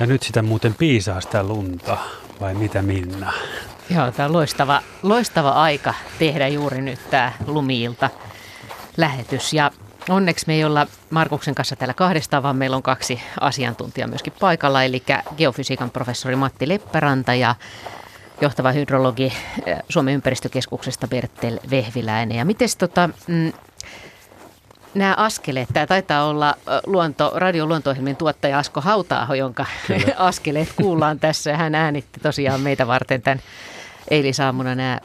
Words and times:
Ja 0.00 0.06
nyt 0.06 0.22
sitä 0.22 0.42
muuten 0.42 0.74
piisaa 0.74 1.20
sitä 1.20 1.42
lunta, 1.42 1.98
vai 2.40 2.54
mitä 2.54 2.82
Minna? 2.82 3.32
Joo, 3.90 4.10
tämä 4.10 4.26
on 4.26 4.32
loistava, 4.32 4.82
loistava 5.02 5.50
aika 5.50 5.94
tehdä 6.18 6.48
juuri 6.48 6.82
nyt 6.82 7.10
tämä 7.10 7.32
lumiilta 7.46 8.10
lähetys. 8.96 9.52
Ja 9.52 9.70
onneksi 10.08 10.46
me 10.46 10.54
ei 10.54 10.64
olla 10.64 10.86
Markuksen 11.10 11.54
kanssa 11.54 11.76
täällä 11.76 11.94
kahdestaan, 11.94 12.42
vaan 12.42 12.56
meillä 12.56 12.76
on 12.76 12.82
kaksi 12.82 13.20
asiantuntijaa 13.40 14.08
myöskin 14.08 14.32
paikalla, 14.40 14.84
eli 14.84 15.02
geofysiikan 15.36 15.90
professori 15.90 16.36
Matti 16.36 16.68
Leppäranta 16.68 17.34
ja 17.34 17.54
johtava 18.40 18.72
hydrologi 18.72 19.32
eh, 19.66 19.78
Suomen 19.88 20.14
ympäristökeskuksesta 20.14 21.08
Bertel 21.08 21.58
Vehviläinen. 21.70 22.38
Ja 22.38 22.44
miten 22.44 22.68
tota, 22.78 23.10
mm, 23.26 23.52
nämä 24.94 25.14
askeleet, 25.16 25.68
tämä 25.72 25.86
taitaa 25.86 26.24
olla 26.24 26.54
luonto, 26.86 27.32
radio 27.34 27.66
luonto 27.66 27.94
tuottaja 28.18 28.58
Asko 28.58 28.80
Hautaaho, 28.80 29.34
jonka 29.34 29.66
Kyllä. 29.86 30.14
askeleet 30.28 30.68
kuullaan 30.76 31.20
tässä. 31.20 31.56
Hän 31.56 31.74
äänitti 31.74 32.20
tosiaan 32.20 32.60
meitä 32.60 32.86
varten 32.86 33.22
tämän 33.22 33.40
eilisaamuna 34.10 34.74
nämä, 34.74 35.00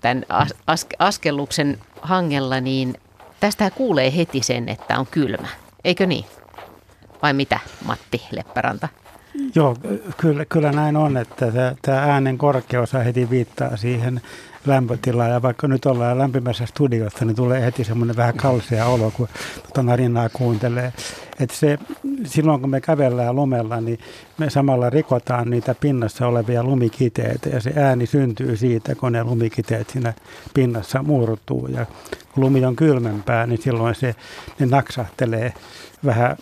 tämän 0.00 0.24
as, 0.28 0.54
as, 0.66 0.86
askelluksen 0.98 1.78
hangella, 2.02 2.60
niin 2.60 2.94
tästä 3.40 3.70
kuulee 3.70 4.16
heti 4.16 4.42
sen, 4.42 4.68
että 4.68 4.98
on 4.98 5.06
kylmä. 5.06 5.48
Eikö 5.84 6.06
niin? 6.06 6.24
Vai 7.22 7.32
mitä, 7.32 7.58
Matti 7.84 8.22
Leppäranta? 8.30 8.88
Joo, 9.54 9.76
kyllä, 10.16 10.44
kyllä 10.44 10.72
näin 10.72 10.96
on, 10.96 11.16
että 11.16 11.46
tämä 11.82 11.98
äänen 11.98 12.38
korkeus 12.38 12.92
heti 12.92 13.30
viittaa 13.30 13.76
siihen 13.76 14.20
lämpötilaa 14.66 15.28
ja 15.28 15.42
vaikka 15.42 15.68
nyt 15.68 15.86
ollaan 15.86 16.18
lämpimässä 16.18 16.66
studiossa, 16.66 17.24
niin 17.24 17.36
tulee 17.36 17.62
heti 17.62 17.84
semmoinen 17.84 18.16
vähän 18.16 18.36
kalsea 18.36 18.86
olo, 18.86 19.10
kun 19.10 19.28
tuota 19.62 19.82
narinaa 19.82 20.28
kuuntelee. 20.28 20.92
Että 21.40 21.56
se, 21.56 21.78
silloin 22.24 22.60
kun 22.60 22.70
me 22.70 22.80
kävellään 22.80 23.36
lumella, 23.36 23.80
niin 23.80 23.98
me 24.38 24.50
samalla 24.50 24.90
rikotaan 24.90 25.50
niitä 25.50 25.74
pinnassa 25.74 26.26
olevia 26.26 26.64
lumikiteitä 26.64 27.48
ja 27.48 27.60
se 27.60 27.72
ääni 27.76 28.06
syntyy 28.06 28.56
siitä, 28.56 28.94
kun 28.94 29.12
ne 29.12 29.24
lumikiteet 29.24 29.90
siinä 29.90 30.12
pinnassa 30.54 31.02
muurtuu. 31.02 31.66
Ja 31.66 31.86
kun 32.34 32.44
lumi 32.44 32.64
on 32.64 32.76
kylmempää, 32.76 33.46
niin 33.46 33.62
silloin 33.62 33.94
se, 33.94 34.14
ne 34.58 34.66
naksahtelee 34.66 35.52
vähän 36.06 36.36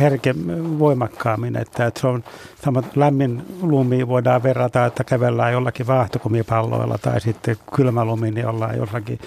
herke 0.00 0.34
voimakkaammin, 0.78 1.56
että, 1.56 1.86
että 1.86 2.00
se 2.00 2.06
on 2.06 2.24
sama 2.64 2.82
lämmin 2.96 3.42
lumi 3.62 4.08
voidaan 4.08 4.42
verrata, 4.42 4.86
että 4.86 5.04
kävellään 5.04 5.52
jollakin 5.52 5.86
vaahtokumipalloilla 5.86 6.98
tai 6.98 7.20
sitten 7.20 7.56
kylmä 7.76 8.04
lumi, 8.04 8.30
niin 8.30 8.46
ollaan 8.46 8.76
jollakin 8.76 9.18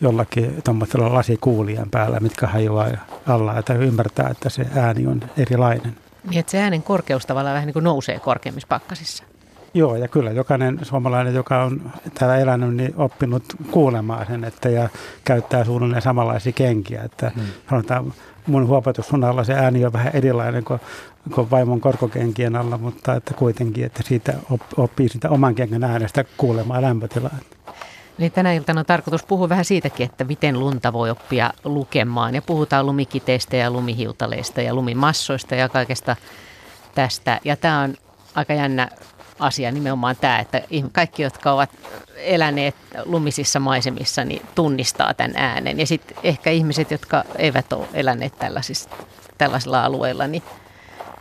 jollakin 0.00 0.62
tuommoisella 0.64 1.14
lasikuulijan 1.14 1.90
päällä, 1.90 2.20
mitkä 2.20 2.46
hajoaa 2.46 2.88
alla, 3.26 3.58
että 3.58 3.74
ymmärtää, 3.74 4.28
että 4.28 4.48
se 4.48 4.66
ääni 4.76 5.06
on 5.06 5.20
erilainen. 5.36 5.96
Niin, 6.30 6.40
että 6.40 6.50
se 6.50 6.60
äänen 6.60 6.82
korkeus 6.82 7.26
tavallaan 7.26 7.54
vähän 7.54 7.66
niin 7.66 7.72
kuin 7.72 7.84
nousee 7.84 8.20
korkeammissa 8.20 8.68
pakkasissa. 8.68 9.24
Joo, 9.74 9.96
ja 9.96 10.08
kyllä 10.08 10.30
jokainen 10.30 10.78
suomalainen, 10.82 11.34
joka 11.34 11.62
on 11.62 11.92
täällä 12.14 12.38
elänyt, 12.38 12.74
niin 12.74 12.94
oppinut 12.96 13.44
kuulemaan 13.70 14.26
sen, 14.26 14.44
että 14.44 14.68
ja 14.68 14.88
käyttää 15.24 15.64
suunnilleen 15.64 16.02
samanlaisia 16.02 16.52
kenkiä. 16.52 17.02
Että 17.02 17.30
hmm. 17.34 17.44
sanotaan, 17.70 18.12
mun 18.46 18.66
huopatussun 18.66 19.24
alla 19.24 19.44
se 19.44 19.54
ääni 19.54 19.84
on 19.84 19.92
vähän 19.92 20.16
erilainen 20.16 20.64
kuin, 20.64 20.80
kuin 21.34 21.50
vaimon 21.50 21.80
korkokenkien 21.80 22.56
alla, 22.56 22.78
mutta 22.78 23.14
että 23.14 23.34
kuitenkin, 23.34 23.84
että 23.84 24.02
siitä 24.02 24.34
oppii 24.76 25.08
sitä 25.08 25.30
oman 25.30 25.54
kengän 25.54 25.84
äänestä 25.84 26.24
kuulemaan 26.36 26.82
lämpötilaa. 26.82 27.38
Niin 28.18 28.32
tänä 28.32 28.52
iltana 28.52 28.80
on 28.80 28.86
tarkoitus 28.86 29.22
puhua 29.22 29.48
vähän 29.48 29.64
siitäkin, 29.64 30.06
että 30.06 30.24
miten 30.24 30.60
lunta 30.60 30.92
voi 30.92 31.10
oppia 31.10 31.52
lukemaan. 31.64 32.34
Ja 32.34 32.42
puhutaan 32.42 32.86
lumikiteistä 32.86 33.56
ja 33.56 33.70
lumihiutaleista 33.70 34.62
ja 34.62 34.74
lumimassoista 34.74 35.54
ja 35.54 35.68
kaikesta 35.68 36.16
tästä. 36.94 37.40
Ja 37.44 37.56
tämä 37.56 37.80
on 37.80 37.94
aika 38.34 38.54
jännä 38.54 38.88
asia 39.38 39.72
nimenomaan 39.72 40.16
tämä, 40.20 40.38
että 40.38 40.62
kaikki, 40.92 41.22
jotka 41.22 41.52
ovat 41.52 41.70
eläneet 42.16 42.74
lumisissa 43.04 43.60
maisemissa, 43.60 44.24
niin 44.24 44.42
tunnistaa 44.54 45.14
tämän 45.14 45.32
äänen. 45.36 45.80
Ja 45.80 45.86
sitten 45.86 46.16
ehkä 46.22 46.50
ihmiset, 46.50 46.90
jotka 46.90 47.24
eivät 47.38 47.72
ole 47.72 47.88
eläneet 47.94 48.38
tällaisissa, 48.38 48.90
tällaisilla 49.38 49.84
alueilla, 49.84 50.26
niin 50.26 50.42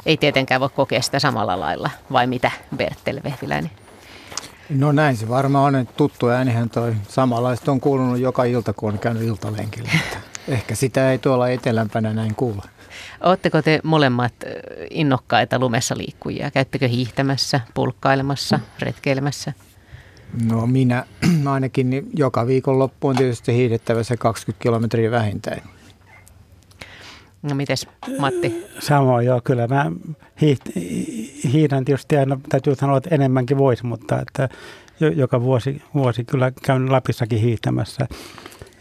ei 0.06 0.18
tietenkään 0.18 0.62
voi 0.62 0.70
kokea 0.70 1.02
sitä 1.02 1.20
samalla 1.20 1.60
lailla. 1.60 1.90
Vai 2.12 2.28
mitä, 2.28 2.52
Bertel 2.76 3.22
Vehviläinen? 3.24 3.72
No 4.70 4.92
näin 4.92 5.18
se 5.18 5.30
varmaan 5.30 5.76
on. 5.76 5.88
Tuttu 5.98 6.30
äänihän 6.30 6.70
toi 6.70 6.96
samanlaista 7.08 7.72
on 7.72 7.82
kuulunut 7.82 8.20
joka 8.20 8.44
ilta, 8.44 8.74
kun 8.74 8.94
on 8.94 9.00
käynyt 9.00 9.24
iltalenkillä. 9.24 9.92
Ehkä 10.48 10.76
sitä 10.76 11.12
ei 11.12 11.18
tuolla 11.18 11.50
etelämpänä 11.50 12.14
näin 12.14 12.36
kuulla. 12.36 12.64
Oletteko 13.24 13.62
te 13.62 13.80
molemmat 13.84 14.34
innokkaita 14.90 15.60
lumessa 15.60 15.98
liikkujia? 15.98 16.52
Käyttekö 16.52 16.88
hiihtämässä, 16.88 17.62
pulkkailemassa, 17.74 18.60
retkeilemässä? 18.80 19.54
No 20.46 20.68
minä 20.68 21.06
ainakin 21.54 21.90
niin 21.90 22.10
joka 22.14 22.48
viikon 22.48 22.80
loppu 22.80 23.08
on 23.08 23.16
tietysti 23.16 23.54
hiihdettävä 23.54 24.04
se 24.04 24.18
20 24.18 24.64
kilometriä 24.64 25.12
vähintään. 25.12 25.62
No 27.42 27.56
mites 27.56 27.88
Matti? 28.20 28.66
Samoin 28.80 29.26
joo, 29.26 29.42
kyllä 29.44 29.68
mä 29.68 29.92
hiihdän 31.54 31.86
tietysti 31.86 32.18
aina, 32.18 32.40
täytyy 32.50 32.76
sanoa, 32.76 32.98
että 32.98 33.16
enemmänkin 33.16 33.58
voisi, 33.58 33.86
mutta 33.86 34.20
että 34.22 34.50
joka 35.16 35.42
vuosi, 35.42 35.82
vuosi 35.94 36.24
kyllä 36.24 36.52
käyn 36.66 36.92
Lapissakin 36.92 37.40
hiihtämässä 37.40 38.08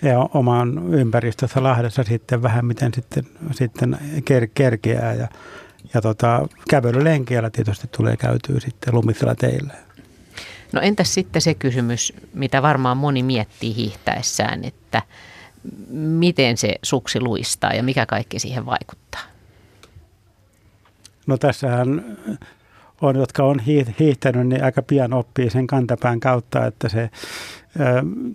ja 0.02 0.28
oman 0.34 0.94
ympäristössä 0.94 1.62
Lahdessa 1.62 2.04
sitten 2.04 2.42
vähän 2.42 2.64
miten 2.64 2.94
sitten, 2.94 3.24
sitten 3.52 3.98
ker, 4.24 4.48
kerkeää 4.54 5.14
ja, 5.14 5.28
ja 5.94 6.00
tota, 6.00 6.48
kävelylenkeillä 6.70 7.50
tietysti 7.50 7.88
tulee 7.96 8.16
käytyä 8.16 8.60
sitten 8.60 8.94
lumisella 8.94 9.34
teillä. 9.34 9.74
No 10.72 10.80
entäs 10.80 11.14
sitten 11.14 11.42
se 11.42 11.54
kysymys, 11.54 12.12
mitä 12.34 12.62
varmaan 12.62 12.96
moni 12.96 13.22
miettii 13.22 13.76
hiihtäessään, 13.76 14.64
että 14.64 15.02
miten 15.90 16.56
se 16.56 16.74
suksi 16.82 17.20
luistaa 17.20 17.72
ja 17.72 17.82
mikä 17.82 18.06
kaikki 18.06 18.38
siihen 18.38 18.66
vaikuttaa? 18.66 19.20
No 21.26 21.38
tässähän 21.38 22.16
on, 23.02 23.16
jotka 23.16 23.44
on 23.44 23.60
hiihtänyt, 24.00 24.46
niin 24.46 24.64
aika 24.64 24.82
pian 24.82 25.12
oppii 25.12 25.50
sen 25.50 25.66
kantapään 25.66 26.20
kautta, 26.20 26.66
että 26.66 26.88
se 26.88 27.10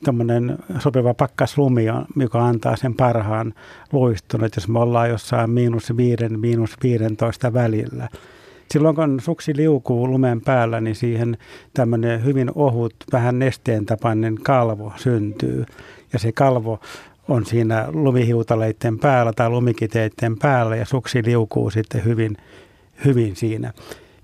tämmöinen 0.03 0.57
sopiva 0.79 1.13
pakkaslumi, 1.13 1.85
joka 2.15 2.45
antaa 2.45 2.75
sen 2.75 2.95
parhaan 2.95 3.53
luistun, 3.91 4.43
että 4.43 4.57
jos 4.57 4.67
me 4.67 4.79
ollaan 4.79 5.09
jossain 5.09 5.49
miinus 5.49 5.97
viiden, 5.97 6.39
miinus 6.39 6.77
15 6.83 7.53
välillä. 7.53 8.09
Silloin 8.71 8.95
kun 8.95 9.19
suksi 9.19 9.55
liukuu 9.55 10.07
lumen 10.07 10.41
päällä, 10.41 10.81
niin 10.81 10.95
siihen 10.95 11.37
tämmöinen 11.73 12.25
hyvin 12.25 12.51
ohut, 12.55 12.95
vähän 13.11 13.39
nesteen 13.39 13.85
tapainen 13.85 14.35
kalvo 14.43 14.93
syntyy. 14.95 15.65
Ja 16.13 16.19
se 16.19 16.31
kalvo 16.31 16.79
on 17.27 17.45
siinä 17.45 17.85
lumihiutaleiden 17.93 18.99
päällä 18.99 19.33
tai 19.33 19.49
lumikiteiden 19.49 20.37
päällä 20.39 20.75
ja 20.75 20.85
suksi 20.85 21.23
liukuu 21.25 21.69
sitten 21.69 22.05
hyvin, 22.05 22.37
hyvin 23.05 23.35
siinä 23.35 23.73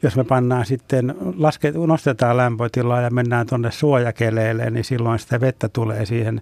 jos 0.04 0.16
me 0.16 0.24
pannaan 0.24 0.66
sitten, 0.66 1.16
laske, 1.38 1.72
nostetaan 1.88 2.38
lämpötilaa 2.38 3.02
ja 3.02 3.10
mennään 3.10 3.48
tuonne 3.48 3.72
suojakeleelle, 3.72 4.70
niin 4.70 4.84
silloin 4.84 5.20
sitä 5.20 5.42
vettä 5.42 5.70
tulee 5.70 6.06
siihen 6.06 6.42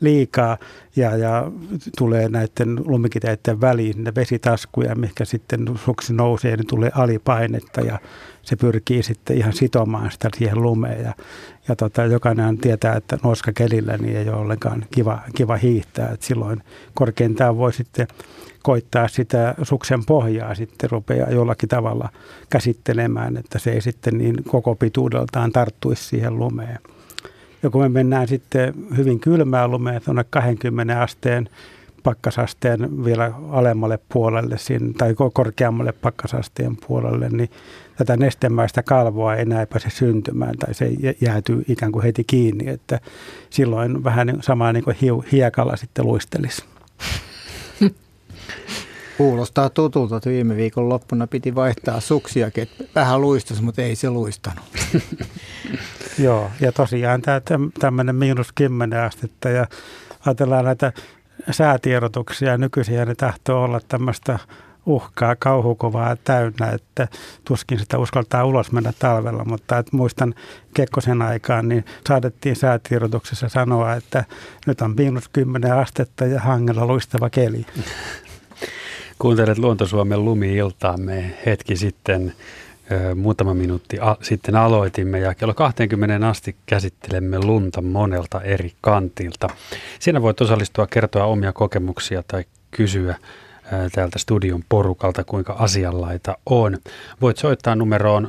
liikaa 0.00 0.58
ja, 0.96 1.16
ja 1.16 1.52
tulee 1.98 2.28
näiden 2.28 2.80
lumikiteiden 2.84 3.60
väliin 3.60 3.94
sinne 3.94 4.12
vesitaskuja, 4.14 4.94
mikä 4.94 5.24
sitten 5.24 5.64
suksi 5.84 6.14
nousee, 6.14 6.56
niin 6.56 6.66
tulee 6.66 6.90
alipainetta 6.94 7.80
ja 7.80 7.98
se 8.48 8.56
pyrkii 8.56 9.02
sitten 9.02 9.36
ihan 9.36 9.52
sitomaan 9.52 10.10
sitä 10.10 10.28
siihen 10.36 10.62
lumeen. 10.62 11.04
Ja, 11.04 11.12
ja 11.68 11.76
tota, 11.76 12.04
jokainen 12.04 12.58
tietää, 12.58 12.96
että 12.96 13.18
kelillä 13.54 13.96
niin 13.96 14.16
ei 14.16 14.28
ole 14.28 14.36
ollenkaan 14.36 14.84
kiva, 14.94 15.18
kiva 15.34 15.56
hiihtää. 15.56 16.10
Et 16.10 16.22
silloin 16.22 16.62
korkeintaan 16.94 17.56
voi 17.56 17.72
sitten 17.72 18.08
koittaa 18.62 19.08
sitä 19.08 19.54
suksen 19.62 20.04
pohjaa 20.04 20.54
sitten 20.54 20.90
rupeaa 20.90 21.30
jollakin 21.30 21.68
tavalla 21.68 22.08
käsittelemään, 22.50 23.36
että 23.36 23.58
se 23.58 23.72
ei 23.72 23.80
sitten 23.80 24.18
niin 24.18 24.36
koko 24.48 24.74
pituudeltaan 24.74 25.52
tarttuisi 25.52 26.04
siihen 26.04 26.38
lumeen. 26.38 26.78
Ja 27.62 27.70
kun 27.70 27.82
me 27.82 27.88
mennään 27.88 28.28
sitten 28.28 28.74
hyvin 28.96 29.20
kylmään 29.20 29.70
lumeen 29.70 30.02
tuonne 30.04 30.24
20 30.30 31.02
asteen 31.02 31.48
pakkasasteen 32.08 33.04
vielä 33.04 33.32
alemmalle 33.50 33.98
puolelle 34.12 34.58
siinä, 34.58 34.92
tai 34.98 35.14
korkeammalle 35.32 35.92
pakkasasteen 35.92 36.76
puolelle, 36.86 37.28
niin 37.28 37.50
tätä 37.96 38.16
nestemäistä 38.16 38.82
kalvoa 38.82 39.34
ei 39.34 39.42
enää 39.42 39.66
pääse 39.66 39.90
syntymään 39.90 40.58
tai 40.58 40.74
se 40.74 40.90
jäätyy 41.20 41.64
ikään 41.68 41.92
kuin 41.92 42.02
heti 42.02 42.24
kiinni, 42.24 42.68
että 42.68 43.00
silloin 43.50 44.04
vähän 44.04 44.38
samaa 44.40 44.72
niin 44.72 44.84
kuin 44.84 44.96
hiekalla 45.32 45.76
sitten 45.76 46.06
luistelisi. 46.06 46.64
Kuulostaa 49.18 49.70
tutulta, 49.70 50.16
että 50.16 50.30
viime 50.30 50.56
viikon 50.56 50.88
loppuna 50.88 51.26
piti 51.26 51.54
vaihtaa 51.54 52.00
suksia, 52.00 52.46
että 52.46 52.84
vähän 52.94 53.20
luistus, 53.20 53.62
mutta 53.62 53.82
ei 53.82 53.96
se 53.96 54.10
luistanut. 54.10 54.64
Joo, 56.24 56.50
ja 56.60 56.72
tosiaan 56.72 57.22
tämä 57.22 57.40
tämmöinen 57.80 58.16
miinus 58.16 58.52
10 58.54 59.00
astetta 59.00 59.48
ja 59.48 59.66
ajatellaan 60.26 60.64
näitä 60.64 60.92
säätiedotuksia, 61.52 62.58
nykyisiä 62.58 63.04
ne 63.04 63.14
tahtoo 63.14 63.64
olla 63.64 63.80
tämmöistä 63.88 64.38
uhkaa 64.86 65.36
kauhukuvaa 65.36 66.16
täynnä, 66.16 66.70
että 66.70 67.08
tuskin 67.44 67.78
sitä 67.78 67.98
uskaltaa 67.98 68.44
ulos 68.44 68.72
mennä 68.72 68.92
talvella, 68.98 69.44
mutta 69.44 69.78
että 69.78 69.96
muistan 69.96 70.34
Kekkosen 70.74 71.22
aikaan, 71.22 71.68
niin 71.68 71.84
saadettiin 72.08 72.56
säätiedotuksessa 72.56 73.48
sanoa, 73.48 73.94
että 73.94 74.24
nyt 74.66 74.80
on 74.80 74.94
miinus 74.96 75.28
10 75.28 75.72
astetta 75.72 76.24
ja 76.24 76.40
hangella 76.40 76.86
luistava 76.86 77.30
keli. 77.30 77.66
Kuuntelet 79.18 79.58
Luontosuomen 79.58 80.24
lumi-iltaa. 80.24 80.96
Me 80.96 81.38
hetki 81.46 81.76
sitten 81.76 82.32
muutama 83.14 83.54
minuutti 83.54 83.96
sitten 84.22 84.56
aloitimme 84.56 85.18
ja 85.18 85.34
kello 85.34 85.54
20 85.54 86.28
asti 86.28 86.56
käsittelemme 86.66 87.38
lunta 87.38 87.82
monelta 87.82 88.40
eri 88.40 88.72
kantilta. 88.80 89.48
Siinä 89.98 90.22
voit 90.22 90.40
osallistua, 90.40 90.86
kertoa 90.86 91.24
omia 91.24 91.52
kokemuksia 91.52 92.22
tai 92.28 92.44
kysyä 92.70 93.16
täältä 93.92 94.18
studion 94.18 94.62
porukalta, 94.68 95.24
kuinka 95.24 95.52
asianlaita 95.52 96.36
on. 96.46 96.78
Voit 97.20 97.36
soittaa 97.36 97.76
numeroon 97.76 98.28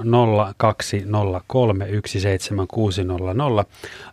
020317600, 3.61 3.65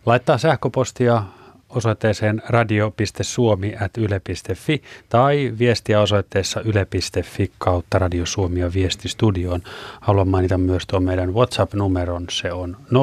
laittaa 0.05 0.37
sähköpostia 0.37 1.23
osoitteeseen 1.69 2.41
radio.suomi.yle.fi 2.47 4.81
tai 5.09 5.53
viestiä 5.59 6.01
osoitteessa 6.01 6.61
yle.fi 6.61 7.51
kautta 7.57 7.99
Radio 7.99 8.25
Suomi 8.25 8.59
ja 8.59 8.73
viestistudioon. 8.73 9.61
Haluan 10.01 10.27
mainita 10.27 10.57
myös 10.57 10.87
tuon 10.87 11.03
meidän 11.03 11.33
WhatsApp-numeron. 11.33 12.25
Se 12.29 12.51
on 12.51 12.77
0401455666. 12.91 12.95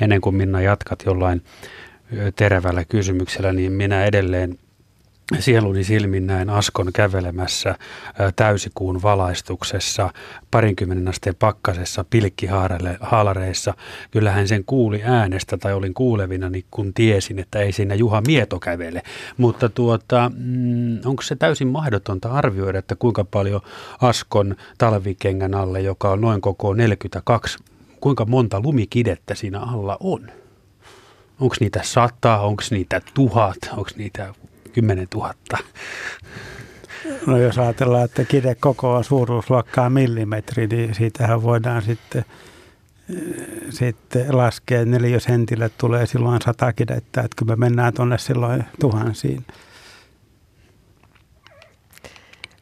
Ennen 0.00 0.20
kuin 0.20 0.36
Minna 0.36 0.60
jatkat 0.60 1.02
jollain 1.06 1.42
terävällä 2.36 2.84
kysymyksellä, 2.84 3.52
niin 3.52 3.72
minä 3.72 4.04
edelleen 4.04 4.58
sieluni 5.40 5.84
silmin 5.84 6.26
näin 6.26 6.50
Askon 6.50 6.92
kävelemässä 6.92 7.74
täysikuun 8.36 9.02
valaistuksessa 9.02 10.10
parinkymmenen 10.50 11.08
asteen 11.08 11.34
pakkasessa 11.38 12.04
pilkkihaalareissa. 12.10 13.74
Kyllähän 14.10 14.48
sen 14.48 14.64
kuuli 14.64 15.02
äänestä 15.04 15.56
tai 15.56 15.72
olin 15.72 15.94
kuulevina, 15.94 16.50
niin 16.50 16.64
kun 16.70 16.94
tiesin, 16.94 17.38
että 17.38 17.58
ei 17.58 17.72
siinä 17.72 17.94
Juha 17.94 18.22
Mieto 18.26 18.60
kävele. 18.60 19.02
Mutta 19.36 19.68
tuota, 19.68 20.30
mm, 20.36 20.98
onko 21.04 21.22
se 21.22 21.36
täysin 21.36 21.68
mahdotonta 21.68 22.32
arvioida, 22.32 22.78
että 22.78 22.96
kuinka 22.96 23.24
paljon 23.24 23.60
Askon 24.00 24.56
talvikengän 24.78 25.54
alle, 25.54 25.80
joka 25.80 26.10
on 26.10 26.20
noin 26.20 26.40
koko 26.40 26.74
42, 26.74 27.58
kuinka 28.00 28.24
monta 28.24 28.60
lumikidettä 28.60 29.34
siinä 29.34 29.60
alla 29.60 29.96
on? 30.00 30.30
Onko 31.40 31.56
niitä 31.60 31.80
sata, 31.82 32.38
onko 32.38 32.62
niitä 32.70 33.00
tuhat, 33.14 33.56
onko 33.70 33.90
niitä 33.96 34.34
10 34.74 35.08
000. 35.14 35.34
No 37.26 37.38
jos 37.38 37.58
ajatellaan, 37.58 38.04
että 38.04 38.24
kide 38.24 38.54
koko 38.54 38.94
on 38.94 39.04
suuruusluokkaa 39.04 39.90
millimetri, 39.90 40.66
niin 40.66 40.94
siitähän 40.94 41.42
voidaan 41.42 41.82
sitten, 41.82 42.24
sitten 43.70 44.36
laskea, 44.36 44.80
että 44.80 45.20
sentille 45.20 45.70
tulee 45.78 46.06
silloin 46.06 46.42
sata 46.42 46.72
kidettä, 46.72 47.20
että 47.20 47.36
kun 47.38 47.48
me 47.48 47.56
mennään 47.56 47.94
tuonne 47.94 48.18
silloin 48.18 48.64
tuhansiin. 48.80 49.44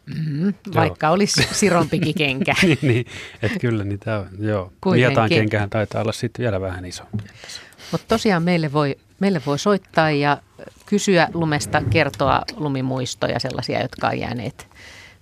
Mm, 0.06 0.54
vaikka 0.74 1.06
joo. 1.06 1.14
olisi 1.14 1.48
sirompikin 1.52 2.14
kenkä. 2.14 2.54
niin, 2.62 2.78
niin 2.82 3.06
että 3.42 3.58
kyllä 3.58 3.84
niitä 3.84 4.18
on, 4.18 4.26
joo. 4.38 4.72
Vietaan 4.92 5.28
kenkähän 5.28 5.70
taitaa 5.70 6.02
olla 6.02 6.12
sitten 6.12 6.42
vielä 6.42 6.60
vähän 6.60 6.84
isompi. 6.84 7.24
Mutta 7.92 8.06
tosiaan 8.08 8.42
meille 8.42 8.72
voi, 8.72 8.96
meille 9.22 9.42
voi 9.46 9.58
soittaa 9.58 10.10
ja 10.10 10.38
kysyä 10.86 11.28
lumesta, 11.34 11.82
kertoa 11.90 12.42
lumimuistoja, 12.56 13.40
sellaisia, 13.40 13.82
jotka 13.82 14.08
on 14.08 14.18
jääneet 14.18 14.68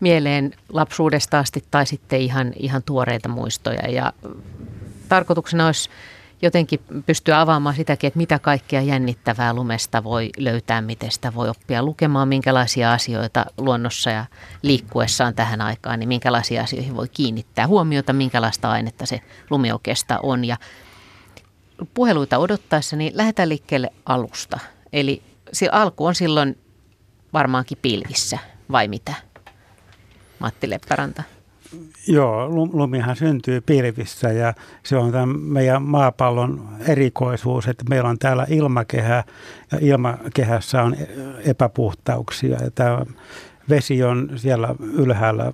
mieleen 0.00 0.52
lapsuudesta 0.68 1.38
asti 1.38 1.64
tai 1.70 1.86
sitten 1.86 2.20
ihan, 2.20 2.52
ihan 2.56 2.82
tuoreita 2.82 3.28
muistoja. 3.28 3.90
Ja 3.90 4.12
tarkoituksena 5.08 5.66
olisi 5.66 5.90
jotenkin 6.42 6.80
pystyä 7.06 7.40
avaamaan 7.40 7.74
sitäkin, 7.74 8.08
että 8.08 8.18
mitä 8.18 8.38
kaikkea 8.38 8.80
jännittävää 8.80 9.54
lumesta 9.54 10.04
voi 10.04 10.30
löytää, 10.38 10.80
miten 10.80 11.10
sitä 11.10 11.34
voi 11.34 11.48
oppia 11.48 11.82
lukemaan, 11.82 12.28
minkälaisia 12.28 12.92
asioita 12.92 13.46
luonnossa 13.58 14.10
ja 14.10 14.24
liikkuessaan 14.62 15.34
tähän 15.34 15.60
aikaan, 15.60 15.98
niin 15.98 16.08
minkälaisia 16.08 16.62
asioihin 16.62 16.96
voi 16.96 17.08
kiinnittää 17.08 17.66
huomiota, 17.66 18.12
minkälaista 18.12 18.70
ainetta 18.70 19.06
se 19.06 19.20
lumi 19.50 19.72
oikeastaan 19.72 20.20
on. 20.22 20.44
Ja 20.44 20.56
puheluita 21.94 22.38
odottaessa, 22.38 22.96
niin 22.96 23.12
lähdetään 23.16 23.48
liikkeelle 23.48 23.92
alusta. 24.06 24.58
Eli 24.92 25.22
alku 25.72 26.06
on 26.06 26.14
silloin 26.14 26.58
varmaankin 27.32 27.78
pilvissä, 27.82 28.38
vai 28.72 28.88
mitä? 28.88 29.14
Matti 30.38 30.70
Leppäranta. 30.70 31.22
Joo, 32.06 32.48
lumihan 32.48 33.16
syntyy 33.16 33.60
pilvissä 33.60 34.32
ja 34.32 34.54
se 34.82 34.96
on 34.96 35.12
tämän 35.12 35.40
meidän 35.40 35.82
maapallon 35.82 36.68
erikoisuus, 36.86 37.68
että 37.68 37.84
meillä 37.88 38.08
on 38.08 38.18
täällä 38.18 38.46
ilmakehä 38.48 39.24
ja 39.72 39.78
ilmakehässä 39.80 40.82
on 40.82 40.96
epäpuhtauksia. 41.44 42.62
Ja 42.62 42.70
tämä 42.70 43.02
vesi 43.68 44.02
on 44.02 44.30
siellä 44.36 44.74
ylhäällä, 44.80 45.52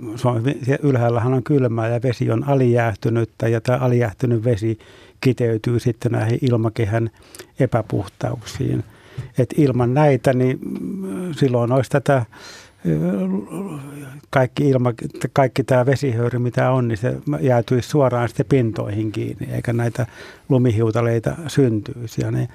se 0.62 0.78
ylhäällähän 0.82 1.34
on 1.34 1.42
kylmää 1.42 1.88
ja 1.88 2.02
vesi 2.02 2.30
on 2.30 2.48
alijäähtynyttä 2.48 3.48
ja 3.48 3.60
tämä 3.60 3.78
alijäähtynyt 3.78 4.44
vesi 4.44 4.78
kiteytyy 5.20 5.80
sitten 5.80 6.12
näihin 6.12 6.38
ilmakehän 6.42 7.10
epäpuhtauksiin. 7.60 8.84
Et 9.38 9.54
ilman 9.56 9.94
näitä, 9.94 10.32
niin 10.32 10.58
silloin 11.36 11.72
olisi 11.72 11.90
tätä 11.90 12.24
kaikki, 14.30 14.68
ilma, 14.68 14.92
kaikki 15.32 15.64
tämä 15.64 15.86
vesihöyry, 15.86 16.38
mitä 16.38 16.70
on, 16.70 16.88
niin 16.88 16.98
se 16.98 17.16
jäätyisi 17.40 17.88
suoraan 17.88 18.28
sitten 18.28 18.46
pintoihin 18.48 19.12
kiinni, 19.12 19.48
eikä 19.52 19.72
näitä 19.72 20.06
lumihiutaleita 20.48 21.36
syntyisi. 21.46 22.22
Ja 22.22 22.30
ne, 22.30 22.48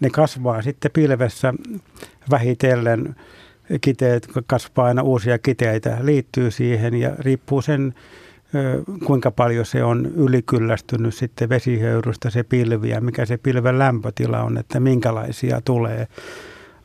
ne 0.00 0.10
kasvaa 0.10 0.62
sitten 0.62 0.90
pilvessä 0.90 1.54
vähitellen, 2.30 3.16
kiteet 3.80 4.28
kasvaa 4.46 4.86
aina 4.86 5.02
uusia 5.02 5.38
kiteitä, 5.38 5.98
liittyy 6.00 6.50
siihen 6.50 6.94
ja 6.94 7.10
riippuu 7.18 7.62
sen 7.62 7.94
kuinka 9.06 9.30
paljon 9.30 9.66
se 9.66 9.84
on 9.84 10.06
ylikyllästynyt 10.06 11.14
sitten 11.14 11.48
vesihöyrystä 11.48 12.30
se 12.30 12.42
pilvi 12.42 12.88
ja 12.88 13.00
mikä 13.00 13.26
se 13.26 13.36
pilven 13.36 13.78
lämpötila 13.78 14.42
on, 14.42 14.58
että 14.58 14.80
minkälaisia 14.80 15.60
tulee 15.64 16.06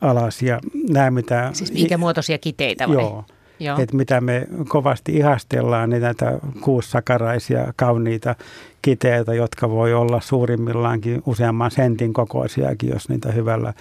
alas. 0.00 0.42
Ja 0.42 0.60
nämä, 0.88 1.10
mitä, 1.10 1.50
siis 1.52 1.72
minkä 1.72 1.98
muotoisia 1.98 2.38
kiteitä 2.38 2.88
vai? 2.88 2.94
Joo. 2.94 3.24
Joo. 3.60 3.78
Että 3.78 3.96
mitä 3.96 4.20
me 4.20 4.46
kovasti 4.68 5.16
ihastellaan, 5.16 5.90
niin 5.90 6.02
näitä 6.02 6.38
kuussakaraisia 6.60 7.72
kauniita 7.76 8.34
kiteitä, 8.82 9.34
jotka 9.34 9.70
voi 9.70 9.94
olla 9.94 10.20
suurimmillaankin 10.20 11.22
useamman 11.26 11.70
sentin 11.70 12.12
kokoisiakin, 12.12 12.90
jos 12.90 13.08
niitä 13.08 13.32
hyvällä 13.32 13.72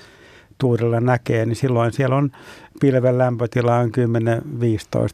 tuurilla 0.58 1.00
näkee, 1.00 1.46
niin 1.46 1.56
silloin 1.56 1.94
siellä 1.94 2.16
on 2.16 2.32
pilven 2.80 3.18
lämpötila 3.18 3.76
on 3.76 3.92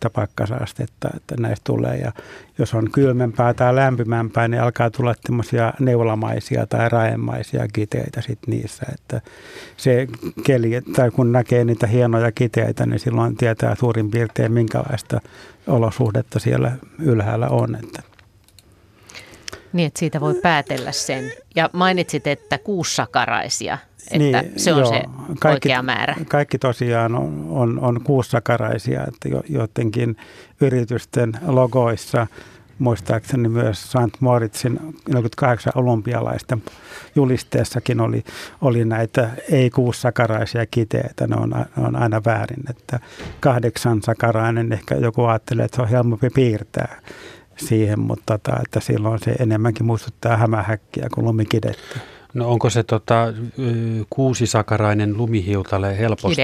10-15 0.07 0.09
pakkasastetta, 0.13 1.09
että 1.15 1.35
näistä 1.39 1.63
tulee. 1.63 1.97
Ja 1.97 2.11
jos 2.57 2.73
on 2.73 2.91
kylmempää 2.91 3.53
tai 3.53 3.75
lämpimämpää, 3.75 4.47
niin 4.47 4.61
alkaa 4.61 4.89
tulla 4.89 5.13
tämmöisiä 5.23 5.73
neulamaisia 5.79 6.67
tai 6.67 6.89
raemaisia 6.89 7.67
kiteitä 7.73 8.21
sitten 8.21 8.49
niissä. 8.49 8.85
Että 8.93 9.21
se 9.77 10.07
keli, 10.43 10.81
tai 10.95 11.11
kun 11.11 11.31
näkee 11.31 11.63
niitä 11.63 11.87
hienoja 11.87 12.31
kiteitä, 12.31 12.85
niin 12.85 12.99
silloin 12.99 13.37
tietää 13.37 13.75
suurin 13.75 14.11
piirtein 14.11 14.51
minkälaista 14.51 15.21
olosuhdetta 15.67 16.39
siellä 16.39 16.71
ylhäällä 16.99 17.47
on. 17.47 17.75
Että 17.75 18.03
niin, 19.73 19.87
että 19.87 19.99
siitä 19.99 20.21
voi 20.21 20.35
päätellä 20.35 20.91
sen. 20.91 21.31
Ja 21.55 21.69
mainitsit, 21.73 22.27
että 22.27 22.57
kuussakaraisia– 22.57 23.77
että 24.11 24.17
niin, 24.41 24.53
se 24.59 24.73
on 24.73 24.79
joo, 24.79 24.89
se 24.89 25.03
kaikki, 25.39 25.67
oikea 25.67 25.81
määrä. 25.83 26.15
Kaikki 26.27 26.57
tosiaan 26.59 27.15
on, 27.15 27.47
on, 27.49 27.79
on 27.79 28.01
kuussakaraisia, 28.03 29.01
että 29.07 29.29
jotenkin 29.49 30.17
yritysten 30.61 31.31
logoissa 31.47 32.27
muistaakseni 32.79 33.49
myös 33.49 33.91
St. 33.91 34.19
Moritzin 34.21 34.79
48 35.13 35.73
olympialaisten 35.75 36.63
julisteessakin 37.15 38.01
oli, 38.01 38.23
oli 38.61 38.85
näitä 38.85 39.29
ei-kuussakaraisia 39.51 40.65
kiteitä. 40.65 41.27
Ne 41.27 41.35
on, 41.35 41.49
ne 41.49 41.87
on 41.87 41.95
aina 41.95 42.21
väärin, 42.25 42.63
että 42.69 42.99
kahdeksan 43.39 44.01
sakarainen 44.01 44.73
ehkä 44.73 44.95
joku 44.95 45.23
ajattelee, 45.23 45.65
että 45.65 45.75
se 45.75 45.81
on 45.81 45.87
helpompi 45.87 46.29
piirtää 46.29 47.01
siihen, 47.55 47.99
mutta 47.99 48.37
tota, 48.37 48.59
että 48.65 48.79
silloin 48.79 49.19
se 49.19 49.31
enemmänkin 49.31 49.85
muistuttaa 49.85 50.37
hämähäkkiä 50.37 51.07
kuin 51.13 51.25
lumikidettä. 51.25 51.99
No 52.33 52.49
onko 52.51 52.69
se 52.69 52.83
tota, 52.83 53.33
kuusisakarainen 54.09 55.17
lumihiutale 55.17 55.97
helposti, 55.97 56.41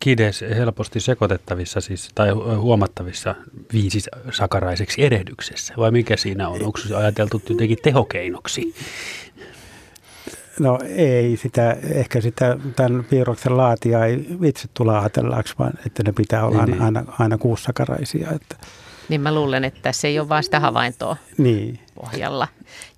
kides 0.00 0.44
helposti 0.56 1.00
sekoitettavissa 1.00 1.80
siis, 1.80 2.10
tai 2.14 2.30
huomattavissa 2.56 3.34
viisisakaraiseksi 3.72 5.02
erehdyksessä? 5.02 5.74
Vai 5.76 5.90
mikä 5.90 6.16
siinä 6.16 6.48
on? 6.48 6.62
Onko 6.62 6.78
se 6.78 6.94
ajateltu 6.94 7.42
jotenkin 7.48 7.78
tehokeinoksi? 7.82 8.74
No 10.60 10.78
ei 10.96 11.36
sitä, 11.36 11.76
ehkä 11.90 12.20
sitä 12.20 12.56
tämän 12.76 13.04
viruksen 13.10 13.56
laatia 13.56 14.06
ei 14.06 14.26
itse 14.44 14.68
tule 14.74 14.98
ajatellaanko, 14.98 15.50
vaan 15.58 15.72
että 15.86 16.02
ne 16.02 16.12
pitää 16.12 16.46
olla 16.46 16.66
niin, 16.66 16.82
aina, 16.82 17.00
niin. 17.00 17.12
aina 17.18 17.38
kuussakaraisia. 17.38 18.30
Että. 18.30 18.56
Niin 19.10 19.20
mä 19.20 19.34
luulen, 19.34 19.64
että 19.64 19.92
se 19.92 20.08
ei 20.08 20.18
ole 20.18 20.28
vaan 20.28 20.42
sitä 20.42 20.60
havaintoa 20.60 21.16
niin. 21.38 21.78
pohjalla. 21.94 22.48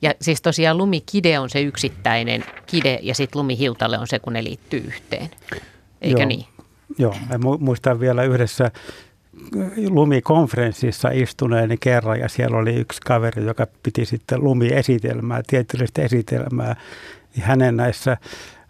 Ja 0.02 0.14
siis 0.20 0.42
tosiaan 0.42 0.78
lumikide 0.78 1.38
on 1.38 1.50
se 1.50 1.60
yksittäinen 1.60 2.44
kide 2.66 2.98
ja 3.02 3.14
sitten 3.14 3.38
lumihiutalle 3.38 3.98
on 3.98 4.06
se, 4.06 4.18
kun 4.18 4.32
ne 4.32 4.44
liittyy 4.44 4.80
yhteen. 4.80 5.30
Eikö 6.00 6.20
Joo. 6.20 6.28
niin? 6.28 6.44
Joo, 6.98 7.16
mä 7.28 7.38
muistan 7.58 8.00
vielä 8.00 8.22
yhdessä 8.22 8.70
lumikonferenssissa 9.88 11.08
istuneeni 11.12 11.76
kerran 11.80 12.20
ja 12.20 12.28
siellä 12.28 12.56
oli 12.56 12.74
yksi 12.74 13.00
kaveri, 13.00 13.44
joka 13.44 13.66
piti 13.82 14.04
sitten 14.04 14.44
lumiesitelmää, 14.44 15.42
tieteellistä 15.46 16.02
esitelmää. 16.02 16.76
Ja 17.36 17.42
hänen 17.44 17.76
näissä 17.76 18.16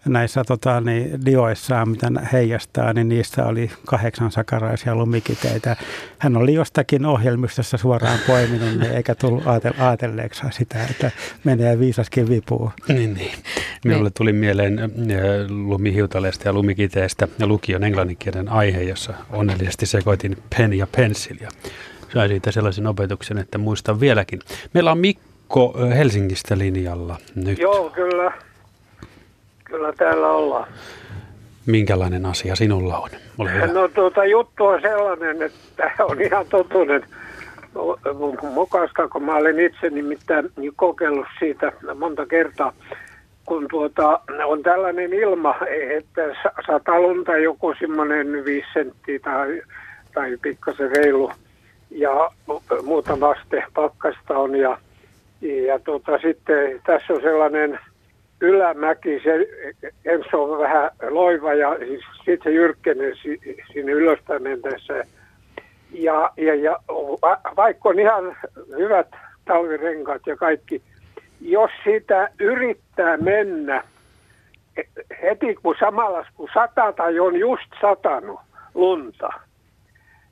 näissä 0.07 0.43
tota, 0.43 0.81
niin, 0.81 1.25
dioissaan, 1.25 1.89
mitä 1.89 2.11
heijastaa, 2.33 2.93
niin 2.93 3.09
niissä 3.09 3.45
oli 3.45 3.71
kahdeksan 3.85 4.31
sakaraisia 4.31 4.95
lumikiteitä. 4.95 5.75
Hän 6.17 6.37
oli 6.37 6.53
jostakin 6.53 7.05
ohjelmistossa 7.05 7.77
suoraan 7.77 8.19
poiminut, 8.27 8.79
niin 8.79 8.91
eikä 8.91 9.15
tullut 9.15 9.43
ajatelleeksi 9.79 10.43
sitä, 10.51 10.83
että 10.89 11.11
menee 11.43 11.79
viisaskin 11.79 12.29
vipuun. 12.29 12.71
Niin, 12.87 13.13
niin. 13.13 13.31
Minulle 13.85 14.09
tuli 14.17 14.33
mieleen 14.33 14.79
äh, 14.79 14.89
lumihiutaleesta 15.49 16.47
ja 16.47 16.53
lumikiteestä 16.53 17.27
ja 17.39 17.47
lukion 17.47 17.83
englanninkielen 17.83 18.49
aihe, 18.49 18.81
jossa 18.81 19.13
onnellisesti 19.29 19.85
sekoitin 19.85 20.37
pen 20.57 20.73
ja 20.73 20.87
pencil 20.95 21.37
ja 21.41 21.49
sain 22.13 22.29
siitä 22.29 22.51
sellaisen 22.51 22.87
opetuksen, 22.87 23.37
että 23.37 23.57
muistan 23.57 23.99
vieläkin. 23.99 24.39
Meillä 24.73 24.91
on 24.91 24.97
Mikko 24.97 25.75
äh, 25.83 25.97
Helsingistä 25.97 26.57
linjalla 26.57 27.17
nyt. 27.35 27.59
Joo, 27.59 27.89
kyllä. 27.89 28.31
Kyllä 29.73 29.93
täällä 29.93 30.31
ollaan. 30.31 30.67
Minkälainen 31.65 32.25
asia 32.25 32.55
sinulla 32.55 32.97
on? 32.97 33.09
Ole 33.37 33.53
hyvä. 33.53 33.67
No 33.67 33.87
tuota 33.87 34.25
juttu 34.25 34.65
on 34.65 34.81
sellainen, 34.81 35.41
että 35.41 35.91
on 36.09 36.21
ihan 36.21 36.45
totuuden 36.49 37.05
mukaista, 38.53 39.07
kun 39.07 39.23
mä 39.23 39.35
olen 39.35 39.59
itse 39.59 39.89
nimittäin 39.89 40.49
kokeillut 40.75 41.27
siitä 41.39 41.71
monta 41.95 42.25
kertaa, 42.25 42.73
kun 43.45 43.67
tuota, 43.69 44.19
on 44.45 44.63
tällainen 44.63 45.13
ilma, 45.13 45.55
että 45.97 46.21
sataa 46.67 47.01
lunta 47.01 47.37
joku 47.37 47.73
semmoinen 47.79 48.45
viisi 48.45 48.67
senttiä 48.73 49.19
tai, 49.19 49.61
tai 50.13 50.37
pikkasen 50.41 50.91
reilu 50.91 51.31
ja 51.91 52.31
muutama 52.83 53.29
aste 53.29 53.63
pakkasta 53.73 54.37
on 54.37 54.55
ja, 54.55 54.77
ja 55.41 55.79
tuota, 55.79 56.19
sitten 56.21 56.81
tässä 56.85 57.13
on 57.13 57.21
sellainen– 57.21 57.79
ylämäki, 58.43 59.21
se 59.23 59.47
ensin 60.05 60.35
on 60.35 60.59
vähän 60.59 60.91
loiva 61.09 61.53
ja 61.53 61.77
sitten 62.15 62.43
se 62.43 62.51
jyrkkenee 62.51 63.13
sinne 63.73 63.91
ylöspäin 63.91 64.43
mentäessä. 64.43 65.03
Ja, 65.91 66.31
ja, 66.37 66.55
ja 66.55 66.79
vaikka 67.55 67.89
on 67.89 67.99
ihan 67.99 68.37
hyvät 68.77 69.07
talvirenkaat 69.45 70.21
ja 70.27 70.37
kaikki, 70.37 70.81
jos 71.41 71.71
sitä 71.83 72.29
yrittää 72.39 73.17
mennä 73.17 73.83
heti 75.21 75.55
kun 75.55 75.75
samalla 75.79 76.25
kun 76.35 76.49
sataa 76.53 76.93
tai 76.93 77.19
on 77.19 77.35
just 77.39 77.71
satanut 77.81 78.39
lunta, 78.73 79.29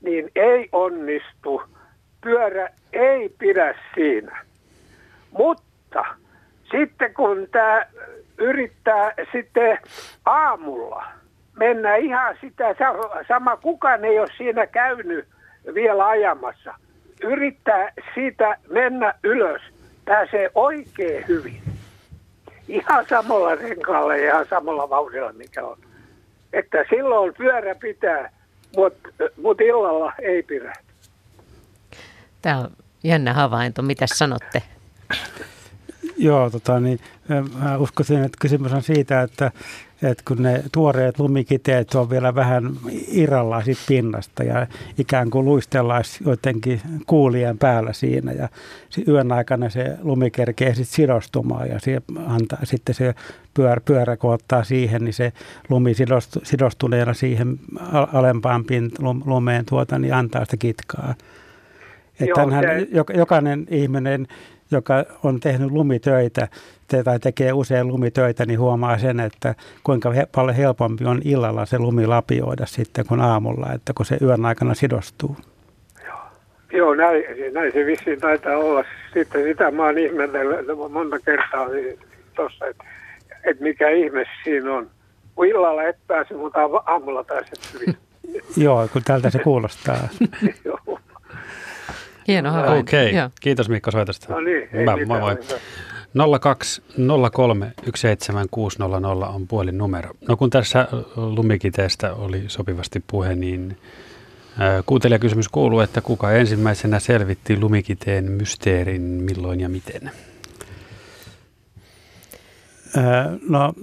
niin 0.01 0.31
ei 0.35 0.69
onnistu. 0.71 1.61
Pyörä 2.21 2.69
ei 2.93 3.29
pidä 3.39 3.75
siinä. 3.95 4.45
Mutta 5.31 6.05
sitten 6.71 7.13
kun 7.13 7.47
tämä 7.51 7.85
yrittää 8.37 9.13
sitten 9.31 9.77
aamulla 10.25 11.05
mennä 11.57 11.95
ihan 11.95 12.37
sitä, 12.41 12.75
sama 13.27 13.57
kukaan 13.57 14.05
ei 14.05 14.19
ole 14.19 14.27
siinä 14.37 14.67
käynyt 14.67 15.27
vielä 15.73 16.07
ajamassa. 16.07 16.73
Yrittää 17.23 17.91
siitä 18.13 18.57
mennä 18.69 19.13
ylös, 19.23 19.61
pääsee 20.05 20.51
oikein 20.55 21.27
hyvin. 21.27 21.61
Ihan 22.67 23.05
samalla 23.09 23.55
renkaalla 23.55 24.15
ja 24.15 24.25
ihan 24.25 24.45
samalla 24.49 24.89
vauhdilla, 24.89 25.33
mikä 25.33 25.65
on. 25.65 25.77
Että 26.53 26.85
silloin 26.89 27.33
pyörä 27.33 27.75
pitää, 27.75 28.31
mutta 28.75 29.09
mut 29.41 29.61
illalla 29.61 30.13
ei 30.21 30.43
pidä. 30.43 30.73
Tämä 32.41 32.57
on 32.57 32.69
jännä 33.03 33.33
havainto. 33.33 33.81
Mitä 33.81 34.05
sanotte? 34.07 34.61
Joo, 36.21 36.49
tota, 36.49 36.79
niin, 36.79 36.99
mä 37.63 37.77
uskoisin, 37.77 38.23
että 38.23 38.37
kysymys 38.41 38.73
on 38.73 38.83
siitä, 38.83 39.21
että, 39.21 39.51
että 40.03 40.23
kun 40.27 40.43
ne 40.43 40.63
tuoreet 40.71 41.19
lumikiteet 41.19 41.95
on 41.95 42.09
vielä 42.09 42.35
vähän 42.35 42.71
irrallaan 43.07 43.63
siitä 43.63 43.81
pinnasta 43.87 44.43
ja 44.43 44.67
ikään 44.97 45.29
kuin 45.29 45.45
luistellaan 45.45 46.03
jotenkin 46.25 46.81
kuulien 47.05 47.57
päällä 47.57 47.93
siinä 47.93 48.31
ja 48.31 48.49
yön 49.07 49.31
aikana 49.31 49.69
se 49.69 49.97
lumi 50.01 50.31
kerkee 50.31 50.75
sitten 50.75 50.95
sidostumaan 50.95 51.69
ja 51.69 51.79
se 51.79 52.01
antaa, 52.27 52.59
sitten 52.63 52.95
se 52.95 53.15
pyörä, 53.53 53.81
pyörä 53.85 54.17
kun 54.17 54.33
ottaa 54.33 54.63
siihen, 54.63 55.03
niin 55.05 55.13
se 55.13 55.33
lumi 55.69 55.93
sidostuneena 56.43 57.13
siihen 57.13 57.59
alempaan 58.13 58.65
pint, 58.65 58.99
lumeen 59.25 59.65
tuota, 59.65 59.99
niin 59.99 60.13
antaa 60.13 60.45
sitä 60.45 60.57
kitkaa. 60.57 61.15
Että 62.19 62.41
Joo, 62.41 62.51
se... 62.51 62.87
jokainen 63.17 63.67
ihminen 63.69 64.27
joka 64.71 65.05
on 65.23 65.39
tehnyt 65.39 65.71
lumitöitä 65.71 66.47
tai 67.03 67.19
tekee 67.19 67.53
usein 67.53 67.87
lumitöitä, 67.87 68.45
niin 68.45 68.59
huomaa 68.59 68.97
sen, 68.97 69.19
että 69.19 69.55
kuinka 69.83 70.11
he, 70.11 70.27
paljon 70.35 70.55
helpompi 70.55 71.05
on 71.05 71.21
illalla 71.25 71.65
se 71.65 71.79
lumi 71.79 72.07
lapioida 72.07 72.65
sitten 72.65 73.05
kuin 73.05 73.21
aamulla, 73.21 73.73
että 73.73 73.93
kun 73.93 74.05
se 74.05 74.17
yön 74.21 74.45
aikana 74.45 74.73
sidostuu. 74.73 75.37
Joo, 76.05 76.19
Joo 76.73 76.95
näin, 76.95 77.23
näin 77.53 77.73
se 77.73 77.85
vissiin 77.85 78.19
taitaa 78.19 78.57
olla. 78.57 78.83
Sitten 79.13 79.43
sitä 79.43 79.71
mä 79.71 79.85
oon 79.85 79.97
ihmetellyt 79.97 80.67
monta 80.91 81.19
kertaa 81.19 81.67
tuossa, 82.35 82.65
että, 82.65 82.83
että 83.43 83.63
mikä 83.63 83.89
ihme 83.89 84.25
siinä 84.43 84.73
on. 84.73 84.89
Kun 85.35 85.47
illalla 85.47 85.83
et 85.83 85.97
pääse, 86.07 86.33
mutta 86.33 86.59
aamulla 86.85 87.23
pääset 87.23 87.73
hyvin. 87.73 87.97
Joo, 88.65 88.87
kun 88.93 89.01
tältä 89.05 89.29
se 89.29 89.39
kuulostaa. 89.39 90.07
Joo. 90.65 90.99
Hieno 92.27 92.51
havainto. 92.51 92.79
Okei, 92.79 93.09
okay. 93.09 93.29
kiitos 93.41 93.69
Mikko 93.69 93.91
soitosta. 93.91 94.33
No 94.33 94.39
niin, 94.39 94.69
Hyvä, 94.73 94.97
moi 95.05 95.19
moi. 95.19 95.37
02 96.39 96.81
03 97.31 97.73
17600 97.95 99.29
on 99.29 99.47
puolin 99.47 99.77
numero. 99.77 100.09
No 100.27 100.37
kun 100.37 100.49
tässä 100.49 100.87
lumikiteestä 101.15 102.13
oli 102.13 102.43
sopivasti 102.47 103.03
puhe, 103.07 103.35
niin 103.35 103.77
kuuntelijakysymys 104.85 105.49
kuuluu, 105.49 105.79
että 105.79 106.01
kuka 106.01 106.31
ensimmäisenä 106.31 106.99
selvitti 106.99 107.59
lumikiteen 107.59 108.31
mysteerin, 108.31 109.01
milloin 109.01 109.59
ja 109.59 109.69
miten? 109.69 110.11
No 113.49 113.73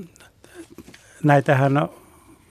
näitähän 1.25 1.89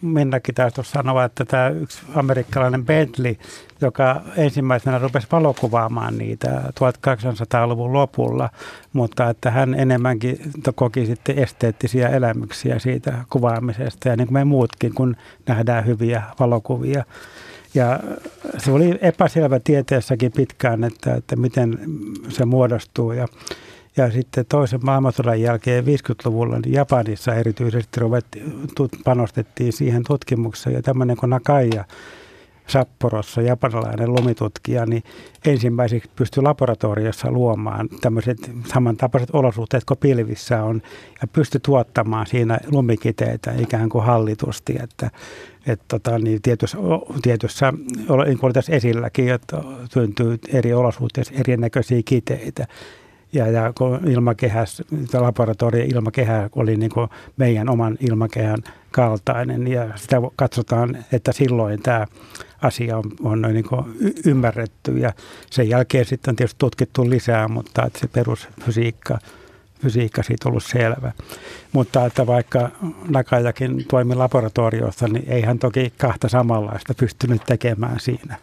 Minnakin 0.02 0.56
taisi 0.56 0.82
sanoa, 0.84 1.24
että 1.24 1.46
tämä 1.46 1.70
yksi 1.70 2.02
amerikkalainen 2.16 2.86
Bentley, 2.86 3.36
joka 3.82 4.22
ensimmäisenä 4.38 4.98
rupesi 4.98 5.28
valokuvaamaan 5.32 6.18
niitä 6.18 6.62
1800-luvun 6.70 7.94
lopulla, 7.94 8.50
mutta 8.94 9.30
että 9.30 9.52
hän 9.52 9.74
enemmänkin 9.74 10.40
koki 10.76 11.06
sitten 11.06 11.40
esteettisiä 11.40 12.10
elämyksiä 12.10 12.80
siitä 12.80 13.14
kuvaamisesta 13.30 14.10
ja 14.10 14.16
niin 14.16 14.28
kuin 14.28 14.34
me 14.34 14.44
muutkin, 14.44 14.94
kun 14.94 15.16
nähdään 15.48 15.86
hyviä 15.86 16.24
valokuvia. 16.40 17.04
Ja 17.74 18.00
se 18.58 18.72
oli 18.72 19.00
epäselvä 19.02 19.60
tieteessäkin 19.60 20.32
pitkään, 20.32 20.84
että, 20.84 21.16
että 21.16 21.36
miten 21.36 21.80
se 22.30 22.46
muodostuu 22.46 23.12
ja 23.12 23.28
ja 23.98 24.12
sitten 24.12 24.46
toisen 24.50 24.80
maailmansodan 24.84 25.42
jälkeen 25.42 25.84
50-luvulla 25.86 26.60
niin 26.60 26.74
Japanissa 26.74 27.36
erityisesti 27.36 28.00
ruvetti, 28.00 28.44
panostettiin 29.04 29.74
siihen 29.74 30.04
tutkimukseen. 30.08 30.76
Ja 30.76 30.82
tämmöinen 30.82 31.18
kuin 31.18 31.30
Nakaya 31.30 31.86
Sapporossa, 32.68 33.42
japanilainen 33.42 34.14
lumitutkija, 34.14 34.86
niin 34.86 35.04
ensimmäiseksi 35.46 36.10
pystyi 36.16 36.44
laboratoriossa 36.44 37.32
luomaan 37.32 37.90
tämmöiset 38.02 38.52
samantapaiset 38.66 39.30
olosuhteet 39.34 39.84
kuin 39.86 39.98
pilvissä 39.98 40.64
on, 40.64 40.82
ja 41.22 41.28
pystyi 41.28 41.62
tuottamaan 41.64 42.28
siinä 42.28 42.60
lumikiteitä 42.72 43.54
ikään 43.58 43.90
kuin 43.90 44.06
hallitusti, 44.06 44.76
että, 44.84 45.12
että 45.68 45.86
tota, 45.88 46.20
niin 46.20 46.42
tietyssä, 46.42 46.78
tietyssä, 47.22 47.72
niin 47.72 48.08
kuin 48.08 48.44
oli 48.44 48.54
tässä 48.54 48.74
esilläkin, 48.74 49.34
että 49.34 49.58
syntyy 49.94 50.38
eri 50.54 50.74
olosuhteissa 50.74 51.34
erinäköisiä 51.36 52.02
kiteitä. 52.06 52.68
Ja, 53.34 53.48
ja 53.48 53.74
kun 53.78 54.00
ilmakehäs, 54.10 54.84
laboratorio 55.14 55.86
ilmakehä 55.86 56.50
oli 56.56 56.78
niin 56.78 56.92
kuin 56.92 57.10
meidän 57.38 57.70
oman 57.70 57.98
ilmakehän 58.00 58.58
kaltainen 58.92 59.68
ja 59.68 59.90
sitä 59.96 60.18
katsotaan, 60.36 60.98
että 61.12 61.32
silloin 61.32 61.82
tämä 61.82 62.08
asia 62.62 62.98
on, 62.98 63.04
on 63.24 63.42
niin 63.42 63.66
ymmärretty 64.26 64.98
ja 64.98 65.14
sen 65.50 65.70
jälkeen 65.70 66.06
sitten 66.06 66.32
on 66.32 66.36
tietysti 66.36 66.60
tutkittu 66.60 67.10
lisää, 67.10 67.48
mutta 67.48 67.86
että 67.86 68.00
se 68.00 68.08
perusfysiikka 68.08 69.20
fysiikka 69.82 70.24
siitä 70.24 70.50
ollut 70.50 70.64
selvä. 70.64 71.12
Mutta 71.72 72.06
että 72.06 72.28
vaikka 72.28 72.70
Nakajakin 73.08 73.86
toimi 73.88 74.16
laboratoriossa, 74.16 75.08
niin 75.08 75.26
ei 75.28 75.42
hän 75.42 75.60
toki 75.60 75.94
kahta 75.98 76.30
samanlaista 76.30 76.94
pystynyt 76.94 77.42
tekemään 77.46 78.00
siinä. 78.00 78.38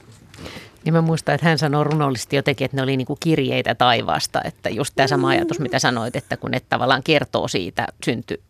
Ja 0.84 0.92
mä 0.92 1.02
muistan, 1.02 1.34
että 1.34 1.46
hän 1.46 1.58
sanoi 1.58 1.84
runollisesti 1.84 2.36
jotenkin, 2.36 2.64
että 2.64 2.76
ne 2.76 2.82
oli 2.82 2.96
niin 2.96 3.06
kuin 3.06 3.18
kirjeitä 3.20 3.74
taivaasta, 3.74 4.40
että 4.44 4.70
just 4.70 4.92
tämä 4.96 5.06
sama 5.06 5.28
ajatus, 5.28 5.60
mitä 5.60 5.78
sanoit, 5.78 6.16
että 6.16 6.36
kun 6.36 6.50
ne 6.50 6.60
tavallaan 6.68 7.02
kertoo 7.02 7.48
siitä 7.48 7.86
synty 8.04 8.42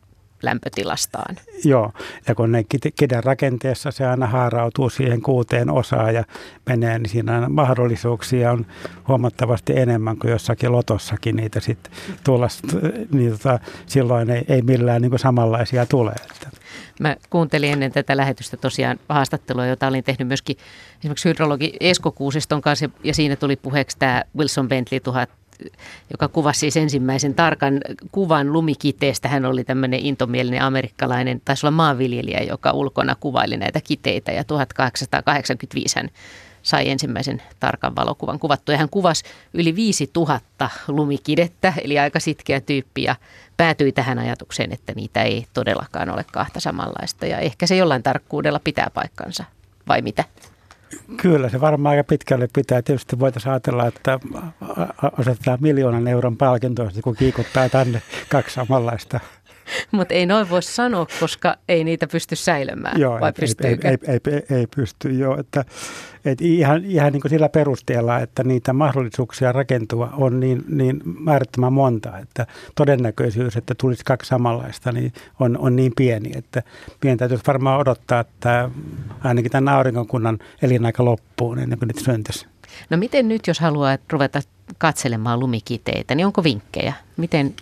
lämpötilastaan. 0.45 1.37
Joo, 1.65 1.93
ja 2.29 2.35
kun 2.35 2.53
ne 2.53 2.65
kiden 2.99 3.25
rakenteessa 3.25 3.91
se 3.91 4.07
aina 4.07 4.27
haarautuu 4.27 4.91
siihen 4.91 5.23
kuuteen 5.23 5.71
osaan 5.71 6.15
ja 6.15 6.25
menee, 6.67 6.99
niin 6.99 7.11
siinä 7.11 7.49
mahdollisuuksia 7.49 8.53
on 8.53 8.67
huomattavasti 9.09 9.73
enemmän 9.77 10.19
kuin 10.19 10.31
jossakin 10.31 10.73
lotossakin 10.73 11.37
niitä 11.37 11.61
sitten 11.61 11.93
tulla, 12.25 12.49
niin 13.13 13.31
tota, 13.31 13.59
silloin 13.87 14.31
ei, 14.31 14.45
ei 14.49 14.63
millään 14.63 15.03
niin 15.03 15.19
samanlaisia 15.19 15.87
tule. 15.87 16.13
Mä 17.01 17.17
kuuntelin 17.31 17.73
ennen 17.73 17.93
tätä 17.93 18.17
lähetystä 18.17 18.57
tosiaan 18.57 18.99
haastattelua, 19.09 19.67
jota 19.67 19.87
olin 19.87 20.05
tehnyt 20.05 20.29
myöskin 20.29 20.57
esimerkiksi 20.99 21.29
hydrologi 21.29 21.73
Esko 21.81 22.13
Kuusiston 22.13 22.61
kanssa, 22.61 22.91
ja 23.05 23.15
siinä 23.15 23.37
tuli 23.37 23.57
puheeksi 23.57 23.99
tämä 23.99 24.23
Wilson 24.37 24.69
Bentley 24.69 25.01
1000 25.01 25.31
joka 26.11 26.29
kuvasi 26.29 26.61
siis 26.61 26.77
ensimmäisen 26.77 27.35
tarkan 27.35 27.81
kuvan 28.13 28.53
lumikiteestä. 28.53 29.29
Hän 29.29 29.45
oli 29.45 29.65
tämmöinen 29.65 30.01
intomielinen 30.01 30.63
amerikkalainen, 30.63 31.43
taisi 31.45 31.67
olla 31.67 31.77
maanviljelijä, 31.77 32.41
joka 32.41 32.73
ulkona 32.73 33.15
kuvaili 33.21 33.57
näitä 33.57 33.81
kiteitä 33.81 34.33
ja 34.33 34.45
1885 34.45 35.97
hän 35.97 36.11
sai 36.63 36.89
ensimmäisen 36.89 37.43
tarkan 37.61 37.97
valokuvan 37.97 38.39
kuvattu. 38.39 38.73
Ja 38.73 38.79
hän 38.79 38.89
kuvasi 38.89 39.25
yli 39.55 39.77
5000 39.77 40.71
lumikidettä, 40.89 41.73
eli 41.85 41.99
aika 41.99 42.21
sitkeä 42.21 42.61
tyyppi, 42.61 43.03
ja 43.03 43.17
päätyi 43.57 43.93
tähän 43.93 44.19
ajatukseen, 44.19 44.73
että 44.73 44.93
niitä 44.97 45.23
ei 45.23 45.47
todellakaan 45.55 46.11
ole 46.11 46.25
kahta 46.33 46.61
samanlaista. 46.61 47.27
Ja 47.27 47.39
ehkä 47.39 47.67
se 47.67 47.77
jollain 47.77 48.03
tarkkuudella 48.03 48.61
pitää 48.65 48.91
paikkansa, 48.95 49.45
vai 49.89 50.03
mitä? 50.03 50.25
Kyllä, 51.17 51.49
se 51.49 51.61
varmaan 51.61 51.97
aika 51.97 52.05
pitkälle 52.09 52.49
pitää. 52.53 52.83
Tietysti 52.83 53.19
voitaisiin 53.19 53.53
ajatella, 53.53 53.87
että 53.87 54.21
asetetaan 55.19 55.59
miljoonan 55.61 56.09
euron 56.09 56.37
palkintoa, 56.37 56.91
kun 57.05 57.17
kiikuttaa 57.17 57.69
tänne 57.69 58.03
kaksi 58.29 58.55
samanlaista. 58.55 59.21
Mutta 59.91 60.15
ei 60.15 60.27
noin 60.27 60.51
voi 60.51 60.63
sanoa, 60.63 61.07
koska 61.21 61.57
ei 61.69 61.85
niitä 61.85 62.07
pysty 62.07 62.37
säilymään. 62.37 63.01
Joo, 63.01 63.21
vai 63.21 63.33
ei, 63.41 63.69
ei, 63.69 63.79
ei, 63.85 63.99
ei, 64.07 64.21
ei, 64.33 64.59
ei 64.59 64.67
pysty. 64.77 65.11
Joo, 65.11 65.41
että, 65.41 65.65
että 66.25 66.45
ihan, 66.45 66.85
ihan 66.85 67.13
niin 67.13 67.21
kuin 67.21 67.31
sillä 67.31 67.49
perusteella, 67.49 68.19
että 68.19 68.45
niitä 68.45 68.73
mahdollisuuksia 68.73 69.53
rakentua 69.53 70.11
on 70.17 70.41
niin, 70.41 70.65
niin 70.69 71.01
määrättömän 71.05 71.73
monta, 71.73 72.19
että 72.19 72.47
todennäköisyys, 72.75 73.57
että 73.57 73.75
tulisi 73.81 74.05
kaksi 74.05 74.29
samanlaista, 74.29 74.93
niin 74.93 75.13
on, 75.41 75.59
on 75.59 75.77
niin 75.77 75.93
pieni, 75.97 76.31
että 76.35 76.63
meidän 77.05 77.19
täytyisi 77.19 77.45
varmaan 77.47 77.81
odottaa, 77.81 78.21
että 78.21 78.71
ainakin 79.25 79.51
tämän 79.51 79.75
aurinkokunnan 79.75 80.39
elinaika 80.63 81.05
loppuu, 81.05 81.55
niin 81.55 81.71
ne 81.71 81.77
nyt 81.81 81.99
syntyisi. 81.99 82.47
No 82.91 82.97
miten 82.97 83.29
nyt, 83.29 83.47
jos 83.47 83.61
haluaa 83.61 83.99
ruveta 84.11 84.41
katselemaan 84.79 85.41
lumikiteitä, 85.41 86.15
niin 86.15 86.27
onko 86.27 86.45
vinkkejä? 86.45 86.93
Miten, 87.17 87.55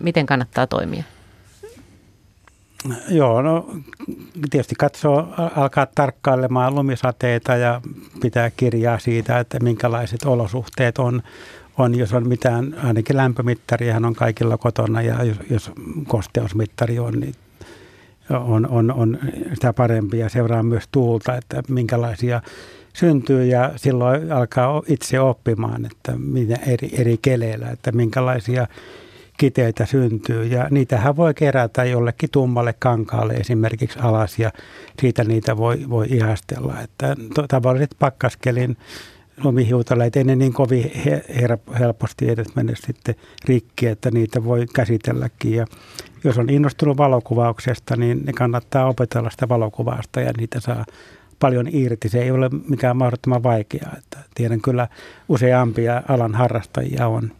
miten 0.00 0.26
kannattaa 0.26 0.66
toimia? 0.66 1.04
Joo, 3.08 3.42
no 3.42 3.70
tietysti 4.50 4.74
katsoo, 4.78 5.28
alkaa 5.56 5.86
tarkkailemaan 5.94 6.74
lumisateita 6.74 7.56
ja 7.56 7.80
pitää 8.20 8.50
kirjaa 8.50 8.98
siitä, 8.98 9.38
että 9.38 9.60
minkälaiset 9.60 10.24
olosuhteet 10.24 10.98
on, 10.98 11.22
on. 11.78 11.98
Jos 11.98 12.12
on 12.12 12.28
mitään, 12.28 12.74
ainakin 12.84 13.16
lämpömittarihan 13.16 14.04
on 14.04 14.14
kaikilla 14.14 14.58
kotona 14.58 15.02
ja 15.02 15.24
jos, 15.24 15.36
jos 15.50 15.70
kosteusmittari 16.08 16.98
on, 16.98 17.20
niin 17.20 17.34
on, 18.30 18.68
on, 18.68 18.92
on 18.92 19.18
sitä 19.54 19.72
parempi. 19.72 20.18
Ja 20.18 20.28
seuraa 20.28 20.62
myös 20.62 20.84
tuulta, 20.92 21.36
että 21.36 21.62
minkälaisia 21.68 22.42
syntyy 22.92 23.44
ja 23.44 23.72
silloin 23.76 24.32
alkaa 24.32 24.82
itse 24.86 25.20
oppimaan, 25.20 25.86
että 25.86 26.12
eri, 26.66 26.90
eri 26.92 27.18
keleillä, 27.22 27.70
että 27.70 27.92
minkälaisia 27.92 28.66
kiteitä 29.42 29.86
syntyy 29.86 30.44
ja 30.44 30.68
niitähän 30.70 31.16
voi 31.16 31.34
kerätä 31.34 31.84
jollekin 31.84 32.30
tummalle 32.30 32.74
kankaalle 32.78 33.32
esimerkiksi 33.32 33.98
alas 33.98 34.38
ja 34.38 34.52
siitä 35.00 35.24
niitä 35.24 35.56
voi, 35.56 35.84
voi 35.90 36.06
ihastella. 36.10 36.80
Että 36.80 37.16
tavalliset 37.48 37.96
pakkaskelin 37.98 38.76
lumihiutaleet 39.44 40.16
ei 40.16 40.24
ne 40.24 40.36
niin 40.36 40.52
kovin 40.52 40.92
helposti 41.78 42.30
edes 42.30 42.56
mene 42.56 42.72
sitten 42.76 43.14
rikki, 43.44 43.86
että 43.86 44.10
niitä 44.10 44.44
voi 44.44 44.66
käsitelläkin. 44.74 45.54
Ja 45.54 45.66
jos 46.24 46.38
on 46.38 46.50
innostunut 46.50 46.96
valokuvauksesta, 46.96 47.96
niin 47.96 48.22
ne 48.24 48.32
kannattaa 48.32 48.88
opetella 48.88 49.30
sitä 49.30 49.48
valokuvausta 49.48 50.20
ja 50.20 50.32
niitä 50.36 50.60
saa 50.60 50.84
paljon 51.38 51.68
irti. 51.72 52.08
Se 52.08 52.22
ei 52.22 52.30
ole 52.30 52.50
mikään 52.68 52.96
mahdottoman 52.96 53.42
vaikeaa. 53.42 53.94
Että 53.98 54.18
tiedän 54.34 54.60
kyllä 54.60 54.88
useampia 55.28 56.02
alan 56.08 56.34
harrastajia 56.34 57.08
on. 57.08 57.32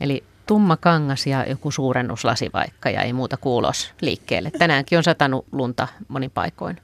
Eli 0.00 0.24
tumma 0.46 0.76
kangas 0.76 1.26
ja 1.26 1.46
joku 1.48 1.70
suurennuslasi 1.70 2.50
vaikka 2.52 2.90
ja 2.90 3.02
ei 3.02 3.12
muuta 3.12 3.36
kuulos 3.36 3.92
liikkeelle. 4.00 4.50
Tänäänkin 4.50 4.98
on 4.98 5.04
satanut 5.04 5.46
lunta 5.52 5.88
monin 6.08 6.30
paikoin. 6.30 6.76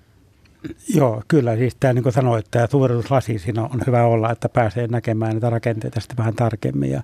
Joo, 0.95 1.23
kyllä. 1.29 1.57
Siis 1.57 1.77
tämä, 1.81 1.93
niin 1.93 2.03
kuin 2.03 2.13
sanoit, 2.13 2.47
tämä 2.51 2.67
suurennuslasi 2.71 3.39
siinä 3.39 3.63
on 3.63 3.81
hyvä 3.87 4.05
olla, 4.05 4.33
että 4.33 4.49
pääsee 4.49 4.87
näkemään 4.87 5.35
niitä 5.35 5.51
rakenteita 5.51 6.01
sitten 6.01 6.17
vähän 6.17 6.35
tarkemmin. 6.35 6.91
Ja, 6.91 7.03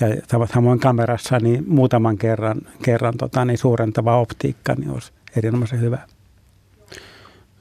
ja 0.00 0.06
samoin 0.52 0.80
kamerassa 0.80 1.38
niin 1.38 1.64
muutaman 1.66 2.18
kerran, 2.18 2.60
kerran 2.82 3.16
tota, 3.16 3.44
niin 3.44 3.58
suurentava 3.58 4.20
optiikka 4.20 4.74
niin 4.74 4.90
olisi 4.90 5.12
erinomaisen 5.36 5.80
hyvä. 5.80 5.98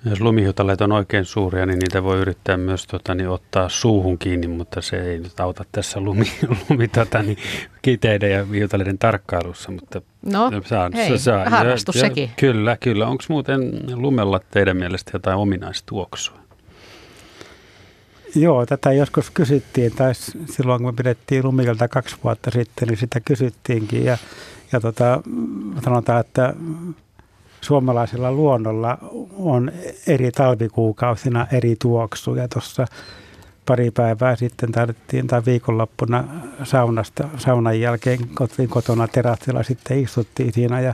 Jos 0.06 0.22
lumihiutaleet 0.22 0.82
on 0.82 0.92
oikein 0.92 1.26
suuria, 1.26 1.66
niin 1.66 1.80
niitä 1.80 2.04
voi 2.04 2.18
yrittää 2.18 2.58
myös 2.58 2.88
tota, 2.88 3.16
niin 3.16 3.30
ottaa 3.30 3.70
suuhun 3.70 4.18
kiinni, 4.18 4.48
mutta 4.48 4.82
se 4.82 5.12
ei 5.12 5.20
nyt 5.20 5.40
auta 5.40 5.66
tässä 5.72 6.00
lumi, 6.00 6.26
lumi 6.70 6.88
tota, 6.88 7.24
niin, 7.24 7.38
kiteiden 7.82 8.32
ja 8.32 8.46
hiutaleiden 8.46 8.98
tarkkailussa. 8.98 9.72
Mutta 9.72 10.02
no, 10.26 10.52
saa, 10.66 10.90
hei, 10.94 11.18
saa, 11.18 11.50
harrastus 11.50 11.96
ja, 11.96 12.02
sekin. 12.02 12.24
Ja, 12.24 12.30
kyllä, 12.38 12.78
kyllä. 12.78 13.08
Onko 13.08 13.24
muuten 13.30 13.62
lumella 13.94 14.40
teidän 14.52 14.78
mielestä 14.78 15.12
jotain 15.14 15.38
ominaista 15.38 15.84
tuoksua? 15.86 16.38
Joo, 18.36 18.66
tätä 18.66 18.92
joskus 18.94 19.30
kysyttiin, 19.30 19.92
tai 19.92 20.14
silloin 20.46 20.82
kun 20.82 20.94
me 20.94 20.98
pidettiin 20.98 21.46
lumikilta 21.46 21.88
kaksi 21.88 22.16
vuotta 22.24 22.52
sitten, 22.52 22.88
niin 22.88 22.98
sitä 22.98 23.20
kysyttiinkin. 23.20 24.06
Ja, 24.06 24.18
ja 24.72 24.80
tota, 24.80 25.22
sanotaan, 25.84 26.20
että 26.20 26.54
suomalaisella 27.66 28.32
luonnolla 28.32 28.98
on 29.38 29.72
eri 30.08 30.32
talvikuukausina 30.32 31.48
eri 31.52 31.76
tuoksuja. 31.82 32.48
Tuossa 32.48 32.86
pari 33.66 33.92
päivää 33.92 34.36
sitten 34.36 34.72
tarvittiin 34.72 35.28
tai 35.28 35.42
viikonloppuna 35.46 36.24
saunasta, 36.64 37.28
saunan 37.38 37.80
jälkeen 37.80 38.20
kotiin 38.34 38.70
kotona 38.70 39.08
terassilla 39.08 39.64
sitten 39.64 40.00
istuttiin 40.00 40.54
siinä 40.54 40.82
ja 40.82 40.94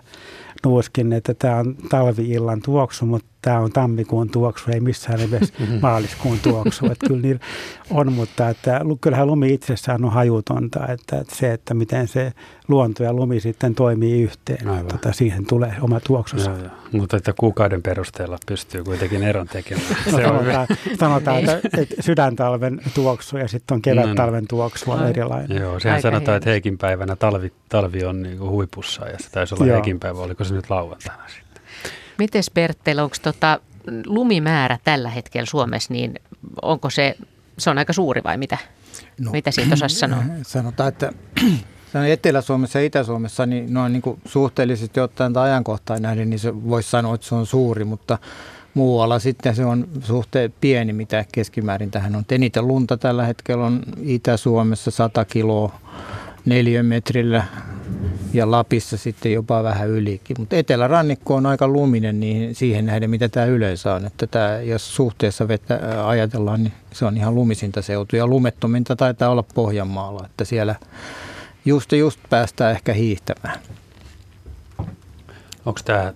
nuuskin, 0.66 1.14
että 1.14 1.34
tämä 1.34 1.56
on 1.56 1.76
talviillan 1.90 2.62
tuoksu, 2.62 3.06
mutta 3.06 3.31
tämä 3.42 3.60
on 3.60 3.72
tammikuun 3.72 4.30
tuoksu, 4.30 4.72
ei 4.72 4.80
missään 4.80 5.20
nimessä 5.20 5.54
maaliskuun 5.82 6.40
tuoksu. 6.40 6.86
Että 6.86 7.08
kyllä 7.08 7.22
niin 7.22 7.40
on, 7.90 8.14
mutta 8.14 8.50
että, 8.50 8.82
kyllähän 9.02 9.28
lumi 9.28 9.54
itsessään 9.54 10.06
on 10.06 10.12
hajutonta, 10.12 10.88
että, 10.88 11.18
että 11.18 11.36
se, 11.36 11.54
että 11.54 11.74
miten 11.74 12.08
se 12.08 12.34
luonto 12.68 13.04
ja 13.04 13.14
lumi 13.14 13.40
sitten 13.40 13.76
toimii 13.76 14.22
yhteen, 14.22 14.86
tota, 14.92 15.14
siihen 15.14 15.46
tulee 15.46 15.76
oma 15.82 16.00
tuoksunsa. 16.00 16.50
Joo, 16.50 16.60
joo. 16.60 16.70
Mutta 16.92 17.18
että 17.18 17.34
kuukauden 17.40 17.82
perusteella 17.82 18.38
pystyy 18.46 18.84
kuitenkin 18.84 19.24
eron 19.24 19.48
tekemään. 19.48 19.88
No, 20.12 20.18
se 20.18 20.24
sanotaan, 20.24 20.68
sanotaan 21.00 21.40
että, 21.40 21.60
että 21.78 21.96
sydäntalven 22.00 22.82
tuoksu 22.94 23.38
ja 23.38 23.48
sitten 23.48 23.76
on 23.76 23.82
kevättalven 23.82 24.48
tuoksu 24.48 24.92
on 24.92 25.08
erilainen. 25.08 25.62
Joo, 25.62 25.80
sehän 25.80 25.96
Aika 25.96 26.10
sanotaan, 26.10 26.38
että 26.38 26.50
heikin 26.50 26.78
päivänä 26.78 27.16
talvi, 27.16 27.54
talvi 27.70 28.04
on 28.04 28.22
niin 28.22 28.40
huipussa 28.40 29.08
ja 29.08 29.18
se 29.20 29.32
taisi 29.32 29.56
olla 29.56 29.66
heikin 29.66 30.00
päivä, 30.00 30.20
oliko 30.20 30.44
se 30.44 30.54
nyt 30.54 30.70
lauantaina 30.70 31.24
sitten? 31.28 31.51
Miten 32.17 32.43
Bertel, 32.54 33.00
onko 33.00 33.15
tota 33.21 33.60
lumimäärä 34.06 34.78
tällä 34.84 35.10
hetkellä 35.10 35.45
Suomessa, 35.45 35.93
niin 35.93 36.19
onko 36.62 36.89
se, 36.89 37.15
se 37.58 37.69
on 37.69 37.78
aika 37.78 37.93
suuri 37.93 38.21
vai 38.24 38.38
mitä? 38.38 38.58
No, 39.19 39.32
mitä 39.32 39.52
siitä 39.52 39.74
osaisi 39.74 39.95
sanoa? 39.95 40.24
Sanotaan, 40.43 40.89
että 40.89 41.13
Etelä-Suomessa 42.12 42.80
ja 42.80 42.86
Itä-Suomessa 42.86 43.45
niin 43.45 43.74
noin 43.74 43.93
niin 43.93 44.02
kuin 44.02 44.21
suhteellisesti 44.26 45.00
ottaen 45.00 45.34
tai 45.34 45.50
ajankohtaan 45.50 46.02
nähden, 46.02 46.30
niin 46.30 46.39
se 46.39 46.63
voisi 46.63 46.89
sanoa, 46.89 47.15
että 47.15 47.28
se 47.28 47.36
on 47.36 47.45
suuri, 47.45 47.86
mutta 47.86 48.17
muualla 48.74 49.19
sitten 49.19 49.56
se 49.56 49.65
on 49.65 49.88
suhteen 50.04 50.54
pieni, 50.62 50.93
mitä 50.93 51.26
keskimäärin 51.32 51.91
tähän 51.91 52.15
on. 52.15 52.26
Eniten 52.32 52.67
lunta 52.67 52.97
tällä 52.97 53.26
hetkellä 53.26 53.65
on 53.65 53.84
Itä-Suomessa 54.02 54.91
100 54.91 55.26
kiloa 55.26 55.80
neliömetrillä 56.46 57.44
ja 58.34 58.52
Lapissa 58.52 58.98
sitten 58.98 59.34
jopa 59.34 59.64
vähän 59.64 59.90
ylikin. 59.90 60.36
Mutta 60.40 60.56
etelärannikko 60.56 61.36
on 61.36 61.46
aika 61.46 61.68
luminen 61.68 62.20
niin 62.20 62.56
siihen 62.56 62.86
nähden, 62.86 63.10
mitä 63.10 63.30
tämä 63.30 63.46
yleensä 63.46 63.94
on. 63.94 64.06
Että 64.06 64.28
tämä, 64.28 64.62
jos 64.62 64.96
suhteessa 64.96 65.48
vettä 65.48 65.80
ajatellaan, 66.08 66.64
niin 66.64 66.74
se 66.94 67.06
on 67.06 67.18
ihan 67.18 67.36
lumisinta 67.36 67.82
seutu. 67.82 68.16
Ja 68.16 68.28
lumettominta 68.28 68.96
taitaa 68.96 69.30
olla 69.30 69.44
Pohjanmaalla, 69.44 70.26
että 70.26 70.46
siellä 70.46 70.76
just 71.66 71.92
just 71.92 72.20
päästään 72.30 72.72
ehkä 72.72 72.94
hiihtämään. 72.94 73.60
Onko 75.66 75.80
tämä 75.86 76.14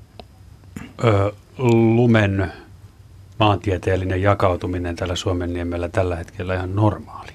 lumen 1.58 2.52
maantieteellinen 3.40 4.22
jakautuminen 4.22 4.96
tällä 4.96 5.16
Suomenniemellä 5.16 5.90
tällä 5.90 6.16
hetkellä 6.16 6.56
ihan 6.56 6.76
normaali? 6.76 7.35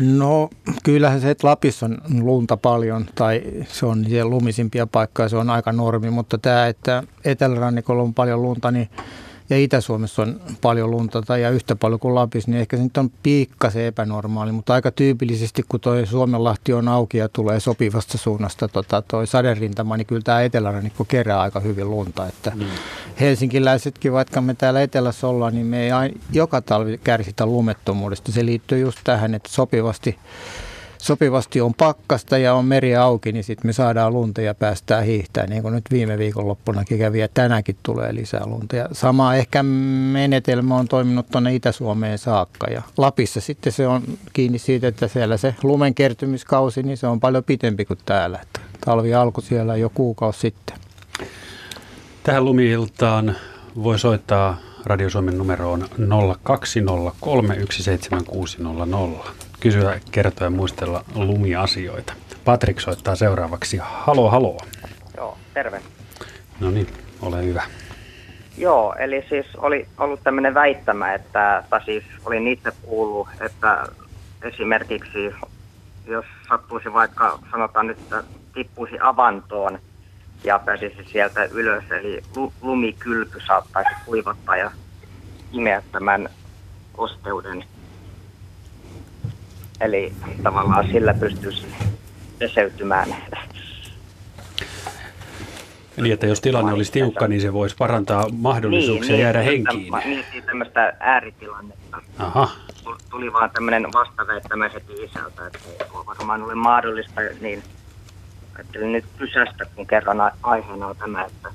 No 0.00 0.50
kyllähän 0.82 1.20
se, 1.20 1.30
että 1.30 1.46
Lapissa 1.46 1.86
on 1.86 1.98
lunta 2.20 2.56
paljon 2.56 3.06
tai 3.14 3.42
se 3.68 3.86
on 3.86 4.04
siellä 4.08 4.30
lumisimpia 4.30 4.86
paikkoja, 4.86 5.28
se 5.28 5.36
on 5.36 5.50
aika 5.50 5.72
normi, 5.72 6.10
mutta 6.10 6.38
tämä, 6.38 6.66
että 6.66 7.02
etelärannikolla 7.24 8.02
on 8.02 8.14
paljon 8.14 8.42
lunta, 8.42 8.70
niin 8.70 8.88
ja 9.50 9.58
Itä-Suomessa 9.58 10.22
on 10.22 10.40
paljon 10.60 10.90
lunta 10.90 11.22
tai 11.22 11.42
ja 11.42 11.50
yhtä 11.50 11.76
paljon 11.76 12.00
kuin 12.00 12.14
Lapissa, 12.14 12.50
niin 12.50 12.60
ehkä 12.60 12.76
se 12.76 12.82
nyt 12.82 12.96
on 12.96 13.10
pikkasen 13.22 13.84
epänormaali, 13.84 14.52
mutta 14.52 14.74
aika 14.74 14.90
tyypillisesti, 14.90 15.62
kun 15.68 15.80
tuo 15.80 16.06
Suomenlahti 16.06 16.72
on 16.72 16.88
auki 16.88 17.18
ja 17.18 17.28
tulee 17.28 17.60
sopivasta 17.60 18.18
suunnasta 18.18 18.68
tota, 18.68 19.02
toi 19.02 19.26
saderintama, 19.26 19.96
niin 19.96 20.06
kyllä 20.06 20.22
tämä 20.24 20.42
etelärannikko 20.42 21.04
kerää 21.04 21.40
aika 21.40 21.60
hyvin 21.60 21.90
lunta. 21.90 22.26
Että 22.26 22.52
mm. 22.54 22.64
Helsinkiläisetkin, 23.20 24.12
vaikka 24.12 24.40
me 24.40 24.54
täällä 24.54 24.82
etelässä 24.82 25.28
ollaan, 25.28 25.54
niin 25.54 25.66
me 25.66 25.82
ei 25.82 26.14
joka 26.32 26.60
talvi 26.60 26.98
kärsitä 27.04 27.46
lumettomuudesta. 27.46 28.32
Se 28.32 28.46
liittyy 28.46 28.78
just 28.78 28.98
tähän, 29.04 29.34
että 29.34 29.48
sopivasti 29.48 30.18
sopivasti 31.04 31.60
on 31.60 31.74
pakkasta 31.74 32.38
ja 32.38 32.54
on 32.54 32.64
meri 32.64 32.96
auki, 32.96 33.32
niin 33.32 33.44
sitten 33.44 33.68
me 33.68 33.72
saadaan 33.72 34.12
lunta 34.12 34.40
ja 34.40 34.54
päästään 34.54 35.04
hiihtämään, 35.04 35.50
niin 35.50 35.62
kuin 35.62 35.74
nyt 35.74 35.84
viime 35.90 36.18
viikonloppunakin 36.18 36.98
kävi 36.98 37.18
ja 37.18 37.28
tänäänkin 37.34 37.76
tulee 37.82 38.14
lisää 38.14 38.46
lunta. 38.46 38.76
Ja 38.76 38.88
sama 38.92 39.34
ehkä 39.34 39.62
menetelmä 40.12 40.76
on 40.76 40.88
toiminut 40.88 41.26
tuonne 41.30 41.54
Itä-Suomeen 41.54 42.18
saakka 42.18 42.66
ja 42.66 42.82
Lapissa 42.96 43.40
sitten 43.40 43.72
se 43.72 43.86
on 43.86 44.02
kiinni 44.32 44.58
siitä, 44.58 44.88
että 44.88 45.08
siellä 45.08 45.36
se 45.36 45.54
lumen 45.62 45.94
kertymiskausi, 45.94 46.82
niin 46.82 46.96
se 46.96 47.06
on 47.06 47.20
paljon 47.20 47.44
pitempi 47.44 47.84
kuin 47.84 47.98
täällä. 48.06 48.40
Talvi 48.84 49.14
alku 49.14 49.40
siellä 49.40 49.76
jo 49.76 49.90
kuukausi 49.94 50.40
sitten. 50.40 50.76
Tähän 52.22 52.44
lumiiltaan 52.44 53.36
voi 53.82 53.98
soittaa 53.98 54.58
Radio 54.84 55.10
Suomen 55.10 55.38
numeroon 55.38 55.82
020317600 55.82 55.86
kysyä, 59.64 60.00
kertoa 60.10 60.46
ja 60.46 60.50
muistella 60.50 61.04
lumiasioita. 61.14 62.12
Patrik 62.44 62.80
soittaa 62.80 63.14
seuraavaksi. 63.14 63.78
Halo, 63.82 64.30
halo. 64.30 64.58
Joo, 65.16 65.38
terve. 65.54 65.82
No 66.60 66.70
niin, 66.70 66.86
ole 67.22 67.44
hyvä. 67.44 67.62
Joo, 68.58 68.94
eli 68.98 69.24
siis 69.28 69.46
oli 69.56 69.88
ollut 69.98 70.20
tämmöinen 70.24 70.54
väittämä, 70.54 71.14
että, 71.14 71.64
tai 71.70 71.84
siis 71.84 72.04
olin 72.24 72.48
itse 72.48 72.72
kuullut, 72.82 73.28
että 73.40 73.86
esimerkiksi 74.42 75.34
jos 76.06 76.26
sattuisi 76.48 76.92
vaikka, 76.92 77.38
sanotaan 77.50 77.86
nyt, 77.86 77.98
että 77.98 78.24
tippuisi 78.54 78.96
avantoon 79.00 79.78
ja 80.44 80.58
pääsisi 80.58 81.04
sieltä 81.12 81.44
ylös, 81.44 81.84
eli 81.90 82.22
lumikylpy 82.62 83.40
saattaisi 83.46 83.90
kuivattaa 84.06 84.56
ja 84.56 84.70
imeä 85.52 85.82
tämän 85.92 86.28
kosteuden 86.92 87.64
Eli 89.84 90.12
tavallaan 90.42 90.86
sillä 90.92 91.14
pystyisi 91.14 91.66
peseytymään. 92.38 93.16
Niin, 95.96 96.12
että 96.12 96.26
jos 96.26 96.40
tilanne 96.40 96.72
olisi 96.72 96.92
tiukka, 96.92 97.28
niin 97.28 97.40
se 97.40 97.52
voisi 97.52 97.76
parantaa 97.78 98.28
mahdollisuuksia 98.28 99.12
niin, 99.12 99.22
jäädä 99.22 99.38
niin, 99.38 99.50
henkiin. 99.50 99.92
Mietin 100.04 100.42
tämmöistä 100.42 100.96
ääritilannetta. 101.00 102.02
Aha. 102.18 102.50
Tuli 103.10 103.32
vaan 103.32 103.50
tämmöinen 103.50 103.92
vastaväittämä 103.92 104.68
heti 104.68 104.92
isältä, 104.92 105.46
että 105.46 105.58
ei 105.68 105.86
varmaan 106.06 106.42
ole 106.42 106.54
mahdollista, 106.54 107.20
niin 107.40 107.62
ajattelin 108.54 108.92
nyt 108.92 109.04
pysästä, 109.18 109.66
kun 109.74 109.86
kerran 109.86 110.32
aiheena 110.42 110.86
on 110.86 110.96
tämä, 110.96 111.24
että 111.24 111.48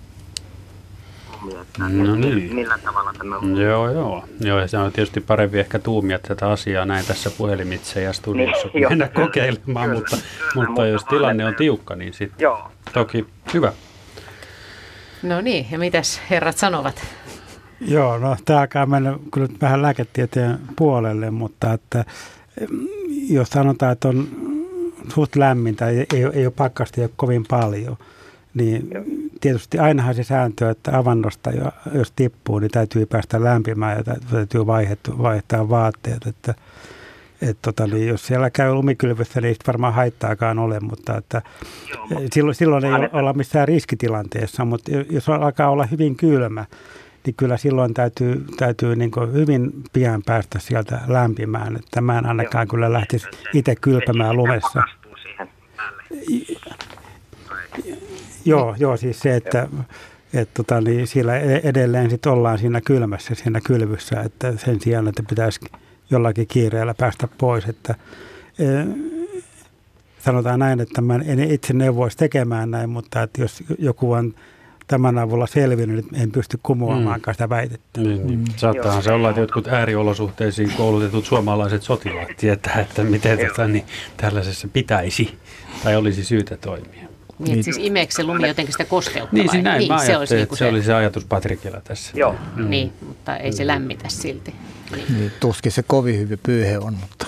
no 1.78 2.16
niin. 2.16 2.56
millä 2.56 2.78
tavalla 2.78 3.14
tämä 3.18 3.38
on. 3.38 3.58
Joo, 3.58 3.92
joo. 3.92 4.26
joo 4.40 4.60
ja 4.60 4.68
se 4.68 4.78
on 4.78 4.92
tietysti 4.92 5.22
parempi 5.22 5.60
ehkä 5.60 5.80
tuumia 5.80 6.20
tätä 6.20 6.50
asiaa 6.50 6.86
näin 6.86 7.06
tässä 7.06 7.30
puhelimitse 7.30 8.02
ja 8.02 8.14
studiossa, 8.14 8.68
niin, 8.74 8.90
mennä 8.90 9.08
kyllä, 9.08 9.28
kokeilemaan, 9.28 9.90
kyllä, 9.90 10.00
mutta, 10.00 10.18
kyllä, 10.18 10.52
mutta, 10.56 10.70
mutta 10.70 10.86
jos 10.86 11.06
tilanne 11.06 11.46
on 11.46 11.56
tiukka, 11.56 11.96
niin 11.96 12.14
sitten 12.14 12.50
toki 12.94 13.26
hyvä. 13.54 13.74
No 15.24 15.42
niin, 15.42 15.68
ja 15.72 15.80
mitäs 15.80 16.22
herrat 16.30 16.58
sanovat? 16.58 17.02
Joo, 17.82 18.18
no 18.18 18.38
tämä 18.46 18.86
mennä 18.86 19.20
kyllä 19.34 19.48
vähän 19.62 19.82
lääketieteen 19.82 20.60
puolelle, 20.76 21.32
mutta 21.32 21.74
että 21.74 22.06
jos 23.30 23.50
sanotaan, 23.50 23.92
että 23.92 24.08
on 24.08 24.28
suht 25.14 25.36
lämmintä, 25.36 25.88
ei, 25.88 26.06
ei, 26.14 26.24
ei 26.34 26.46
ole 26.46 26.54
pakkasta 26.58 27.02
ei 27.02 27.06
ole 27.06 27.12
kovin 27.16 27.46
paljon– 27.50 27.98
niin 28.54 28.90
tietysti 29.40 29.80
ainahan 29.80 30.16
se 30.16 30.24
sääntö, 30.24 30.70
että 30.70 30.98
avannosta 30.98 31.52
jos 31.94 32.12
tippuu, 32.16 32.60
niin 32.60 32.72
täytyy 32.72 33.06
päästä 33.06 33.44
lämpimään 33.44 33.98
ja 33.98 34.16
täytyy 34.32 34.68
vaihtaa, 34.68 35.18
vaihtaa 35.18 35.70
vaatteet. 35.70 36.28
Että, 36.28 36.56
et 37.42 37.58
tota, 37.62 37.88
niin 37.88 38.08
jos 38.08 38.28
siellä 38.28 38.50
käy 38.50 38.74
lumikylvyssä, 38.74 39.42
niin 39.42 39.50
ei 39.50 39.56
varmaan 39.68 39.94
haittaakaan 39.94 40.60
ole, 40.60 40.80
mutta 40.80 41.18
että 41.18 41.42
Joo, 41.90 42.22
silloin, 42.34 42.56
silloin 42.56 42.86
ei 42.86 42.92
olla 43.14 43.34
missään 43.34 43.68
riskitilanteessa, 43.68 44.66
mutta 44.66 44.92
jos 45.10 45.30
alkaa 45.30 45.70
olla 45.70 45.86
hyvin 45.86 46.16
kylmä, 46.16 46.66
niin 47.26 47.36
kyllä 47.38 47.58
silloin 47.58 47.94
täytyy, 47.94 48.46
täytyy 48.58 48.96
niin 48.96 49.12
hyvin 49.34 49.72
pian 49.94 50.24
päästä 50.26 50.60
sieltä 50.60 51.00
lämpimään. 51.08 51.76
Että 51.76 52.02
mä 52.02 52.18
en 52.18 52.26
ainakaan 52.26 52.66
Joo, 52.68 52.72
kyllä 52.72 52.94
lähtisi 52.94 53.28
itse 53.54 53.76
kylpämään 53.76 54.38
lumessa. 54.38 54.84
Joo, 58.50 58.76
joo, 58.80 58.98
siis 58.98 59.20
se, 59.20 59.36
että 59.36 59.68
et 60.34 60.50
tota, 60.54 60.82
niin 60.82 61.08
siellä 61.08 61.38
e-, 61.38 61.62
edelleen 61.64 62.10
sit 62.10 62.26
ollaan 62.26 62.58
siinä 62.58 62.82
kylmässä, 62.82 63.36
siinä 63.36 63.62
kylvyssä, 63.62 64.22
että 64.22 64.58
sen 64.58 64.82
sijaan, 64.82 65.08
että 65.08 65.24
pitäisi 65.30 65.60
jollakin 66.10 66.48
kiireellä 66.48 66.94
päästä 66.94 67.28
pois. 67.38 67.66
Että, 67.66 67.96
e, 68.60 68.66
sanotaan 70.20 70.60
näin, 70.60 70.80
että 70.80 71.02
mä 71.02 71.16
en 71.16 71.52
itse 71.52 71.74
neuvoisi 71.74 72.18
tekemään 72.18 72.72
näin, 72.72 72.90
mutta 72.90 73.22
että 73.22 73.42
jos 73.42 73.64
joku 73.80 74.12
on 74.12 74.34
tämän 74.88 75.18
avulla 75.18 75.48
selvinnyt, 75.48 76.12
niin 76.12 76.24
en 76.24 76.32
pysty 76.32 76.60
kumoamaan 76.64 77.22
mm. 77.28 77.32
sitä 77.32 77.50
väitettä. 77.50 78.02
Niin, 78.02 78.28
niin. 78.28 78.40
Mm. 78.40 78.46
Saattaahan 78.56 79.04
se 79.04 79.12
olla, 79.12 79.30
että 79.30 79.42
jotkut 79.42 79.68
ääriolosuhteisiin 79.68 80.72
koulutetut 80.78 81.26
suomalaiset 81.26 81.84
sotilaat 81.84 82.30
tietää, 82.38 82.80
että 82.80 83.04
miten 83.04 83.38
tota, 83.48 83.68
niin, 83.68 83.86
tällaisessa 84.18 84.68
pitäisi 84.68 85.38
tai 85.84 85.96
olisi 85.96 86.24
syytä 86.24 86.58
toimia. 86.58 87.09
Niin, 87.40 87.54
niin, 87.54 87.64
siis 87.64 87.78
imeekö 87.78 88.14
se 88.14 88.24
lumi 88.24 88.48
jotenkin 88.48 88.74
sitä 88.74 88.86
kosteutta 88.86 89.36
Niin, 89.36 89.48
vai? 89.48 89.62
näin 89.62 89.80
niin, 89.80 89.92
mä 89.92 90.06
se, 90.06 90.18
olisi 90.18 90.36
niin 90.36 90.48
se, 90.50 90.56
se 90.56 90.66
oli 90.66 90.84
se 90.84 90.94
ajatus 90.94 91.26
Patrikilla 91.26 91.82
tässä. 91.82 92.12
Joo. 92.16 92.36
Mm. 92.56 92.70
Niin, 92.70 92.94
mutta 93.08 93.38
ei 93.38 93.52
se 93.52 93.68
lämmitä 93.68 94.10
silti. 94.10 94.56
Niin. 94.96 95.06
niin 95.20 95.32
tuskin 95.40 95.72
se 95.72 95.84
kovin 95.88 96.20
hyvin 96.20 96.40
pyyhe 96.44 96.78
on, 96.78 96.94
mutta 96.94 97.26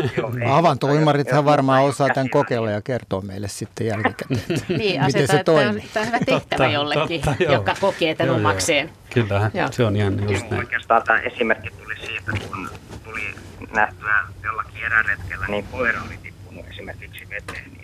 avantoimarithan 0.58 1.44
varmaan 1.44 1.84
osaa 1.84 2.08
tämän 2.14 2.30
kokeilla 2.30 2.70
ja 2.70 2.80
kertoo 2.82 3.20
meille 3.20 3.48
sitten 3.48 3.86
jälkikäteen, 3.86 4.40
niin, 4.78 5.04
miten 5.04 5.28
se 5.28 5.44
toimii. 5.44 5.88
Tämä 5.94 6.02
on 6.02 6.06
hyvä 6.06 6.18
tehtävä 6.18 6.40
totta, 6.40 6.66
jollekin, 6.66 7.20
totta, 7.20 7.42
joka 7.52 7.74
kokee 7.80 8.14
tämän 8.14 8.28
joo, 8.28 8.36
omakseen. 8.36 8.90
Kyllähän, 9.10 9.50
joo. 9.54 9.68
se 9.72 9.84
on 9.84 9.96
ihan 9.96 10.30
just 10.30 10.50
näin. 10.50 10.60
Oikeastaan 10.62 11.02
tämä 11.02 11.18
esimerkki 11.18 11.70
tuli 11.70 11.94
siitä, 12.06 12.32
kun 12.48 12.70
tuli 13.04 13.34
nähtyä 13.74 14.14
jollakin 14.44 14.84
eräretkellä, 14.84 15.46
niin 15.46 15.64
koira 15.72 16.02
oli 16.06 16.18
tippunut 16.22 16.64
esimerkiksi 16.70 17.28
veteen, 17.30 17.64
niin 17.64 17.75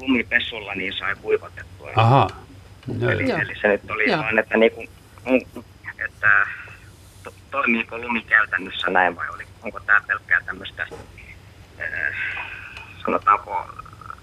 lumipessulla 0.00 0.74
niin 0.74 0.92
sai 0.92 1.16
kuivatettua. 1.22 1.90
Aha. 1.96 2.28
Eli, 3.02 3.30
eli 3.30 3.54
se 3.60 3.68
nyt 3.68 3.90
oli 3.90 4.04
vaan, 4.16 4.38
että, 4.38 4.56
niinku, 4.56 4.84
että 6.04 6.46
to, 7.22 7.32
toimiiko 7.50 7.98
lumi 7.98 8.22
käytännössä 8.22 8.90
näin 8.90 9.16
vai 9.16 9.28
oli, 9.34 9.44
onko 9.62 9.80
tämä 9.80 10.00
pelkkää 10.06 10.40
tämmöistä, 10.46 10.86
äh, 11.80 12.16
sanotaanko 13.04 13.66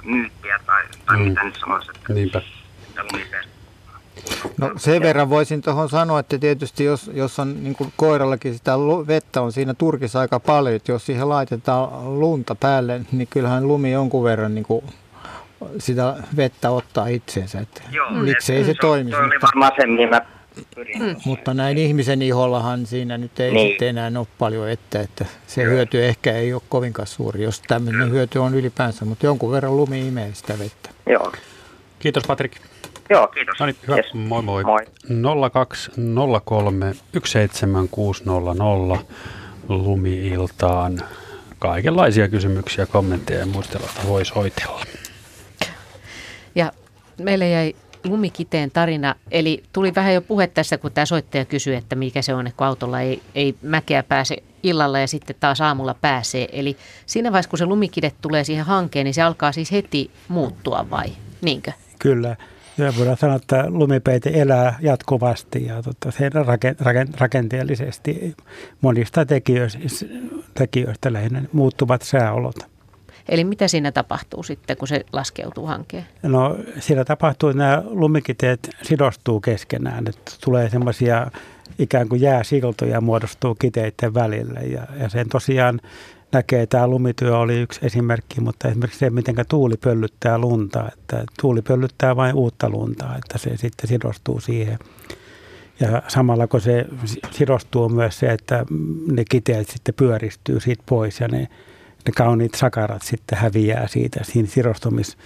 myyttiä 0.03 0.59
tai, 0.65 0.83
tai 1.05 1.17
mm. 1.17 1.23
mitä 1.23 1.43
nyt 1.43 1.55
sanoisi, 1.59 1.91
että, 1.95 2.13
Niinpä. 2.13 2.41
että 2.89 3.03
lumipessu 3.03 3.59
No 4.57 4.71
sen 4.77 5.01
verran 5.01 5.29
voisin 5.29 5.61
tuohon 5.61 5.89
sanoa, 5.89 6.19
että 6.19 6.37
tietysti 6.37 6.83
jos, 6.83 7.11
jos 7.13 7.39
on 7.39 7.63
niin 7.63 7.75
kuin 7.75 7.93
koirallakin 7.95 8.53
sitä 8.53 8.71
vettä 9.07 9.41
on 9.41 9.51
siinä 9.51 9.73
turkissa 9.73 10.19
aika 10.19 10.39
paljon, 10.39 10.75
että 10.75 10.91
jos 10.91 11.05
siihen 11.05 11.29
laitetaan 11.29 12.19
lunta 12.19 12.55
päälle, 12.55 13.01
niin 13.11 13.27
kyllähän 13.27 13.67
lumi 13.67 13.91
jonkun 13.91 14.23
verran 14.23 14.55
niin 14.55 14.65
kuin 14.65 14.83
sitä 15.77 16.15
vettä 16.35 16.69
ottaa 16.69 17.07
itseensä. 17.07 17.59
Että 17.59 17.81
Joo, 17.91 18.09
miksei 18.11 18.63
se, 18.63 18.65
se 18.65 18.73
toimi. 18.81 19.11
Se 19.11 19.17
oli 19.17 19.41
varmaan 19.41 19.71
se, 19.79 19.87
mihin 19.87 20.09
mä 20.09 20.21
Mm. 20.99 21.15
Mutta 21.25 21.53
näin 21.53 21.77
ihmisen 21.77 22.21
ihollahan 22.21 22.85
siinä 22.85 23.17
nyt 23.17 23.39
ei 23.39 23.51
niin. 23.51 23.69
sitten 23.69 23.87
enää 23.87 24.11
ole 24.19 24.27
paljon 24.39 24.69
että, 24.69 25.01
että 25.01 25.25
se 25.47 25.63
Joo. 25.63 25.71
hyöty 25.71 26.05
ehkä 26.05 26.33
ei 26.33 26.53
ole 26.53 26.61
kovinkaan 26.69 27.07
suuri, 27.07 27.43
jos 27.43 27.61
tämmöinen 27.67 28.01
Joo. 28.01 28.09
hyöty 28.09 28.39
on 28.39 28.55
ylipäänsä, 28.55 29.05
mutta 29.05 29.25
jonkun 29.25 29.51
verran 29.51 29.77
lumi 29.77 30.07
imee 30.07 30.29
sitä 30.33 30.59
vettä. 30.59 30.89
Joo. 31.09 31.31
Kiitos 31.99 32.23
Patrik. 32.27 32.51
Joo, 33.09 33.27
kiitos. 33.27 33.59
No 33.59 33.65
niin, 33.65 33.75
hyvä. 33.87 33.95
Yes. 33.95 34.13
Moi 34.13 34.41
moi. 34.41 34.63
moi. 34.63 34.85
0203 35.51 36.95
17600 37.25 38.99
lumi-iltaan 39.69 41.01
kaikenlaisia 41.59 42.27
kysymyksiä, 42.27 42.85
kommentteja 42.85 43.39
ja 43.39 43.45
muistelua 43.45 43.89
voi 44.07 44.25
soitella. 44.25 44.81
Ja 46.55 46.71
meille 47.19 47.49
jäi 47.49 47.75
lumikiteen 48.03 48.71
tarina, 48.71 49.15
eli 49.31 49.63
tuli 49.73 49.95
vähän 49.95 50.13
jo 50.13 50.21
puhe 50.21 50.47
tässä, 50.47 50.77
kun 50.77 50.91
tämä 50.91 51.05
soittaja 51.05 51.45
kysyi, 51.45 51.75
että 51.75 51.95
mikä 51.95 52.21
se 52.21 52.33
on, 52.33 52.51
kun 52.57 52.67
autolla 52.67 53.01
ei, 53.01 53.21
ei 53.35 53.55
mäkeä 53.61 54.03
pääse 54.03 54.37
illalla 54.63 54.99
ja 54.99 55.07
sitten 55.07 55.35
taas 55.39 55.61
aamulla 55.61 55.93
pääsee. 55.93 56.47
Eli 56.51 56.77
siinä 57.05 57.31
vaiheessa, 57.31 57.49
kun 57.49 57.59
se 57.59 57.65
lumikide 57.65 58.11
tulee 58.21 58.43
siihen 58.43 58.65
hankeen, 58.65 59.03
niin 59.03 59.13
se 59.13 59.21
alkaa 59.21 59.51
siis 59.51 59.71
heti 59.71 60.11
muuttua 60.27 60.85
vai 60.89 61.07
niinkö? 61.41 61.71
Kyllä. 61.99 62.35
Ja 62.77 62.93
voidaan 62.97 63.17
sanoa, 63.17 63.35
että 63.35 63.65
lumipeite 63.67 64.31
elää 64.33 64.77
jatkuvasti 64.81 65.65
ja 65.65 65.83
tota, 65.83 66.11
se 66.11 66.29
rakenteellisesti 67.19 68.35
monista 68.81 69.25
tekijöistä, 69.25 69.79
tekijöistä 70.53 71.13
lähinnä 71.13 71.43
muuttuvat 71.53 72.01
sääolot. 72.01 72.55
Eli 73.29 73.43
mitä 73.43 73.67
siinä 73.67 73.91
tapahtuu 73.91 74.43
sitten, 74.43 74.77
kun 74.77 74.87
se 74.87 75.05
laskeutuu 75.13 75.65
hankeen? 75.65 76.05
No 76.23 76.57
siinä 76.79 77.05
tapahtuu, 77.05 77.49
että 77.49 77.63
nämä 77.63 77.83
lumikiteet 77.85 78.69
sidostuu 78.81 79.39
keskenään, 79.39 80.07
että 80.07 80.31
tulee 80.43 80.69
semmoisia 80.69 81.31
ikään 81.79 82.09
kuin 82.09 82.21
jääsiltoja 82.21 83.01
muodostuu 83.01 83.55
kiteiden 83.55 84.13
välille 84.13 84.59
ja, 84.59 84.87
ja 84.99 85.09
sen 85.09 85.29
tosiaan 85.29 85.81
näkee, 86.31 86.65
tämä 86.65 86.87
lumityö 86.87 87.37
oli 87.37 87.61
yksi 87.61 87.79
esimerkki, 87.83 88.41
mutta 88.41 88.67
esimerkiksi 88.67 88.99
se, 88.99 89.09
miten 89.09 89.35
tuuli 89.49 89.75
pöllyttää 89.77 90.37
lunta, 90.37 90.89
että 90.93 91.23
tuuli 91.41 91.61
pöllyttää 91.61 92.15
vain 92.15 92.35
uutta 92.35 92.69
lunta, 92.69 93.05
että 93.17 93.37
se 93.37 93.57
sitten 93.57 93.87
sidostuu 93.87 94.39
siihen. 94.39 94.79
Ja 95.79 96.01
samalla 96.07 96.47
kun 96.47 96.61
se 96.61 96.85
sidostuu 97.31 97.89
myös 97.89 98.19
se, 98.19 98.27
että 98.27 98.65
ne 99.11 99.23
kiteet 99.29 99.69
sitten 99.69 99.95
pyöristyy 99.95 100.59
siitä 100.59 100.83
pois 100.89 101.19
ja 101.19 101.27
ne, 101.27 101.47
ne 102.05 102.11
kauniit 102.15 102.55
sakarat 102.55 103.01
sitten 103.01 103.37
häviää 103.37 103.87
siitä 103.87 104.19
siinä 104.23 104.47
sidostumis, 104.47 105.17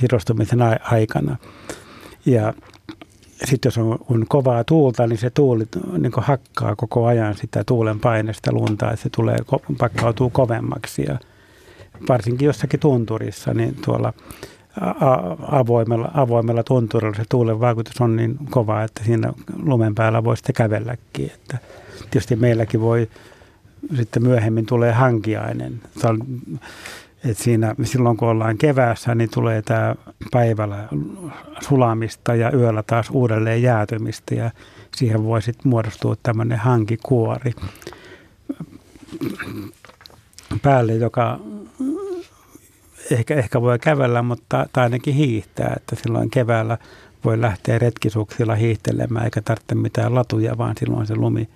sidostumisen 0.00 0.58
aikana. 0.82 1.36
Ja 2.26 2.54
sitten 3.44 3.70
jos 3.70 3.78
on, 3.78 3.98
on 4.10 4.26
kovaa 4.28 4.64
tuulta, 4.64 5.06
niin 5.06 5.18
se 5.18 5.30
tuuli 5.30 5.64
niin 5.98 6.12
hakkaa 6.16 6.76
koko 6.76 7.06
ajan 7.06 7.36
sitä 7.36 7.64
tuulen 7.64 8.00
paineesta 8.00 8.52
luntaa, 8.52 8.92
että 8.92 9.02
se 9.02 9.08
tulee, 9.16 9.38
pakkautuu 9.78 10.30
kovemmaksi. 10.30 11.02
Ja 11.02 11.18
varsinkin 12.08 12.46
jossakin 12.46 12.80
tunturissa, 12.80 13.54
niin 13.54 13.76
tuolla 13.84 14.12
avoimella, 15.52 16.10
avoimella 16.14 16.62
tunturilla 16.62 17.16
se 17.16 17.24
tuulen 17.28 17.60
vaikutus 17.60 18.00
on 18.00 18.16
niin 18.16 18.38
kova, 18.50 18.82
että 18.82 19.04
siinä 19.04 19.32
lumen 19.62 19.94
päällä 19.94 20.24
voi 20.24 20.36
sitten 20.36 20.54
kävelläkin. 20.54 21.30
Että 21.34 21.58
tietysti 22.10 22.36
meilläkin 22.36 22.80
voi 22.80 23.08
sitten 23.96 24.22
myöhemmin 24.22 24.66
tulee 24.66 24.92
hankiainen. 24.92 25.80
Et 27.24 27.38
siinä, 27.38 27.74
silloin 27.84 28.16
kun 28.16 28.28
ollaan 28.28 28.58
keväässä, 28.58 29.14
niin 29.14 29.30
tulee 29.30 29.62
tämä 29.62 29.94
päivällä 30.30 30.88
sulamista 31.60 32.34
ja 32.34 32.52
yöllä 32.52 32.82
taas 32.82 33.10
uudelleen 33.10 33.62
jäätymistä 33.62 34.34
ja 34.34 34.50
siihen 34.96 35.24
voi 35.24 35.42
sitten 35.42 35.68
muodostua 35.68 36.16
tämmöinen 36.22 36.58
hankikuori 36.58 37.52
päälle, 40.62 40.94
joka 40.94 41.40
ehkä, 43.10 43.34
ehkä 43.34 43.60
voi 43.60 43.78
kävellä, 43.78 44.22
mutta 44.22 44.66
tai 44.72 44.84
ainakin 44.84 45.14
hiihtää, 45.14 45.72
että 45.76 45.96
silloin 45.96 46.30
keväällä 46.30 46.78
voi 47.24 47.40
lähteä 47.40 47.78
retkisuksilla 47.78 48.54
hiihtelemään 48.54 49.24
eikä 49.24 49.42
tarvitse 49.42 49.74
mitään 49.74 50.14
latuja, 50.14 50.58
vaan 50.58 50.74
silloin 50.78 51.06
se 51.06 51.14
lumi, 51.14 51.48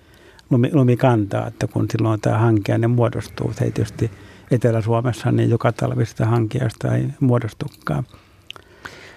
lumi, 0.53 0.69
lumi 0.73 0.97
kantaa, 0.97 1.47
että 1.47 1.67
kun 1.67 1.87
silloin 1.91 2.21
tämä 2.21 2.37
hankiainen 2.37 2.91
muodostuu, 2.91 3.53
se 3.53 3.65
ei 3.65 3.71
tietysti– 3.71 4.11
Etelä-Suomessa, 4.53 5.31
niin 5.31 5.49
joka 5.49 5.71
talvista 5.71 6.25
hankiasta 6.25 6.95
ei 6.95 7.07
muodostukaan. 7.19 8.03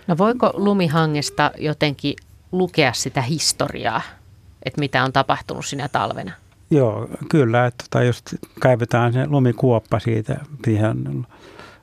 No 0.07 0.19
voiko 0.19 0.51
lumihangesta 0.55 1.51
jotenkin 1.59 2.15
lukea 2.53 2.93
sitä 2.93 3.23
historiaa, 3.23 4.03
että 4.63 4.81
mitä 4.81 5.05
on 5.05 5.13
tapahtunut 5.13 5.67
sinä 5.67 5.89
talvena? 5.89 6.33
Joo, 6.71 7.09
kyllä. 7.31 7.67
Että 7.67 7.85
tota, 7.91 8.05
jos 8.05 8.23
kaivetaan 8.61 9.13
se 9.13 9.27
lumikuoppa 9.27 10.01
siitä 10.01 10.41
siihen 10.65 11.27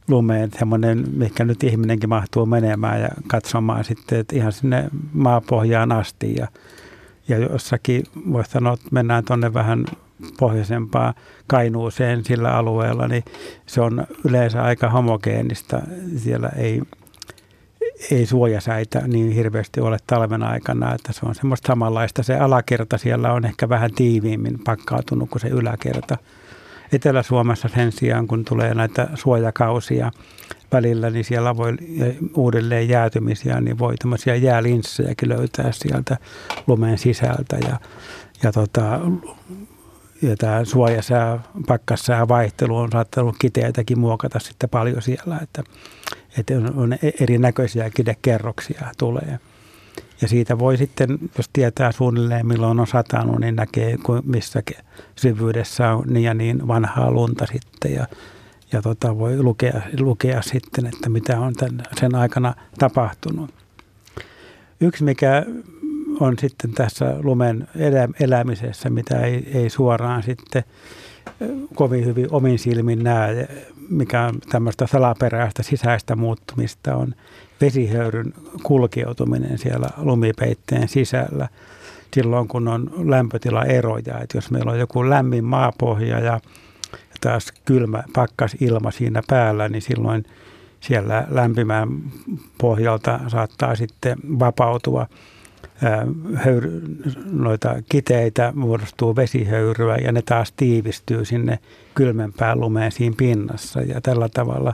lumeen, 0.08 0.52
semmoinen, 0.60 1.06
mikä 1.12 1.46
nyt 1.46 1.64
ihminenkin 1.64 2.10
mahtuu 2.10 2.46
menemään 2.46 3.02
ja 3.02 3.10
katsomaan 3.28 3.84
sitten, 3.84 4.20
että 4.20 4.36
ihan 4.36 4.52
sinne 4.52 4.90
maapohjaan 5.14 5.92
asti. 5.92 6.36
Ja, 6.36 6.48
ja 7.28 7.38
jossakin 7.38 8.04
voisi 8.32 8.52
sanoa, 8.52 8.74
että 8.74 8.88
mennään 8.92 9.26
tuonne 9.26 9.54
vähän 9.54 9.86
pohjoisempaa 10.40 11.14
Kainuuseen 11.48 12.26
sillä 12.26 12.56
alueella, 12.58 13.08
niin 13.08 13.24
se 13.66 13.82
on 13.82 14.08
yleensä 14.26 14.64
aika 14.64 14.90
homogeenista. 14.90 15.82
Siellä 16.18 16.50
ei, 16.50 16.82
ei 18.12 18.26
suojasäitä 18.26 19.08
niin 19.08 19.32
hirveästi 19.32 19.82
ole 19.82 19.98
talven 20.08 20.44
aikana, 20.44 20.96
että 20.96 21.14
se 21.14 21.20
on 21.24 21.36
semmoista 21.36 21.68
samanlaista. 21.68 22.24
Se 22.24 22.36
alakerta 22.36 22.98
siellä 22.98 23.34
on 23.34 23.46
ehkä 23.46 23.70
vähän 23.70 23.92
tiiviimmin 23.92 24.60
pakkautunut 24.66 25.30
kuin 25.30 25.42
se 25.42 25.48
yläkerta. 25.48 26.18
Etelä-Suomessa 26.92 27.68
sen 27.68 27.92
sijaan, 27.92 28.28
kun 28.28 28.46
tulee 28.46 28.74
näitä 28.74 29.08
suojakausia 29.16 30.12
välillä, 30.72 31.10
niin 31.10 31.26
siellä 31.26 31.58
voi 31.58 31.74
uudelleen 32.36 32.90
jäätymisiä, 32.90 33.62
niin 33.62 33.80
voi 33.80 33.96
tämmöisiä 33.98 34.36
jäälinssejäkin 34.36 35.30
löytää 35.30 35.72
sieltä 35.72 36.18
lumen 36.68 36.98
sisältä. 36.98 37.58
Ja, 37.68 37.80
ja 38.44 38.52
tota, 38.52 39.00
ja 40.22 40.36
tämä 40.38 40.66
suojasää, 40.66 41.40
pakkassää 41.68 42.28
vaihtelu 42.28 42.78
on 42.78 42.92
saattanut 42.92 43.36
kiteitäkin 43.40 44.00
muokata 44.00 44.40
sitten 44.40 44.70
paljon 44.70 45.02
siellä, 45.02 45.40
että, 45.42 45.64
että 46.38 46.54
on, 46.76 46.98
erinäköisiä 47.20 47.90
kidekerroksia 47.90 48.92
tulee. 48.98 49.40
Ja 50.22 50.28
siitä 50.28 50.60
voi 50.60 50.78
sitten, 50.78 51.20
jos 51.38 51.50
tietää 51.54 51.92
suunnilleen 51.92 52.48
milloin 52.48 52.80
on 52.80 52.88
satanut, 52.88 53.40
niin 53.40 53.56
näkee 53.56 53.98
missä 54.26 54.64
syvyydessä 55.16 55.94
on 55.94 56.04
niin 56.08 56.24
ja 56.24 56.34
niin 56.34 56.68
vanhaa 56.68 57.12
lunta 57.12 57.46
sitten 57.46 57.94
ja, 57.94 58.08
ja 58.72 58.82
tota 58.82 59.18
voi 59.18 59.44
lukea, 59.44 59.82
lukea 60.00 60.42
sitten, 60.42 60.86
että 60.86 61.10
mitä 61.10 61.40
on 61.40 61.54
tämän, 61.54 61.84
sen 62.00 62.16
aikana 62.16 62.54
tapahtunut. 62.80 63.50
Yksi, 64.82 65.04
mikä 65.04 65.46
on 66.20 66.36
sitten 66.40 66.72
tässä 66.72 67.16
lumen 67.24 67.68
elä, 67.76 68.08
elämisessä, 68.20 68.90
mitä 68.90 69.20
ei, 69.20 69.52
ei 69.54 69.70
suoraan 69.70 70.24
sitten 70.24 70.64
kovin 71.76 72.06
hyvin 72.06 72.28
omin 72.32 72.60
silmin 72.60 73.04
näe, 73.04 73.48
mikä 73.90 74.22
on 74.22 74.40
tämmöistä 74.50 74.88
salaperäistä 74.88 75.64
sisäistä 75.64 76.16
muuttumista, 76.16 76.96
on 76.96 77.16
vesihöyryn 77.66 78.34
kulkeutuminen 78.64 79.58
siellä 79.58 79.90
lumipeitteen 79.98 80.88
sisällä 80.88 81.48
silloin, 82.14 82.48
kun 82.48 82.68
on 82.68 82.92
lämpötilaeroja. 83.10 84.20
Että 84.20 84.38
jos 84.38 84.52
meillä 84.52 84.72
on 84.72 84.80
joku 84.80 85.10
lämmin 85.10 85.44
maapohja 85.44 86.20
ja 86.20 86.40
taas 87.22 87.54
kylmä 87.66 88.04
pakkas 88.14 88.56
ilma 88.60 88.92
siinä 88.92 89.22
päällä, 89.28 89.70
niin 89.70 89.82
silloin 89.82 90.26
siellä 90.80 91.28
lämpimän 91.30 91.88
pohjalta 92.58 93.20
saattaa 93.28 93.76
sitten 93.76 94.18
vapautua– 94.40 95.08
höyry, 96.36 96.82
noita 97.32 97.76
kiteitä, 97.90 98.54
muodostuu 98.56 99.16
vesihöyryä 99.16 99.98
ja 99.98 100.12
ne 100.12 100.22
taas 100.22 100.52
tiivistyy 100.52 101.26
sinne 101.26 101.60
kylmempään 101.96 102.60
lumeen 102.60 102.92
siinä 102.92 103.16
pinnassa 103.18 103.82
ja 103.82 104.02
tällä 104.02 104.30
tavalla 104.30 104.74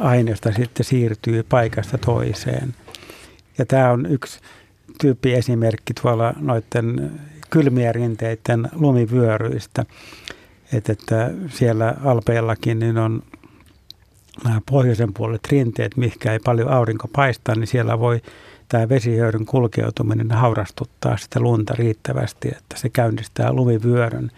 aineesta 0.00 0.52
sitten 0.52 0.84
siirtyy 0.84 1.42
paikasta 1.42 1.98
toiseen. 1.98 2.74
Ja 3.58 3.66
tämä 3.66 3.90
on 3.90 4.06
yksi 4.06 4.40
tyyppi 5.00 5.34
esimerkki 5.34 5.94
tuolla 5.94 6.34
noiden 6.40 7.20
kylmien 7.50 7.94
rinteiden 7.94 8.68
lumivyöryistä, 8.72 9.84
että, 10.72 10.92
että 10.92 11.30
siellä 11.48 11.94
Alpeillakin 12.04 12.78
niin 12.78 12.98
on 12.98 13.22
nämä 14.44 14.60
pohjoisen 14.70 15.14
puolet 15.14 15.46
rinteet, 15.50 15.96
mihinkä 15.96 16.32
ei 16.32 16.38
paljon 16.38 16.68
aurinko 16.68 17.08
paista, 17.08 17.54
niin 17.54 17.66
siellä 17.66 17.98
voi 17.98 18.22
tämä 18.68 18.88
vesihöyryn 18.88 19.46
kulkeutuminen 19.46 20.32
haurastuttaa 20.32 21.16
sitä 21.16 21.40
lunta 21.40 21.74
riittävästi, 21.78 22.48
että 22.48 22.76
se 22.76 22.88
käynnistää 22.88 23.52
lumivyörön, 23.52 24.30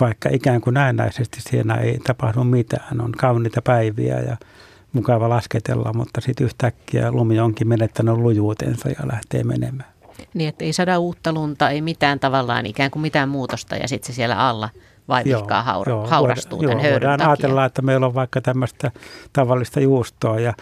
vaikka 0.00 0.28
ikään 0.32 0.60
kuin 0.60 0.74
näennäisesti 0.74 1.40
siinä 1.40 1.74
ei 1.74 1.98
tapahdu 1.98 2.44
mitään. 2.44 3.00
On 3.00 3.12
kauniita 3.12 3.62
päiviä 3.62 4.20
ja 4.20 4.36
mukava 4.96 5.28
lasketella, 5.28 5.92
mutta 5.92 6.20
sitten 6.20 6.44
yhtäkkiä 6.44 7.12
lumi 7.12 7.40
onkin 7.40 7.68
menettänyt 7.68 8.16
lujuutensa 8.16 8.88
ja 8.88 9.08
lähtee 9.12 9.44
menemään. 9.44 9.90
Niin, 10.34 10.48
että 10.48 10.64
ei 10.64 10.72
sada 10.72 10.98
uutta 10.98 11.32
lunta, 11.32 11.70
ei 11.70 11.80
mitään 11.80 12.20
tavallaan 12.20 12.66
ikään 12.66 12.90
kuin 12.90 13.02
mitään 13.02 13.28
muutosta 13.28 13.76
ja 13.76 13.88
sitten 13.88 14.06
se 14.06 14.12
siellä 14.12 14.48
alla 14.48 14.68
vaivihkaa 15.08 15.62
haura, 15.62 15.92
joo, 15.92 16.06
haurastuu 16.06 16.62
joo, 16.62 16.72
tämän 16.72 16.90
voidaan 16.92 17.18
takia. 17.18 17.30
ajatella, 17.30 17.64
että 17.64 17.82
meillä 17.82 18.06
on 18.06 18.14
vaikka 18.14 18.40
tämmöistä 18.40 18.90
tavallista 19.32 19.80
juustoa 19.80 20.40
ja 20.40 20.54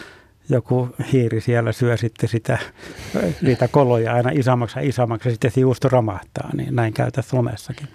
joku 0.49 0.89
hiiri 1.13 1.41
siellä 1.41 1.73
syö 1.73 1.97
sitten 1.97 2.29
sitä, 2.29 2.59
niitä 3.43 3.69
koloja 3.69 4.13
aina 4.13 4.31
isommaksi 4.31 4.79
ja 4.79 4.89
isommaksi 4.89 5.29
ja 5.29 5.33
sitten 5.33 5.51
se 5.51 5.61
juusto 5.61 5.89
romahtaa, 5.89 6.51
niin 6.57 6.77
näin 6.77 6.93
käytä 6.93 7.23
Suomessakin. 7.23 7.89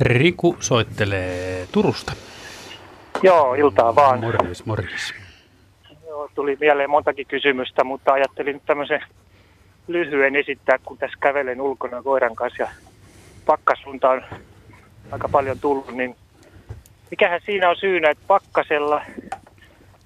Riku 0.00 0.56
soittelee 0.60 1.68
Turusta. 1.72 2.12
Joo, 3.22 3.54
iltaa 3.54 3.94
vaan. 3.94 4.20
Morjes, 4.20 4.66
morjes. 4.66 5.14
Joo, 6.06 6.28
tuli 6.34 6.56
mieleen 6.60 6.90
montakin 6.90 7.26
kysymystä, 7.26 7.84
mutta 7.84 8.12
ajattelin 8.12 8.54
nyt 8.54 8.62
tämmöisen 8.66 9.04
lyhyen 9.88 10.36
esittää, 10.36 10.78
kun 10.84 10.98
tässä 10.98 11.18
kävelen 11.20 11.60
ulkona 11.60 12.02
koiran 12.02 12.34
kanssa 12.34 12.62
ja 12.62 12.68
pakkasunta 13.46 14.10
on 14.10 14.22
aika 15.10 15.28
paljon 15.28 15.58
tullut, 15.60 15.92
niin 15.92 16.16
mikähän 17.10 17.40
siinä 17.46 17.70
on 17.70 17.76
syynä, 17.76 18.10
että 18.10 18.24
pakkasella 18.26 19.02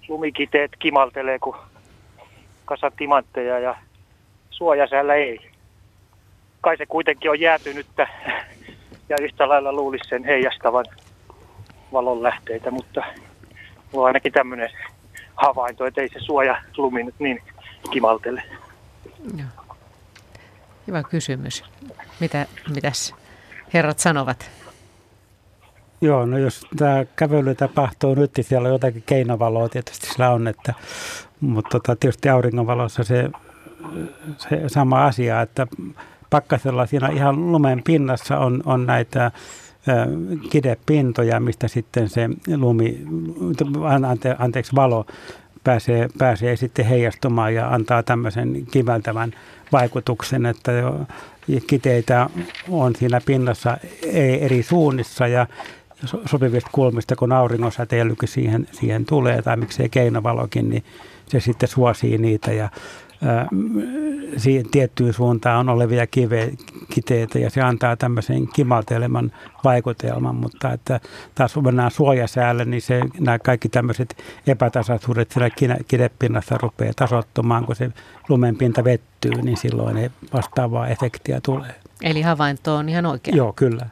lumikiteet 0.09 0.71
kimaltelee, 0.79 1.39
kun 1.39 1.57
kasa 2.65 2.91
timantteja 2.97 3.59
ja 3.59 3.77
suojasäällä 4.51 5.15
ei. 5.15 5.51
Kai 6.61 6.77
se 6.77 6.87
kuitenkin 6.87 7.31
on 7.31 7.41
jäätynyttä 7.41 8.09
ja 9.09 9.17
yhtä 9.21 9.49
lailla 9.49 9.73
luulisi 9.73 10.09
sen 10.09 10.25
heijastavan 10.25 10.85
valon 11.93 12.23
lähteitä, 12.23 12.71
mutta 12.71 13.03
mulla 13.93 14.05
on 14.05 14.07
ainakin 14.07 14.33
tämmöinen 14.33 14.71
havainto, 15.35 15.87
että 15.87 16.01
ei 16.01 16.09
se 16.09 16.21
suoja 16.21 16.63
lumi 16.77 17.03
nyt 17.03 17.15
niin 17.19 17.43
kimaltele. 17.91 18.43
Joo. 19.37 19.77
Hyvä 20.87 21.03
kysymys. 21.03 21.65
Mitä, 22.21 22.47
mitäs 22.75 23.15
herrat 23.75 23.99
sanovat? 23.99 24.51
Joo, 26.01 26.27
no 26.27 26.39
jos 26.39 26.67
tämä 26.77 27.05
kävely 27.17 27.55
tapahtuu 27.55 28.15
nyt, 28.15 28.31
niin 28.37 28.45
siellä 28.45 28.67
on 28.67 28.75
jotakin 28.75 29.03
keinovaloa 29.07 29.69
tietysti 29.69 30.07
sillä 30.07 30.31
on, 30.31 30.49
että, 30.49 30.75
mutta 31.41 31.71
tota, 31.71 31.97
tietysti 31.97 32.29
auringonvalossa 32.29 33.05
se, 33.05 33.31
se 34.37 34.63
sama 34.67 35.07
asia, 35.07 35.41
että 35.41 35.67
pakkasella 36.31 36.87
siinä 36.87 37.09
ihan 37.09 37.53
lumen 37.53 37.83
pinnassa 37.83 38.39
on, 38.39 38.63
on 38.67 38.87
näitä 38.87 39.31
kidepintoja, 40.51 41.41
mistä 41.41 41.69
sitten 41.69 42.09
se 42.09 42.29
lumi, 42.57 43.07
ante, 44.05 44.37
anteeksi, 44.39 44.77
valo 44.77 45.07
pääsee, 45.65 46.09
pääsee 46.19 46.57
sitten 46.57 46.87
heijastumaan 46.87 47.55
ja 47.55 47.69
antaa 47.69 48.03
tämmöisen 48.03 48.67
kiveltävän 48.71 49.33
vaikutuksen, 49.73 50.47
että 50.47 50.73
kiteitä 51.67 52.31
on 52.69 52.97
siinä 52.97 53.21
pinnassa 53.27 53.79
eri 54.41 54.63
suunnissa 54.63 55.27
ja 55.27 55.47
sopivista 56.27 56.71
kulmista, 56.73 57.17
kun 57.17 57.33
auringon 57.33 57.73
säteilykin 57.73 58.29
siihen, 58.29 58.69
siihen 58.73 59.07
tulee, 59.07 59.43
tai 59.43 59.57
miksei 59.57 59.89
keinovalokin, 59.89 60.71
niin 60.71 60.85
se 61.29 61.41
sitten 61.41 61.69
suosii 61.69 62.19
niitä 62.19 62.53
ja 62.53 62.69
siihen 64.37 64.71
tiettyyn 64.71 65.13
suuntaan 65.13 65.59
on 65.59 65.69
olevia 65.69 66.07
kive, 66.07 66.53
kiteitä 66.95 67.39
ja 67.39 67.51
se 67.51 67.61
antaa 67.61 67.97
tämmöisen 67.97 68.49
kimalteleman 68.49 69.33
vaikutelman, 69.65 70.35
mutta 70.35 70.73
että 70.73 71.01
taas 71.35 71.55
kun 71.55 71.65
mennään 71.65 71.91
suojasäälle, 71.91 72.65
niin 72.65 72.83
se, 72.83 73.01
nämä 73.21 73.39
kaikki 73.39 73.69
tämmöiset 73.69 74.25
epätasaisuudet 74.47 75.31
siellä 75.31 75.49
kidepinnassa 75.89 76.59
rupeaa 76.63 76.93
tasottumaan, 76.97 77.65
kun 77.65 77.77
se 77.77 77.91
lumenpinta 78.29 78.85
vettyy, 78.85 79.43
niin 79.43 79.57
silloin 79.57 79.97
ei 79.97 80.11
vastaavaa 80.33 80.89
efektiä 80.89 81.41
tulee. 81.43 81.75
Eli 82.03 82.23
havainto 82.23 82.77
on 82.77 82.89
ihan 82.89 83.07
oikein. 83.07 83.37
Joo, 83.37 83.53
kyllä. 83.53 83.87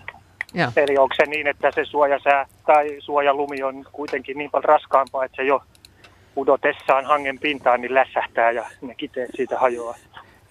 Joo. 0.54 0.70
Eli 0.76 0.98
onko 0.98 1.14
se 1.16 1.26
niin, 1.26 1.46
että 1.46 1.70
se 1.74 1.84
suojasää 1.84 2.46
tai 2.66 2.96
suojalumi 2.98 3.62
on 3.62 3.84
kuitenkin 3.92 4.38
niin 4.38 4.50
paljon 4.50 4.64
raskaampaa, 4.64 5.24
että 5.24 5.36
se 5.36 5.42
jo 5.42 5.62
pudotessaan 6.34 7.04
hangen 7.04 7.38
pintaan, 7.38 7.80
niin 7.80 7.94
lässähtää 7.94 8.50
ja 8.50 8.64
ne 8.82 8.94
kiteet 8.94 9.30
siitä 9.34 9.58
hajoaa. 9.58 9.94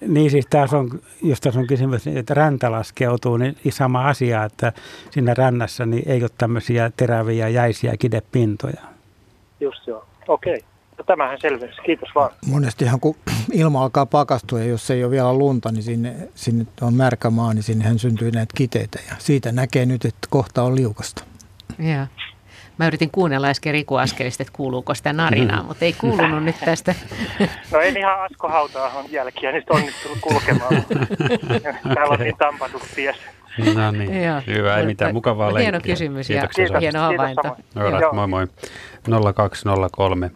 Niin 0.08 0.32
siis 0.32 0.48
tässä 0.50 0.78
on, 0.78 0.90
jos 1.24 1.42
tässä 1.42 1.60
on 1.60 1.68
kysymys, 1.68 2.08
että 2.08 2.34
räntä 2.34 2.72
laskeutuu, 2.72 3.38
niin 3.38 3.56
sama 3.70 4.08
asia, 4.08 4.44
että 4.44 4.74
siinä 5.12 5.34
rännässä 5.34 5.86
niin 5.86 6.04
ei 6.10 6.22
ole 6.22 6.30
tämmöisiä 6.38 6.92
teräviä 6.98 7.48
jäisiä 7.48 7.98
kidepintoja. 8.00 8.82
Just 9.60 9.88
joo, 9.88 10.06
okei. 10.28 10.54
Okay. 10.54 10.68
No, 10.98 11.04
tämähän 11.04 11.38
selvisi. 11.42 11.82
Kiitos 11.86 12.10
vaan. 12.16 12.32
Monestihan 12.48 13.00
kun 13.00 13.16
ilma 13.52 13.84
alkaa 13.84 14.06
pakastua 14.06 14.60
ja 14.60 14.66
jos 14.66 14.92
ei 14.92 15.04
ole 15.04 15.12
vielä 15.12 15.34
lunta, 15.34 15.72
niin 15.72 15.84
sinne, 15.84 16.16
sinne 16.36 16.66
on 16.82 16.94
märkä 16.94 17.30
maa, 17.30 17.54
niin 17.54 17.64
sinnehän 17.64 18.00
syntyy 18.00 18.32
näitä 18.32 18.54
kiteitä. 18.58 19.00
Ja 19.10 19.16
siitä 19.20 19.52
näkee 19.52 19.86
nyt, 19.86 20.06
että 20.06 20.28
kohta 20.30 20.64
on 20.64 20.76
liukasta. 20.76 21.24
Yeah. 21.84 22.08
Mä 22.78 22.88
yritin 22.88 23.12
kuunnella 23.12 23.48
äsken 23.48 23.74
Riku 23.74 23.96
Askelista, 23.96 24.44
että 24.44 24.54
kuuluuko 24.56 24.94
sitä 24.94 25.14
narinaa, 25.14 25.62
mm. 25.62 25.68
mutta 25.68 25.86
ei 25.86 25.94
kuulunut 25.94 26.44
nyt 26.44 26.56
tästä. 26.66 26.96
No 27.72 27.80
en 27.80 27.98
ihan 27.98 28.22
Asko 28.22 28.48
Hautaa 28.48 28.90
on 28.90 29.06
jälkiä 29.10 29.52
nyt 29.52 29.70
onnistunut 29.70 30.18
kulkemaan. 30.22 30.74
Täällä 31.96 32.14
on 32.14 32.20
niin 32.20 32.38
tampatut 32.38 32.82
ties. 32.96 33.16
No 33.76 33.92
niin, 33.92 34.24
Joo, 34.24 34.42
hyvä, 34.48 34.78
ei 34.78 34.86
mitään 34.86 35.14
mukavaa 35.14 35.48
leikkiä. 35.48 35.62
Hieno 35.64 35.80
kysymys 35.84 36.28
Kiitoksia, 36.28 36.68
ja 36.68 36.80
hieno 36.80 37.00
havainto. 37.00 37.42
Kiitos, 37.42 38.14
moi 38.14 38.28
moi. 38.28 38.48
0203 39.36 40.32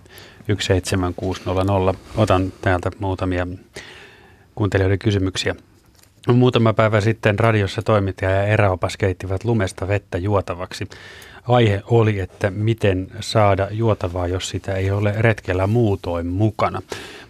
17600. 0.60 1.93
Otan 2.17 2.54
täältä 2.62 2.91
muutamia 3.00 3.47
kuuntelijoiden 4.56 5.00
kysymyksiä. 5.00 5.56
Muutama 6.34 6.73
päivä 6.73 7.02
sitten 7.02 7.39
radiossa 7.39 7.82
toimittaja 7.82 8.32
ja 8.32 8.43
eräopas 8.43 8.97
keittivät 8.97 9.43
lumesta 9.43 9.88
vettä 9.88 10.17
juotavaksi. 10.17 10.88
Aihe 11.47 11.81
oli, 11.86 12.19
että 12.19 12.49
miten 12.51 13.07
saada 13.19 13.67
juotavaa, 13.71 14.27
jos 14.27 14.49
sitä 14.49 14.73
ei 14.73 14.91
ole 14.91 15.13
retkellä 15.17 15.67
muutoin 15.67 16.27
mukana. 16.27 16.81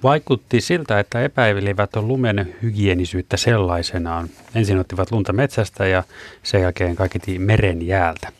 Vaikutti 0.04 0.62
siltä, 0.62 1.00
että 1.00 1.22
epäilivät 1.22 1.96
on 1.96 2.08
lumen 2.08 2.56
hygienisyyttä 2.62 3.38
sellaisenaan. 3.38 4.30
Ensin 4.56 4.80
ottivat 4.80 5.12
lunta 5.12 5.34
metsästä 5.34 5.88
ja 5.88 6.04
sen 6.44 6.62
jälkeen 6.62 6.96
kaikki 6.96 7.40
meren 7.40 7.88
jäältä. 7.88 8.32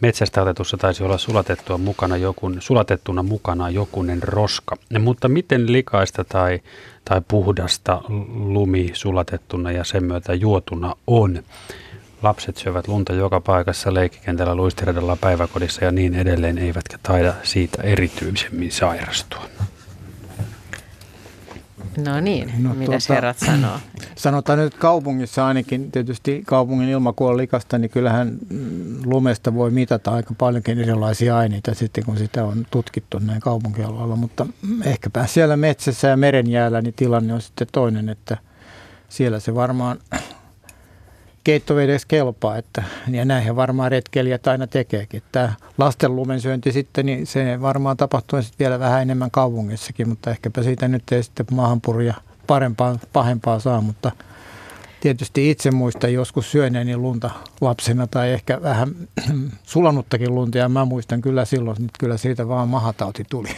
Metsästä 0.00 0.42
otetussa 0.42 0.76
taisi 0.76 1.04
olla 1.04 1.18
sulatettua 1.18 1.78
mukana 1.78 2.16
jokun, 2.16 2.56
sulatettuna 2.60 3.22
mukana 3.22 3.70
jokunen 3.70 4.22
roska. 4.22 4.76
Mutta 4.98 5.28
miten 5.28 5.72
likaista 5.72 6.24
tai, 6.24 6.60
tai 7.04 7.20
puhdasta 7.28 8.02
lumi 8.34 8.90
sulatettuna 8.92 9.72
ja 9.72 9.84
sen 9.84 10.04
myötä 10.04 10.34
juotuna 10.34 10.94
on? 11.06 11.42
Lapset 12.22 12.56
syövät 12.56 12.88
lunta 12.88 13.12
joka 13.12 13.40
paikassa, 13.40 13.94
leikkikentällä, 13.94 14.54
luistiradalla, 14.54 15.16
päiväkodissa 15.16 15.84
ja 15.84 15.90
niin 15.90 16.14
edelleen, 16.14 16.58
eivätkä 16.58 16.98
taida 17.02 17.34
siitä 17.42 17.82
erityisemmin 17.82 18.72
sairastua. 18.72 19.44
No 22.04 22.20
niin, 22.20 22.52
no, 22.58 22.74
mitä 22.74 22.90
tuota, 22.90 23.14
herrat 23.14 23.38
sanoo? 23.38 23.78
Sanotaan 24.16 24.58
nyt 24.58 24.74
kaupungissa 24.74 25.46
ainakin, 25.46 25.92
tietysti 25.92 26.42
kaupungin 26.46 26.88
ilmaku 26.88 27.26
on 27.26 27.36
likasta, 27.36 27.78
niin 27.78 27.90
kyllähän 27.90 28.38
lumesta 29.04 29.54
voi 29.54 29.70
mitata 29.70 30.10
aika 30.10 30.34
paljonkin 30.38 30.78
erilaisia 30.78 31.36
aineita 31.36 31.74
sitten, 31.74 32.04
kun 32.04 32.18
sitä 32.18 32.44
on 32.44 32.66
tutkittu 32.70 33.18
näin 33.18 33.40
kaupunkialueella. 33.40 34.16
Mutta 34.16 34.46
ehkäpä 34.84 35.26
siellä 35.26 35.56
metsässä 35.56 36.08
ja 36.08 36.16
merenjäällä 36.16 36.82
niin 36.82 36.94
tilanne 36.94 37.34
on 37.34 37.40
sitten 37.40 37.66
toinen, 37.72 38.08
että 38.08 38.36
siellä 39.08 39.40
se 39.40 39.54
varmaan 39.54 39.98
keittovedessä 41.44 42.08
kelpaa. 42.08 42.56
Että, 42.56 42.82
ja 43.10 43.24
näinhän 43.24 43.56
varmaan 43.56 43.90
retkeilijät 43.90 44.46
aina 44.46 44.66
tekeekin. 44.66 45.22
Tämä 45.32 45.52
lasten 45.78 46.16
lumensyönti 46.16 46.72
sitten, 46.72 47.06
niin 47.06 47.26
se 47.26 47.60
varmaan 47.60 47.96
tapahtuu 47.96 48.42
sitten 48.42 48.58
vielä 48.58 48.78
vähän 48.78 49.02
enemmän 49.02 49.30
kaupungissakin, 49.30 50.08
mutta 50.08 50.30
ehkäpä 50.30 50.62
siitä 50.62 50.88
nyt 50.88 51.02
ei 51.12 51.22
sitten 51.22 51.46
maahanpuria 51.52 52.14
parempaa, 52.46 52.98
pahempaa 53.12 53.58
saa, 53.58 53.80
mutta– 53.80 54.12
tietysti 55.00 55.50
itse 55.50 55.70
muistan 55.70 56.12
joskus 56.12 56.52
syöneeni 56.52 56.96
lunta 56.96 57.30
lapsena 57.60 58.06
tai 58.06 58.30
ehkä 58.30 58.62
vähän 58.62 58.94
sulanuttakin 59.62 60.34
lunta 60.34 60.58
ja 60.58 60.68
mä 60.68 60.84
muistan 60.84 61.20
kyllä 61.20 61.44
silloin, 61.44 61.76
että 61.84 61.98
kyllä 61.98 62.16
siitä 62.16 62.48
vaan 62.48 62.68
mahatauti 62.68 63.24
tuli. 63.30 63.48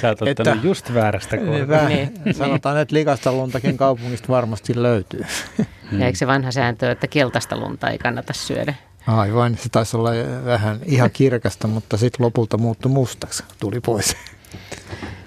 Sä 0.00 0.08
oot 0.08 0.22
että, 0.22 0.56
just 0.62 0.94
väärästä 0.94 1.36
kohdasta. 1.36 1.88
Niin. 1.88 2.12
Sanotaan, 2.32 2.78
että 2.78 2.94
likasta 2.94 3.32
luntakin 3.32 3.76
kaupungista 3.76 4.28
varmasti 4.28 4.82
löytyy. 4.82 5.24
Ja 5.92 6.06
eikö 6.06 6.18
se 6.18 6.26
vanha 6.26 6.50
sääntö, 6.50 6.90
että 6.90 7.06
keltaista 7.06 7.56
lunta 7.56 7.90
ei 7.90 7.98
kannata 7.98 8.32
syödä? 8.32 8.74
Aivan, 9.06 9.56
se 9.56 9.68
taisi 9.68 9.96
olla 9.96 10.10
vähän 10.44 10.80
ihan 10.84 11.10
kirkasta, 11.10 11.68
mutta 11.68 11.96
sitten 11.96 12.26
lopulta 12.26 12.58
muuttui 12.58 12.92
mustaksi, 12.92 13.44
tuli 13.60 13.80
pois. 13.80 14.16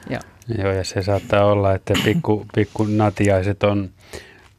Joo. 0.09 0.21
Joo, 0.57 0.71
ja 0.71 0.83
se 0.83 1.01
saattaa 1.01 1.45
olla, 1.45 1.73
että 1.73 1.93
pikku, 2.03 2.45
pikku 2.55 2.83
natiaiset 2.83 3.63
on 3.63 3.89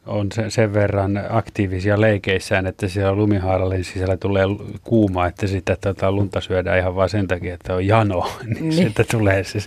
on 0.06 0.28
sen 0.48 0.74
verran 0.74 1.20
aktiivisia 1.30 2.00
leikeissään, 2.00 2.66
että 2.66 2.88
siellä 2.88 3.14
lumihaarallin 3.14 3.84
sisällä 3.84 4.16
tulee 4.16 4.44
kuuma, 4.82 5.26
että 5.26 5.46
sitä 5.46 5.76
tota, 5.80 6.12
lunta 6.12 6.40
syödään 6.40 6.78
ihan 6.78 6.94
vain 6.94 7.08
sen 7.08 7.28
takia, 7.28 7.54
että 7.54 7.74
on 7.74 7.86
jano, 7.86 8.30
niin, 8.44 8.54
niin. 8.54 8.72
Siitä 8.72 9.04
tulee 9.10 9.44
se, 9.44 9.60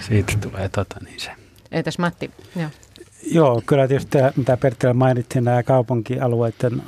siitä 0.00 0.32
tulee 0.40 0.68
tota, 0.68 0.96
niin 1.04 1.20
se. 1.20 1.30
Entäs 1.72 1.98
Matti? 1.98 2.30
Joo. 2.56 2.70
Joo, 3.32 3.62
kyllä 3.66 3.88
tietysti 3.88 4.18
mitä 4.36 4.56
Perttilä 4.56 4.94
mainitsi, 4.94 5.40
nämä 5.40 5.62
kaupunkialueiden 5.62 6.82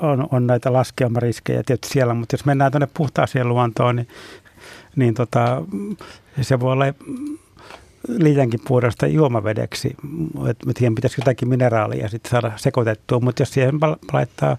on, 0.00 0.28
on 0.30 0.46
näitä 0.46 0.72
laskeumariskejä 0.72 1.62
tietysti 1.66 1.92
siellä, 1.92 2.14
mutta 2.14 2.34
jos 2.34 2.44
mennään 2.44 2.72
tuonne 2.72 2.88
puhtaaseen 2.94 3.48
luontoon, 3.48 3.96
niin, 3.96 4.08
niin 4.96 5.14
tota, 5.14 5.62
se 6.40 6.60
voi 6.60 6.72
olla 6.72 6.84
liiankin 8.18 8.60
puhdasta 8.68 9.06
juomavedeksi. 9.06 9.96
Että 10.48 10.72
siihen 10.78 10.94
pitäisi 10.94 11.20
jotakin 11.20 11.48
mineraalia 11.48 12.08
sitten 12.08 12.30
saada 12.30 12.52
sekoitettua, 12.56 13.20
mutta 13.20 13.42
jos 13.42 13.52
siihen 13.52 13.74
laittaa 14.12 14.56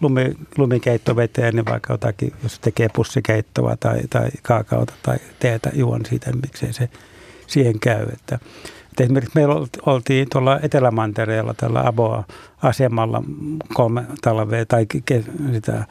lumi, 0.00 0.34
lumikeittoveteen, 0.56 1.54
niin 1.54 1.66
vaikka 1.66 1.92
jotakin, 1.92 2.32
jos 2.42 2.58
tekee 2.58 2.88
pussikeittoa 2.94 3.76
tai, 3.80 4.00
tai 4.10 4.28
kaakaota 4.42 4.92
tai 5.02 5.16
teetä 5.38 5.70
juon 5.74 6.06
siitä, 6.06 6.30
niin 6.30 6.40
miksei 6.40 6.72
se 6.72 6.88
siihen 7.46 7.80
käy. 7.80 8.02
Että, 8.02 8.38
että 8.90 9.02
esimerkiksi 9.02 9.34
meillä 9.34 9.54
oltiin 9.86 10.26
tuolla 10.30 10.60
Etelämantereella 10.62 11.54
tällä 11.54 11.86
Aboa-asemalla 11.86 13.22
kolme 13.74 14.04
talvea 14.22 14.66
tai 14.66 14.86
ke, 15.04 15.24
sitä 15.52 15.84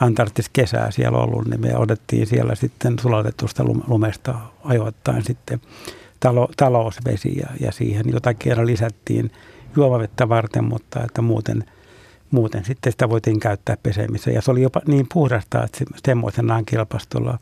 Antarktis 0.00 0.48
kesää 0.52 0.90
siellä 0.90 1.18
ollut, 1.18 1.48
niin 1.48 1.60
me 1.60 1.76
odettiin 1.76 2.26
siellä 2.26 2.54
sitten 2.54 2.98
sulatetusta 2.98 3.64
lumesta 3.64 4.34
ajoittain 4.64 5.24
sitten 5.24 5.60
talo, 6.22 6.48
talousvesi 6.56 7.38
ja, 7.38 7.46
ja 7.60 7.72
siihen 7.72 8.04
jotakin 8.12 8.66
lisättiin 8.66 9.30
juomavettä 9.76 10.28
varten, 10.28 10.64
mutta 10.64 11.04
että 11.04 11.22
muuten, 11.22 11.64
muuten 12.30 12.64
sitten 12.64 12.92
sitä 12.92 13.08
voitiin 13.08 13.40
käyttää 13.40 13.76
pesemiseen. 13.82 14.34
Ja 14.34 14.42
se 14.42 14.50
oli 14.50 14.62
jopa 14.62 14.80
niin 14.86 15.06
puhdasta, 15.12 15.64
että 15.64 15.84
semmoisenaan 16.06 16.64
kilpasi 16.64 17.08
tuolla 17.08 17.38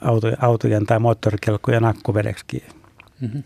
autojen, 0.00 0.44
autojen 0.44 0.86
tai 0.86 0.98
moottorikelkkojen 0.98 1.84
akkuvedeksikin. 1.84 2.62
Mm-hmm. 3.20 3.42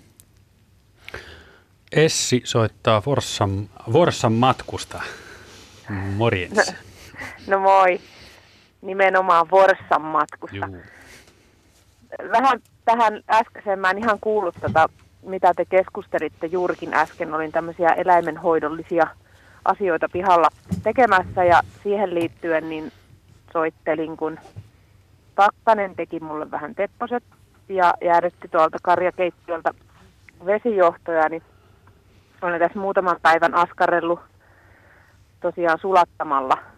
Essi 1.92 2.42
soittaa 2.44 3.00
Forssan, 3.00 3.68
Forssan 3.92 4.32
matkusta. 4.32 5.02
Morjens. 6.16 6.56
No, 6.56 6.62
no 7.56 7.58
moi 7.58 8.00
nimenomaan 8.82 9.46
Forssan 9.48 10.02
matkusta. 10.02 10.66
Juu. 10.66 10.82
Vähän 12.32 12.60
tähän 12.84 13.20
äskeiseen 13.30 13.78
mä 13.78 13.90
en 13.90 13.98
ihan 13.98 14.18
kuullut 14.20 14.54
tätä, 14.60 14.86
mitä 15.22 15.54
te 15.54 15.64
keskustelitte 15.64 16.46
juurikin 16.46 16.94
äsken. 16.94 17.34
Olin 17.34 17.52
tämmöisiä 17.52 17.88
eläimenhoidollisia 17.88 19.06
asioita 19.64 20.08
pihalla 20.12 20.48
tekemässä 20.82 21.44
ja 21.44 21.60
siihen 21.82 22.14
liittyen 22.14 22.68
niin 22.68 22.92
soittelin, 23.52 24.16
kun 24.16 24.38
Pakkanen 25.34 25.94
teki 25.94 26.20
mulle 26.20 26.50
vähän 26.50 26.74
tepposet 26.74 27.24
ja 27.68 27.94
jäädytti 28.04 28.48
tuolta 28.48 28.78
karjakeittiöltä 28.82 29.74
vesijohtoja, 30.46 31.28
niin 31.28 31.42
olen 32.42 32.60
tässä 32.60 32.78
muutaman 32.78 33.16
päivän 33.22 33.54
askarellut 33.54 34.20
tosiaan 35.40 35.78
sulattamalla– 35.78 36.58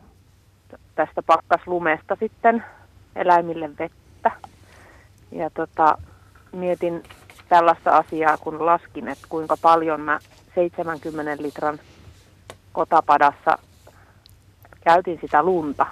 tästä 0.96 1.22
pakkaslumesta 1.22 2.16
sitten 2.20 2.64
eläimille 3.16 3.70
vettä. 3.78 4.30
Ja 5.37 5.51
tota, 5.51 5.99
mietin 6.53 7.03
tällaista 7.49 7.97
asiaa, 7.97 8.37
kun 8.37 8.66
laskin, 8.66 9.09
että 9.09 9.26
kuinka 9.28 9.57
paljon 9.62 10.01
mä 10.01 10.18
70 10.55 11.43
litran 11.43 11.78
kotapadassa 12.72 13.59
käytin 14.84 15.18
sitä 15.20 15.43
lunta, 15.43 15.87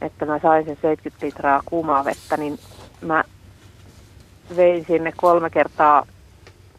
että 0.00 0.26
mä 0.26 0.38
sain 0.38 0.64
sen 0.64 0.78
70 0.82 1.26
litraa 1.26 1.62
kuumaa 1.64 2.04
vettä, 2.04 2.36
niin 2.36 2.58
mä 3.00 3.24
vein 4.56 4.84
sinne 4.84 5.12
kolme 5.16 5.50
kertaa 5.50 6.06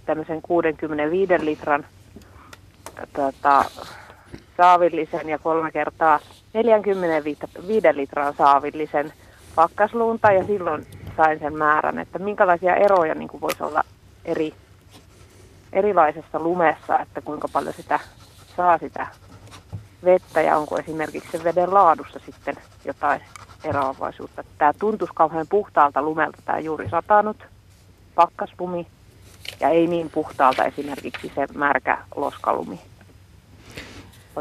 tämmöisen 0.05 0.41
65 0.41 1.45
litran 1.45 1.85
tota, 3.13 3.65
saavillisen 4.57 5.29
ja 5.29 5.39
kolme 5.39 5.71
kertaa 5.71 6.19
45 6.53 7.87
litran 7.93 8.33
saavillisen 8.37 9.13
pakkasluunta. 9.55 10.31
Ja 10.31 10.43
silloin 10.43 10.85
sain 11.17 11.39
sen 11.39 11.57
määrän, 11.57 11.99
että 11.99 12.19
minkälaisia 12.19 12.75
eroja 12.75 13.15
niin 13.15 13.27
kuin 13.27 13.41
voisi 13.41 13.63
olla 13.63 13.83
eri, 14.25 14.53
erilaisessa 15.73 16.39
lumessa, 16.39 16.99
että 16.99 17.21
kuinka 17.21 17.47
paljon 17.47 17.73
sitä 17.73 17.99
saa 18.57 18.77
sitä 18.77 19.07
vettä 20.03 20.41
ja 20.41 20.57
onko 20.57 20.77
esimerkiksi 20.77 21.31
sen 21.31 21.43
veden 21.43 21.73
laadussa 21.73 22.19
sitten 22.25 22.55
jotain 22.85 23.21
eroavaisuutta. 23.63 24.43
Tämä 24.57 24.73
tuntuisi 24.73 25.13
kauhean 25.13 25.47
puhtaalta 25.49 26.01
lumelta 26.01 26.37
tämä 26.45 26.59
juuri 26.59 26.89
satanut 26.89 27.37
pakkaslumi 28.15 28.87
ja 29.59 29.69
ei 29.69 29.87
niin 29.87 30.09
puhtaalta 30.09 30.65
esimerkiksi 30.65 31.31
se 31.35 31.47
märkä 31.55 31.97
loskalumi. 32.15 32.79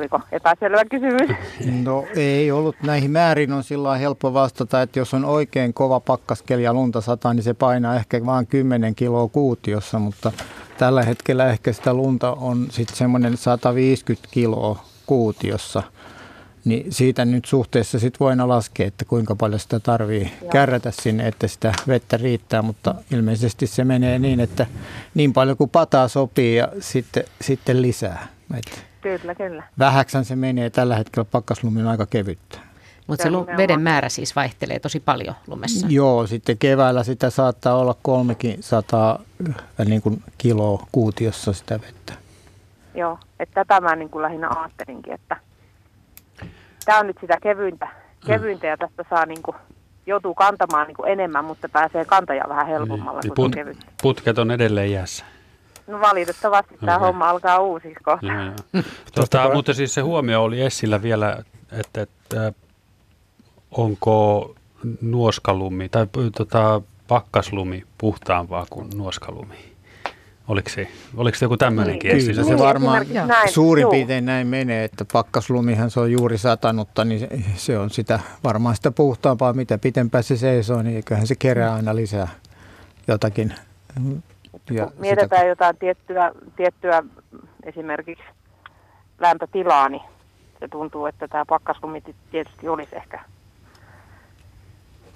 Oliko 0.00 0.20
epäselvä 0.32 0.84
kysymys? 0.84 1.30
No 1.84 2.04
ei 2.16 2.50
ollut. 2.50 2.76
Näihin 2.82 3.10
määrin 3.10 3.52
on 3.52 3.64
sillä 3.64 3.96
helppo 3.96 4.34
vastata, 4.34 4.82
että 4.82 4.98
jos 4.98 5.14
on 5.14 5.24
oikein 5.24 5.74
kova 5.74 6.00
pakkaskeli 6.00 6.62
ja 6.62 6.74
lunta 6.74 7.00
sataa, 7.00 7.34
niin 7.34 7.42
se 7.42 7.54
painaa 7.54 7.96
ehkä 7.96 8.26
vain 8.26 8.46
10 8.46 8.94
kiloa 8.94 9.28
kuutiossa, 9.28 9.98
mutta 9.98 10.32
tällä 10.78 11.02
hetkellä 11.02 11.48
ehkä 11.50 11.72
sitä 11.72 11.94
lunta 11.94 12.32
on 12.32 12.66
sitten 12.70 12.96
semmoinen 12.96 13.36
150 13.36 14.28
kiloa 14.30 14.84
kuutiossa. 15.06 15.82
Niin 16.64 16.92
siitä 16.92 17.24
nyt 17.24 17.44
suhteessa 17.44 17.98
sitten 17.98 18.20
voin 18.20 18.48
laskea, 18.48 18.86
että 18.86 19.04
kuinka 19.04 19.36
paljon 19.36 19.60
sitä 19.60 19.80
tarvii 19.80 20.32
Joo. 20.42 20.50
kärrätä 20.50 20.90
sinne, 20.90 21.28
että 21.28 21.48
sitä 21.48 21.72
vettä 21.88 22.16
riittää, 22.16 22.62
mutta 22.62 22.94
ilmeisesti 23.12 23.66
se 23.66 23.84
menee 23.84 24.18
niin, 24.18 24.40
että 24.40 24.66
niin 25.14 25.32
paljon 25.32 25.56
kuin 25.56 25.70
pataa 25.70 26.08
sopii 26.08 26.56
ja 26.56 26.68
sitten, 26.80 27.24
sitten 27.40 27.82
lisää. 27.82 28.28
Että 28.54 28.89
Kyllä, 29.00 29.34
kyllä. 29.34 29.62
Vähäksän 29.78 30.24
se 30.24 30.36
menee. 30.36 30.70
Tällä 30.70 30.96
hetkellä 30.96 31.28
pakkaslumi 31.32 31.82
on 31.82 31.88
aika 31.88 32.06
kevyttä. 32.06 32.58
Mutta 33.06 33.22
se, 33.22 33.30
se 33.30 33.56
veden 33.56 33.80
määrä 33.80 34.08
siis 34.08 34.36
vaihtelee 34.36 34.78
tosi 34.78 35.00
paljon 35.00 35.34
lumessa. 35.46 35.86
Joo, 35.90 36.26
sitten 36.26 36.58
keväällä 36.58 37.04
sitä 37.04 37.30
saattaa 37.30 37.74
olla 37.74 37.96
kolmekin 38.02 38.62
sataa 38.62 39.18
äh, 39.48 39.86
niin 39.86 40.02
kuin 40.02 40.22
kiloa 40.38 40.86
kuutiossa 40.92 41.52
sitä 41.52 41.80
vettä. 41.80 42.12
Joo, 42.94 43.18
että 43.40 43.54
tätä 43.54 43.80
mä 43.80 43.96
niin 43.96 44.10
kuin 44.10 44.22
lähinnä 44.22 44.48
ajattelinkin, 44.56 45.12
että 45.12 45.36
tämä 46.84 46.98
on 46.98 47.06
nyt 47.06 47.16
sitä 47.20 47.38
kevyintä, 47.42 47.88
kevyintä 48.26 48.66
ja 48.66 48.76
tästä 48.76 49.04
saa 49.10 49.26
niin 49.26 49.42
kuin, 49.42 49.56
joutuu 50.06 50.34
kantamaan 50.34 50.86
niin 50.86 50.96
kuin 50.96 51.12
enemmän, 51.12 51.44
mutta 51.44 51.68
pääsee 51.68 52.04
kantaja 52.04 52.44
vähän 52.48 52.66
helpommalla 52.66 53.20
niin, 53.24 53.34
kuin 53.34 53.52
put, 53.52 53.76
Putket 54.02 54.38
on 54.38 54.50
edelleen 54.50 54.92
jäässä. 54.92 55.24
No 55.90 56.00
valitettavasti 56.00 56.76
tämä 56.80 56.96
okay. 56.96 57.06
homma 57.06 57.30
alkaa 57.30 57.58
uusiksi 57.58 58.04
kohta. 58.04 58.26
Joo, 58.26 58.42
joo. 58.42 58.82
tota, 59.14 59.50
mutta 59.54 59.74
siis 59.74 59.94
se 59.94 60.00
huomio 60.00 60.42
oli 60.42 60.60
Essillä 60.60 61.02
vielä, 61.02 61.44
että, 61.72 62.02
että 62.02 62.52
onko 63.70 64.54
nuoskalumi 65.00 65.88
tai 65.88 66.06
tota, 66.36 66.82
pakkaslumi 67.08 67.84
puhtaampaa 67.98 68.66
kuin 68.70 68.90
nuoskalumi? 68.94 69.70
Oliko 70.48 70.68
se, 70.68 70.88
oliko 71.16 71.38
se 71.38 71.44
joku 71.44 71.56
tämmöinenkin 71.56 72.16
niin, 72.16 72.26
Kyllä 72.26 72.44
se 72.44 72.58
varmaan 72.58 73.06
näin, 73.26 73.52
suurin 73.52 73.82
joo. 73.82 73.90
piirtein 73.90 74.24
näin 74.24 74.46
menee, 74.46 74.84
että 74.84 75.04
pakkaslumihan 75.12 75.90
se 75.90 76.00
on 76.00 76.12
juuri 76.12 76.38
satanutta, 76.38 77.04
niin 77.04 77.20
se, 77.20 77.28
se 77.56 77.78
on 77.78 77.90
sitä 77.90 78.20
varmaan 78.44 78.76
sitä 78.76 78.90
puhtaampaa, 78.90 79.52
mitä 79.52 79.78
pitempään 79.78 80.24
se 80.24 80.36
seisoo, 80.36 80.82
niin 80.82 80.96
eiköhän 80.96 81.26
se 81.26 81.34
kerää 81.34 81.74
aina 81.74 81.96
lisää 81.96 82.28
jotakin 83.08 83.54
ja 84.70 84.86
kun 84.86 84.94
mietitään 84.98 85.28
sitä... 85.28 85.46
jotain 85.46 85.76
tiettyä, 85.76 86.32
tiettyä 86.56 87.02
esimerkiksi 87.64 88.24
lämpötilaa, 89.18 89.88
niin 89.88 90.02
se 90.60 90.68
tuntuu, 90.68 91.06
että 91.06 91.28
tämä 91.28 91.44
pakkaslumi 91.44 92.02
tietysti 92.30 92.68
olisi 92.68 92.96
ehkä, 92.96 93.20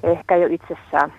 ehkä 0.03 0.37
jo 0.37 0.47
itsessään. 0.47 1.13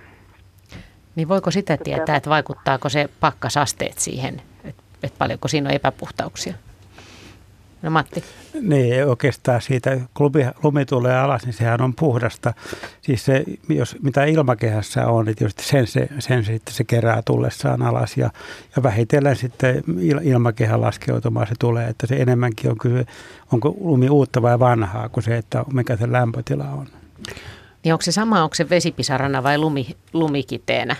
Niin 1.15 1.27
voiko 1.27 1.51
sitä 1.51 1.77
tietää, 1.77 2.15
että 2.15 2.29
vaikuttaako 2.29 2.89
se 2.89 3.09
pakkasasteet 3.19 3.99
siihen, 3.99 4.41
että, 4.63 4.83
että 5.03 5.17
paljonko 5.17 5.47
siinä 5.47 5.69
on 5.69 5.75
epäpuhtauksia? 5.75 6.53
No 7.81 7.89
Matti. 7.89 8.23
Niin, 8.61 9.07
oikeastaan 9.07 9.61
siitä, 9.61 9.97
kun 10.13 10.25
lumi, 10.25 10.45
lumi 10.63 10.85
tulee 10.85 11.19
alas, 11.19 11.45
niin 11.45 11.53
sehän 11.53 11.81
on 11.81 11.93
puhdasta. 11.93 12.53
Siis 13.01 13.25
se, 13.25 13.43
jos, 13.69 13.95
mitä 14.01 14.25
ilmakehässä 14.25 15.07
on, 15.07 15.25
niin 15.25 15.35
tietysti 15.35 15.63
sen, 15.63 15.87
se, 15.87 16.07
sen 16.19 16.45
sitten 16.45 16.73
se 16.73 16.83
kerää 16.83 17.21
tullessaan 17.21 17.81
alas 17.81 18.17
ja, 18.17 18.29
ja 18.75 18.83
vähitellen 18.83 19.35
sitten 19.35 19.83
il, 19.99 20.19
ilmakehän 20.23 20.81
laskeutumaan 20.81 21.47
se 21.47 21.53
tulee, 21.59 21.87
että 21.87 22.07
se 22.07 22.15
enemmänkin 22.15 22.71
on 22.71 22.77
kyse, 22.77 23.05
onko 23.51 23.75
lumi 23.79 24.09
uutta 24.09 24.41
vai 24.41 24.59
vanhaa 24.59 25.09
kuin 25.09 25.23
se, 25.23 25.37
että 25.37 25.65
mikä 25.73 25.95
se 25.95 26.11
lämpötila 26.11 26.69
on. 26.69 26.87
Niin 27.83 27.93
onko 27.93 28.01
se 28.01 28.11
sama, 28.11 28.43
onko 28.43 28.55
se 28.55 28.69
vesipisarana 28.69 29.43
vai 29.43 29.57
lumi, 29.57 29.95
lumikiteenä? 30.13 30.95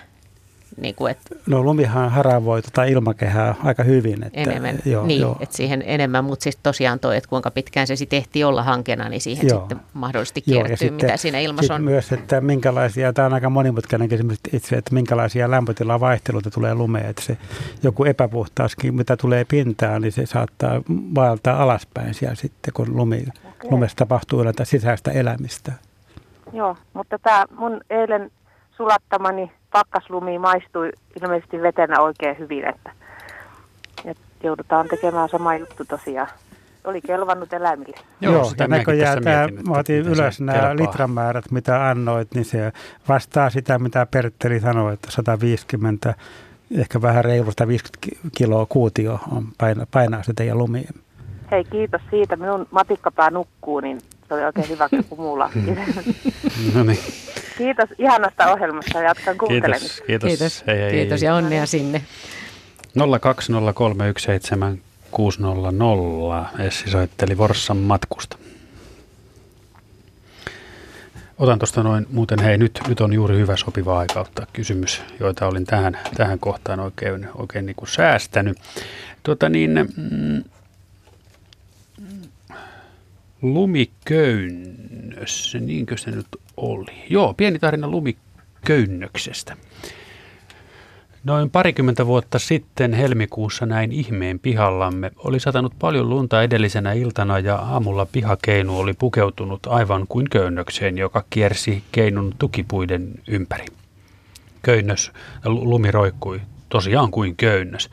Niin 0.78 0.96
kuin, 0.96 1.12
että 1.12 1.36
no 1.46 1.64
lumihan 1.64 2.12
haravoi 2.12 2.62
tota 2.62 2.84
ilmakehää 2.84 3.56
aika 3.64 3.84
hyvin. 3.84 4.24
Että, 4.24 4.40
enemmän, 4.42 4.80
joo, 4.86 5.06
niin, 5.06 5.22
joo. 5.22 5.38
että 5.40 5.58
siihen 5.58 5.84
enemmän, 5.86 6.26
mutta 6.26 6.44
siis 6.44 6.58
tosiaan 6.64 7.00
toi, 7.00 7.18
että 7.18 7.30
kuinka 7.30 7.52
pitkään 7.52 7.88
se 7.88 7.96
sitten 7.96 8.18
ehtii 8.18 8.44
olla 8.44 8.64
hankena, 8.64 9.10
niin 9.10 9.22
siihen 9.22 9.48
joo. 9.48 9.60
sitten 9.60 9.80
mahdollisesti 9.94 10.42
kiertyy, 10.42 10.88
joo, 10.88 10.96
mitä 10.96 11.18
siinä 11.18 11.40
ilmassa 11.40 11.76
on. 11.76 11.84
myös, 11.84 12.12
että 12.12 12.42
minkälaisia, 12.42 13.14
tämä 13.14 13.26
on 13.26 13.34
aika 13.34 13.50
monimutkainen 13.50 14.10
kysymys 14.10 14.40
itse, 14.54 14.76
että 14.76 14.94
minkälaisia 14.94 15.52
lämpötilavaihteluita 15.52 16.52
tulee 16.52 16.74
lumeen, 16.74 17.06
että 17.06 17.22
se 17.22 17.38
joku 17.84 18.04
epäpuhtauskin, 18.04 18.96
mitä 18.96 19.18
tulee 19.18 19.46
pintaan, 19.46 20.02
niin 20.02 20.12
se 20.12 20.26
saattaa 20.26 20.82
vaeltaa 21.16 21.64
alaspäin 21.64 22.14
siellä 22.14 22.36
sitten, 22.36 22.74
kun 22.74 22.98
lumi, 22.98 23.24
okay. 23.46 23.72
lumessa 23.72 23.98
tapahtuu 23.98 24.44
sisäistä 24.64 25.12
elämistä. 25.12 25.72
Joo, 26.54 26.78
mutta 26.94 27.20
tämä 27.20 27.46
mun 27.58 27.82
eilen 27.90 28.32
sulattamani 28.78 29.52
pakkaslumi 29.76 30.40
maistui 30.40 30.92
ilmeisesti 31.22 31.62
vetenä 31.62 32.02
oikein 32.02 32.40
hyvin, 32.40 32.68
että, 32.68 32.92
että 34.06 34.24
joudutaan 34.44 34.88
tekemään 34.88 35.30
sama 35.30 35.56
juttu 35.56 35.86
tosiaan. 35.86 36.28
Oli 36.84 37.02
kelvannut 37.02 37.54
eläimille. 37.54 37.98
Joo, 38.22 38.34
Joo 38.34 38.52
ja 38.60 38.68
näköjään 38.68 39.24
tämä, 39.24 39.48
mä 39.68 39.78
otin 39.78 39.96
ylös 39.96 40.42
nämä 40.42 40.60
kelpaa. 40.60 40.76
litramäärät, 40.76 41.52
mitä 41.52 41.90
annoit, 41.90 42.28
niin 42.34 42.46
se 42.46 42.72
vastaa 43.10 43.50
sitä, 43.50 43.80
mitä 43.80 44.08
Pertteri 44.12 44.60
sanoi, 44.60 44.94
että 44.94 45.12
150, 45.12 46.14
ehkä 46.78 47.02
vähän 47.02 47.26
reilu 47.26 47.52
150 47.52 48.30
kiloa 48.38 48.66
kuutio 48.66 49.20
on 49.32 49.48
painaa, 49.58 49.86
painaa 49.92 50.24
se 50.24 50.34
teidän 50.34 50.58
lumien. 50.58 50.94
Hei, 51.52 51.64
kiitos 51.64 52.02
siitä. 52.10 52.36
Minun 52.36 52.68
matikkapää 52.72 53.30
nukkuu, 53.30 53.80
niin 53.80 53.98
se 54.28 54.34
oli 54.34 54.44
oikein 54.44 54.70
hyvä, 54.70 54.90
kun 55.10 55.20
muulla. 55.20 55.50
no 56.76 56.84
niin. 56.84 57.00
Kiitos 57.58 57.90
ihanasta 57.98 58.52
ohjelmasta. 58.52 59.00
Jatkan 59.00 59.38
kuuntelemista. 59.38 60.04
Kiitos. 60.08 60.28
Kiitos. 60.28 60.30
Kiitos, 60.30 60.64
hei, 60.68 60.78
hei, 60.78 60.92
kiitos 60.92 61.22
ja 61.22 61.36
onnea 61.36 61.66
sinne. 61.66 62.02
020317600. 66.56 66.62
Essi 66.62 66.90
soitteli 66.90 67.36
Forssan 67.36 67.78
matkusta. 67.78 68.38
Otan 71.38 71.60
tuosta 71.60 71.84
noin, 71.84 72.06
muuten 72.12 72.40
hei, 72.40 72.58
nyt, 72.58 72.80
nyt 72.88 73.02
on 73.02 73.14
juuri 73.14 73.38
hyvä 73.38 73.56
sopiva 73.56 74.00
aika 74.00 74.20
ottaa 74.20 74.46
kysymys, 74.54 75.02
joita 75.20 75.48
olin 75.48 75.66
tähän, 75.66 76.00
tähän 76.18 76.40
kohtaan 76.40 76.80
oikein, 76.80 77.28
oikein 77.36 77.66
niin 77.66 77.76
kuin 77.76 77.90
säästänyt. 77.90 78.58
Tuota 79.24 79.50
niin, 79.50 79.90
mm, 79.98 80.44
lumiköynnös, 83.54 85.58
niinkö 85.60 85.98
se 85.98 86.12
nyt 86.12 86.28
oli? 86.58 86.92
Joo, 87.10 87.34
pieni 87.34 87.60
tarina 87.60 87.88
lumiköynnöksestä. 87.88 89.58
Noin 91.24 91.50
parikymmentä 91.50 92.08
vuotta 92.08 92.40
sitten 92.40 92.94
helmikuussa 92.94 93.66
näin 93.66 93.92
ihmeen 93.92 94.40
pihallamme. 94.40 95.12
Oli 95.18 95.40
satanut 95.40 95.74
paljon 95.80 96.10
lunta 96.10 96.44
edellisenä 96.44 96.94
iltana 96.94 97.40
ja 97.40 97.56
aamulla 97.56 98.06
pihakeinu 98.06 98.80
oli 98.80 98.94
pukeutunut 98.94 99.68
aivan 99.68 100.06
kuin 100.10 100.30
köynnökseen, 100.30 100.98
joka 100.98 101.24
kiersi 101.30 101.84
keinun 101.92 102.36
tukipuiden 102.38 103.12
ympäri. 103.28 103.66
Köynnös, 104.62 105.12
lumi 105.46 105.92
roikkui 105.92 106.42
tosiaan 106.70 107.12
kuin 107.12 107.36
köynnös. 107.36 107.90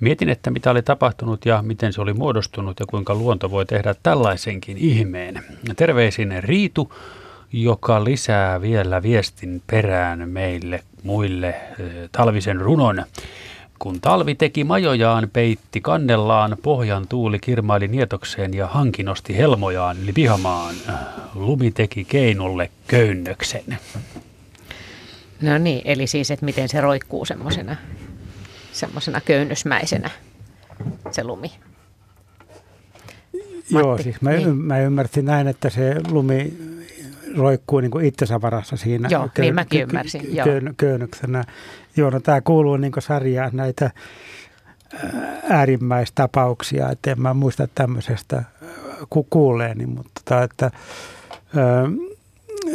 Mietin, 0.00 0.28
että 0.28 0.50
mitä 0.50 0.70
oli 0.70 0.82
tapahtunut 0.82 1.46
ja 1.46 1.62
miten 1.62 1.92
se 1.92 2.00
oli 2.00 2.12
muodostunut 2.12 2.80
ja 2.80 2.86
kuinka 2.86 3.14
luonto 3.14 3.50
voi 3.50 3.66
tehdä 3.66 3.94
tällaisenkin 4.02 4.76
ihmeen. 4.76 5.42
Terveisin 5.76 6.34
Riitu, 6.38 6.92
joka 7.52 8.04
lisää 8.04 8.60
vielä 8.60 9.02
viestin 9.02 9.62
perään 9.66 10.28
meille 10.28 10.82
muille 11.02 11.54
talvisen 12.12 12.60
runon. 12.60 13.04
Kun 13.78 14.00
talvi 14.00 14.34
teki 14.34 14.64
majojaan, 14.64 15.30
peitti 15.32 15.80
kannellaan, 15.80 16.56
pohjan 16.62 17.08
tuuli 17.08 17.38
kirmaili 17.38 17.88
nietokseen 17.88 18.54
ja 18.54 18.66
hanki 18.66 19.02
nosti 19.02 19.36
helmojaan 19.36 19.96
yli 20.02 20.12
pihamaan. 20.12 20.74
Lumi 21.34 21.70
teki 21.70 22.04
keinulle 22.04 22.70
köynnöksen. 22.86 23.78
No 25.42 25.58
niin, 25.58 25.82
eli 25.84 26.06
siis, 26.06 26.30
että 26.30 26.44
miten 26.44 26.68
se 26.68 26.80
roikkuu 26.80 27.24
semmoisena 27.24 27.76
semmoisena 28.78 29.20
köynnösmäisenä 29.20 30.10
se 31.10 31.24
lumi. 31.24 31.52
Matti, 33.72 33.88
Joo, 33.88 33.98
siis 33.98 34.20
mä, 34.20 34.30
niin. 34.30 34.56
mä 34.56 34.78
ymmärsin 34.80 35.24
näin, 35.24 35.48
että 35.48 35.70
se 35.70 35.94
lumi 36.10 36.58
roikkuu 37.36 37.80
niin 37.80 37.90
kuin 37.90 38.04
itsensä 38.04 38.40
varassa 38.40 38.76
siinä. 38.76 39.08
Joo, 39.12 39.26
köy- 39.26 39.40
niin 39.40 39.54
mäkin 39.54 39.82
ymmärsin. 39.82 40.20
Kö- 40.20 40.44
kö- 40.44 40.74
köynnöksenä. 40.76 41.44
Joo, 41.96 42.10
no 42.10 42.20
tämä 42.20 42.40
kuuluu 42.40 42.76
niin 42.76 42.92
sarjaan 42.98 43.50
näitä 43.52 43.90
äärimmäistapauksia, 45.48 46.90
että 46.90 47.10
en 47.10 47.22
mä 47.22 47.34
muista 47.34 47.68
tämmöisestä 47.74 48.42
ku- 49.10 49.26
kuuleeni, 49.30 49.86
mutta 49.86 50.10
tota, 50.24 50.42
että, 50.42 50.70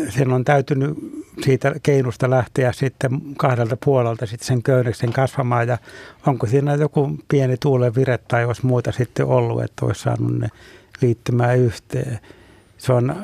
sen 0.09 0.31
on 0.33 0.45
täytynyt 0.45 0.97
siitä 1.41 1.75
keinusta 1.83 2.29
lähteä 2.29 2.71
sitten 2.71 3.21
kahdelta 3.37 3.77
puolelta 3.85 4.25
sitten 4.25 4.47
sen 4.47 4.63
köyneksen 4.63 5.13
kasvamaan 5.13 5.67
ja 5.67 5.77
onko 6.27 6.47
siinä 6.47 6.75
joku 6.75 7.17
pieni 7.27 7.57
tuulen 7.57 7.95
vire 7.95 8.17
tai 8.17 8.45
olisi 8.45 8.65
muuta 8.65 8.91
sitten 8.91 9.25
ollut, 9.25 9.63
että 9.63 9.85
olisi 9.85 10.01
saanut 10.01 10.39
ne 10.39 10.47
liittymään 11.01 11.59
yhteen. 11.59 12.19
Se 12.77 12.93
on 12.93 13.15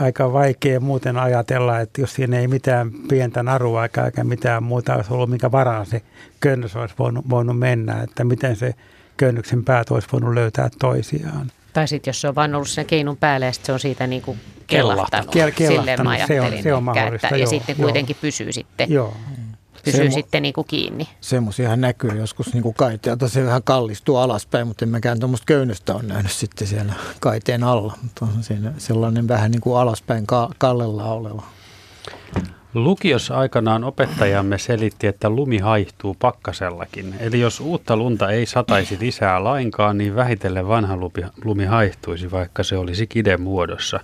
aika 0.00 0.32
vaikea 0.32 0.80
muuten 0.80 1.16
ajatella, 1.16 1.80
että 1.80 2.00
jos 2.00 2.14
siinä 2.14 2.38
ei 2.38 2.48
mitään 2.48 2.90
pientä 3.08 3.42
narua 3.42 3.84
eikä 3.84 4.24
mitään 4.24 4.62
muuta 4.62 4.94
olisi 4.94 5.12
ollut, 5.12 5.30
mikä 5.30 5.52
varaan 5.52 5.86
se 5.86 6.02
könnös 6.40 6.76
olisi 6.76 6.94
voinut, 6.98 7.30
voinut 7.30 7.58
mennä, 7.58 8.02
että 8.02 8.24
miten 8.24 8.56
se 8.56 8.74
köynnyksen 9.16 9.64
päät 9.64 9.90
olisi 9.90 10.08
voinut 10.12 10.34
löytää 10.34 10.68
toisiaan. 10.78 11.50
Tai 11.78 11.88
sitten 11.88 12.08
jos 12.08 12.20
se 12.20 12.28
on 12.28 12.34
vain 12.34 12.54
ollut 12.54 12.68
sen 12.68 12.86
keinun 12.86 13.16
päällä 13.16 13.46
ja 13.46 13.52
se 13.52 13.72
on 13.72 13.80
siitä 13.80 14.06
niin 14.06 14.22
kuin 14.22 14.40
kellahtanut. 14.66 15.30
Kel, 15.30 15.50
kellahtanut. 15.50 16.04
mä 16.04 16.10
ajattelin. 16.10 16.62
Se 16.62 16.74
on, 16.74 16.84
se 16.84 16.90
on 16.90 16.98
ehkä, 16.98 17.14
että, 17.14 17.28
joo, 17.28 17.36
ja 17.36 17.46
sitten 17.46 17.76
joo. 17.78 17.84
kuitenkin 17.84 18.16
pysyy 18.20 18.52
sitten. 18.52 18.90
Joo. 18.90 19.14
Pysyy 19.84 20.00
Semmo, 20.00 20.14
sitten 20.14 20.42
niin 20.42 20.52
kuin 20.52 20.66
kiinni. 20.66 21.08
Semmoisiahan 21.20 21.80
näkyy 21.80 22.10
joskus 22.10 22.54
niin 22.54 22.62
kuin 22.62 22.74
kaiteelta. 22.74 23.28
Se 23.28 23.44
vähän 23.44 23.62
kallistuu 23.62 24.16
alaspäin, 24.16 24.66
mutta 24.66 24.84
en 24.84 24.88
mäkään 24.88 25.20
tuommoista 25.20 25.44
köynnöstä 25.44 25.94
on 25.94 26.08
nähnyt 26.08 26.32
sitten 26.32 26.68
siellä 26.68 26.92
kaiteen 27.20 27.64
alla. 27.64 27.98
Mutta 28.02 28.24
on 28.24 28.42
siinä 28.42 28.72
sellainen 28.78 29.28
vähän 29.28 29.50
niin 29.50 29.60
kuin 29.60 29.78
alaspäin 29.78 30.26
kallella 30.58 31.04
oleva. 31.04 31.42
Lukiossa 32.84 33.38
aikanaan 33.38 33.84
opettajamme 33.84 34.58
selitti, 34.58 35.06
että 35.06 35.30
lumi 35.30 35.58
haihtuu 35.58 36.16
pakkasellakin. 36.18 37.14
Eli 37.20 37.40
jos 37.40 37.60
uutta 37.60 37.96
lunta 37.96 38.30
ei 38.30 38.46
sataisi 38.46 38.96
lisää 39.00 39.44
lainkaan, 39.44 39.98
niin 39.98 40.16
vähitellen 40.16 40.68
vanha 40.68 40.96
lumi, 40.96 41.26
lumi 41.44 41.64
haihtuisi, 41.64 42.30
vaikka 42.30 42.62
se 42.62 42.76
olisi 42.76 43.06
kiden 43.06 43.40
muodossa. 43.40 44.00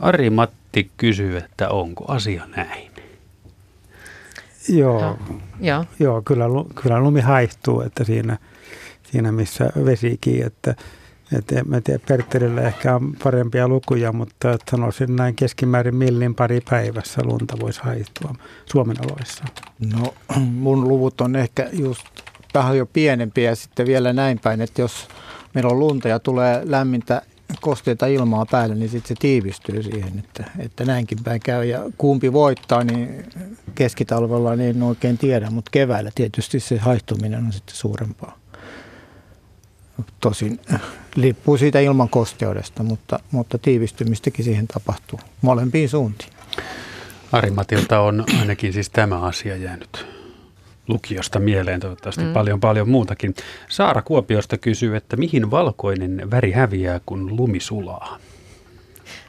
Ari 0.00 0.30
Matti 0.30 0.90
kysyy, 0.96 1.36
että 1.36 1.68
onko 1.68 2.04
asia 2.08 2.44
näin? 2.56 2.90
Joo, 4.68 5.18
joo. 5.60 5.84
joo 5.98 6.22
kyllä, 6.22 6.44
kyllä 6.82 7.00
lumi 7.00 7.20
haihtuu, 7.20 7.80
että 7.80 8.04
siinä, 8.04 8.38
siinä 9.10 9.32
missä 9.32 9.70
vesikin, 9.84 10.46
että 10.46 10.74
et 11.38 11.52
en 11.52 11.68
mä 11.68 11.80
tiedä, 11.80 12.00
Pertterillä 12.08 12.60
ehkä 12.60 12.94
on 12.94 13.16
parempia 13.24 13.68
lukuja, 13.68 14.12
mutta 14.12 14.58
sanoisin 14.70 15.16
näin 15.16 15.34
keskimäärin 15.34 15.94
millin 15.94 16.34
pari 16.34 16.60
päivässä 16.70 17.20
lunta 17.24 17.56
voisi 17.60 17.80
haihtua 17.82 18.34
Suomen 18.66 18.96
oloissa. 19.10 19.44
No 19.94 20.14
mun 20.36 20.88
luvut 20.88 21.20
on 21.20 21.36
ehkä 21.36 21.68
just 21.72 22.06
jo 22.76 22.86
pienempiä 22.86 23.50
ja 23.50 23.56
sitten 23.56 23.86
vielä 23.86 24.12
näin 24.12 24.38
päin, 24.38 24.60
että 24.60 24.82
jos 24.82 25.08
meillä 25.54 25.70
on 25.70 25.78
lunta 25.78 26.08
ja 26.08 26.18
tulee 26.18 26.62
lämmintä 26.64 27.22
kosteita 27.60 28.06
ilmaa 28.06 28.46
päälle, 28.46 28.74
niin 28.74 28.88
sitten 28.88 29.08
se 29.08 29.14
tiivistyy 29.20 29.82
siihen, 29.82 30.18
että, 30.18 30.44
että 30.58 30.84
näinkin 30.84 31.18
päin 31.24 31.40
käy. 31.40 31.64
Ja 31.64 31.82
kumpi 31.98 32.32
voittaa, 32.32 32.84
niin 32.84 33.24
keskitalvella 33.74 34.56
niin 34.56 34.76
en 34.76 34.82
oikein 34.82 35.18
tiedä, 35.18 35.50
mutta 35.50 35.70
keväällä 35.70 36.10
tietysti 36.14 36.60
se 36.60 36.78
haihtuminen 36.78 37.44
on 37.44 37.52
sitten 37.52 37.76
suurempaa. 37.76 38.38
Tosin 40.20 40.60
liippuu 41.16 41.56
siitä 41.56 41.80
ilman 41.80 42.08
kosteudesta, 42.08 42.82
mutta, 42.82 43.20
mutta 43.30 43.58
tiivistymistäkin 43.58 44.44
siihen 44.44 44.66
tapahtuu 44.66 45.20
molempiin 45.42 45.88
suuntiin. 45.88 46.30
Ari-Matilta 47.32 48.00
on 48.00 48.24
ainakin 48.40 48.72
siis 48.72 48.90
tämä 48.90 49.20
asia 49.20 49.56
jäänyt 49.56 50.06
lukiosta 50.88 51.38
mieleen, 51.38 51.80
toivottavasti 51.80 52.24
mm. 52.24 52.32
paljon 52.32 52.60
paljon 52.60 52.88
muutakin. 52.88 53.34
Saara 53.68 54.02
Kuopiosta 54.02 54.58
kysyy, 54.58 54.96
että 54.96 55.16
mihin 55.16 55.50
valkoinen 55.50 56.30
väri 56.30 56.52
häviää, 56.52 57.00
kun 57.06 57.36
lumi 57.36 57.60
sulaa? 57.60 58.18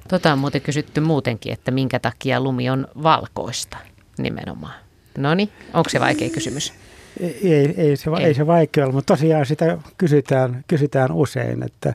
Tota 0.08 0.34
on 0.34 0.40
muuten 0.40 0.62
kysytty 0.62 1.02
muutenkin, 1.02 1.54
että 1.54 1.72
minkä 1.72 2.00
takia 2.00 2.42
lumi 2.42 2.70
on 2.70 2.88
valkoista 3.04 3.78
nimenomaan. 4.18 4.74
No 5.18 5.36
niin, 5.36 5.50
onko 5.74 5.90
se 5.90 6.00
vaikea 6.00 6.30
kysymys? 6.30 6.74
Ei, 7.22 7.74
ei, 7.78 7.98
se, 7.98 8.10
ei. 8.18 8.26
ei 8.26 8.34
se 8.34 8.48
vaikea 8.48 8.86
ole, 8.86 8.94
mutta 8.94 9.14
tosiaan 9.14 9.46
sitä 9.46 9.78
kysytään, 9.98 10.64
kysytään 10.68 11.12
usein, 11.12 11.64
että, 11.64 11.94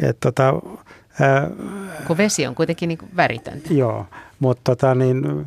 että 0.00 0.20
tota, 0.20 0.54
ää, 1.20 1.50
kun 2.06 2.16
vesi 2.16 2.46
on 2.46 2.54
kuitenkin 2.54 2.88
niin 2.88 2.98
väritöntä. 3.16 3.74
Joo, 3.74 4.06
mutta 4.40 4.62
tota, 4.64 4.94
niin, 4.94 5.46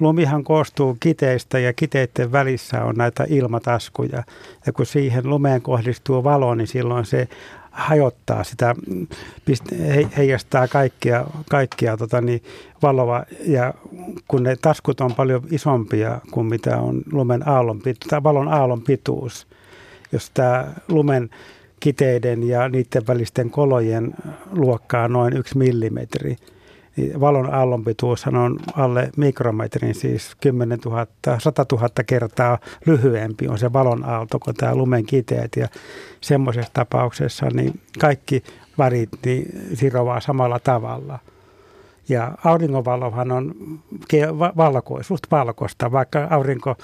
lumihan 0.00 0.44
koostuu 0.44 0.96
kiteistä 1.00 1.58
ja 1.58 1.72
kiteiden 1.72 2.32
välissä 2.32 2.84
on 2.84 2.94
näitä 2.94 3.24
ilmataskuja. 3.28 4.22
Ja 4.66 4.72
kun 4.72 4.86
siihen 4.86 5.30
lumeen 5.30 5.62
kohdistuu 5.62 6.24
valo, 6.24 6.54
niin 6.54 6.66
silloin 6.66 7.04
se 7.04 7.28
hajottaa 7.76 8.44
sitä, 8.44 8.74
heijastaa 10.16 10.68
kaikkia, 10.68 11.26
kaikkia 11.50 11.96
tota 11.96 12.20
niin, 12.20 12.42
valoa 12.82 13.24
ja 13.46 13.74
kun 14.28 14.42
ne 14.42 14.56
taskut 14.56 15.00
on 15.00 15.14
paljon 15.14 15.42
isompia 15.50 16.20
kuin 16.30 16.46
mitä 16.46 16.78
on 16.78 17.02
lumen 17.12 17.48
aallon, 17.48 17.80
tai 18.08 18.22
valon 18.22 18.48
aallon 18.48 18.82
pituus, 18.82 19.46
jos 20.12 20.30
tämä 20.30 20.72
lumen 20.88 21.30
kiteiden 21.80 22.48
ja 22.48 22.68
niiden 22.68 23.06
välisten 23.06 23.50
kolojen 23.50 24.14
luokkaa 24.50 25.08
noin 25.08 25.36
yksi 25.36 25.58
millimetri, 25.58 26.36
niin 26.96 27.20
valon 27.20 27.54
aallonpituus 27.54 28.26
on 28.26 28.58
alle 28.74 29.10
mikrometrin, 29.16 29.94
siis 29.94 30.36
10 30.40 30.78
000, 30.84 31.06
100 31.38 31.66
000 31.72 31.88
kertaa 32.06 32.58
lyhyempi 32.86 33.48
on 33.48 33.58
se 33.58 33.72
valon 33.72 34.04
aalto 34.04 34.38
kuin 34.38 34.56
tämä 34.56 34.74
lumen 34.74 35.06
kiteet. 35.06 35.56
Ja 35.56 35.68
semmoisessa 36.20 36.70
tapauksessa 36.72 37.46
niin 37.52 37.80
kaikki 37.98 38.42
värit 38.78 39.10
niin 39.24 39.68
sirovaa 39.74 40.20
samalla 40.20 40.58
tavalla– 40.58 41.18
ja 42.08 42.32
auringonvalohan 42.44 43.32
on 43.32 43.54
valko, 44.56 45.02
suht 45.02 45.22
valkoista, 45.30 45.92
vaikka 45.92 46.26
aurinko, 46.30 46.76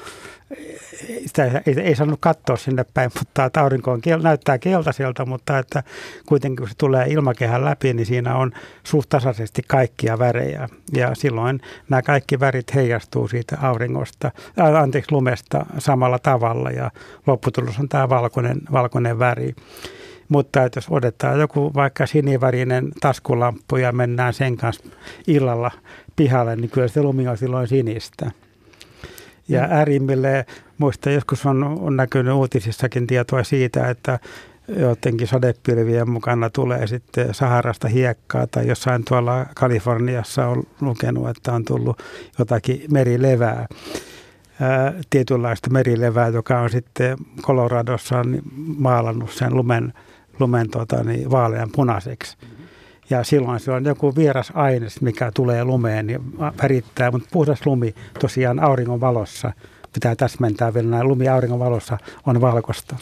sitä 1.26 1.62
ei, 1.66 1.80
ei 1.80 1.96
saanut 1.96 2.20
katsoa 2.20 2.56
sinne 2.56 2.84
päin, 2.94 3.10
mutta 3.18 3.60
aurinko 3.60 3.92
on, 3.92 4.00
näyttää 4.22 4.58
keltaiselta, 4.58 5.26
mutta 5.26 5.58
että 5.58 5.82
kuitenkin 6.26 6.56
kun 6.56 6.68
se 6.68 6.74
tulee 6.78 7.06
ilmakehän 7.08 7.64
läpi, 7.64 7.94
niin 7.94 8.06
siinä 8.06 8.36
on 8.36 8.52
suht 8.84 9.08
tasaisesti 9.08 9.62
kaikkia 9.68 10.18
värejä. 10.18 10.68
Ja 10.92 11.14
silloin 11.14 11.60
nämä 11.88 12.02
kaikki 12.02 12.40
värit 12.40 12.74
heijastuu 12.74 13.28
siitä 13.28 13.58
auringosta, 13.62 14.30
äh, 14.60 14.74
anteeksi 14.74 15.12
lumesta 15.12 15.66
samalla 15.78 16.18
tavalla 16.18 16.70
ja 16.70 16.90
lopputulos 17.26 17.78
on 17.78 17.88
tämä 17.88 18.08
valkoinen, 18.08 18.60
valkoinen 18.72 19.18
väri. 19.18 19.54
Mutta 20.28 20.64
että 20.64 20.78
jos 20.78 20.86
otetaan 20.90 21.40
joku 21.40 21.70
vaikka 21.74 22.06
sinivärinen 22.06 22.88
taskulamppu 23.00 23.76
ja 23.76 23.92
mennään 23.92 24.34
sen 24.34 24.56
kanssa 24.56 24.84
illalla 25.26 25.70
pihalle, 26.16 26.56
niin 26.56 26.70
kyllä 26.70 26.88
se 26.88 27.02
lumi 27.02 27.28
on 27.28 27.38
silloin 27.38 27.68
sinistä. 27.68 28.30
Ja 29.52 29.62
mm. 29.62 29.72
äärimmille, 29.72 30.46
muista 30.78 31.10
joskus 31.10 31.46
on, 31.46 31.64
on 31.64 31.96
näkynyt 31.96 32.34
uutisissakin 32.34 33.06
tietoa 33.06 33.44
siitä, 33.44 33.88
että 33.90 34.18
jotenkin 34.68 35.26
sadepilvien 35.26 36.10
mukana 36.10 36.50
tulee 36.50 36.86
sitten 36.86 37.34
Saharasta 37.34 37.88
hiekkaa 37.88 38.46
tai 38.46 38.66
jossain 38.66 39.04
tuolla 39.04 39.46
Kaliforniassa 39.54 40.46
on 40.46 40.62
lukenut, 40.80 41.28
että 41.28 41.52
on 41.52 41.64
tullut 41.64 42.02
jotakin 42.38 42.82
merilevää 42.90 43.66
tietynlaista 45.10 45.70
merilevää, 45.70 46.28
joka 46.28 46.60
on 46.60 46.70
sitten 46.70 47.18
Coloradossa 47.42 48.22
maalannut 48.78 49.30
sen 49.30 49.56
lumen 49.56 49.92
lumen 50.40 50.70
tota, 50.70 51.04
niin 51.04 51.30
vaalean 51.30 51.70
punaiseksi. 51.72 52.36
Ja 53.10 53.24
silloin 53.24 53.60
se 53.60 53.70
on 53.70 53.84
joku 53.84 54.16
vieras 54.16 54.52
aines, 54.54 55.00
mikä 55.00 55.30
tulee 55.34 55.64
lumeen 55.64 56.10
ja 56.10 56.20
värittää, 56.62 57.10
mutta 57.10 57.28
puhdas 57.32 57.66
lumi 57.66 57.94
tosiaan 58.20 58.60
auringon 58.60 59.00
valossa, 59.00 59.52
pitää 59.92 60.16
täsmentää 60.16 60.74
vielä 60.74 60.88
näin, 60.88 61.08
lumi 61.08 61.28
auringon 61.28 61.58
valossa 61.58 61.98
on 62.26 62.40
valkoista. 62.40 62.96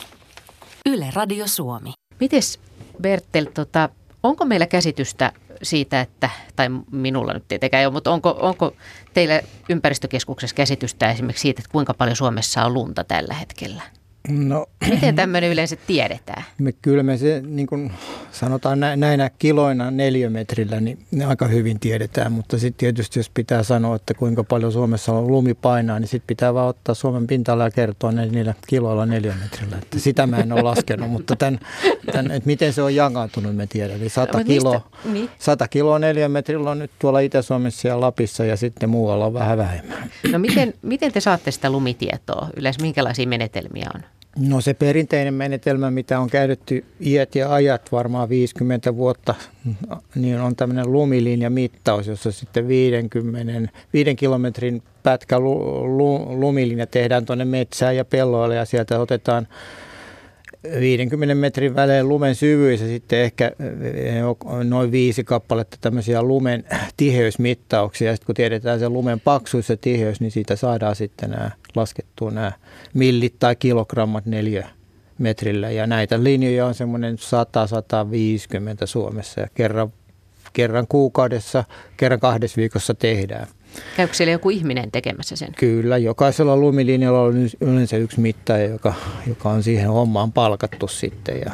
Yle 0.87 1.07
Radio 1.15 1.47
Suomi. 1.47 1.93
Mites 2.21 2.61
Bertel, 3.03 3.45
tota, 3.55 3.89
onko 4.23 4.45
meillä 4.45 4.67
käsitystä 4.67 5.33
siitä, 5.63 6.01
että, 6.01 6.31
tai 6.57 6.69
minulla 6.91 7.33
nyt 7.33 7.49
tietenkään 7.49 7.81
ei 7.81 7.87
ole, 7.87 7.93
mutta 7.93 8.11
onko, 8.11 8.37
onko 8.41 8.73
teillä 9.15 9.41
ympäristökeskuksessa 9.69 10.57
käsitystä 10.57 11.11
esimerkiksi 11.11 11.43
siitä, 11.43 11.61
että 11.61 11.73
kuinka 11.73 11.95
paljon 11.95 12.17
Suomessa 12.17 12.65
on 12.65 12.75
lunta 12.75 13.05
tällä 13.05 13.35
hetkellä? 13.35 13.83
No, 14.29 14.67
Miten 14.91 15.17
tämmöinen 15.17 15.51
yleensä 15.51 15.77
tiedetään? 15.87 16.45
Me, 16.59 16.73
kyllä 16.73 17.03
me 17.03 17.17
se, 17.17 17.43
niin 17.47 17.67
kuin 17.67 17.93
sanotaan 18.33 18.81
näinä 18.81 19.31
kiloina 19.39 19.91
neliömetrillä, 19.91 20.81
niin 20.81 20.99
ne 21.11 21.25
aika 21.25 21.47
hyvin 21.47 21.81
tiedetään. 21.81 22.33
Mutta 22.33 22.59
sitten 22.59 22.79
tietysti 22.79 23.19
jos 23.19 23.31
pitää 23.35 23.63
sanoa, 23.63 23.97
että 23.97 24.15
kuinka 24.15 24.45
paljon 24.45 24.73
Suomessa 24.73 25.13
on 25.13 25.27
lumi 25.27 25.55
painaa, 25.55 25.99
niin 25.99 26.09
sitten 26.09 26.27
pitää 26.27 26.55
vaan 26.55 26.69
ottaa 26.69 26.95
Suomen 26.95 27.27
pinta 27.27 27.53
ja 27.53 27.71
kertoa 27.71 28.13
ne, 28.13 28.27
niillä 28.27 28.55
kiloilla 28.67 29.07
neliömetrillä. 29.07 29.77
Että 29.83 29.99
sitä 29.99 30.27
mä 30.27 30.37
en 30.37 30.53
ole 30.53 30.63
laskenut, 30.63 31.11
mutta 31.11 31.37
tämän, 31.37 31.61
tämän, 32.13 32.31
että 32.31 32.47
miten 32.47 32.73
se 32.73 32.83
on 32.83 32.95
jakaantunut, 32.95 33.57
me 33.57 33.67
tiedän. 33.67 33.97
Eli 33.97 34.09
100, 34.09 34.45
kilo, 34.45 34.83
niin? 35.05 35.31
100 35.39 35.69
kiloa 35.69 35.99
neliömetrillä 35.99 36.71
on 36.71 36.79
nyt 36.79 36.91
tuolla 36.99 37.21
Itä-Suomessa 37.21 37.89
ja 37.89 38.01
Lapissa 38.01 38.45
ja 38.45 38.57
sitten 38.57 38.89
muualla 38.89 39.27
on 39.27 39.35
vähän 39.35 39.59
vähemmän. 39.59 40.11
No 40.33 40.39
miten, 40.39 40.75
miten 40.83 41.13
te 41.13 41.21
saatte 41.21 41.51
sitä 41.51 41.71
lumitietoa? 41.71 42.49
Yleensä 42.57 42.83
minkälaisia 42.83 43.27
menetelmiä 43.27 43.91
on? 43.95 44.01
No 44.39 44.61
se 44.61 44.75
perinteinen 44.75 45.35
menetelmä, 45.35 45.91
mitä 45.91 46.21
on 46.21 46.31
käytetty 46.31 46.85
iät 47.01 47.35
ja 47.35 47.53
ajat, 47.53 47.93
varmaan 47.93 48.29
50 48.29 48.97
vuotta, 48.97 49.35
niin 50.15 50.41
on 50.41 50.57
tämmöinen 50.57 50.93
lumilinjamittaus, 50.93 52.07
jossa 52.07 52.33
sitten 52.33 52.69
50, 52.69 53.73
5 53.93 54.15
kilometrin 54.15 54.83
pätkä 55.03 55.41
lumilinja 55.41 56.87
tehdään 56.87 57.27
tuonne 57.27 57.45
metsään 57.45 57.97
ja 57.97 58.05
pelloille 58.05 58.55
ja 58.55 58.65
sieltä 58.65 59.01
otetaan 59.01 59.49
50 60.81 61.35
metrin 61.35 61.77
välein 61.77 62.09
lumen 62.09 62.35
syvyys 62.35 62.81
ja 62.81 62.87
sitten 62.87 63.19
ehkä 63.19 63.53
eh, 63.95 64.23
noin 64.65 64.93
viisi 64.93 65.25
kappaletta 65.25 65.77
tämmöisiä 65.81 66.23
lumen 66.23 66.65
tiheysmittauksia. 66.97 68.09
Ja 68.09 68.15
sitten 68.15 68.27
kun 68.27 68.35
tiedetään 68.35 68.79
se 68.79 68.89
lumen 68.89 69.21
paksuus 69.21 69.69
ja 69.69 69.77
tiheys, 69.77 70.21
niin 70.21 70.31
siitä 70.31 70.57
saadaan 70.57 70.97
sitten 70.97 71.31
nämä 71.31 71.51
laskettua 71.77 72.31
nämä 72.31 72.53
millit 72.95 73.39
tai 73.39 73.57
kilogrammat 73.57 74.27
neljä 74.27 74.69
metrillä. 75.19 75.71
Ja 75.71 75.87
näitä 75.87 76.25
linjoja 76.25 76.67
on 76.67 76.75
semmoinen 76.75 77.17
100-150 77.17 77.19
Suomessa 78.85 79.41
ja 79.41 79.49
kerran, 79.55 79.93
kerran 80.53 80.87
kuukaudessa, 80.87 81.65
kerran 81.97 82.21
kahdessa 82.21 82.57
viikossa 82.57 82.95
tehdään. 82.95 83.47
Käykö 83.97 84.15
siellä 84.15 84.33
joku 84.33 84.51
ihminen 84.51 84.91
tekemässä 84.91 85.37
sen? 85.37 85.53
Kyllä, 85.59 85.99
jokaisella 85.99 86.57
lumilinjalla 86.57 87.21
on 87.21 87.35
yleensä 87.61 87.97
yksi 87.97 88.21
mittaja, 88.21 88.67
joka, 88.67 88.95
joka 89.27 89.51
on 89.51 89.63
siihen 89.63 89.89
hommaan 89.89 90.33
palkattu 90.33 90.89
sitten. 90.89 91.41
Ja, 91.41 91.53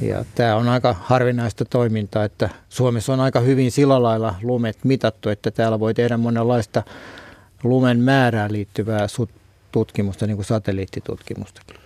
ja 0.00 0.24
tämä 0.34 0.56
on 0.56 0.68
aika 0.68 0.96
harvinaista 1.00 1.64
toimintaa, 1.64 2.24
että 2.24 2.48
Suomessa 2.68 3.12
on 3.12 3.20
aika 3.20 3.40
hyvin 3.40 3.70
sillä 3.70 4.02
lailla 4.02 4.34
lumet 4.42 4.78
mitattu, 4.84 5.28
että 5.28 5.50
täällä 5.50 5.80
voi 5.80 5.94
tehdä 5.94 6.16
monenlaista 6.16 6.82
lumen 7.62 8.00
määrään 8.00 8.52
liittyvää 8.52 9.08
tutkimusta, 9.76 10.26
niin 10.26 10.36
kuin 10.36 10.46
satelliittitutkimustakin. 10.46 11.76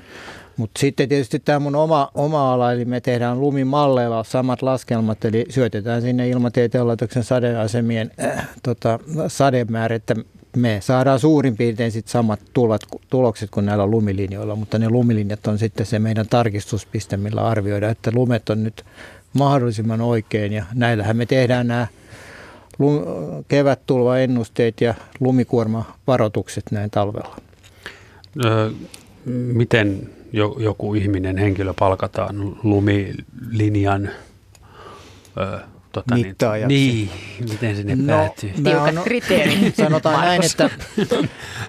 Mutta 0.56 0.80
sitten 0.80 1.08
tietysti 1.08 1.38
tämä 1.38 1.58
mun 1.58 1.74
oma, 1.74 2.10
oma 2.14 2.52
ala, 2.52 2.72
eli 2.72 2.84
me 2.84 3.00
tehdään 3.00 3.40
lumimalleilla 3.40 4.24
samat 4.24 4.62
laskelmat, 4.62 5.24
eli 5.24 5.46
syötetään 5.48 6.02
sinne 6.02 6.28
ilmatieteen 6.28 6.86
laitoksen 6.86 7.24
sadeasemien 7.24 8.10
äh, 8.24 8.48
tota, 8.62 8.98
sademäärä, 9.28 9.96
että 9.96 10.14
me 10.56 10.78
saadaan 10.80 11.18
suurin 11.18 11.56
piirtein 11.56 11.92
sit 11.92 12.08
samat 12.08 12.40
tulot, 12.52 12.80
tulokset 13.10 13.50
kuin 13.50 13.66
näillä 13.66 13.86
lumilinjoilla, 13.86 14.56
mutta 14.56 14.78
ne 14.78 14.90
lumilinjat 14.90 15.46
on 15.46 15.58
sitten 15.58 15.86
se 15.86 15.98
meidän 15.98 16.28
tarkistuspiste, 16.28 17.16
millä 17.16 17.46
arvioidaan, 17.46 17.92
että 17.92 18.10
lumet 18.14 18.50
on 18.50 18.64
nyt 18.64 18.84
mahdollisimman 19.32 20.00
oikein 20.00 20.52
ja 20.52 20.64
näillähän 20.74 21.16
me 21.16 21.26
tehdään 21.26 21.66
nämä 21.66 21.86
kevättulvaennusteet 23.48 24.80
ja 24.80 24.94
lumikuormavaroitukset 25.20 26.64
näin 26.70 26.90
talvella. 26.90 27.49
Öö, 28.44 28.70
miten 29.52 30.10
joku 30.58 30.94
ihminen, 30.94 31.38
henkilö 31.38 31.74
palkataan 31.78 32.56
lumilinjan 32.62 34.10
ö, 35.36 35.58
tota, 35.92 36.14
niin, 36.14 36.26
Mittaajaksi. 36.26 36.74
Niin, 36.74 37.10
miten 37.50 37.76
sinne 37.76 37.96
no, 37.96 38.06
päätyy? 38.06 38.50
Tiukat 38.64 38.96
on, 38.96 39.04
kriteerit. 39.04 39.76
Sanotaan 39.82 40.20
näin, 40.20 40.42
että 40.44 40.70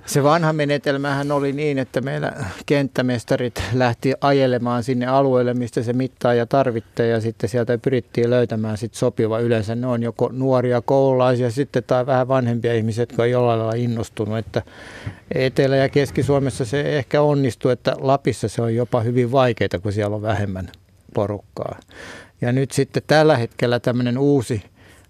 se 0.05 0.23
vanha 0.23 0.53
menetelmähän 0.53 1.31
oli 1.31 1.53
niin, 1.53 1.79
että 1.79 2.01
meillä 2.01 2.33
kenttämestarit 2.65 3.63
lähti 3.73 4.13
ajelemaan 4.21 4.83
sinne 4.83 5.05
alueelle, 5.05 5.53
mistä 5.53 5.83
se 5.83 5.93
mittaaja 5.93 6.45
tarvittiin 6.45 7.09
ja 7.09 7.21
sitten 7.21 7.49
sieltä 7.49 7.77
pyrittiin 7.77 8.29
löytämään 8.29 8.77
sit 8.77 8.93
sopiva. 8.93 9.39
Yleensä 9.39 9.75
ne 9.75 9.87
on 9.87 10.03
joko 10.03 10.29
nuoria 10.33 10.81
koululaisia 10.81 11.51
sitten 11.51 11.83
tai 11.83 12.05
vähän 12.05 12.27
vanhempia 12.27 12.73
ihmisiä, 12.73 13.01
jotka 13.01 13.23
on 13.23 13.29
jollain 13.31 13.59
lailla 13.59 13.75
innostunut, 13.75 14.37
että 14.37 14.61
Etelä- 15.35 15.75
ja 15.75 15.89
Keski-Suomessa 15.89 16.65
se 16.65 16.97
ehkä 16.97 17.21
onnistuu, 17.21 17.71
että 17.71 17.95
Lapissa 17.99 18.47
se 18.47 18.61
on 18.61 18.75
jopa 18.75 19.01
hyvin 19.01 19.31
vaikeaa, 19.31 19.79
kun 19.83 19.93
siellä 19.93 20.15
on 20.15 20.21
vähemmän 20.21 20.69
porukkaa. 21.13 21.79
Ja 22.41 22.51
nyt 22.51 22.71
sitten 22.71 23.03
tällä 23.07 23.37
hetkellä 23.37 23.79
tämmöinen 23.79 24.17
uusi 24.17 24.63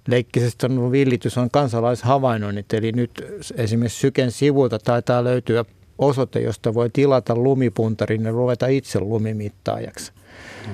leikkisesti 0.08 0.66
on 0.66 0.92
villitys 0.92 1.38
on 1.38 1.52
kansalaishavainnoinnit, 1.52 2.74
eli 2.74 2.92
nyt 2.92 3.26
esimerkiksi 3.56 4.00
Syken 4.00 4.32
sivulta 4.32 4.80
taitaa 4.80 5.24
löytyä 5.24 5.66
osoite, 5.98 6.40
josta 6.40 6.74
voi 6.74 6.90
tilata 6.90 7.36
lumipuntarin 7.36 8.24
ja 8.24 8.32
ruveta 8.32 8.68
itse 8.68 9.00
lumimittaajaksi. 9.00 10.12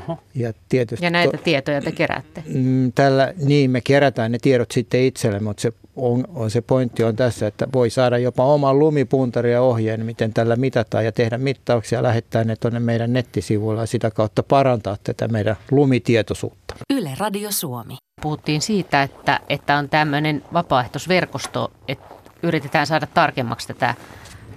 Oho. 0.03 0.19
Ja, 0.35 0.53
tietysti 0.69 1.05
ja 1.05 1.09
näitä 1.09 1.38
to, 1.38 1.43
tietoja 1.43 1.81
te 1.81 1.91
keräätte? 1.91 2.43
Mm, 2.47 2.91
tällä, 2.95 3.33
niin, 3.38 3.71
me 3.71 3.81
kerätään 3.81 4.31
ne 4.31 4.38
tiedot 4.41 4.71
sitten 4.71 5.01
itselle, 5.01 5.39
mutta 5.39 5.61
se, 5.61 5.71
on, 5.95 6.27
on, 6.35 6.51
se 6.51 6.61
pointti 6.61 7.03
on 7.03 7.15
tässä, 7.15 7.47
että 7.47 7.67
voi 7.73 7.89
saada 7.89 8.17
jopa 8.17 8.45
oman 8.45 8.79
lumipuntarin 8.79 9.53
ja 9.53 9.61
ohjeen, 9.61 10.05
miten 10.05 10.33
tällä 10.33 10.55
mitataan 10.55 11.05
ja 11.05 11.11
tehdä 11.11 11.38
mittauksia 11.38 11.99
ja 11.99 12.03
lähettää 12.03 12.43
ne 12.43 12.55
tuonne 12.55 12.79
meidän 12.79 13.13
nettisivuilla 13.13 13.81
ja 13.81 13.88
sitä 13.88 14.11
kautta 14.11 14.43
parantaa 14.43 14.97
tätä 15.03 15.27
meidän 15.27 15.55
lumitietoisuutta. 15.71 16.75
Yle 16.93 17.11
Radio 17.17 17.51
Suomi. 17.51 17.97
Puhuttiin 18.21 18.61
siitä, 18.61 19.03
että, 19.03 19.39
että 19.49 19.77
on 19.77 19.89
tämmöinen 19.89 20.43
vapaaehtoisverkosto, 20.53 21.71
että 21.88 22.15
yritetään 22.43 22.88
saada 22.88 23.07
tarkemmaksi 23.13 23.67
tätä 23.67 23.95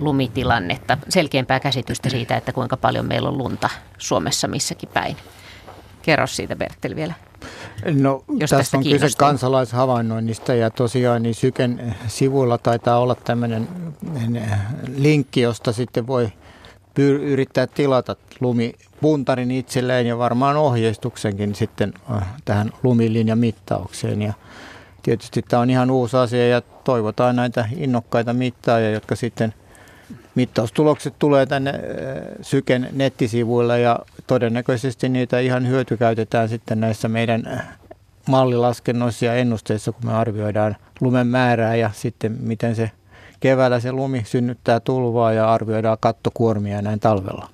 lumitilannetta, 0.01 0.99
selkeämpää 1.09 1.61
käsitystä 1.61 2.11
siitä, 2.11 2.37
että 2.37 2.53
kuinka 2.53 2.77
paljon 2.77 3.07
meillä 3.07 3.29
on 3.29 3.39
lunta 3.39 3.71
Suomessa 3.99 4.49
missäkin 4.49 4.89
päin. 4.95 5.17
Kerro 6.03 6.27
siitä 6.27 6.57
Bertel 6.57 6.97
vielä. 6.97 7.15
No, 7.95 8.25
jos 8.39 8.51
tässä 8.51 8.77
on 8.77 8.85
kyse 8.85 9.07
kansalaishavainnoinnista 9.19 10.55
ja 10.55 10.71
tosiaan 10.71 11.23
niin 11.23 11.35
Syken 11.35 11.97
sivuilla 12.07 12.59
taitaa 12.59 12.99
olla 12.99 13.15
tämmöinen 13.15 13.69
linkki, 14.97 15.41
josta 15.41 15.73
sitten 15.73 16.07
voi 16.07 16.33
pyr- 16.95 17.23
yrittää 17.23 17.67
tilata 17.67 18.17
lumipuntarin 18.41 19.51
itselleen 19.51 20.07
ja 20.07 20.19
varmaan 20.19 20.57
ohjeistuksenkin 20.57 21.55
sitten 21.55 21.93
äh, 22.11 22.23
tähän 22.45 22.73
lumilinjamittaukseen. 22.83 24.23
Ja 24.23 24.33
tietysti 25.03 25.43
tämä 25.43 25.63
on 25.63 25.71
ihan 25.71 25.91
uusi 25.91 26.17
asia 26.17 26.49
ja 26.49 26.61
toivotaan 26.85 27.37
näitä 27.37 27.69
innokkaita 27.77 28.33
mittaajia, 28.33 28.91
jotka 28.91 29.17
sitten 29.17 29.55
mittaustulokset 30.35 31.15
tulee 31.19 31.47
tänne 31.47 31.71
äh, 31.71 31.77
Syken 32.43 32.89
nettisivuille 32.93 33.81
ja 33.81 33.99
todennäköisesti 34.27 35.09
niitä 35.09 35.39
ihan 35.39 35.69
hyötykäytetään 35.69 36.49
sitten 36.49 36.81
näissä 36.81 37.09
meidän 37.09 37.47
äh, 37.47 37.69
mallilaskennoissa 38.29 39.25
ja 39.25 39.35
ennusteissa, 39.35 39.93
kun 39.93 40.07
me 40.07 40.13
arvioidaan 40.13 40.77
lumen 41.01 41.27
määrää 41.27 41.77
ja 41.77 41.91
sitten 41.95 42.37
miten 42.41 42.77
se 42.77 42.91
keväällä 43.41 43.81
se 43.81 43.93
lumi 43.93 44.23
synnyttää 44.27 44.81
tulvaa 44.81 45.33
ja 45.33 45.53
arvioidaan 45.53 45.97
kattokuormia 46.01 46.83
näin 46.83 47.01
talvella. 47.01 47.49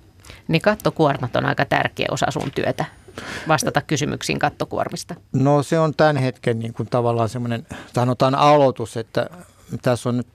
Niin 0.48 0.62
kattokuormat 0.62 1.36
on 1.36 1.46
aika 1.46 1.64
tärkeä 1.64 2.06
osa 2.10 2.26
sun 2.30 2.50
työtä, 2.54 2.84
vastata 3.48 3.82
kysymyksiin 3.82 4.38
kattokuormista. 4.38 5.14
No 5.32 5.62
se 5.62 5.78
on 5.78 5.94
tämän 5.94 6.16
hetken 6.16 6.58
niin 6.58 6.74
kuin 6.74 6.88
tavallaan 6.88 7.28
semmoinen, 7.28 7.66
sanotaan 7.94 8.34
aloitus, 8.34 8.96
että 8.96 9.26
tässä 9.82 10.08
on 10.08 10.16
nyt 10.16 10.26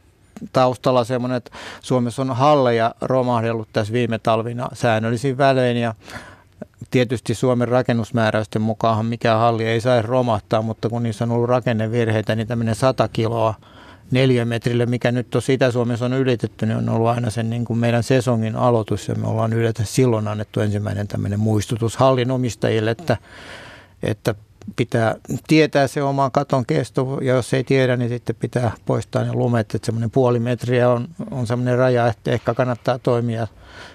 taustalla 0.53 1.03
semmoinen, 1.03 1.37
että 1.37 1.51
Suomessa 1.81 2.21
on 2.21 2.35
halleja 2.35 2.95
romahdellut 3.01 3.69
tässä 3.73 3.93
viime 3.93 4.19
talvina 4.19 4.69
säännöllisin 4.73 5.37
välein 5.37 5.77
ja 5.77 5.93
tietysti 6.91 7.33
Suomen 7.33 7.67
rakennusmääräysten 7.67 8.61
mukaan 8.61 9.05
mikä 9.05 9.35
halli 9.35 9.65
ei 9.65 9.81
saisi 9.81 10.07
romahtaa, 10.07 10.61
mutta 10.61 10.89
kun 10.89 11.03
niissä 11.03 11.23
on 11.23 11.31
ollut 11.31 11.49
rakennevirheitä, 11.49 12.35
niin 12.35 12.47
tämmöinen 12.47 12.75
100 12.75 13.07
kiloa 13.07 13.53
neliömetrille, 14.11 14.85
mikä 14.85 15.11
nyt 15.11 15.29
tuossa 15.29 15.51
Itä-Suomessa 15.51 16.05
on 16.05 16.13
ylitetty, 16.13 16.65
niin 16.65 16.77
on 16.77 16.89
ollut 16.89 17.07
aina 17.07 17.29
sen 17.29 17.49
niin 17.49 17.65
kuin 17.65 17.79
meidän 17.79 18.03
sesongin 18.03 18.55
aloitus 18.55 19.07
ja 19.07 19.15
me 19.15 19.27
ollaan 19.27 19.53
yleensä 19.53 19.85
silloin 19.85 20.27
annettu 20.27 20.59
ensimmäinen 20.59 21.07
tämmöinen 21.07 21.39
muistutus 21.39 21.97
hallin 21.97 22.31
omistajille, 22.31 22.91
että, 22.91 23.17
että 24.03 24.35
pitää 24.76 25.16
tietää 25.47 25.88
se 25.88 26.03
oma 26.03 26.30
katon 26.30 26.66
kesto 26.66 27.20
ja 27.22 27.34
jos 27.34 27.53
ei 27.53 27.64
tiedä, 27.64 27.97
niin 27.97 28.09
sitten 28.09 28.36
pitää 28.36 28.72
poistaa 28.86 29.24
ne 29.24 29.34
lumet, 29.34 29.76
että 29.76 29.86
semmoinen 29.86 30.12
puoli 30.12 30.39
metriä 30.39 30.89
on, 30.89 31.07
on 31.32 31.47
semmoinen 31.47 31.78
raja, 31.78 32.07
että 32.07 32.32
ehkä 32.32 32.53
kannattaa 32.53 32.99
toimia, 32.99 33.47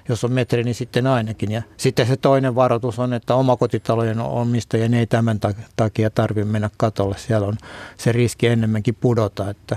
jos 0.09 0.25
on 0.25 0.33
metri, 0.33 0.65
niin 0.65 0.75
sitten 0.75 1.07
ainakin. 1.07 1.53
Ja 1.53 1.63
sitten 1.77 2.07
se 2.07 2.17
toinen 2.17 2.55
varoitus 2.55 2.99
on, 2.99 3.13
että 3.13 3.35
omakotitalojen 3.35 4.21
omistajien 4.21 4.95
ei 4.95 5.07
tämän 5.07 5.41
takia 5.77 6.11
tarvitse 6.11 6.51
mennä 6.51 6.71
katolle, 6.77 7.19
siellä 7.19 7.47
on 7.47 7.57
se 7.99 8.13
riski 8.13 8.47
enemmänkin 8.47 8.95
pudota, 8.95 9.51
että 9.51 9.77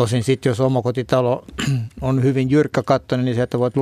Tosin 0.00 0.24
sitten 0.24 0.50
jos 0.50 0.60
omakotitalo 0.60 1.44
on 2.00 2.22
hyvin 2.22 2.50
jyrkkä 2.50 2.82
kattoinen, 2.82 3.24
niin 3.24 3.34
sieltä 3.34 3.58
voit 3.58 3.76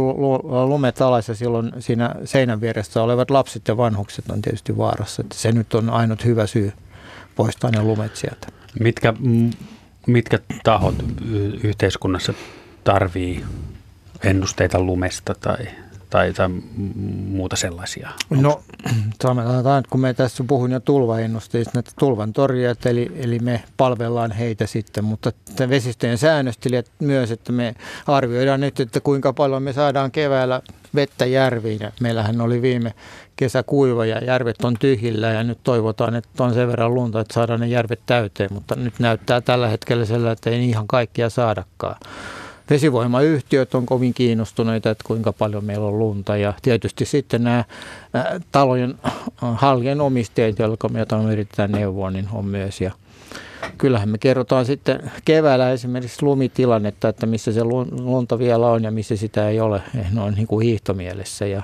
lumet 0.68 1.00
alas 1.00 1.28
ja 1.28 1.34
silloin 1.34 1.72
siinä 1.78 2.14
seinän 2.24 2.60
vieressä 2.60 3.02
olevat 3.02 3.30
lapset 3.30 3.68
ja 3.68 3.76
vanhukset 3.76 4.30
on 4.30 4.42
tietysti 4.42 4.76
vaarassa. 4.76 5.22
Että 5.22 5.34
se 5.34 5.52
nyt 5.52 5.74
on 5.74 5.90
ainut 5.90 6.24
hyvä 6.24 6.46
syy 6.46 6.72
poistaa 7.36 7.70
ne 7.70 7.82
lumet 7.82 8.16
sieltä. 8.16 8.48
Mitkä, 8.80 9.14
mitkä 10.06 10.38
tahot 10.64 10.94
yhteiskunnassa 11.62 12.34
tarvii 12.84 13.44
ennusteita 14.24 14.80
lumesta 14.80 15.34
tai 15.40 15.66
tai, 16.10 16.32
tai 16.32 16.48
muuta 17.28 17.56
sellaisia? 17.56 18.10
No 18.30 18.60
sanotaan, 19.22 19.84
kun 19.90 20.00
me 20.00 20.14
tässä 20.14 20.44
puhun 20.44 20.70
jo 20.70 20.80
tulvaennusteista, 20.80 21.70
näitä 21.74 21.90
tulvan 21.98 22.32
torjujat, 22.32 22.86
eli, 22.86 23.12
eli 23.16 23.38
me 23.38 23.62
palvellaan 23.76 24.30
heitä 24.30 24.66
sitten, 24.66 25.04
mutta 25.04 25.32
vesistöjen 25.68 26.18
säännöstelijät 26.18 26.90
myös, 26.98 27.30
että 27.30 27.52
me 27.52 27.74
arvioidaan 28.06 28.60
nyt, 28.60 28.80
että 28.80 29.00
kuinka 29.00 29.32
paljon 29.32 29.62
me 29.62 29.72
saadaan 29.72 30.10
keväällä 30.10 30.62
vettä 30.94 31.26
järviin. 31.26 31.78
Ja 31.80 31.92
meillähän 32.00 32.40
oli 32.40 32.62
viime 32.62 32.94
kesä 33.36 33.62
kuiva 33.62 34.06
ja 34.06 34.24
järvet 34.24 34.64
on 34.64 34.76
tyhjillä 34.78 35.26
ja 35.26 35.44
nyt 35.44 35.58
toivotaan, 35.64 36.14
että 36.14 36.44
on 36.44 36.54
sen 36.54 36.68
verran 36.68 36.94
lunta, 36.94 37.20
että 37.20 37.34
saadaan 37.34 37.60
ne 37.60 37.66
järvet 37.66 38.00
täyteen, 38.06 38.52
mutta 38.52 38.74
nyt 38.76 38.98
näyttää 38.98 39.40
tällä 39.40 39.68
hetkellä 39.68 40.04
sellainen, 40.04 40.32
että 40.32 40.50
ei 40.50 40.68
ihan 40.68 40.88
kaikkia 40.88 41.30
saadakaan. 41.30 41.96
Vesivoimayhtiöt 42.70 43.74
on 43.74 43.86
kovin 43.86 44.14
kiinnostuneita, 44.14 44.90
että 44.90 45.04
kuinka 45.06 45.32
paljon 45.32 45.64
meillä 45.64 45.86
on 45.86 45.98
lunta 45.98 46.36
ja 46.36 46.54
tietysti 46.62 47.04
sitten 47.04 47.44
nämä 47.44 47.64
talojen 48.52 48.94
hallien 49.36 50.00
omistajat, 50.00 50.58
joilla 50.58 50.88
me 50.88 51.32
yritetään 51.32 51.72
neuvoa, 51.72 52.10
niin 52.10 52.28
on 52.32 52.44
myös. 52.44 52.80
Ja 52.80 52.92
kyllähän 53.78 54.08
me 54.08 54.18
kerrotaan 54.18 54.66
sitten 54.66 55.10
keväällä 55.24 55.70
esimerkiksi 55.70 56.22
lumitilannetta, 56.22 57.08
että 57.08 57.26
missä 57.26 57.52
se 57.52 57.64
lunta 57.90 58.38
vielä 58.38 58.66
on 58.66 58.84
ja 58.84 58.90
missä 58.90 59.16
sitä 59.16 59.48
ei 59.48 59.60
ole, 59.60 59.82
eh, 59.98 60.12
noin 60.12 60.34
niin 60.34 60.46
kuin 60.46 60.66
hiihtomielessä. 60.66 61.46
Ja 61.46 61.62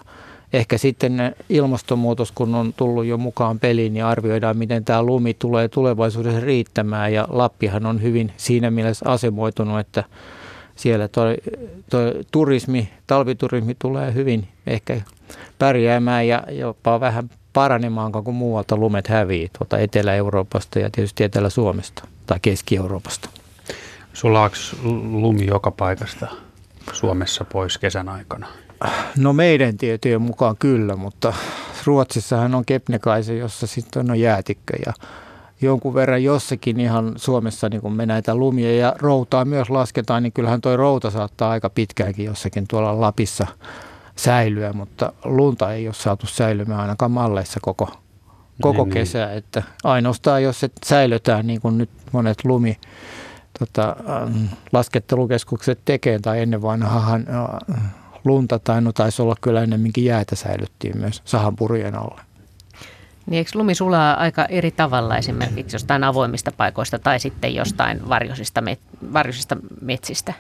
ehkä 0.53 0.79
sitten 0.79 1.37
ilmastonmuutos, 1.49 2.33
kun 2.33 2.55
on 2.55 2.73
tullut 2.77 3.05
jo 3.05 3.19
mukaan 3.19 3.59
peliin, 3.59 3.95
niin 3.95 4.05
arvioidaan, 4.05 4.57
miten 4.57 4.85
tämä 4.85 5.03
lumi 5.03 5.35
tulee 5.35 5.69
tulevaisuudessa 5.69 6.41
riittämään. 6.41 7.13
Ja 7.13 7.29
Lappihan 7.31 7.87
on 7.87 8.03
hyvin 8.03 8.33
siinä 8.37 8.71
mielessä 8.71 9.11
asemoitunut, 9.11 9.81
että 9.81 10.05
siellä 10.77 11.09
toi, 11.09 11.37
toi 11.91 12.13
turismi, 12.31 12.89
talviturismi 13.07 13.77
tulee 13.79 14.15
hyvin 14.15 14.49
ehkä 14.67 15.01
pärjäämään 15.59 16.29
ja 16.29 16.43
jopa 16.51 17.01
vähän 17.01 17.31
paranemaan, 17.53 18.13
kun 18.13 18.35
muualta 18.35 18.77
lumet 18.77 19.09
hävii 19.09 19.51
tuolta 19.59 19.79
Etelä-Euroopasta 19.79 20.79
ja 20.79 20.91
tietysti 20.91 21.25
Etelä-Suomesta 21.25 22.09
tai 22.27 22.39
Keski-Euroopasta. 22.43 23.29
Sulaako 24.13 24.57
lumi 25.11 25.47
joka 25.47 25.71
paikasta 25.71 26.27
Suomessa 26.93 27.45
pois 27.45 27.79
kesän 27.79 28.09
aikana? 28.09 28.47
No 29.19 29.33
meidän 29.33 29.77
tietojen 29.77 30.23
mukaan 30.23 30.57
kyllä, 30.57 30.97
mutta 30.97 31.35
Ruotsissahan 31.85 32.55
on 32.55 32.65
Kepnekaise, 32.65 33.37
jossa 33.37 33.67
sitten 33.67 34.11
on 34.11 34.21
jäätikkö 34.21 34.77
ja 34.87 34.93
jonkun 35.61 35.95
verran 35.95 36.25
jossakin 36.25 36.81
ihan 36.81 37.13
Suomessa, 37.17 37.69
niin 37.69 37.81
kun 37.81 37.93
me 37.93 38.07
näitä 38.07 38.35
lumia 38.35 38.77
ja 38.77 38.95
routaa 38.99 39.45
myös 39.45 39.71
lasketaan, 39.71 40.23
niin 40.23 40.33
kyllähän 40.33 40.61
tuo 40.61 40.77
routa 40.77 41.11
saattaa 41.11 41.51
aika 41.51 41.71
pitkäänkin 41.71 42.25
jossakin 42.25 42.65
tuolla 42.69 43.01
Lapissa 43.01 43.47
säilyä, 44.17 44.73
mutta 44.73 45.13
lunta 45.25 45.73
ei 45.73 45.89
ole 45.89 45.95
saatu 45.95 46.27
säilymään 46.27 46.81
ainakaan 46.81 47.11
malleissa 47.11 47.61
koko, 47.63 47.91
koko 48.63 48.85
niin, 48.85 48.93
kesä. 48.93 49.27
Niin. 49.27 49.39
Että 49.39 49.63
ainoastaan 49.85 50.43
jos 50.43 50.61
se 50.61 50.71
säilytään 50.85 51.47
niin 51.47 51.61
kuin 51.61 51.79
nyt 51.79 51.91
monet 52.13 52.45
lumi 52.45 52.79
tota, 53.59 53.97
laskettelukeskukset 54.73 55.81
tekee, 55.85 56.19
tai 56.19 56.41
ennen 56.41 56.63
vanhaan 56.63 57.27
äh, 57.29 57.83
lunta, 58.25 58.59
tai 58.59 58.83
no 58.83 58.93
taisi 58.93 59.23
olla 59.23 59.37
kyllä 59.41 59.63
ennemminkin 59.63 60.05
jäätä 60.05 60.37
säilyttiin 60.37 60.99
myös 60.99 61.23
sahanpurujen 61.25 61.95
alle. 61.95 62.21
Niin 63.27 63.39
eikö 63.39 63.51
lumi 63.55 63.75
sulaa 63.75 64.15
aika 64.15 64.45
eri 64.45 64.71
tavalla 64.71 65.17
esimerkiksi 65.17 65.75
jostain 65.75 66.05
avoimista 66.05 66.53
paikoista 66.57 66.99
tai 66.99 67.21
sitten 67.21 67.55
jostain 67.55 68.09
varjoisista, 68.09 68.61
met, 68.61 68.81
varjoisista 69.13 69.57
metsistä? 69.81 70.35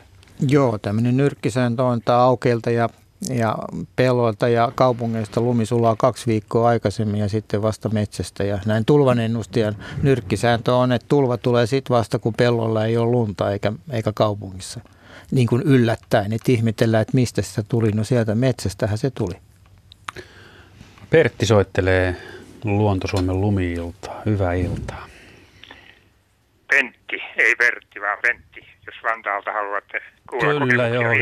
Joo, 0.49 0.78
tämmöinen 0.78 1.16
nyrkkisääntö 1.16 1.82
on, 1.82 1.99
että 1.99 2.16
aukeilta 2.16 2.70
ja, 2.70 2.89
ja 3.28 3.59
pelloilta 3.97 4.49
ja 4.49 4.72
kaupungeista 4.74 5.41
lumi 5.41 5.66
sulaa 5.66 5.97
kaksi 5.97 6.26
viikkoa 6.26 6.68
aikaisemmin 6.68 7.20
ja 7.20 7.28
sitten 7.28 7.62
vasta 7.62 7.89
metsästä. 7.89 8.45
Ja 8.45 8.59
näin 8.66 8.85
tulvanennustajan 8.85 9.76
nyrkkisääntö 10.03 10.74
on, 10.74 10.93
että 10.93 11.09
tulva 11.09 11.37
tulee 11.37 11.66
sitten 11.66 11.97
vasta, 11.97 12.18
kun 12.18 12.35
pellolla 12.35 12.85
ei 12.85 12.97
ole 12.97 13.11
lunta 13.11 13.53
eikä, 13.53 13.72
eikä 13.91 14.12
kaupungissa. 14.14 14.80
Niin 15.30 15.47
kuin 15.47 15.62
yllättäen, 15.62 16.32
että 16.32 16.53
ihmetellään, 16.53 17.03
että 17.03 17.14
mistä 17.14 17.43
se 17.43 17.62
tuli. 17.62 17.91
No 17.91 18.05
sieltä 18.05 18.35
metsästähän 18.35 18.99
se 18.99 19.11
tuli. 19.11 19.35
Pertti 21.11 21.47
soittelee 21.47 22.16
Luonto-Suomen 22.64 23.40
lumi-iltaa. 23.40 24.22
Hyvää 24.26 24.54
iltaa. 24.54 25.06
Pentti, 26.68 27.22
ei 27.36 27.56
Pertti, 27.56 28.00
vaan 28.00 28.18
Pentti, 28.22 28.66
jos 28.86 28.94
Vantaalta 29.02 29.52
haluatte 29.52 30.02
kuulla 30.30 30.66
Kyllä, 30.66 30.88
joo. 30.88 31.12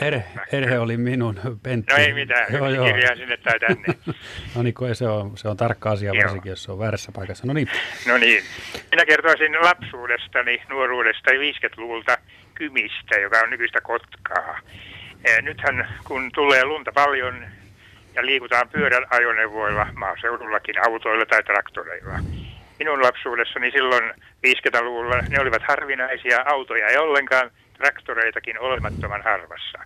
erhe, 0.00 0.24
erhe 0.52 0.78
oli 0.78 0.96
minun, 0.96 1.40
Pentti. 1.62 1.92
No 1.92 1.98
ei 1.98 2.12
mitään, 2.12 2.46
joo, 2.52 2.68
joo. 2.68 2.86
kirjaa 2.86 3.16
sinne 3.16 3.36
tai 3.36 3.60
tänne. 3.60 3.86
no 4.54 4.62
niin, 4.62 4.74
se 4.92 5.08
on, 5.08 5.36
se 5.36 5.48
on 5.48 5.56
tarkka 5.56 5.90
asia, 5.90 6.12
joo. 6.12 6.22
varsinkin 6.22 6.50
jos 6.50 6.62
se 6.62 6.72
on 6.72 6.78
väärässä 6.78 7.12
paikassa. 7.12 7.46
No 7.46 7.52
niin. 7.52 7.68
No 8.06 8.18
niin. 8.18 8.42
Minä 8.90 9.06
kertoisin 9.06 9.52
lapsuudestani, 9.60 10.62
nuoruudesta 10.68 11.30
50-luvulta 11.30 12.18
Kymistä, 12.54 13.16
joka 13.20 13.38
on 13.38 13.50
nykyistä 13.50 13.80
Kotkaa. 13.80 14.58
Nythän 15.42 15.88
kun 16.04 16.30
tulee 16.34 16.64
lunta 16.64 16.92
paljon, 16.92 17.44
ja 18.14 18.26
liikutaan 18.26 18.68
pyöräajoneuvoilla, 18.68 19.86
maaseudullakin 19.94 20.86
autoilla 20.86 21.26
tai 21.26 21.42
traktoreilla. 21.42 22.18
Minun 22.78 23.02
lapsuudessani 23.02 23.70
silloin 23.70 24.10
50-luvulla 24.46 25.16
ne 25.28 25.40
olivat 25.40 25.62
harvinaisia 25.68 26.42
autoja 26.46 26.86
ei 26.88 26.96
ollenkaan, 26.96 27.50
traktoreitakin 27.78 28.58
olemattoman 28.60 29.22
harvassa. 29.22 29.78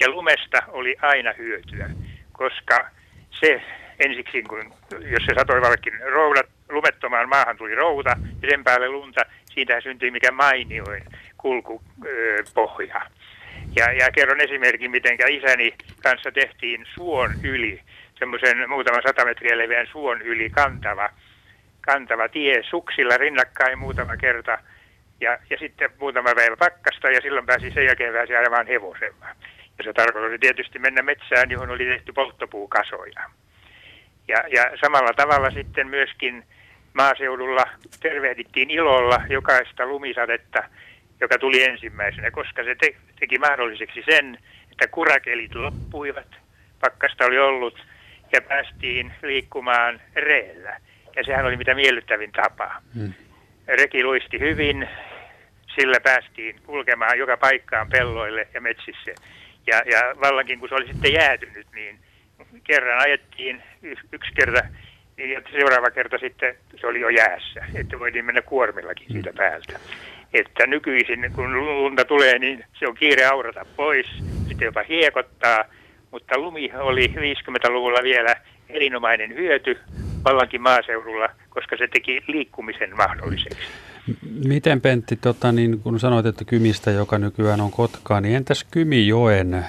Ja 0.00 0.10
lumesta 0.10 0.58
oli 0.68 0.96
aina 1.02 1.32
hyötyä, 1.38 1.90
koska 2.32 2.90
se 3.30 3.62
ensiksi, 3.98 4.42
kun, 4.42 4.72
jos 5.00 5.24
se 5.26 5.34
satoi 5.34 5.60
valkin 5.60 6.00
roudat, 6.12 6.46
lumettomaan 6.68 7.28
maahan 7.28 7.56
tuli 7.56 7.74
routa 7.74 8.16
ja 8.42 8.50
sen 8.50 8.64
päälle 8.64 8.88
lunta, 8.88 9.20
siitä 9.44 9.80
syntyi 9.80 10.10
mikä 10.10 10.30
mainioin 10.30 11.04
kulkupohja. 11.38 13.02
Ja, 13.76 13.92
ja 13.92 14.10
kerron 14.10 14.40
esimerkin, 14.40 14.90
miten 14.90 15.16
isäni 15.28 15.74
kanssa 16.02 16.32
tehtiin 16.32 16.86
suon 16.94 17.30
yli, 17.42 17.80
semmoisen 18.18 18.70
muutaman 18.70 19.02
sata 19.02 19.24
metriä 19.24 19.58
leveän 19.58 19.86
suon 19.86 20.22
yli 20.22 20.50
kantava, 20.50 21.10
kantava 21.80 22.28
tie 22.28 22.62
suksilla 22.62 23.16
rinnakkain 23.16 23.78
muutama 23.78 24.16
kerta. 24.16 24.58
Ja, 25.20 25.38
ja 25.50 25.58
sitten 25.58 25.90
muutama 25.98 26.34
päivä 26.34 26.56
pakkasta 26.56 27.10
ja 27.10 27.20
silloin 27.20 27.46
pääsi 27.46 27.70
sen 27.70 27.84
jälkeen 27.84 28.14
pääsi 28.14 28.36
ajamaan 28.36 28.66
hevosella. 28.66 29.26
Ja 29.78 29.84
se 29.84 29.92
tarkoitti 29.92 30.38
tietysti 30.38 30.78
mennä 30.78 31.02
metsään, 31.02 31.50
johon 31.50 31.70
oli 31.70 31.84
tehty 31.84 32.12
polttopuukasoja. 32.12 33.30
Ja, 34.28 34.44
ja 34.48 34.70
samalla 34.80 35.12
tavalla 35.16 35.50
sitten 35.50 35.88
myöskin 35.88 36.44
maaseudulla 36.94 37.64
tervehdittiin 38.00 38.70
ilolla 38.70 39.22
jokaista 39.28 39.86
lumisadetta, 39.86 40.64
joka 41.22 41.38
tuli 41.38 41.64
ensimmäisenä, 41.64 42.30
koska 42.30 42.64
se 42.64 42.74
te- 42.74 42.96
teki 43.20 43.38
mahdolliseksi 43.38 44.02
sen, 44.10 44.38
että 44.72 44.86
kurakelit 44.88 45.54
loppuivat, 45.54 46.26
pakkasta 46.80 47.24
oli 47.24 47.38
ollut 47.38 47.86
ja 48.32 48.42
päästiin 48.42 49.12
liikkumaan 49.22 50.00
reellä. 50.14 50.76
Ja 51.16 51.24
sehän 51.24 51.46
oli 51.46 51.56
mitä 51.56 51.74
miellyttävin 51.74 52.32
tapa. 52.32 52.82
Hmm. 52.94 53.12
Reki 53.68 54.04
luisti 54.04 54.40
hyvin, 54.40 54.88
sillä 55.74 56.00
päästiin 56.00 56.60
kulkemaan 56.66 57.18
joka 57.18 57.36
paikkaan 57.36 57.88
pelloille 57.88 58.48
ja 58.54 58.60
metsissä. 58.60 59.10
Ja, 59.66 59.82
ja 59.86 60.00
vallankin 60.20 60.58
kun 60.58 60.68
se 60.68 60.74
oli 60.74 60.86
sitten 60.86 61.12
jäätynyt, 61.12 61.66
niin 61.74 61.98
kerran 62.64 63.00
ajettiin 63.00 63.62
yksi 64.12 64.32
kerta 64.34 64.62
niin 65.16 65.42
seuraava 65.52 65.90
kerta 65.90 66.18
sitten 66.18 66.54
se 66.80 66.86
oli 66.86 67.00
jo 67.00 67.08
jäässä, 67.08 67.64
että 67.74 67.98
voitiin 67.98 68.24
mennä 68.24 68.42
kuormillakin 68.42 69.12
siitä 69.12 69.30
mm. 69.30 69.36
päältä. 69.36 69.80
Että 70.32 70.66
nykyisin, 70.66 71.32
kun 71.34 71.66
lunta 71.82 72.04
tulee, 72.04 72.38
niin 72.38 72.64
se 72.78 72.88
on 72.88 72.94
kiire 72.94 73.26
aurata 73.26 73.66
pois, 73.76 74.06
sitten 74.48 74.66
jopa 74.66 74.82
hiekottaa, 74.88 75.64
mutta 76.10 76.38
lumi 76.38 76.70
oli 76.74 77.06
50-luvulla 77.06 78.02
vielä 78.02 78.36
erinomainen 78.68 79.34
hyöty 79.34 79.78
vallankin 80.24 80.62
maaseudulla, 80.62 81.28
koska 81.48 81.76
se 81.76 81.88
teki 81.88 82.22
liikkumisen 82.26 82.96
mahdolliseksi. 82.96 83.68
Miten 84.46 84.80
Pentti, 84.80 85.16
tota, 85.16 85.52
niin 85.52 85.80
kun 85.80 86.00
sanoit, 86.00 86.26
että 86.26 86.44
Kymistä, 86.44 86.90
joka 86.90 87.18
nykyään 87.18 87.60
on 87.60 87.70
Kotkaa, 87.70 88.20
niin 88.20 88.36
entäs 88.36 88.64
Kymijoen 88.70 89.64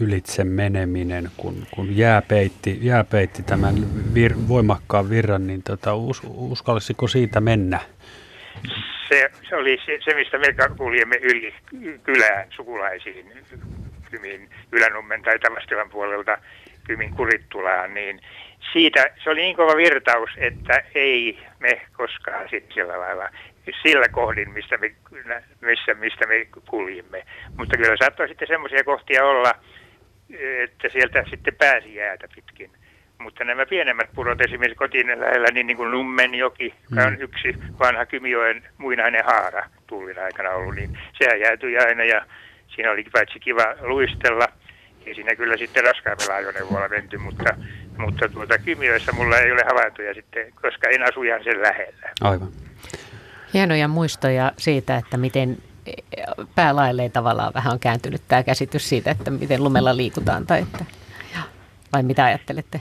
ylitse 0.00 0.44
meneminen, 0.44 1.30
kun, 1.36 1.66
kun 1.70 1.96
jää, 1.96 2.22
peitti, 2.22 2.78
jää 2.82 3.04
peitti 3.04 3.42
tämän 3.42 3.74
vir, 4.14 4.34
voimakkaan 4.48 5.10
virran, 5.10 5.46
niin 5.46 5.62
tota, 5.62 5.94
us, 5.94 6.22
uskallisiko 6.24 7.08
siitä 7.08 7.40
mennä? 7.40 7.80
Se, 9.12 9.30
se 9.48 9.56
oli 9.56 9.78
se, 9.86 9.98
se, 10.04 10.14
mistä 10.14 10.38
me 10.38 10.46
kuljemme 10.76 11.16
yli 11.16 11.54
kylään 12.02 12.46
sukulaisiin, 12.50 13.32
Kymin 14.10 14.50
Ylänummen 14.72 15.22
tai 15.22 15.38
Tavastilan 15.38 15.90
puolelta 15.90 16.38
Kymin 16.86 17.14
Kurittulaan, 17.14 17.94
niin 17.94 18.20
siitä 18.72 19.04
se 19.24 19.30
oli 19.30 19.40
niin 19.40 19.56
kova 19.56 19.76
virtaus, 19.76 20.30
että 20.36 20.82
ei 20.94 21.38
me 21.58 21.82
koskaan 21.92 22.48
sitten 22.50 22.74
sillä 22.74 22.98
lailla 22.98 23.28
sillä 23.82 24.08
kohdin, 24.08 24.50
mistä 24.50 24.76
me, 24.78 24.94
missä, 25.60 25.94
mistä 25.94 26.26
me 26.26 26.46
kuljimme. 26.68 27.24
Mutta 27.58 27.76
kyllä 27.76 27.96
saattoi 27.96 28.28
sitten 28.28 28.48
semmoisia 28.48 28.84
kohtia 28.84 29.24
olla, 29.24 29.54
että 30.64 30.88
sieltä 30.88 31.24
sitten 31.30 31.54
pääsi 31.54 31.94
jäätä 31.94 32.28
pitkin. 32.34 32.70
Mutta 33.22 33.44
nämä 33.44 33.66
pienemmät 33.66 34.08
purot 34.14 34.40
esimerkiksi 34.40 34.78
kotiin 34.78 35.06
lähellä, 35.06 35.48
niin, 35.52 35.66
niin 35.66 35.76
kuin 35.76 35.90
Nummenjoki, 35.90 36.74
mm. 36.90 36.98
on 37.06 37.20
yksi 37.20 37.56
vanha 37.78 38.06
Kymijoen 38.06 38.62
muinainen 38.78 39.24
haara 39.24 39.68
tullin 39.86 40.18
aikana 40.18 40.50
ollut, 40.50 40.74
niin 40.74 40.98
sehän 41.18 41.40
jäätyi 41.40 41.78
aina 41.78 42.04
ja 42.04 42.26
siinä 42.74 42.90
oli 42.90 43.04
paitsi 43.12 43.40
kiva 43.40 43.64
luistella. 43.80 44.46
Ja 45.06 45.14
siinä 45.14 45.36
kyllä 45.36 45.56
sitten 45.56 45.84
raskaammilla 45.84 46.34
ajoneuvoilla 46.34 46.88
menty, 46.88 47.18
mutta, 47.18 47.56
mutta 47.98 48.28
tuota 48.28 48.58
Kymijoessa 48.58 49.12
mulla 49.12 49.38
ei 49.38 49.52
ole 49.52 49.62
havaintoja 49.68 50.14
sitten, 50.14 50.52
koska 50.62 50.88
en 50.90 51.02
asu 51.02 51.22
ihan 51.22 51.44
sen 51.44 51.62
lähellä. 51.62 52.10
Aivan. 52.20 52.48
Hienoja 53.54 53.88
muistoja 53.88 54.52
siitä, 54.58 54.96
että 54.96 55.16
miten 55.16 55.56
päälailleen 56.54 57.12
tavallaan 57.12 57.54
vähän 57.54 57.72
on 57.72 57.80
kääntynyt 57.80 58.22
tämä 58.28 58.42
käsitys 58.42 58.88
siitä, 58.88 59.10
että 59.10 59.30
miten 59.30 59.64
lumella 59.64 59.96
liikutaan 59.96 60.46
tai 60.46 60.62
että 60.62 60.84
vai 61.92 62.02
mitä 62.02 62.24
ajattelette? 62.24 62.80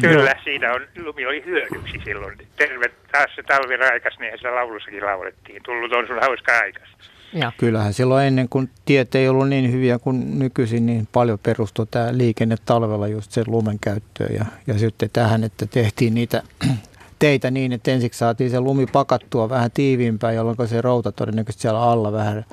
Kyllä, 0.00 0.34
siinä 0.44 0.72
on, 0.72 0.80
lumi 1.04 1.26
oli 1.26 1.44
hyödyksi 1.46 2.00
silloin. 2.04 2.38
Terve 2.56 2.90
taas 3.12 3.30
se 3.36 3.42
talviraikas, 3.42 4.18
niin 4.18 4.38
se 4.40 4.50
laulussakin 4.50 5.04
laulettiin. 5.04 5.62
Tullut 5.62 5.92
on 5.92 6.06
sun 6.06 6.20
hauska 6.20 6.58
aikas. 6.58 6.88
Ja. 7.32 7.52
Kyllähän 7.58 7.92
silloin 7.92 8.26
ennen, 8.26 8.48
kun 8.48 8.68
tiet 8.84 9.14
ei 9.14 9.28
ollut 9.28 9.48
niin 9.48 9.72
hyviä 9.72 9.98
kuin 9.98 10.38
nykyisin, 10.38 10.86
niin 10.86 11.08
paljon 11.12 11.38
perustui 11.38 11.86
tämä 11.90 12.08
liikenne 12.18 12.56
talvella 12.64 13.08
just 13.08 13.30
sen 13.30 13.44
lumen 13.46 13.78
käyttöön. 13.80 14.34
Ja, 14.34 14.44
ja 14.66 14.78
sitten 14.78 15.10
tähän, 15.12 15.44
että 15.44 15.66
tehtiin 15.66 16.14
niitä 16.14 16.42
teitä 17.18 17.50
niin, 17.50 17.72
että 17.72 17.90
ensiksi 17.90 18.18
saatiin 18.18 18.50
se 18.50 18.60
lumi 18.60 18.86
pakattua 18.86 19.48
vähän 19.48 19.70
tiiviimpään, 19.70 20.34
jolloin 20.34 20.68
se 20.68 20.80
routa 20.80 21.12
todennäköisesti 21.12 21.62
siellä 21.62 21.82
alla 21.82 22.12
vähän 22.12 22.44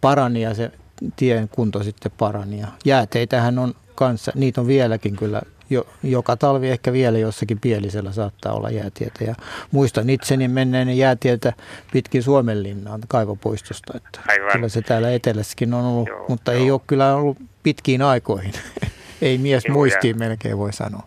parani 0.00 0.42
ja 0.42 0.54
se 0.54 0.70
tien 1.16 1.48
kunto 1.48 1.82
sitten 1.82 2.12
parani. 2.18 2.60
Ja 2.60 2.66
jääteitähän 2.84 3.58
on 3.58 3.74
kanssa, 3.94 4.32
niitä 4.34 4.60
on 4.60 4.66
vieläkin 4.66 5.16
kyllä 5.16 5.42
jo, 5.70 5.86
joka 6.02 6.36
talvi 6.36 6.68
ehkä 6.68 6.92
vielä 6.92 7.18
jossakin 7.18 7.60
pielisellä 7.60 8.12
saattaa 8.12 8.52
olla 8.52 8.70
jäätietä. 8.70 9.24
Ja 9.24 9.34
muistan 9.70 10.10
itseni 10.10 10.48
menneen 10.48 10.98
jäätietä 10.98 11.52
pitkin 11.92 12.22
Suomenlinnaan 12.22 13.00
kaivopuistosta. 13.08 13.92
Että 13.96 14.20
Aivan. 14.28 14.52
Kyllä 14.52 14.68
se 14.68 14.82
täällä 14.82 15.10
etelässäkin 15.10 15.74
on 15.74 15.84
ollut, 15.84 16.08
joo, 16.08 16.24
mutta 16.28 16.52
joo. 16.52 16.64
ei 16.64 16.70
ole 16.70 16.80
kyllä 16.86 17.14
ollut 17.14 17.38
pitkiin 17.62 18.02
aikoihin. 18.02 18.52
ei 19.22 19.38
mies 19.38 19.64
joo, 19.64 19.74
muistiin 19.74 20.18
melkein 20.18 20.58
voi 20.58 20.72
sanoa. 20.72 21.06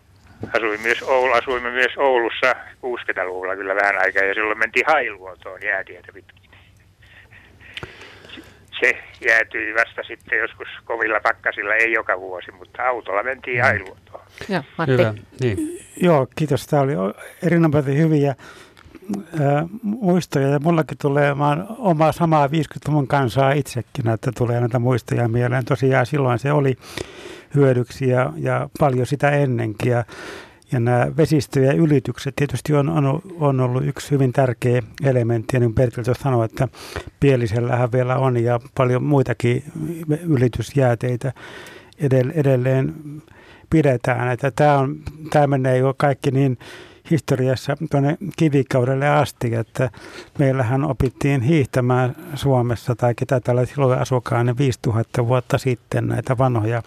Asuin 0.56 0.80
myös 0.80 1.02
Oulu, 1.02 1.32
asuimme 1.32 1.70
myös 1.70 1.92
Oulussa 1.96 2.52
60-luvulla 2.52 3.56
kyllä 3.56 3.74
vähän 3.74 3.98
aikaa 3.98 4.22
ja 4.22 4.34
silloin 4.34 4.58
mentiin 4.58 4.86
Hailuotoon 4.86 5.60
jäätietä 5.64 6.12
pitkin. 6.12 6.41
Se 8.82 8.98
jäätyi 9.26 9.74
vasta 9.74 10.02
sitten 10.02 10.38
joskus 10.38 10.68
kovilla 10.84 11.20
pakkasilla, 11.20 11.74
ei 11.74 11.92
joka 11.92 12.20
vuosi, 12.20 12.50
mutta 12.50 12.82
autolla 12.82 13.22
mentiin 13.22 13.56
mm. 13.56 13.62
Hailuotoon. 13.62 14.22
Joo, 14.48 14.62
Hyvä. 14.86 15.14
Niin. 15.40 15.78
Joo, 15.96 16.26
kiitos. 16.36 16.66
Tämä 16.66 16.82
oli 16.82 16.92
erinomaisen 17.42 17.98
hyviä 17.98 18.30
äh, 18.30 19.64
muistoja 19.82 20.48
ja 20.48 20.58
mullakin 20.58 20.98
tulee, 20.98 21.34
mä 21.34 21.48
oon 21.48 21.66
omaa 21.78 22.12
samaa 22.12 22.46
50-luvun 22.46 23.06
kansaa 23.06 23.52
itsekin, 23.52 24.08
että 24.08 24.32
tulee 24.38 24.60
näitä 24.60 24.78
muistoja 24.78 25.28
mieleen. 25.28 25.64
Tosiaan 25.64 26.06
silloin 26.06 26.38
se 26.38 26.52
oli 26.52 26.76
hyödyksi 27.54 28.08
ja, 28.08 28.32
ja 28.36 28.68
paljon 28.78 29.06
sitä 29.06 29.30
ennenkin. 29.30 29.92
Ja, 29.92 30.04
ja 30.72 30.80
nämä 30.80 31.16
vesistöjen 31.16 31.78
ylitykset 31.78 32.36
tietysti 32.36 32.74
on, 32.74 32.88
on, 32.88 33.22
on 33.40 33.60
ollut 33.60 33.86
yksi 33.86 34.10
hyvin 34.10 34.32
tärkeä 34.32 34.82
elementti. 35.04 35.56
Ja 35.56 35.60
niin 35.60 35.74
kuin 35.74 36.14
sanoi, 36.22 36.44
että 36.44 36.68
Pielisellähän 37.20 37.92
vielä 37.92 38.16
on 38.16 38.36
ja 38.36 38.60
paljon 38.74 39.02
muitakin 39.04 39.64
ylitysjääteitä 40.28 41.32
edelleen 42.34 42.94
pidetään. 43.70 44.28
Että 44.28 44.50
tämä, 44.50 44.78
on, 44.78 44.96
tämä 45.30 45.46
menee 45.46 45.78
jo 45.78 45.94
kaikki 45.96 46.30
niin 46.30 46.58
historiassa 47.10 47.76
tuonne 47.90 48.18
kivikaudelle 48.36 49.08
asti, 49.08 49.54
että 49.54 49.90
meillähän 50.38 50.84
opittiin 50.84 51.40
hiihtämään 51.40 52.16
Suomessa 52.34 52.94
tai 52.94 53.14
ketä 53.14 53.40
tällä 53.40 53.66
silloin 53.66 53.98
asukaan 53.98 54.46
ne 54.46 54.56
5000 54.58 55.26
vuotta 55.26 55.58
sitten 55.58 56.06
näitä 56.06 56.38
vanhoja 56.38 56.82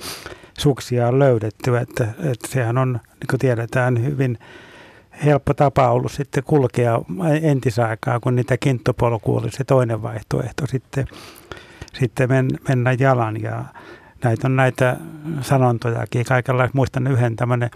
suksia 0.60 1.08
on 1.08 1.20
löydetty, 1.20 1.78
että, 1.78 2.04
että 2.04 2.48
sehän 2.48 2.78
on, 2.78 2.94
niin 2.94 3.28
kuin 3.30 3.40
tiedetään, 3.40 4.04
hyvin 4.06 4.38
helppo 5.26 5.54
tapa 5.54 5.90
ollut 5.90 6.12
sitten 6.12 6.44
kulkea 6.44 7.02
entisaikaa, 7.42 8.20
kun 8.20 8.36
niitä 8.36 8.58
kinttopolku 8.58 9.38
oli 9.38 9.52
se 9.52 9.64
toinen 9.64 10.02
vaihtoehto 10.02 10.68
sitten, 10.68 11.08
sitten 12.00 12.30
men, 12.30 12.50
mennä 12.68 12.96
jalan 13.00 13.42
ja 13.42 13.66
näitä 14.24 14.48
on 14.48 14.56
näitä 14.56 14.98
sanontojakin 15.42 16.26
kaikenlaista. 16.26 16.78
Muistan 16.78 17.08
yhden 17.08 17.36
tämmöinen 17.36 17.70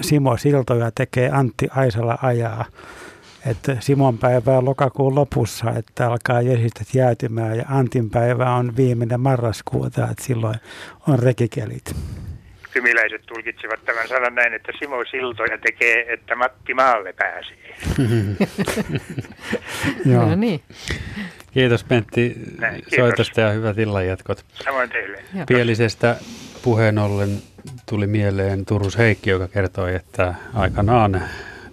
Simo 0.00 0.36
Siltoja 0.36 0.90
tekee 0.94 1.30
Antti 1.30 1.68
Aisala 1.70 2.18
ajaa 2.22 2.64
että 3.46 3.76
Simon 3.80 4.18
päivä 4.18 4.58
on 4.58 4.64
lokakuun 4.64 5.14
lopussa, 5.14 5.70
että 5.70 6.06
alkaa 6.06 6.42
jesistet 6.42 6.94
jäätymään 6.94 7.58
ja 7.58 7.64
Antin 7.68 8.10
päivä 8.10 8.54
on 8.54 8.76
viimeinen 8.76 9.20
marraskuuta, 9.20 10.08
että 10.10 10.24
silloin 10.24 10.54
on 11.08 11.18
rekikelit. 11.18 11.96
Kymiläiset 12.72 13.22
tulkitsivat 13.26 13.84
tämän 13.84 14.08
sanan 14.08 14.34
näin, 14.34 14.54
että 14.54 14.72
Simo 14.78 15.04
Siltoja 15.10 15.58
tekee, 15.58 16.12
että 16.12 16.36
Matti 16.36 16.74
maalle 16.74 17.12
pääsee. 17.12 17.76
Joo. 20.12 20.28
No 20.28 20.34
niin. 20.34 20.62
Kiitos 21.54 21.84
Pentti 21.84 22.34
soitosta 22.96 23.40
ja 23.40 23.50
hyvät 23.50 23.78
illanjatkot. 23.78 24.44
Samoin 24.64 24.90
teille. 24.90 25.22
Pielisestä 25.46 26.16
puheen 26.62 26.98
ollen 26.98 27.38
tuli 27.88 28.06
mieleen 28.06 28.66
Turus 28.66 28.98
Heikki, 28.98 29.30
joka 29.30 29.48
kertoi, 29.48 29.94
että 29.94 30.34
aikanaan 30.54 31.22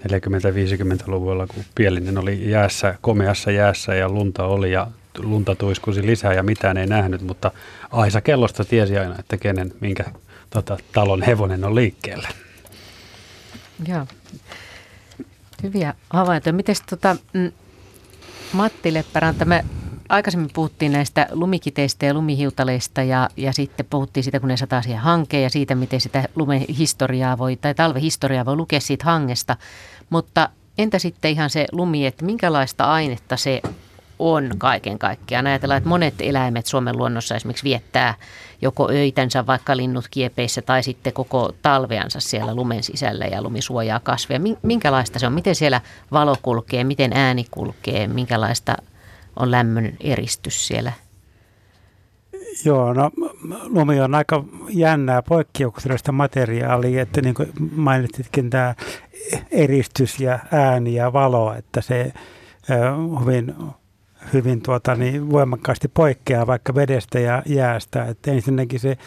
40-50-luvulla, 0.07 1.47
kun 1.47 1.63
Pielinen 1.75 2.17
oli 2.17 2.49
jäässä, 2.51 2.95
komeassa 3.01 3.51
jäässä 3.51 3.95
ja 3.95 4.09
lunta 4.09 4.45
oli 4.45 4.71
ja 4.71 4.87
lunta 5.17 5.55
tuiskusi 5.55 6.05
lisää 6.05 6.33
ja 6.33 6.43
mitään 6.43 6.77
ei 6.77 6.87
nähnyt, 6.87 7.21
mutta 7.21 7.51
Aisa 7.91 8.21
kellosta 8.21 8.65
tiesi 8.65 8.97
aina, 8.97 9.15
että 9.19 9.37
kenen, 9.37 9.73
minkä 9.79 10.03
tota, 10.49 10.77
talon 10.91 11.21
hevonen 11.21 11.63
on 11.63 11.75
liikkeellä. 11.75 12.29
Joo. 13.87 14.07
Hyviä 15.63 15.93
havaintoja. 16.09 16.53
Miten 16.53 16.75
tota, 16.89 17.15
mm, 17.33 17.51
Matti 18.53 18.93
Leppäranta, 18.93 19.45
me 19.45 19.65
aikaisemmin 20.09 20.49
puhuttiin 20.53 20.91
näistä 20.91 21.27
lumikiteistä 21.31 22.05
ja 22.05 22.13
lumihiutaleista 22.13 23.03
ja, 23.03 23.29
ja 23.37 23.53
sitten 23.53 23.85
puhuttiin 23.89 24.23
siitä, 24.23 24.39
kun 24.39 24.49
ne 24.49 24.57
sataa 24.57 24.81
siihen 24.81 24.99
hankeen 24.99 25.43
ja 25.43 25.49
siitä, 25.49 25.75
miten 25.75 26.01
sitä 26.01 26.29
lumehistoriaa 26.35 27.37
voi, 27.37 27.55
tai 27.55 27.75
talvehistoriaa 27.75 28.45
voi 28.45 28.55
lukea 28.55 28.79
siitä 28.79 29.05
hangesta. 29.05 29.57
Mutta 30.09 30.49
entä 30.77 30.99
sitten 30.99 31.31
ihan 31.31 31.49
se 31.49 31.65
lumi, 31.71 32.05
että 32.05 32.25
minkälaista 32.25 32.85
ainetta 32.85 33.37
se 33.37 33.61
on 34.19 34.51
kaiken 34.57 34.99
kaikkiaan. 34.99 35.47
Ajatellaan, 35.47 35.77
että 35.77 35.89
monet 35.89 36.13
eläimet 36.19 36.65
Suomen 36.65 36.97
luonnossa 36.97 37.35
esimerkiksi 37.35 37.63
viettää 37.63 38.13
joko 38.61 38.89
öitänsä 38.89 39.47
vaikka 39.47 39.77
linnut 39.77 40.05
kiepeissä 40.11 40.61
tai 40.61 40.83
sitten 40.83 41.13
koko 41.13 41.51
talveansa 41.61 42.19
siellä 42.19 42.55
lumen 42.55 42.83
sisällä 42.83 43.25
ja 43.25 43.41
lumi 43.41 43.61
suojaa 43.61 43.99
kasveja. 43.99 44.39
Minkälaista 44.63 45.19
se 45.19 45.27
on? 45.27 45.33
Miten 45.33 45.55
siellä 45.55 45.81
valo 46.11 46.35
kulkee? 46.41 46.83
Miten 46.83 47.13
ääni 47.13 47.45
kulkee? 47.51 48.07
Minkälaista 48.07 48.75
on 49.35 49.51
lämmön 49.51 49.97
eristys 49.99 50.67
siellä? 50.67 50.93
Joo, 52.65 52.93
no 52.93 53.11
lumi 53.63 54.01
on 54.01 54.15
aika 54.15 54.43
jännää 54.69 55.21
poikkeuksellista 55.21 56.11
materiaalia, 56.11 57.01
että 57.01 57.21
niin 57.21 57.35
kuin 57.35 57.49
mainitsitkin 57.71 58.49
tämä 58.49 58.75
eristys 59.51 60.19
ja 60.19 60.39
ääni 60.51 60.95
ja 60.95 61.13
valo, 61.13 61.53
että 61.53 61.81
se 61.81 62.13
hyvin 63.19 63.55
hyvin 64.33 64.61
tuota, 64.61 64.95
niin 64.95 65.31
voimakkaasti 65.31 65.87
poikkeaa 65.87 66.47
vaikka 66.47 66.75
vedestä 66.75 67.19
ja 67.19 67.43
jäästä. 67.45 68.05
Että 68.05 68.31
ensinnäkin 68.31 68.79
se 68.79 68.97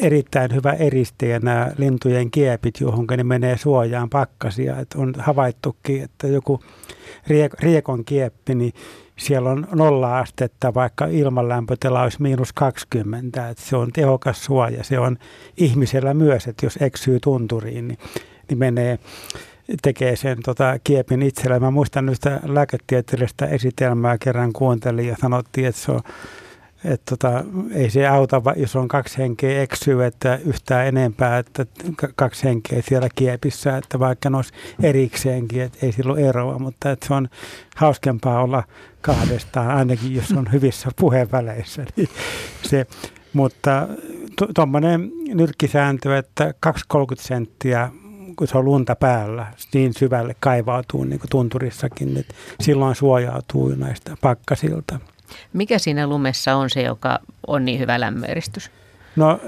erittäin 0.00 0.54
hyvä 0.54 0.72
eristäjä 0.72 1.38
nämä 1.38 1.70
lintujen 1.78 2.30
kiepit, 2.30 2.80
johon 2.80 3.06
ne 3.16 3.24
menee 3.24 3.56
suojaan 3.56 4.10
pakkasia. 4.10 4.78
Että 4.78 4.98
on 4.98 5.14
havaittukin, 5.18 6.02
että 6.02 6.26
joku 6.26 6.60
riekon 7.60 8.04
kieppi, 8.04 8.54
niin 8.54 8.72
siellä 9.18 9.50
on 9.50 9.66
nolla 9.72 10.18
astetta, 10.18 10.74
vaikka 10.74 11.06
ilmanlämpötila 11.06 12.02
olisi 12.02 12.22
miinus 12.22 12.52
20. 12.52 13.48
Että 13.48 13.62
se 13.64 13.76
on 13.76 13.92
tehokas 13.92 14.44
suoja. 14.44 14.84
Se 14.84 14.98
on 14.98 15.18
ihmisellä 15.56 16.14
myös, 16.14 16.46
että 16.46 16.66
jos 16.66 16.78
eksyy 16.80 17.18
tunturiin, 17.20 17.88
niin, 17.88 17.98
niin 18.48 18.58
menee 18.58 18.98
tekee 19.82 20.16
sen 20.16 20.38
tota, 20.44 20.78
kiepin 20.84 21.22
itsellä. 21.22 21.60
Mä 21.60 21.70
muistan 21.70 22.08
yhtä 22.08 22.40
lääketieteellistä 22.44 23.46
esitelmää 23.46 24.18
kerran 24.18 24.52
kuuntelin 24.52 25.08
ja 25.08 25.16
sanottiin, 25.20 25.66
että 25.66 25.80
se 25.80 25.92
on 25.92 26.00
että 26.84 27.16
tota, 27.16 27.44
ei 27.72 27.90
se 27.90 28.06
auta, 28.06 28.42
jos 28.56 28.76
on 28.76 28.88
kaksi 28.88 29.18
henkeä 29.18 29.62
eksyy, 29.62 30.04
että 30.04 30.38
yhtään 30.44 30.86
enempää, 30.86 31.38
että 31.38 31.66
kaksi 32.16 32.44
henkeä 32.44 32.82
siellä 32.82 33.08
kiepissä, 33.14 33.76
että 33.76 33.98
vaikka 33.98 34.30
ne 34.30 34.36
olisi 34.36 34.52
erikseenkin, 34.82 35.62
että 35.62 35.78
ei 35.82 35.92
silloin 35.92 36.24
eroa, 36.24 36.58
mutta 36.58 36.90
että 36.90 37.06
se 37.06 37.14
on 37.14 37.28
hauskempaa 37.76 38.42
olla 38.42 38.62
kahdestaan, 39.00 39.70
ainakin 39.70 40.14
jos 40.14 40.32
on 40.32 40.52
hyvissä 40.52 40.88
puheenväleissä. 40.96 41.84
Niin 41.96 42.08
se, 42.62 42.86
mutta 43.32 43.88
tuommoinen 44.54 45.12
nyrkkisääntö, 45.34 46.18
että 46.18 46.54
2-30 46.66 46.70
senttiä 47.18 47.90
kun 48.36 48.48
se 48.48 48.58
on 48.58 48.64
lunta 48.64 48.96
päällä, 48.96 49.46
niin 49.74 49.94
syvälle 49.94 50.36
kaivautuu 50.40 51.04
niin 51.04 51.20
kuin 51.20 51.30
tunturissakin, 51.30 52.16
että 52.16 52.34
silloin 52.60 52.94
suojautuu 52.94 53.68
näistä 53.68 54.16
pakkasilta. 54.20 54.98
Mikä 55.52 55.78
siinä 55.78 56.06
lumessa 56.06 56.54
on 56.54 56.70
se, 56.70 56.82
joka 56.82 57.18
on 57.46 57.64
niin 57.64 57.80
hyvä 57.80 58.00
lämmöeristys? 58.00 58.70
No 59.16 59.40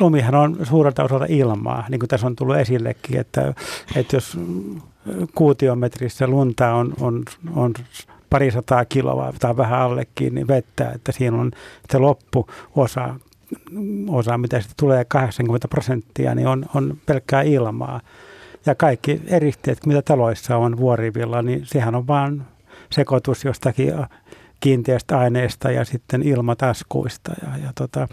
lumihan 0.00 0.34
on 0.34 0.66
suurelta 0.66 1.04
osalta 1.04 1.26
ilmaa, 1.28 1.84
niin 1.88 1.98
kuin 1.98 2.08
tässä 2.08 2.26
on 2.26 2.36
tullut 2.36 2.56
esillekin, 2.56 3.20
että, 3.20 3.54
että 3.96 4.16
jos 4.16 4.38
kuutiometrissä 5.34 6.26
lunta 6.26 6.74
on, 6.74 6.94
on, 7.00 7.22
on 7.54 7.74
parisataa 8.30 8.84
kiloa 8.84 9.32
tai 9.38 9.56
vähän 9.56 9.80
allekin 9.80 10.34
niin 10.34 10.48
vettä, 10.48 10.90
että 10.90 11.12
siinä 11.12 11.40
on 11.40 11.50
se 11.90 11.98
loppuosa 11.98 13.14
osa, 14.08 14.38
mitä 14.38 14.60
sitten 14.60 14.76
tulee 14.76 15.04
80 15.04 15.68
prosenttia, 15.68 16.34
niin 16.34 16.48
on, 16.48 16.66
on 16.74 16.96
pelkkää 17.06 17.42
ilmaa. 17.42 18.00
Ja 18.66 18.74
kaikki 18.74 19.20
eristeet, 19.26 19.86
mitä 19.86 20.02
taloissa 20.02 20.56
on 20.56 20.76
vuorivilla, 20.76 21.42
niin 21.42 21.66
sehän 21.66 21.94
on 21.94 22.06
vain 22.06 22.42
sekoitus 22.90 23.44
jostakin 23.44 23.92
kiinteästä 24.60 25.18
aineesta 25.18 25.70
ja 25.70 25.84
sitten 25.84 26.22
ilmataskuista. 26.22 27.32
Ja, 27.42 27.58
ja 27.64 27.72
tota, 27.74 28.08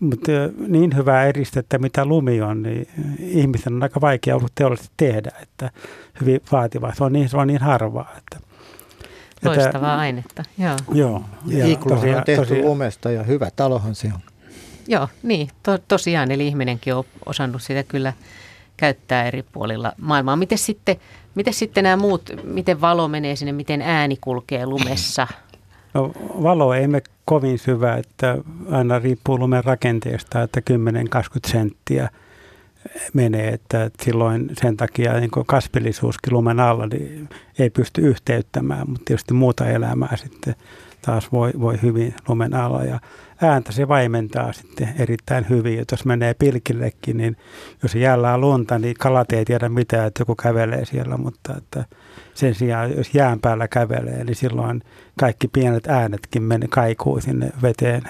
mutta 0.00 0.32
niin 0.68 0.96
hyvää 0.96 1.24
eristettä, 1.24 1.78
mitä 1.78 2.04
lumi 2.04 2.42
on, 2.42 2.62
niin 2.62 2.88
ihmisen 3.18 3.74
on 3.74 3.82
aika 3.82 4.00
vaikea 4.00 4.36
ollut 4.36 4.52
teollisesti 4.54 4.92
tehdä, 4.96 5.30
että 5.42 5.70
hyvin 6.20 6.40
vaativaa. 6.52 6.94
Se 6.94 7.04
on 7.04 7.12
niin, 7.12 7.28
se 7.28 7.36
on 7.36 7.46
niin 7.46 7.60
harvaa, 7.60 8.14
että 8.18 8.50
Loistavaa 9.44 9.92
että, 9.92 9.98
ainetta, 9.98 10.42
joo. 10.58 10.76
joo 10.92 11.22
ja 11.46 11.66
Ikluhan 11.66 12.08
on 12.08 12.24
tehty 12.24 12.46
tosiaan, 12.46 12.64
lumesta 12.64 13.10
ja 13.10 13.22
hyvä 13.22 13.50
talohan 13.56 13.94
se 13.94 14.06
on. 14.14 14.20
Joo, 14.88 15.08
niin, 15.22 15.48
to, 15.62 15.78
tosiaan, 15.78 16.30
eli 16.30 16.46
ihminenkin 16.46 16.94
on 16.94 17.04
osannut 17.26 17.62
sitä 17.62 17.82
kyllä 17.82 18.12
käyttää 18.76 19.24
eri 19.24 19.42
puolilla 19.42 19.92
maailmaa. 19.98 20.36
Miten 20.36 20.58
sitten, 20.58 20.96
miten 21.34 21.54
sitten 21.54 21.84
nämä 21.84 21.96
muut, 21.96 22.30
miten 22.44 22.80
valo 22.80 23.08
menee 23.08 23.36
sinne, 23.36 23.52
miten 23.52 23.82
ääni 23.82 24.18
kulkee 24.20 24.66
lumessa? 24.66 25.26
No, 25.94 26.12
valo 26.42 26.74
ei 26.74 26.88
mene 26.88 27.02
kovin 27.24 27.58
syvä, 27.58 27.96
että 27.96 28.38
aina 28.70 28.98
riippuu 28.98 29.38
lumen 29.38 29.64
rakenteesta, 29.64 30.42
että 30.42 30.60
10-20 30.60 31.50
senttiä 31.50 32.08
menee, 33.12 33.48
että 33.48 33.90
silloin 34.02 34.50
sen 34.60 34.76
takia 34.76 35.20
niin 35.20 35.30
kasvillisuuskin 35.46 36.32
lumen 36.32 36.60
alla 36.60 36.86
niin 36.86 37.28
ei 37.58 37.70
pysty 37.70 38.00
yhteyttämään, 38.00 38.90
mutta 38.90 39.04
tietysti 39.04 39.34
muuta 39.34 39.66
elämää 39.66 40.16
sitten 40.16 40.54
taas 41.02 41.32
voi, 41.32 41.52
voi 41.60 41.78
hyvin 41.82 42.14
lumen 42.28 42.54
alla. 42.54 42.84
Ja 42.84 43.00
ääntä 43.42 43.72
se 43.72 43.88
vaimentaa 43.88 44.52
sitten 44.52 44.94
erittäin 44.98 45.48
hyvin. 45.48 45.80
Et 45.80 45.90
jos 45.90 46.04
menee 46.04 46.34
pilkillekin, 46.34 47.16
niin 47.16 47.36
jos 47.82 47.94
jäällä 47.94 48.34
on 48.34 48.40
lunta, 48.40 48.78
niin 48.78 48.94
kalat 48.98 49.32
ei 49.32 49.44
tiedä 49.44 49.68
mitään, 49.68 50.06
että 50.06 50.20
joku 50.20 50.34
kävelee 50.34 50.84
siellä, 50.84 51.16
mutta 51.16 51.56
että 51.56 51.84
sen 52.34 52.54
sijaan, 52.54 52.96
jos 52.96 53.14
jään 53.14 53.40
päällä 53.40 53.68
kävelee, 53.68 54.24
niin 54.24 54.36
silloin 54.36 54.82
kaikki 55.20 55.48
pienet 55.48 55.86
äänetkin 55.86 56.42
menee 56.42 56.68
kaikuu 56.68 57.20
sinne 57.20 57.52
veteen, 57.62 58.02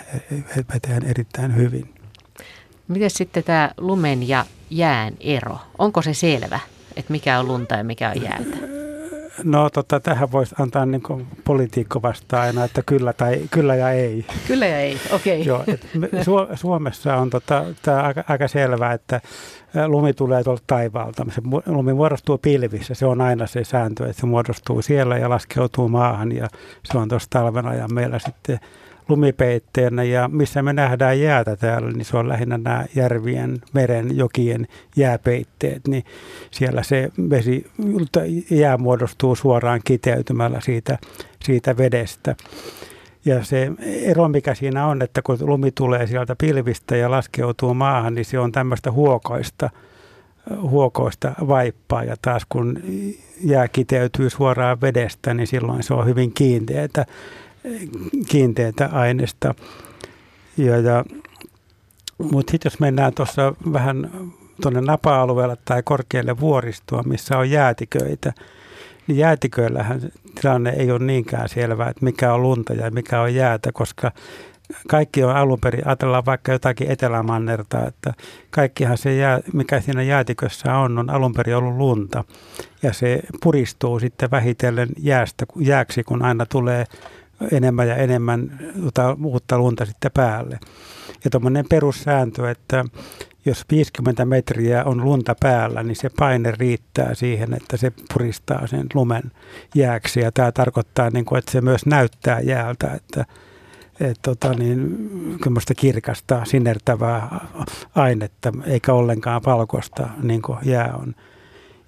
veteen 0.74 1.04
erittäin 1.04 1.56
hyvin. 1.56 1.94
Miten 2.88 3.10
sitten 3.10 3.44
tämä 3.44 3.70
lumen 3.78 4.28
ja 4.28 4.44
jään 4.70 5.14
ero? 5.20 5.58
Onko 5.78 6.02
se 6.02 6.14
selvä, 6.14 6.60
että 6.96 7.12
mikä 7.12 7.38
on 7.38 7.48
lunta 7.48 7.74
ja 7.74 7.84
mikä 7.84 8.10
on 8.10 8.22
jäätä? 8.22 8.56
No 9.44 9.70
tota, 9.70 10.00
tähän 10.00 10.32
voisi 10.32 10.54
antaa 10.58 10.86
niin 10.86 11.02
politiikko 11.44 12.02
vastaan 12.02 12.42
aina, 12.42 12.64
että 12.64 12.82
kyllä, 12.86 13.12
tai, 13.12 13.40
kyllä 13.50 13.74
ja 13.74 13.90
ei. 13.90 14.26
Kyllä 14.46 14.66
ja 14.66 14.78
ei, 14.78 14.96
okei. 15.12 15.50
Okay. 15.50 15.74
Su- 16.22 16.56
Suomessa 16.56 17.16
on 17.16 17.30
tota, 17.30 17.64
tämä 17.82 18.02
aika, 18.02 18.24
aika 18.28 18.48
selvää, 18.48 18.92
että 18.92 19.20
lumi 19.86 20.12
tulee 20.12 20.44
tuolta 20.44 20.62
taivaalta. 20.66 21.26
Se 21.34 21.42
lumi 21.66 21.92
muodostuu 21.92 22.38
pilvissä, 22.38 22.94
se 22.94 23.06
on 23.06 23.20
aina 23.20 23.46
se 23.46 23.64
sääntö, 23.64 24.06
että 24.08 24.20
se 24.20 24.26
muodostuu 24.26 24.82
siellä 24.82 25.18
ja 25.18 25.30
laskeutuu 25.30 25.88
maahan 25.88 26.32
ja 26.32 26.48
se 26.84 26.98
on 26.98 27.08
tuossa 27.08 27.30
talven 27.30 27.66
ajan 27.66 27.94
meillä 27.94 28.18
sitten 28.18 28.60
lumipeitteenä 29.10 30.02
ja 30.02 30.28
missä 30.28 30.62
me 30.62 30.72
nähdään 30.72 31.20
jäätä 31.20 31.56
täällä, 31.56 31.90
niin 31.90 32.04
se 32.04 32.16
on 32.16 32.28
lähinnä 32.28 32.58
nämä 32.58 32.84
järvien, 32.94 33.58
meren, 33.72 34.16
jokien 34.16 34.66
jääpeitteet, 34.96 35.88
niin 35.88 36.04
siellä 36.50 36.82
se 36.82 37.10
vesi, 37.30 37.66
jää 38.50 38.78
muodostuu 38.78 39.34
suoraan 39.34 39.80
kiteytymällä 39.84 40.60
siitä, 40.60 40.98
siitä 41.44 41.76
vedestä. 41.76 42.36
Ja 43.24 43.44
se 43.44 43.70
ero, 44.02 44.28
mikä 44.28 44.54
siinä 44.54 44.86
on, 44.86 45.02
että 45.02 45.22
kun 45.22 45.38
lumi 45.40 45.70
tulee 45.70 46.06
sieltä 46.06 46.36
pilvistä 46.40 46.96
ja 46.96 47.10
laskeutuu 47.10 47.74
maahan, 47.74 48.14
niin 48.14 48.24
se 48.24 48.38
on 48.38 48.52
tämmöistä 48.52 48.92
huokoista, 48.92 49.70
huokoista 50.60 51.32
vaippaa. 51.48 52.04
Ja 52.04 52.16
taas 52.22 52.42
kun 52.48 52.78
jää 53.44 53.68
kiteytyy 53.68 54.30
suoraan 54.30 54.80
vedestä, 54.80 55.34
niin 55.34 55.46
silloin 55.46 55.82
se 55.82 55.94
on 55.94 56.06
hyvin 56.06 56.32
kiinteätä 56.32 57.06
kiinteitä 58.28 58.88
aineesta. 58.92 59.54
Ja, 60.56 60.76
ja, 60.76 61.04
mutta 62.32 62.50
sitten 62.50 62.70
jos 62.70 62.80
mennään 62.80 63.14
tuossa 63.14 63.54
vähän 63.72 64.10
tuonne 64.62 64.80
napa-alueelle 64.80 65.56
tai 65.64 65.82
korkealle 65.82 66.40
vuoristoon, 66.40 67.08
missä 67.08 67.38
on 67.38 67.50
jäätiköitä, 67.50 68.32
niin 69.06 69.18
jäätiköillähän 69.18 70.00
tilanne 70.40 70.70
ei 70.70 70.90
ole 70.90 70.98
niinkään 70.98 71.48
selvää, 71.48 71.88
että 71.88 72.04
mikä 72.04 72.34
on 72.34 72.42
lunta 72.42 72.72
ja 72.72 72.90
mikä 72.90 73.20
on 73.20 73.34
jäätä, 73.34 73.72
koska 73.72 74.12
kaikki 74.88 75.24
on 75.24 75.36
alun 75.36 75.60
perin, 75.60 75.86
ajatellaan 75.86 76.26
vaikka 76.26 76.52
jotakin 76.52 76.90
etelämannerta, 76.90 77.86
että 77.86 78.14
kaikkihan 78.50 78.98
se, 78.98 79.16
jää, 79.16 79.40
mikä 79.52 79.80
siinä 79.80 80.02
jäätikössä 80.02 80.78
on, 80.78 80.98
on 80.98 81.10
alun 81.10 81.32
perin 81.32 81.56
ollut 81.56 81.76
lunta. 81.76 82.24
Ja 82.82 82.92
se 82.92 83.20
puristuu 83.42 84.00
sitten 84.00 84.30
vähitellen 84.30 84.88
jäästä, 84.98 85.46
jääksi, 85.56 86.04
kun 86.04 86.22
aina 86.22 86.46
tulee 86.46 86.84
enemmän 87.52 87.88
ja 87.88 87.96
enemmän 87.96 88.58
tota, 88.84 89.16
uutta 89.24 89.58
lunta 89.58 89.84
sitten 89.84 90.10
päälle. 90.14 90.58
Ja 91.24 91.30
tuommoinen 91.30 91.64
perussääntö, 91.68 92.50
että 92.50 92.84
jos 93.44 93.64
50 93.70 94.24
metriä 94.24 94.84
on 94.84 95.04
lunta 95.04 95.34
päällä, 95.40 95.82
niin 95.82 95.96
se 95.96 96.10
paine 96.18 96.50
riittää 96.58 97.14
siihen, 97.14 97.54
että 97.54 97.76
se 97.76 97.92
puristaa 98.12 98.66
sen 98.66 98.86
lumen 98.94 99.22
jääksi. 99.74 100.20
Ja 100.20 100.32
tämä 100.32 100.52
tarkoittaa, 100.52 101.10
niin 101.10 101.24
kuin, 101.24 101.38
että 101.38 101.52
se 101.52 101.60
myös 101.60 101.86
näyttää 101.86 102.40
jäältä, 102.40 102.94
että 102.94 103.24
et, 104.00 104.18
tota, 104.22 104.52
niin, 104.52 104.98
kirkasta, 105.76 106.44
sinertävää 106.44 107.48
ainetta, 107.94 108.52
eikä 108.66 108.92
ollenkaan 108.92 109.42
valkoista, 109.46 110.08
niin 110.22 110.42
kuin 110.42 110.58
jää 110.62 110.94
on. 111.02 111.14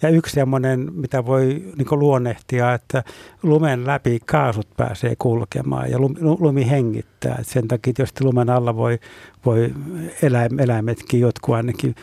Ja 0.03 0.09
yksi 0.09 0.35
semmoinen, 0.35 0.91
mitä 0.93 1.27
voi 1.27 1.45
niin 1.77 1.99
luonnehtia, 1.99 2.75
että 2.75 3.05
lumen 3.43 3.87
läpi 3.87 4.21
kaasut 4.27 4.69
pääsee 4.77 5.15
kulkemaan 5.19 5.91
ja 5.91 5.99
lumi 6.39 6.71
hengittää. 6.71 7.37
Et 7.41 7.47
sen 7.47 7.69
takia 7.69 7.93
tietysti 7.93 8.25
lumen 8.25 8.51
alla 8.51 8.77
voi, 8.77 8.99
voi 9.47 9.75
eläim, 10.23 10.59
eläimetkin, 10.59 11.21
jotkut 11.21 11.55
ainakin 11.55 11.95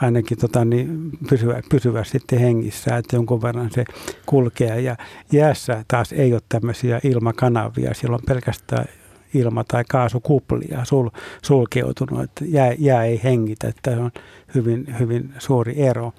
ainakin 0.00 0.38
tota, 0.38 0.64
niin 0.64 1.10
pysyä, 1.28 1.62
pysyä 1.70 2.04
sitten 2.04 2.38
hengissä, 2.38 2.96
että 2.96 3.16
jonkun 3.16 3.42
verran 3.42 3.70
se 3.70 3.84
kulkee. 4.26 4.80
Ja 4.80 4.96
jäässä 5.32 5.84
taas 5.88 6.12
ei 6.12 6.32
ole 6.32 6.40
tämmöisiä 6.48 7.00
ilmakanavia, 7.04 7.94
siellä 7.94 8.14
on 8.14 8.22
pelkästään 8.26 8.84
ilma- 9.34 9.64
tai 9.68 9.84
kaasukuplia 9.88 10.84
sul, 10.84 11.08
sulkeutunut, 11.42 12.22
että 12.22 12.44
jää, 12.48 12.74
jää 12.78 13.04
ei 13.04 13.20
hengitä, 13.24 13.68
että 13.68 13.90
on 13.90 14.10
hyvin, 14.54 14.98
hyvin 14.98 15.34
suuri 15.38 15.82
ero. 15.82 16.12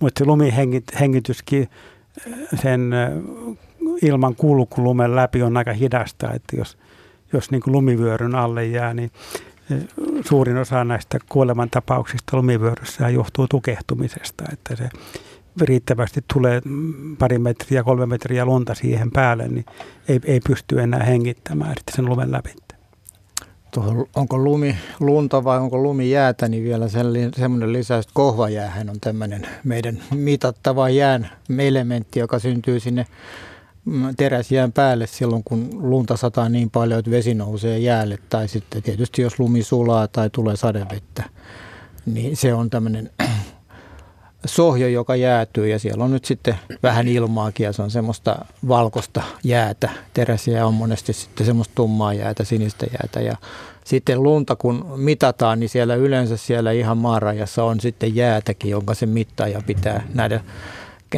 Mutta 0.00 0.18
se 0.18 0.24
lumihengityskin, 0.24 1.68
sen 2.62 2.92
ilman 4.02 4.34
kulku 4.34 4.84
lumen 4.84 5.16
läpi 5.16 5.42
on 5.42 5.56
aika 5.56 5.72
hidasta, 5.72 6.32
että 6.32 6.56
jos, 6.56 6.78
jos 7.32 7.50
niin 7.50 7.62
lumivyöryn 7.66 8.34
alle 8.34 8.66
jää, 8.66 8.94
niin 8.94 9.10
suurin 10.24 10.56
osa 10.56 10.84
näistä 10.84 11.18
kuolemantapauksista 11.28 12.36
lumivyöryssä 12.36 13.08
johtuu 13.08 13.48
tukehtumisesta, 13.48 14.44
että 14.52 14.76
se 14.76 14.88
riittävästi 15.60 16.24
tulee 16.32 16.62
pari 17.18 17.38
metriä, 17.38 17.82
kolme 17.82 18.06
metriä 18.06 18.44
lunta 18.44 18.74
siihen 18.74 19.10
päälle, 19.10 19.48
niin 19.48 19.64
ei, 20.08 20.20
ei 20.24 20.40
pysty 20.40 20.80
enää 20.80 21.02
hengittämään 21.02 21.74
sen 21.90 22.04
lumen 22.04 22.32
läpi 22.32 22.54
tuohon, 23.74 24.06
onko 24.14 24.38
lumi 24.38 24.76
lunta 25.00 25.44
vai 25.44 25.58
onko 25.58 25.78
lumi 25.82 26.10
jäätä, 26.10 26.48
niin 26.48 26.64
vielä 26.64 26.86
semmoinen 27.36 27.72
lisäys, 27.72 28.04
että 28.04 28.14
kohvajäähän 28.14 28.90
on 28.90 29.00
tämmöinen 29.00 29.46
meidän 29.64 30.02
mitattava 30.14 30.88
jään 30.88 31.30
elementti, 31.58 32.18
joka 32.18 32.38
syntyy 32.38 32.80
sinne 32.80 33.06
mm, 33.84 34.16
teräsjään 34.16 34.72
päälle 34.72 35.06
silloin, 35.06 35.44
kun 35.44 35.70
lunta 35.72 36.16
sataa 36.16 36.48
niin 36.48 36.70
paljon, 36.70 36.98
että 36.98 37.10
vesi 37.10 37.34
nousee 37.34 37.78
jäälle. 37.78 38.18
Tai 38.28 38.48
sitten 38.48 38.82
tietysti 38.82 39.22
jos 39.22 39.38
lumi 39.38 39.62
sulaa 39.62 40.08
tai 40.08 40.30
tulee 40.30 40.56
sadevettä, 40.56 41.22
niin 42.06 42.36
se 42.36 42.54
on 42.54 42.70
tämmöinen 42.70 43.10
sohjo, 44.48 44.88
joka 44.88 45.16
jäätyy 45.16 45.68
ja 45.68 45.78
siellä 45.78 46.04
on 46.04 46.10
nyt 46.10 46.24
sitten 46.24 46.58
vähän 46.82 47.08
ilmaakin 47.08 47.64
ja 47.64 47.72
se 47.72 47.82
on 47.82 47.90
semmoista 47.90 48.44
valkoista 48.68 49.22
jäätä. 49.44 49.88
Teräsiä 50.14 50.66
on 50.66 50.74
monesti 50.74 51.12
sitten 51.12 51.46
semmoista 51.46 51.72
tummaa 51.74 52.14
jäätä, 52.14 52.44
sinistä 52.44 52.86
jäätä 52.86 53.20
ja 53.20 53.36
sitten 53.84 54.22
lunta 54.22 54.56
kun 54.56 54.92
mitataan, 54.96 55.60
niin 55.60 55.68
siellä 55.68 55.94
yleensä 55.94 56.36
siellä 56.36 56.72
ihan 56.72 56.98
maarajassa 56.98 57.64
on 57.64 57.80
sitten 57.80 58.16
jäätäkin, 58.16 58.70
jonka 58.70 58.94
se 58.94 59.06
mittaaja 59.06 59.60
pitää 59.66 60.02
nähdä 60.14 60.40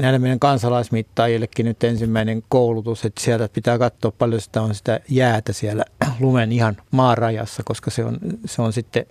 näille 0.02 0.18
meidän 0.18 0.40
kansalaismittaajillekin 0.40 1.66
nyt 1.66 1.84
ensimmäinen 1.84 2.42
koulutus, 2.48 3.04
että 3.04 3.20
sieltä 3.20 3.48
pitää 3.48 3.78
katsoa 3.78 4.12
paljon 4.18 4.40
sitä 4.40 4.62
on 4.62 4.74
sitä 4.74 5.00
jäätä 5.08 5.52
siellä 5.52 5.84
lumen 6.20 6.52
ihan 6.52 6.76
maarajassa, 6.90 7.62
koska 7.64 7.90
se 7.90 8.04
on, 8.04 8.18
se 8.44 8.62
on 8.62 8.72
sitten 8.72 9.06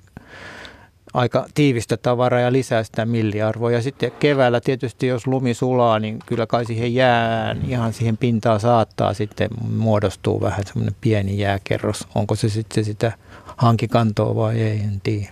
aika 1.16 1.46
tiivistä 1.54 1.98
tavaraa 1.98 2.40
ja 2.40 2.52
lisää 2.52 2.84
sitä 2.84 3.06
milliarvoa. 3.06 3.72
Ja 3.72 3.82
sitten 3.82 4.12
keväällä 4.12 4.62
tietysti, 4.62 5.08
jos 5.08 5.28
lumi 5.28 5.54
sulaa, 5.54 6.00
niin 6.00 6.20
kyllä 6.26 6.48
kai 6.48 6.66
siihen 6.66 6.96
jään, 6.96 7.62
ihan 7.68 7.94
siihen 7.94 8.18
pintaan 8.18 8.60
saattaa 8.60 9.14
sitten 9.14 9.50
muodostuu 9.78 10.42
vähän 10.42 10.66
semmoinen 10.66 10.96
pieni 11.02 11.38
jääkerros. 11.38 12.08
Onko 12.16 12.36
se 12.36 12.50
sitten 12.50 12.86
sitä 12.86 13.12
hankikantoa 13.58 14.36
vai 14.36 14.62
ei, 14.62 14.80
en 14.80 15.02
tiedä. 15.04 15.30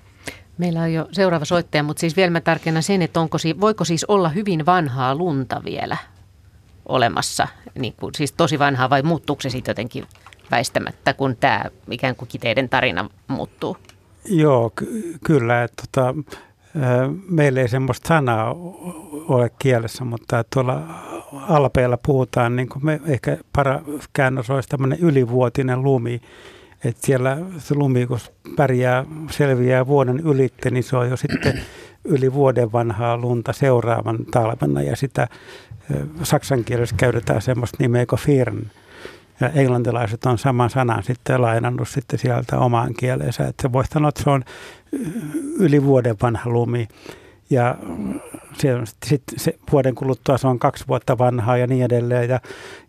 Meillä 0.58 0.82
on 0.82 0.94
jo 0.94 1.08
seuraava 1.12 1.46
soittaja, 1.46 1.84
mutta 1.84 2.02
siis 2.02 2.16
vielä 2.16 2.32
mä 2.32 2.42
tarkennan 2.42 2.84
sen, 2.84 3.02
että 3.02 3.20
onko, 3.20 3.38
voiko 3.62 3.86
siis 3.86 4.06
olla 4.06 4.30
hyvin 4.30 4.66
vanhaa 4.66 5.16
lunta 5.16 5.62
vielä 5.66 5.98
olemassa, 6.86 7.48
niin 7.80 7.94
kuin, 8.00 8.14
siis 8.18 8.32
tosi 8.32 8.60
vanhaa 8.60 8.90
vai 8.90 9.02
muuttuuko 9.02 9.42
se 9.42 9.50
sitten 9.50 9.72
jotenkin 9.72 10.06
väistämättä, 10.52 11.14
kun 11.14 11.36
tämä 11.36 11.66
ikään 11.92 12.16
kuin 12.16 12.30
kiteiden 12.30 12.70
tarina 12.70 13.10
muuttuu? 13.28 13.78
Joo, 14.26 14.72
ky- 14.76 15.18
kyllä. 15.26 15.64
Että, 15.64 15.84
tota, 15.92 16.16
meillä 17.30 17.62
ei 17.62 17.68
semmoista 17.68 18.08
sanaa 18.08 18.54
ole 19.28 19.52
kielessä, 19.60 20.04
mutta 20.04 20.44
tuolla 20.54 20.82
alpeilla 21.32 21.98
puhutaan, 22.06 22.56
niin 22.56 22.70
kuin 22.70 22.86
me 22.86 23.02
ehkä 23.06 23.38
parakäännös 23.54 24.50
olisi 24.50 24.70
tämmöinen 24.70 25.00
ylivuotinen 25.00 25.84
lumi. 25.84 26.22
Että 26.84 27.06
siellä 27.06 27.38
se 27.58 27.76
lumi, 27.76 28.06
kun 28.06 28.20
pärjää, 28.56 29.06
selviää 29.32 29.88
vuoden 29.88 30.20
ylitte, 30.20 30.70
niin 30.70 30.84
se 30.84 30.98
on 30.98 31.10
jo 31.10 31.18
sitten 31.18 31.62
yli 32.06 32.34
vuoden 32.34 32.72
vanhaa 32.72 33.18
lunta 33.18 33.54
seuraavan 33.54 34.18
talvena. 34.32 34.82
Ja 34.82 34.96
sitä 34.96 35.28
saksan 36.24 36.64
kielessä 36.64 36.96
käytetään 36.96 37.42
semmoista 37.42 37.78
nimeä 37.80 38.06
kuin 38.06 38.20
firn 38.20 38.72
ja 39.44 39.50
englantilaiset 39.50 40.26
on 40.26 40.38
saman 40.38 40.70
sanan 40.70 41.04
sitten 41.04 41.42
lainannut 41.42 41.88
sitten 41.88 42.20
sieltä 42.20 42.60
omaan 42.60 42.94
kieleensä. 42.94 43.48
Että 43.48 43.72
voisi 43.72 43.90
sanoa, 43.94 44.10
että 44.10 44.24
se 44.24 44.30
on 44.30 44.44
yli 45.60 45.84
vuoden 45.84 46.16
vanha 46.22 46.50
lumi. 46.50 46.88
Ja 47.50 47.76
se 48.58 48.74
sitten 49.06 49.40
se 49.40 49.58
vuoden 49.72 49.96
kuluttua 49.96 50.38
se 50.38 50.48
on 50.48 50.60
kaksi 50.60 50.86
vuotta 50.88 51.18
vanhaa 51.18 51.58
ja 51.58 51.68
niin 51.68 51.86
edelleen. 51.86 52.30
Ja, 52.30 52.40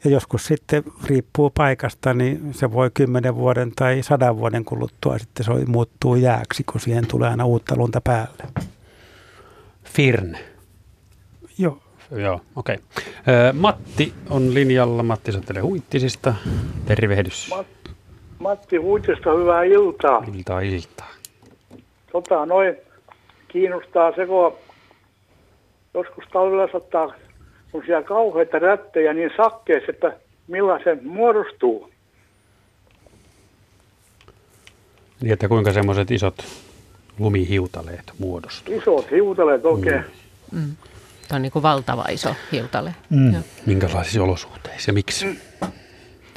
ja 0.04 0.10
joskus 0.10 0.46
sitten 0.46 0.84
riippuu 1.04 1.50
paikasta, 1.50 2.14
niin 2.14 2.54
se 2.54 2.72
voi 2.72 2.90
kymmenen 2.94 3.34
vuoden 3.34 3.72
tai 3.76 4.02
sadan 4.02 4.36
vuoden 4.36 4.64
kuluttua 4.64 5.18
sitten 5.18 5.46
se 5.46 5.52
muuttuu 5.66 6.14
jääksi, 6.14 6.64
kun 6.64 6.80
siihen 6.80 7.06
tulee 7.06 7.30
aina 7.30 7.44
uutta 7.44 7.76
lunta 7.76 8.00
päälle. 8.00 8.44
Firn. 9.84 10.36
Joo. 11.58 11.83
Joo, 12.16 12.40
okei. 12.56 12.74
Okay. 12.74 13.52
Matti 13.52 14.12
on 14.30 14.54
linjalla. 14.54 15.02
Matti 15.02 15.32
Santele 15.32 15.60
Huittisista. 15.60 16.34
Tervehdys. 16.86 17.50
Mat- 17.50 17.90
Matti 18.38 18.76
Huittista, 18.76 19.32
hyvää 19.32 19.64
iltaa. 19.64 20.24
Iltaa, 20.36 20.60
iltaa. 20.60 21.10
Tota, 22.12 22.46
noin 22.46 22.76
kiinnostaa 23.48 24.12
se, 24.16 24.26
kun 24.26 24.52
joskus 25.94 26.24
talvella 26.32 26.68
saattaa, 26.72 27.14
kun 27.72 27.82
siellä 27.86 28.02
kauheita 28.02 28.58
rättejä 28.58 29.12
niin 29.12 29.30
sakkeessa, 29.36 29.90
että 29.92 30.16
millaisen 30.48 31.00
muodostuu. 31.08 31.90
Niin, 35.20 35.32
että 35.32 35.48
kuinka 35.48 35.72
semmoiset 35.72 36.10
isot 36.10 36.44
lumihiutaleet 37.18 38.12
muodostuu? 38.18 38.74
Isot 38.78 39.10
hiutaleet 39.10 39.64
oikein. 39.64 39.98
Okay. 39.98 40.10
Mm. 40.52 40.58
Mm. 40.60 40.76
Tämä 41.28 41.36
on 41.36 41.42
niin 41.42 41.52
kuin 41.52 41.62
valtava 41.62 42.04
iso 42.10 42.34
hiutale. 42.52 42.94
Mm. 43.10 43.42
Minkälaisissa 43.66 44.22
olosuhteissa 44.22 44.90
ja 44.90 44.92
miksi? 44.92 45.26
Mm. 45.26 45.36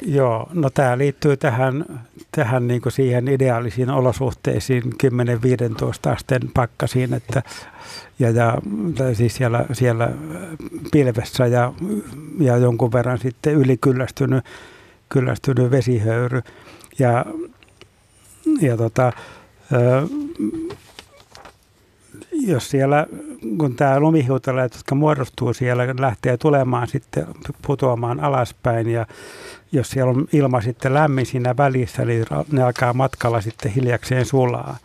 Joo, 0.02 0.48
no 0.54 0.70
tämä 0.70 0.98
liittyy 0.98 1.36
tähän, 1.36 1.84
tähän 2.32 2.68
niin 2.68 2.80
kuin 2.80 2.92
siihen 2.92 3.28
ideaalisiin 3.28 3.90
olosuhteisiin 3.90 4.82
10-15 4.82 6.10
asteen 6.12 6.42
pakkasiin, 6.54 7.14
että 7.14 7.42
ja, 8.18 8.30
ja 8.30 8.58
siis 9.14 9.36
siellä, 9.36 9.64
siellä 9.72 10.10
pilvessä 10.92 11.46
ja, 11.46 11.72
ja 12.40 12.56
jonkun 12.56 12.92
verran 12.92 13.18
sitten 13.18 13.54
ylikyllästynyt 13.54 14.44
kyllästynyt 15.08 15.70
vesihöyry. 15.70 16.42
Ja, 16.98 17.24
ja 18.60 18.76
tota, 18.76 19.12
jos 22.46 22.70
siellä, 22.70 23.06
kun 23.58 23.76
tämä 23.76 24.00
lumihiutaleet, 24.00 24.74
jotka 24.74 24.94
muodostuu 24.94 25.54
siellä, 25.54 25.84
lähtee 25.98 26.36
tulemaan 26.36 26.88
sitten 26.88 27.26
putoamaan 27.66 28.20
alaspäin 28.20 28.88
ja 28.88 29.06
jos 29.72 29.90
siellä 29.90 30.10
on 30.10 30.26
ilma 30.32 30.60
sitten 30.60 30.94
lämmin 30.94 31.26
siinä 31.26 31.56
välissä, 31.56 32.04
niin 32.04 32.24
ne 32.52 32.62
alkaa 32.62 32.92
matkalla 32.92 33.40
sitten 33.40 33.72
hiljakseen 33.72 34.26
sulaa. 34.26 34.76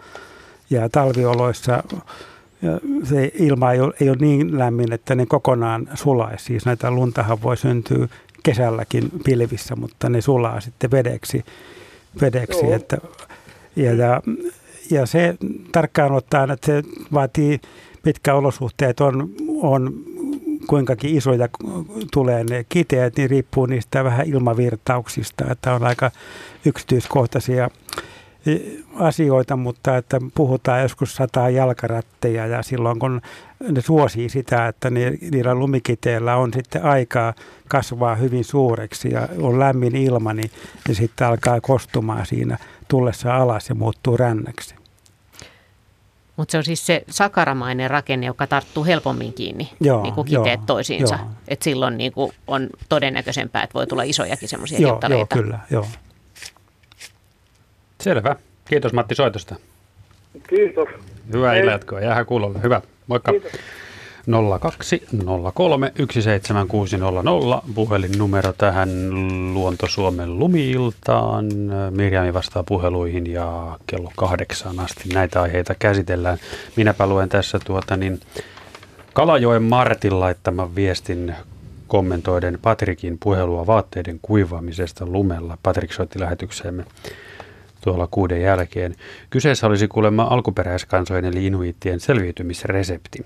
Ja 0.69 0.89
talvioloissa 0.89 1.84
se 3.03 3.31
ilma 3.39 3.71
ei 3.71 3.80
ole, 3.80 3.93
ei 4.01 4.09
ole 4.09 4.17
niin 4.19 4.59
lämmin, 4.59 4.93
että 4.93 5.15
ne 5.15 5.25
kokonaan 5.25 5.89
sulaisi. 5.93 6.45
Siis 6.45 6.65
näitä 6.65 6.91
luntahan 6.91 7.41
voi 7.41 7.57
syntyä 7.57 8.07
kesälläkin 8.43 9.11
pilvissä, 9.25 9.75
mutta 9.75 10.09
ne 10.09 10.21
sulaa 10.21 10.61
sitten 10.61 10.91
vedeksi. 10.91 11.45
vedeksi 12.21 12.71
että 12.71 12.97
Ja, 13.75 13.93
ja, 13.93 14.21
ja 14.94 15.06
se 15.06 15.36
tarkkaan 15.72 16.11
ottaen, 16.11 16.52
että 16.52 16.65
se 16.65 16.84
vaatii, 17.14 17.60
mitkä 18.06 18.36
olosuhteet 18.36 19.02
on, 19.02 19.30
on 19.61 19.94
kuinkakin 20.68 21.18
isoja 21.18 21.48
tulee 22.14 22.44
ne 22.44 22.65
kiteet, 22.70 23.18
niin 23.18 23.30
riippuu 23.30 23.65
niistä 23.65 24.03
vähän 24.03 24.28
ilmavirtauksista, 24.28 25.45
että 25.52 25.74
on 25.74 25.84
aika 25.84 26.11
yksityiskohtaisia 26.65 27.70
asioita, 28.95 29.57
mutta 29.57 29.98
että 29.98 30.20
puhutaan 30.36 30.82
joskus 30.82 31.15
sataa 31.15 31.49
jalkaratteja 31.49 32.48
ja 32.48 32.64
silloin 32.64 32.99
kun 32.99 33.22
ne 33.72 33.82
suosii 33.82 34.30
sitä, 34.30 34.68
että 34.68 34.90
niillä 34.90 35.56
lumikiteillä 35.56 36.36
on 36.36 36.53
sitten 36.53 36.84
aikaa 36.84 37.34
kasvaa 37.68 38.15
hyvin 38.15 38.44
suureksi 38.44 39.14
ja 39.14 39.28
on 39.41 39.60
lämmin 39.60 39.95
ilma, 39.95 40.34
niin 40.34 40.52
ne 40.88 40.94
sitten 40.94 41.28
alkaa 41.28 41.61
kostumaan 41.61 42.26
siinä 42.26 42.57
tullessa 42.88 43.36
alas 43.36 43.70
ja 43.70 43.76
muuttuu 43.76 44.18
rännäksi. 44.18 44.76
Mutta 46.35 46.51
se 46.51 46.57
on 46.57 46.64
siis 46.64 46.85
se 46.85 47.03
sakaramainen 47.10 47.89
rakenne, 47.89 48.26
joka 48.26 48.47
tarttuu 48.47 48.85
helpommin 48.85 49.34
kiinni 49.34 49.69
joo, 49.81 50.03
niin 50.03 50.14
kuin 50.14 50.26
kiteet 50.27 50.60
joo, 50.60 50.65
toisiinsa. 50.65 51.15
Joo. 51.15 51.27
Et 51.47 51.61
silloin 51.61 51.97
niin 51.97 52.11
kuin 52.11 52.31
on 52.47 52.69
todennäköisempää, 52.89 53.64
että 53.64 53.73
voi 53.73 53.88
tulla 53.88 54.03
isojakin 54.03 54.49
semmoisia 54.49 54.80
joo, 54.80 54.93
hittaleita. 54.93 55.35
Joo, 55.35 55.43
kyllä, 55.43 55.60
joo. 55.72 55.88
Selvä. 58.01 58.35
Kiitos 58.65 58.93
Matti 58.93 59.15
soitosta. 59.15 59.55
Kiitos. 60.49 60.89
Hyvää 61.34 61.55
illan 61.55 61.72
jatkoa. 61.72 62.01
Jäähän 62.01 62.26
kuulolle. 62.26 62.61
Hyvä. 62.64 62.81
Moikka. 63.07 63.31
Kiitos. 63.31 63.51
0203 64.28 65.91
17600 65.95 67.64
puhelinnumero 67.76 68.54
tähän 68.54 68.90
Luonto 69.54 69.88
Suomen 69.88 70.40
lumiiltaan. 70.40 71.45
Mirjami 71.91 72.34
vastaa 72.34 72.64
puheluihin 72.64 73.28
ja 73.28 73.80
kello 73.88 74.12
kahdeksan 74.16 74.80
asti 74.80 75.10
näitä 75.14 75.41
aiheita 75.41 75.76
käsitellään. 75.76 76.38
Minäpä 76.76 77.08
luen 77.08 77.30
tässä 77.30 77.60
tuota 77.66 77.98
niin 77.98 78.20
Kalajoen 79.14 79.64
Martin 79.64 80.20
laittaman 80.20 80.76
viestin 80.76 81.36
kommentoiden 81.88 82.60
Patrikin 82.62 83.18
puhelua 83.20 83.68
vaatteiden 83.68 84.20
kuivaamisesta 84.22 85.06
lumella. 85.06 85.58
Patrik 85.64 85.94
soitti 85.94 86.20
lähetykseemme 86.20 86.86
tuolla 87.82 88.08
kuuden 88.12 88.41
jälkeen. 88.41 88.95
Kyseessä 89.30 89.68
olisi 89.68 89.88
kuulemma 89.88 90.24
alkuperäiskansojen 90.24 91.26
eli 91.26 91.45
inuittien 91.45 92.00
selviytymisresepti. 92.00 93.26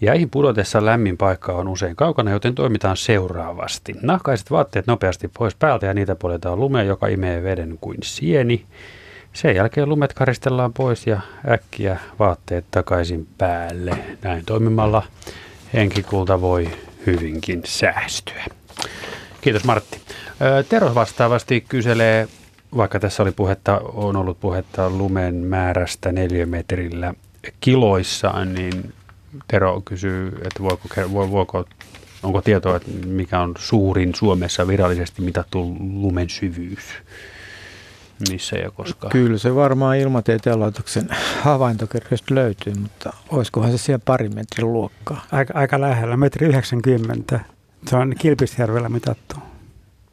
Jäihin 0.00 0.30
pudotessa 0.30 0.84
lämmin 0.84 1.16
paikka 1.16 1.52
on 1.52 1.68
usein 1.68 1.96
kaukana, 1.96 2.30
joten 2.30 2.54
toimitaan 2.54 2.96
seuraavasti. 2.96 3.94
Nahkaiset 4.02 4.50
vaatteet 4.50 4.86
nopeasti 4.86 5.30
pois 5.38 5.54
päältä 5.54 5.86
ja 5.86 5.94
niitä 5.94 6.14
poljetaan 6.14 6.60
lumeen, 6.60 6.86
joka 6.86 7.06
imee 7.06 7.42
veden 7.42 7.78
kuin 7.80 7.98
sieni. 8.02 8.64
Sen 9.32 9.56
jälkeen 9.56 9.88
lumet 9.88 10.12
karistellaan 10.12 10.72
pois 10.72 11.06
ja 11.06 11.20
äkkiä 11.50 11.98
vaatteet 12.18 12.64
takaisin 12.70 13.28
päälle. 13.38 13.98
Näin 14.22 14.44
toimimalla 14.44 15.02
henkikulta 15.74 16.40
voi 16.40 16.70
hyvinkin 17.06 17.62
säästyä. 17.64 18.44
Kiitos 19.40 19.64
Martti. 19.64 20.00
Tero 20.68 20.94
vastaavasti 20.94 21.64
kyselee, 21.68 22.28
vaikka 22.76 23.00
tässä 23.00 23.22
oli 23.22 23.32
puhetta, 23.32 23.80
on 23.84 24.16
ollut 24.16 24.40
puhetta 24.40 24.90
lumen 24.90 25.34
määrästä 25.34 26.12
neliömetrillä 26.12 27.14
kiloissa, 27.60 28.44
niin 28.44 28.94
Tero 29.48 29.80
kysyy, 29.84 30.28
että 30.28 30.62
voiko, 30.62 30.88
voiko, 31.30 31.64
onko 32.22 32.42
tietoa, 32.42 32.76
että 32.76 32.90
mikä 33.06 33.40
on 33.40 33.54
suurin 33.58 34.14
Suomessa 34.14 34.68
virallisesti 34.68 35.22
mitattu 35.22 35.76
lumen 35.80 36.30
syvyys? 36.30 36.84
Missä 38.30 38.56
ja 38.56 38.70
koska? 38.70 39.08
Kyllä 39.08 39.38
se 39.38 39.54
varmaan 39.54 39.96
ilmatieteen 39.98 40.60
laitoksen 40.60 41.08
havaintokirjoista 41.42 42.34
löytyy, 42.34 42.74
mutta 42.74 43.12
olisikohan 43.28 43.70
se 43.70 43.78
siellä 43.78 44.02
pari 44.04 44.28
metrin 44.28 44.72
luokkaa? 44.72 45.24
Aika, 45.32 45.54
aika 45.58 45.80
lähellä, 45.80 46.16
metri 46.16 46.46
90. 46.46 47.40
Se 47.86 47.96
on 47.96 48.14
Kilpisjärvellä 48.18 48.88
mitattu. 48.88 49.36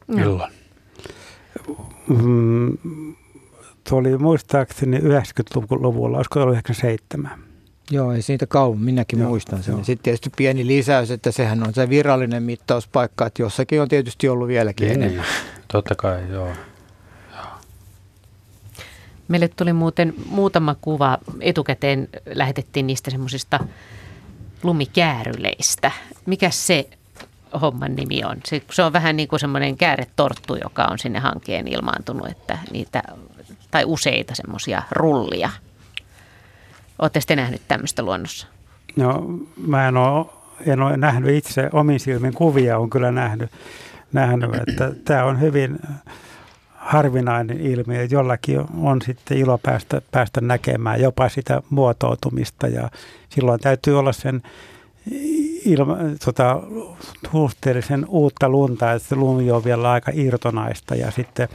Milloin? 0.06 0.52
Mm, 2.08 2.76
tuo 3.88 3.98
oli 3.98 4.18
muistaakseni 4.18 4.98
90-luvulla, 4.98 6.16
olisiko 6.16 6.40
ollut 6.40 6.54
97. 6.54 7.45
Joo, 7.90 8.12
ei 8.12 8.22
siitä 8.22 8.46
kauan, 8.46 8.78
minäkin 8.78 9.18
joo, 9.18 9.28
muistan 9.28 9.62
sen. 9.62 9.84
Sitten 9.84 10.02
tietysti 10.02 10.30
pieni 10.36 10.66
lisäys, 10.66 11.10
että 11.10 11.32
sehän 11.32 11.66
on 11.66 11.74
se 11.74 11.88
virallinen 11.88 12.42
mittauspaikka, 12.42 13.26
että 13.26 13.42
jossakin 13.42 13.82
on 13.82 13.88
tietysti 13.88 14.28
ollut 14.28 14.48
vieläkin 14.48 14.88
niin, 14.88 15.02
enemmän. 15.02 15.26
Totta 15.72 15.94
kai, 15.94 16.28
joo. 16.30 16.48
Meille 19.28 19.48
tuli 19.48 19.72
muuten 19.72 20.14
muutama 20.26 20.76
kuva, 20.80 21.18
etukäteen 21.40 22.08
lähetettiin 22.26 22.86
niistä 22.86 23.10
semmoisista 23.10 23.60
lumikääryleistä. 24.62 25.90
Mikä 26.26 26.50
se 26.50 26.88
homman 27.60 27.96
nimi 27.96 28.24
on? 28.24 28.36
Se, 28.44 28.62
se 28.70 28.82
on 28.82 28.92
vähän 28.92 29.16
niin 29.16 29.28
kuin 29.28 29.40
semmoinen 29.40 29.76
kääretorttu, 29.76 30.56
joka 30.62 30.84
on 30.84 30.98
sinne 30.98 31.18
hankeen 31.18 31.68
ilmaantunut, 31.68 32.28
että 32.28 32.58
niitä, 32.72 33.02
tai 33.70 33.84
useita 33.84 34.34
semmoisia 34.34 34.82
rullia– 34.90 35.50
Oletteko 36.98 37.24
te 37.28 37.36
nähnyt 37.36 37.62
tämmöistä 37.68 38.02
luonnossa? 38.02 38.46
No 38.96 39.24
mä 39.66 39.88
en 39.88 39.96
ole, 39.96 40.26
en 40.66 40.82
ole 40.82 40.96
nähnyt 40.96 41.36
itse 41.36 41.70
omin 41.72 42.00
silmin 42.00 42.34
kuvia, 42.34 42.78
on 42.78 42.90
kyllä 42.90 43.12
nähnyt, 43.12 43.50
nähnyt 44.12 44.50
että 44.68 44.92
tämä 45.04 45.24
on 45.24 45.40
hyvin 45.40 45.78
harvinainen 46.74 47.60
ilmiö. 47.60 48.06
Jollakin 48.10 48.60
on 48.82 49.02
sitten 49.02 49.38
ilo 49.38 49.58
päästä, 49.58 50.02
päästä 50.10 50.40
näkemään 50.40 51.00
jopa 51.00 51.28
sitä 51.28 51.62
muotoutumista 51.70 52.66
ja 52.66 52.90
silloin 53.28 53.60
täytyy 53.60 53.98
olla 53.98 54.12
sen 54.12 54.42
ilma, 55.64 55.96
tota, 56.24 56.62
suhteellisen 57.30 58.06
uutta 58.08 58.48
lunta, 58.48 58.92
että 58.92 59.08
se 59.08 59.16
lumi 59.16 59.50
on 59.50 59.64
vielä 59.64 59.90
aika 59.90 60.12
irtonaista 60.14 60.94
ja 60.94 61.10
sitten 61.10 61.48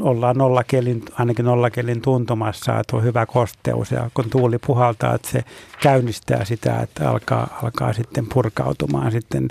ollaan 0.00 0.36
nollakelin, 0.36 1.02
ainakin 1.12 1.44
nollakelin 1.44 2.00
tuntumassa, 2.00 2.80
että 2.80 2.96
on 2.96 3.04
hyvä 3.04 3.26
kosteus 3.26 3.90
ja 3.90 4.10
kun 4.14 4.30
tuuli 4.30 4.58
puhaltaa, 4.66 5.14
että 5.14 5.28
se 5.28 5.44
käynnistää 5.82 6.44
sitä, 6.44 6.80
että 6.80 7.10
alkaa, 7.10 7.58
alkaa 7.62 7.92
sitten 7.92 8.26
purkautumaan 8.26 9.12
sitten 9.12 9.48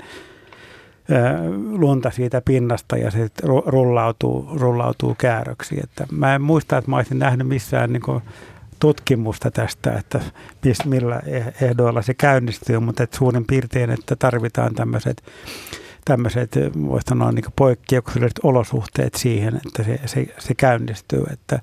lunta 1.70 2.10
siitä 2.10 2.40
pinnasta 2.40 2.96
ja 2.96 3.10
se 3.10 3.28
rullautuu, 3.66 4.50
rullautuu 4.54 5.14
kääröksi. 5.18 5.80
Että 5.82 6.06
mä 6.10 6.34
en 6.34 6.42
muista, 6.42 6.78
että 6.78 6.90
mä 6.90 6.96
olisin 6.96 7.18
nähnyt 7.18 7.48
missään 7.48 7.92
niin 7.92 8.22
tutkimusta 8.80 9.50
tästä, 9.50 9.92
että 9.92 10.20
millä 10.84 11.22
eh-, 11.26 11.64
ehdoilla 11.64 12.02
se 12.02 12.14
käynnistyy, 12.14 12.78
mutta 12.78 13.02
että 13.02 13.16
suurin 13.16 13.44
piirtein, 13.44 13.90
että 13.90 14.16
tarvitaan 14.16 14.74
tämmöiset 14.74 15.22
tämmöiset, 16.04 16.56
voisi 16.86 17.08
sanoa 17.08 17.32
niin 17.32 17.44
poikkeukselliset 17.56 18.40
olosuhteet 18.42 19.14
siihen, 19.14 19.60
että 19.66 19.82
se, 19.82 20.00
se, 20.06 20.26
se 20.38 20.54
käynnistyy. 20.54 21.24
Että, 21.32 21.60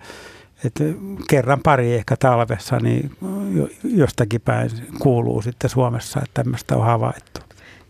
että 0.64 0.84
kerran 1.30 1.60
pari 1.64 1.94
ehkä 1.94 2.16
talvessa, 2.18 2.78
niin 2.80 3.12
jostakin 3.84 4.42
päin 4.42 4.70
kuuluu 5.00 5.42
sitten 5.42 5.70
Suomessa, 5.70 6.20
että 6.20 6.44
tämmöistä 6.44 6.76
on 6.76 6.86
havaittu. 6.86 7.42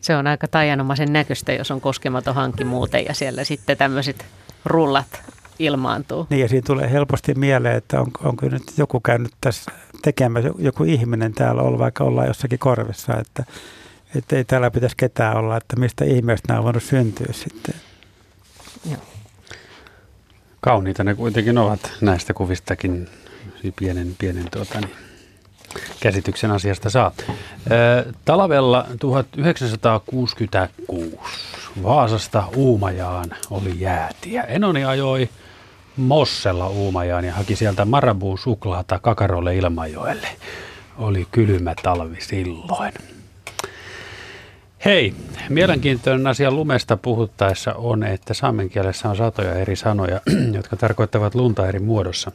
Se 0.01 0.15
on 0.15 0.27
aika 0.27 0.47
tajanomaisen 0.47 1.13
näköistä, 1.13 1.53
jos 1.53 1.71
on 1.71 1.81
koskematon 1.81 2.35
hanki 2.35 2.63
muuten 2.63 3.05
ja 3.05 3.13
siellä 3.13 3.43
sitten 3.43 3.77
tämmöiset 3.77 4.25
rullat 4.65 5.21
ilmaantuu. 5.59 6.27
Niin 6.29 6.41
ja 6.41 6.47
siinä 6.47 6.65
tulee 6.65 6.91
helposti 6.91 7.33
mieleen, 7.33 7.75
että 7.75 8.01
on, 8.01 8.07
onko 8.23 8.49
nyt 8.49 8.63
joku 8.77 8.99
käynyt 8.99 9.31
tässä 9.41 9.71
tekemässä, 10.01 10.49
joku 10.57 10.83
ihminen 10.83 11.33
täällä 11.33 11.61
ollut, 11.61 11.79
vaikka 11.79 12.03
ollaan 12.03 12.27
jossakin 12.27 12.59
korvessa, 12.59 13.13
että 13.17 13.43
että 14.15 14.35
ei 14.35 14.43
täällä 14.43 14.71
pitäisi 14.71 14.97
ketään 14.97 15.37
olla, 15.37 15.57
että 15.57 15.75
mistä 15.75 16.05
ihmeestä 16.05 16.47
nämä 16.47 16.59
on 16.59 16.63
voinut 16.63 16.83
syntyä 16.83 17.33
sitten. 17.33 17.75
Joo. 18.91 19.01
Kauniita 20.61 21.03
ne 21.03 21.15
kuitenkin 21.15 21.57
ovat 21.57 21.91
näistä 22.01 22.33
kuvistakin 22.33 23.09
pienen, 23.75 24.15
pienen 24.19 24.45
tuota, 24.51 24.79
niin, 24.79 24.95
käsityksen 25.99 26.51
asiasta 26.51 26.89
saa. 26.89 27.11
talvella 28.25 28.87
1966 28.99 30.35
Vaasasta 31.83 32.43
Uumajaan 32.55 33.29
oli 33.49 33.79
jäätiä. 33.79 34.43
Enoni 34.43 34.85
ajoi 34.85 35.29
Mossella 35.97 36.67
Uumajaan 36.67 37.25
ja 37.25 37.33
haki 37.33 37.55
sieltä 37.55 37.85
Marabuu 37.85 38.37
suklaata 38.37 38.99
Kakarolle 38.99 39.55
Ilmajoelle. 39.55 40.27
Oli 40.97 41.27
kylmä 41.31 41.73
talvi 41.83 42.21
silloin. 42.21 42.93
Hei, 44.87 45.13
mielenkiintoinen 45.49 46.27
asia 46.27 46.51
lumesta 46.51 46.97
puhuttaessa 46.97 47.73
on, 47.73 48.03
että 48.03 48.33
saamen 48.33 48.69
kielessä 48.69 49.09
on 49.09 49.15
satoja 49.15 49.53
eri 49.53 49.75
sanoja, 49.75 50.21
jotka 50.57 50.75
tarkoittavat 50.75 51.35
lunta 51.35 51.67
eri 51.67 51.79
muodossa. 51.79 52.31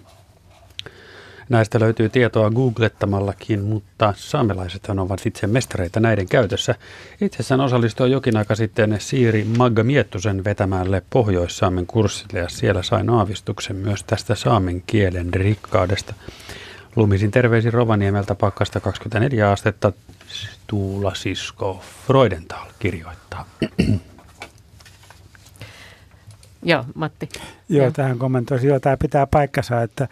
Näistä 1.48 1.80
löytyy 1.80 2.08
tietoa 2.08 2.50
googlettamallakin, 2.50 3.64
mutta 3.64 4.14
saamelaisethan 4.16 4.98
ovat 4.98 5.26
itse 5.26 5.46
mestareita 5.46 6.00
näiden 6.00 6.28
käytössä. 6.28 6.74
Itsessään 7.20 7.60
osallistui 7.60 8.10
jokin 8.10 8.36
aika 8.36 8.54
sitten 8.54 8.96
Siiri 8.98 9.44
Magga 9.58 9.82
Miettusen 9.82 10.44
vetämälle 10.44 11.02
Pohjois-Saamen 11.10 11.86
kurssille 11.86 12.38
ja 12.40 12.48
siellä 12.48 12.82
sain 12.82 13.10
aavistuksen 13.10 13.76
myös 13.76 14.04
tästä 14.04 14.34
saamen 14.34 14.82
kielen 14.86 15.34
rikkaudesta. 15.34 16.14
Lumisin 16.96 17.30
terveisin 17.30 17.72
Rovaniemeltä 17.72 18.34
pakkasta 18.34 18.80
24 18.80 19.50
astetta. 19.50 19.92
Tuula 20.66 21.14
Sisko 21.14 21.80
Freudenthal 22.06 22.66
kirjoittaa. 22.78 23.44
Joo, 26.62 26.84
Matti. 26.94 27.28
Joo, 27.68 27.90
tähän 27.90 28.18
kommentoisin. 28.18 28.68
Joo, 28.68 28.80
tämä 28.80 28.96
pitää 28.96 29.26
paikkansa, 29.26 29.82
että 29.82 30.08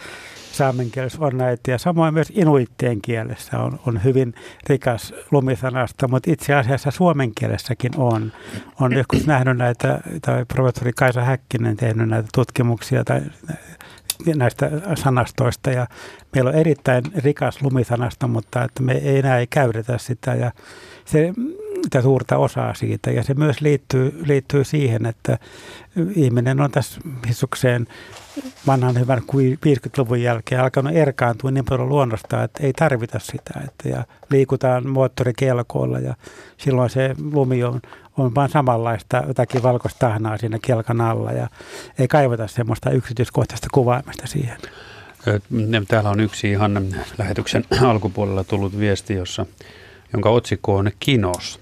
saamen 0.53 0.91
kielessä 0.91 1.19
on 1.21 1.37
näitä 1.37 1.71
ja 1.71 1.79
samoin 1.79 2.15
myös 2.15 2.33
inuittien 2.35 3.03
kielessä 3.03 3.59
on, 3.59 3.81
on 3.87 4.05
hyvin 4.05 4.35
rikas 4.69 5.15
lumisanasta, 5.31 6.09
mutta 6.09 6.31
itse 6.31 6.55
asiassa 6.55 6.91
suomen 6.91 7.35
kielessäkin 7.35 7.93
on. 7.97 8.33
On 8.81 8.93
joskus 8.93 9.27
nähnyt 9.27 9.57
näitä, 9.57 10.01
tai 10.23 10.45
professori 10.45 10.93
Kaisa 10.93 11.25
Häkkinen 11.25 11.77
tehnyt 11.77 12.09
näitä 12.09 12.29
tutkimuksia 12.35 13.05
tai 13.05 13.21
näistä 14.35 14.71
sanastoista 14.95 15.71
ja 15.71 15.87
meillä 16.35 16.51
on 16.51 16.57
erittäin 16.57 17.05
rikas 17.17 17.63
lumisanasta, 17.63 18.29
mutta 18.29 18.65
että 18.65 18.83
me 18.83 18.93
ei 18.93 19.19
enää 19.19 19.39
ei 19.39 19.47
käytetä 19.47 19.99
sitä 19.99 20.35
ja 20.35 20.53
se 21.05 21.33
sitä 21.85 22.03
suurta 22.03 22.37
osaa 22.37 22.75
siitä 22.75 23.11
ja 23.11 23.23
se 23.23 23.35
myös 23.35 23.61
liittyy, 23.61 24.23
liittyy 24.27 24.65
siihen, 24.65 25.07
että 25.07 25.39
ihminen 26.15 26.61
on 26.61 26.71
tässä 26.71 27.01
hissukseen 27.29 27.87
vanhan 28.67 28.99
hyvän 28.99 29.23
50-luvun 29.67 30.23
jälkeen 30.23 30.61
alkanut 30.61 30.97
erkaantua 30.97 31.51
niin 31.51 31.65
paljon 31.65 31.89
luonnosta, 31.89 32.43
että 32.43 32.67
ei 32.67 32.73
tarvita 32.73 33.19
sitä. 33.19 33.61
Että 33.65 33.89
ja 33.89 34.05
liikutaan 34.31 34.89
moottorikelkoilla 34.89 35.99
ja 35.99 36.15
silloin 36.57 36.91
se 36.91 37.15
lumi 37.33 37.65
on, 37.65 37.81
on 38.21 38.35
vain 38.35 38.51
samanlaista 38.51 39.23
jotakin 39.27 39.63
valkoista 39.63 39.99
tahnaa 39.99 40.37
siinä 40.37 40.59
kelkan 40.63 41.01
alla 41.01 41.33
ja 41.33 41.49
ei 41.99 42.09
kaivata 42.09 42.47
semmoista 42.47 42.91
yksityiskohtaista 42.91 43.69
kuvaamista 43.73 44.27
siihen. 44.27 44.57
Täällä 45.89 46.11
on 46.11 46.21
yksi 46.21 46.51
ihan 46.51 46.95
lähetyksen 47.19 47.65
alkupuolella 47.91 48.45
tullut 48.45 48.79
viesti, 48.79 49.15
jossa, 49.15 49.47
jonka 50.13 50.31
otsikko 50.31 50.77
on 50.77 50.91
Kinos. 51.01 51.61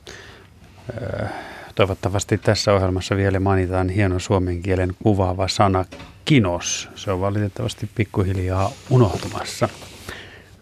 Toivottavasti 1.74 2.38
tässä 2.38 2.72
ohjelmassa 2.72 3.16
vielä 3.16 3.40
mainitaan 3.40 3.88
hieno 3.88 4.18
suomen 4.18 4.62
kielen 4.62 4.94
kuvaava 5.02 5.48
sana 5.48 5.84
kinos. 6.24 6.88
Se 6.94 7.10
on 7.10 7.20
valitettavasti 7.20 7.90
pikkuhiljaa 7.94 8.70
unohtumassa. 8.90 9.68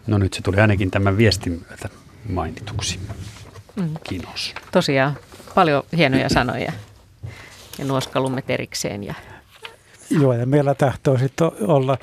No 0.07 0.17
nyt 0.17 0.33
se 0.33 0.41
tuli 0.41 0.59
ainakin 0.59 0.91
tämän 0.91 1.17
viestin 1.17 1.65
myötä 1.69 1.89
mainituksi. 2.29 2.99
Mm. 3.75 3.89
Kinos. 4.03 4.55
Tosiaan 4.71 5.17
paljon 5.57 5.83
hienoja 5.97 6.29
sanoja 6.29 6.71
ja 7.79 7.85
nuoskalumet 7.85 8.49
erikseen. 8.49 9.03
Ja... 9.03 9.13
Joo, 10.09 10.33
ja 10.33 10.45
meillä 10.45 10.75
tahtoo 10.75 11.17
sitten 11.17 11.51
olla 11.61 11.97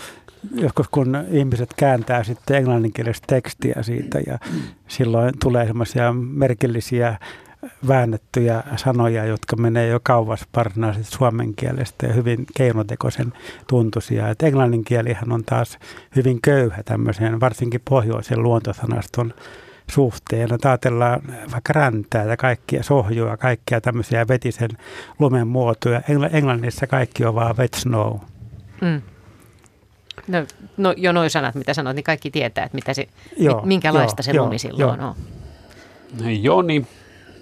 joskus 0.55 0.86
kun 0.89 1.16
ihmiset 1.31 1.74
kääntää 1.76 2.24
sitten 2.24 2.56
englanninkielistä 2.56 3.26
tekstiä 3.26 3.82
siitä 3.82 4.20
ja 4.26 4.39
silloin 4.89 5.35
tulee 5.43 5.66
semmoisia 5.66 6.12
merkillisiä 6.12 7.18
väännettyjä 7.89 8.62
sanoja, 8.76 9.24
jotka 9.24 9.56
menee 9.56 9.89
jo 9.89 10.01
kauas 10.02 10.47
varsinaisesti 10.56 11.16
suomen 11.16 11.55
kielestä 11.55 12.06
ja 12.06 12.12
hyvin 12.12 12.47
keinotekoisen 12.56 13.32
tuntuisia. 13.66 14.28
Et 14.28 14.43
englannin 14.43 14.85
kielihän 14.85 15.32
on 15.32 15.44
taas 15.44 15.78
hyvin 16.16 16.39
köyhä 16.43 16.82
tämmöisen, 16.82 17.40
varsinkin 17.40 17.81
pohjoisen 17.85 18.43
luontosanaston 18.43 19.35
suhteen. 19.90 20.48
No, 20.48 20.59
ajatellaan 20.65 21.23
vaikka 21.52 21.73
räntää 21.73 22.24
ja 22.24 22.36
kaikkia 22.36 22.82
sohjua, 22.82 23.36
kaikkia 23.36 23.81
tämmöisiä 23.81 24.28
vetisen 24.28 24.70
lumen 25.19 25.48
muotoja. 25.48 26.02
Englannissa 26.32 26.86
kaikki 26.86 27.24
on 27.24 27.35
vaan 27.35 27.56
wet 27.56 27.74
snow. 27.74 28.19
Mm. 28.81 29.02
No, 30.28 30.47
no 30.77 30.94
jo 30.97 31.12
noin 31.12 31.31
sanat, 31.31 31.55
mitä 31.55 31.74
sanoit, 31.74 31.94
niin 31.94 32.05
kaikki 32.05 32.31
tietää, 32.31 32.65
että 32.65 32.74
mitä 32.74 32.94
se, 32.94 33.09
joo, 33.36 33.62
minkälaista 33.65 34.20
joo, 34.20 34.24
se 34.24 34.39
lumi 34.39 34.55
joo, 34.55 34.59
silloin 34.59 35.01
joo. 35.01 35.09
on. 35.09 36.43
Joni, 36.43 36.86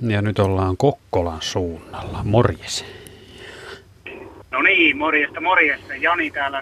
ja 0.01 0.23
nyt 0.23 0.39
ollaan 0.39 0.77
Kokkolan 0.77 1.43
suunnalla. 1.43 2.21
Morjes. 2.25 2.85
No 4.51 4.63
niin, 4.63 4.97
morjesta, 4.97 5.41
morjesta. 5.41 5.95
Jani 5.95 6.31
täällä. 6.31 6.61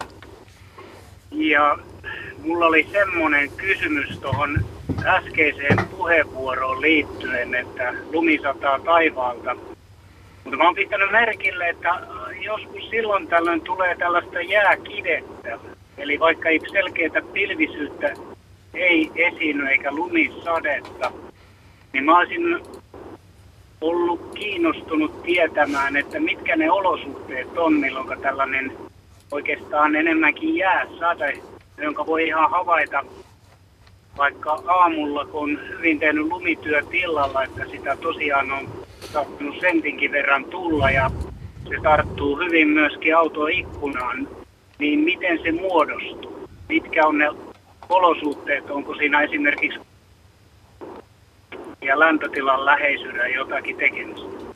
Ja 1.31 1.79
mulla 2.45 2.67
oli 2.67 2.89
semmoinen 2.93 3.51
kysymys 3.51 4.19
tuohon 4.19 4.65
äskeiseen 5.05 5.79
puheenvuoroon 5.91 6.81
liittyen, 6.81 7.55
että 7.55 7.95
lumi 8.13 8.39
sataa 8.43 8.79
taivaalta. 8.79 9.57
Mutta 10.45 10.57
mä 10.57 10.65
oon 10.65 10.75
pitänyt 10.75 11.11
merkille, 11.11 11.69
että 11.69 12.01
joskus 12.41 12.91
silloin 12.91 13.27
tällöin 13.27 13.61
tulee 13.61 13.97
tällaista 13.97 14.41
jääkidettä. 14.41 15.59
Eli 15.99 16.21
vaikka 16.21 16.49
ei 16.49 16.61
selkeää 16.73 17.23
pilvisyyttä 17.33 18.15
ei 18.75 19.11
esiinny 19.15 19.67
eikä 19.67 19.95
lumisadetta, 19.95 21.13
niin 21.93 22.05
mä 22.05 22.19
olisin 22.19 22.61
ollut 23.81 24.31
kiinnostunut 24.35 25.23
tietämään, 25.23 25.97
että 25.97 26.21
mitkä 26.21 26.57
ne 26.57 26.71
olosuhteet 26.71 27.59
on, 27.59 27.75
milloin 27.75 28.21
tällainen 28.21 28.73
oikeastaan 29.31 29.97
enemmänkin 29.97 30.57
jääsade, 30.57 31.39
jonka 31.79 32.07
voi 32.07 32.27
ihan 32.27 32.51
havaita 32.51 33.05
vaikka 34.19 34.63
aamulla, 34.67 35.25
kun 35.25 35.61
hyvin 35.69 35.99
tehnyt 35.99 36.27
lumityö 36.27 36.83
tilalla, 36.83 37.43
että 37.43 37.65
sitä 37.71 37.97
tosiaan 37.97 38.53
on 38.53 38.69
sattunut 39.13 39.61
sentinkin 39.61 40.13
verran 40.13 40.45
tulla 40.45 40.91
ja 40.91 41.11
se 41.69 41.75
tarttuu 41.83 42.37
hyvin 42.37 42.69
myöskin 42.69 43.17
autoikkunaan, 43.17 44.29
niin 44.79 44.99
miten 45.01 45.43
se 45.43 45.53
muodostuu? 45.53 46.49
Mitkä 46.69 47.07
on 47.07 47.19
ne 47.19 47.31
olosuhteet? 47.89 48.71
Onko 48.71 48.95
siinä 48.95 49.23
esimerkiksi 49.23 49.79
ja 51.83 51.99
lämpötilan 51.99 52.65
läheisyydellä 52.65 53.27
jotakin 53.27 53.77
tekemistä. 53.77 54.55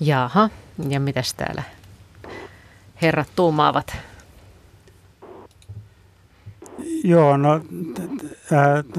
Jaha, 0.00 0.50
ja 0.88 1.00
mitäs 1.00 1.34
täällä 1.34 1.62
herrat 3.02 3.28
tuumaavat? 3.36 3.96
Joo, 7.04 7.36
no 7.36 7.60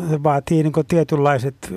se 0.10 0.24
vaatii 0.24 0.64
niin 0.64 0.74
tietynlaiset, 0.88 1.74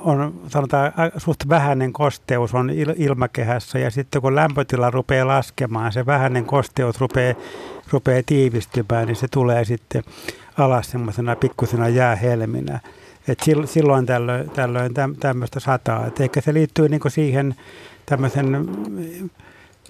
on 0.00 0.40
sanotaan 0.48 0.92
suht 1.16 1.48
vähäinen 1.48 1.92
kosteus 1.92 2.54
on 2.54 2.70
ilmakehässä 2.96 3.78
ja 3.78 3.90
sitten 3.90 4.22
kun 4.22 4.34
lämpötila 4.34 4.90
rupeaa 4.90 5.26
laskemaan, 5.26 5.92
se 5.92 6.06
vähäinen 6.06 6.44
kosteus 6.44 7.00
rupeaa, 7.00 7.34
rupeaa 7.90 8.22
tiivistymään, 8.26 9.06
niin 9.06 9.16
se 9.16 9.28
tulee 9.28 9.64
sitten 9.64 10.02
alas 10.58 10.90
semmoisena 10.90 11.36
pikkusena 11.36 11.88
jäähelminä. 11.88 12.80
Et 13.28 13.38
silloin 13.64 14.06
tällöin, 14.06 14.50
tällöin 14.50 14.92
tämmöistä 15.20 15.60
sataa. 15.60 16.06
Et 16.06 16.20
ehkä 16.20 16.40
se 16.40 16.54
liittyy 16.54 16.88
niinku 16.88 17.10
siihen 17.10 17.54
tämmöisen 18.06 18.68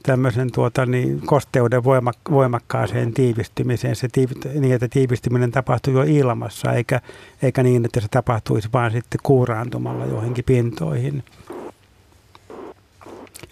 tämmöisen 0.02 0.52
tuota, 0.52 0.86
niin, 0.86 1.20
kosteuden 1.26 1.84
voimak, 1.84 2.16
voimakkaaseen 2.30 3.14
tiivistymiseen, 3.14 3.96
se 3.96 4.08
tiiv, 4.12 4.30
niin 4.54 4.74
että 4.74 4.88
tiivistyminen 4.88 5.50
tapahtuu 5.50 5.94
jo 5.94 6.02
ilmassa, 6.02 6.72
eikä, 6.72 7.00
eikä 7.42 7.62
niin, 7.62 7.84
että 7.84 8.00
se 8.00 8.08
tapahtuisi 8.10 8.68
vain 8.72 8.92
sitten 8.92 9.20
kuuraantumalla 9.22 10.06
joihinkin 10.06 10.44
pintoihin. 10.44 11.24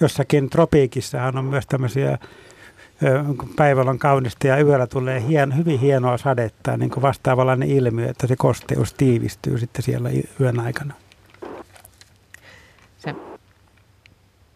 Jossakin 0.00 0.50
tropiikissahan 0.50 1.38
on 1.38 1.44
myös 1.44 1.66
tämmöisiä 1.66 2.18
päivällä 3.56 3.90
on 3.90 3.98
kaunista 3.98 4.46
ja 4.46 4.60
yöllä 4.60 4.86
tulee 4.86 5.22
hien, 5.28 5.56
hyvin 5.56 5.80
hienoa 5.80 6.18
sadetta, 6.18 6.76
niin 6.76 6.90
kuin 6.90 7.02
vastaavallainen 7.02 7.70
ilmiö, 7.70 8.10
että 8.10 8.26
se 8.26 8.36
kosteus 8.36 8.94
tiivistyy 8.94 9.58
sitten 9.58 9.82
siellä 9.82 10.10
yön 10.40 10.60
aikana. 10.60 10.94
Se. 12.98 13.14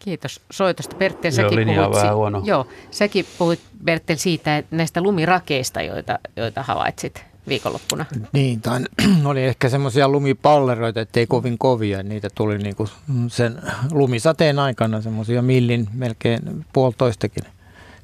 Kiitos 0.05 0.41
soitosta 0.51 0.97
Bertel. 0.97 1.31
Säkin 1.31 1.69
Joo, 1.69 1.85
puhuit, 1.85 2.03
vähän 2.03 2.17
huono. 2.17 2.43
Joo, 2.45 2.67
säkin 2.91 3.27
puhuit 3.39 3.61
Bertel 3.85 4.17
siitä, 4.17 4.57
että 4.57 4.77
näistä 4.77 5.01
lumirakeista, 5.01 5.83
joita, 5.83 6.19
joita 6.37 6.63
havaitsit 6.63 7.25
viikonloppuna. 7.49 8.05
Niin, 8.33 8.61
tai 8.61 8.81
oli 9.25 9.45
ehkä 9.45 9.69
semmoisia 9.69 10.09
lumipalleroita, 10.09 11.01
ettei 11.01 11.27
kovin 11.27 11.59
kovia. 11.59 12.03
Niitä 12.03 12.29
tuli 12.35 12.59
niinku 12.59 12.89
sen 13.29 13.63
lumisateen 13.93 14.59
aikana 14.59 15.01
semmoisia 15.01 15.43
millin, 15.43 15.89
melkein 15.95 16.65
puolitoistakin 16.73 17.45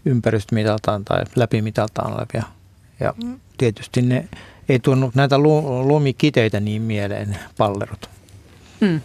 ympäristömitaltaan 0.05 1.05
tai 1.05 1.25
läpimitaltaan 1.37 2.12
olevia. 2.12 2.43
Ja 3.01 3.15
tietysti 3.59 4.03
ne 4.03 4.29
ei 4.69 4.79
tuonut 4.79 5.15
näitä 5.15 5.39
lumikiteitä 5.39 6.61
niin 6.61 6.83
mieleen, 6.83 7.39
pallerot. 7.59 8.11
Mm. 8.81 9.01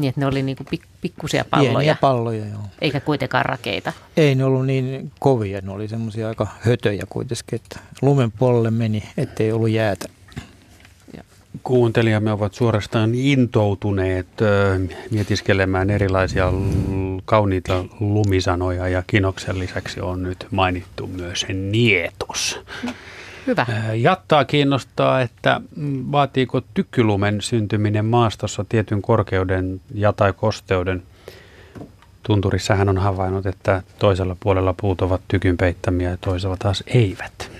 Niin, 0.00 0.08
että 0.08 0.20
ne 0.20 0.26
oli 0.26 0.42
niin 0.42 0.56
kuin 0.56 0.66
pik- 0.74 0.88
pikkusia 1.00 1.44
palloja. 1.50 1.72
Pieniä 1.72 1.96
palloja, 2.00 2.46
joo. 2.46 2.62
Eikä 2.80 3.00
kuitenkaan 3.00 3.44
rakeita. 3.44 3.92
Ei 4.16 4.34
ne 4.34 4.44
ollut 4.44 4.66
niin 4.66 5.12
kovia, 5.18 5.60
ne 5.62 5.70
oli 5.70 5.88
semmoisia 5.88 6.28
aika 6.28 6.46
hötöjä 6.60 7.02
kuitenkin, 7.08 7.56
että 7.56 7.80
lumen 8.02 8.32
puolelle 8.32 8.70
meni, 8.70 9.02
ettei 9.16 9.52
ollut 9.52 9.70
jäätä. 9.70 10.08
Kuuntelijamme 11.62 12.32
ovat 12.32 12.54
suorastaan 12.54 13.14
intoutuneet 13.14 14.26
mietiskelemään 15.10 15.90
erilaisia 15.90 16.52
kauniita 17.24 17.84
lumisanoja 18.00 18.88
ja 18.88 19.02
kinoksen 19.06 19.58
lisäksi 19.58 20.00
on 20.00 20.22
nyt 20.22 20.46
mainittu 20.50 21.06
myös 21.06 21.46
nietos. 21.48 22.60
Hyvä. 23.50 23.66
Jattaa 23.94 24.44
kiinnostaa, 24.44 25.20
että 25.20 25.60
mm, 25.76 26.04
vaatiiko 26.12 26.60
tykkylumen 26.74 27.40
syntyminen 27.40 28.04
maastossa 28.04 28.64
tietyn 28.68 29.02
korkeuden 29.02 29.80
ja 29.94 30.12
tai 30.12 30.32
kosteuden. 30.32 31.02
Tunturissa 32.22 32.74
hän 32.74 32.88
on 32.88 32.98
havainnut, 32.98 33.46
että 33.46 33.82
toisella 33.98 34.36
puolella 34.40 34.74
puut 34.80 35.02
ovat 35.02 35.20
tykyn 35.28 35.56
peittämiä 35.56 36.10
ja 36.10 36.16
toisella 36.16 36.56
taas 36.56 36.84
eivät. 36.86 37.50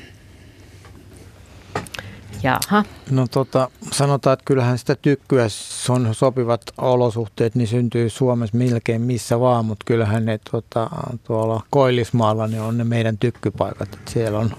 Jaha. 2.42 2.84
No 3.10 3.26
tota, 3.30 3.70
sanotaan, 3.92 4.34
että 4.34 4.44
kyllähän 4.44 4.78
sitä 4.78 4.96
tykkyä, 5.02 5.46
on 5.88 6.14
sopivat 6.14 6.62
olosuhteet, 6.78 7.54
niin 7.54 7.68
syntyy 7.68 8.10
Suomessa 8.10 8.56
melkein 8.56 9.02
missä 9.02 9.40
vaan, 9.40 9.64
mutta 9.64 9.84
kyllähän 9.86 10.24
ne 10.24 10.40
tota, 10.50 10.90
tuolla 11.24 11.62
Koillismaalla 11.70 12.46
ne 12.46 12.60
on 12.60 12.78
ne 12.78 12.84
meidän 12.84 13.18
tykkypaikat. 13.18 13.88
Et 13.94 14.08
siellä 14.08 14.38
on 14.38 14.50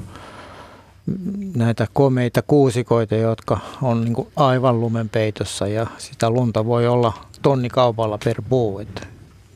näitä 1.56 1.88
komeita 1.94 2.42
kuusikoita, 2.42 3.16
jotka 3.16 3.60
on 3.82 4.04
niin 4.04 4.28
aivan 4.36 4.80
lumen 4.80 5.10
peitossa 5.10 5.68
ja 5.68 5.88
sitä 5.98 6.30
lunta 6.30 6.66
voi 6.66 6.88
olla 6.88 7.14
tonni 7.42 7.70
kaupalla 7.70 8.18
per 8.26 8.42
puu. 8.50 8.80
Et 8.80 9.08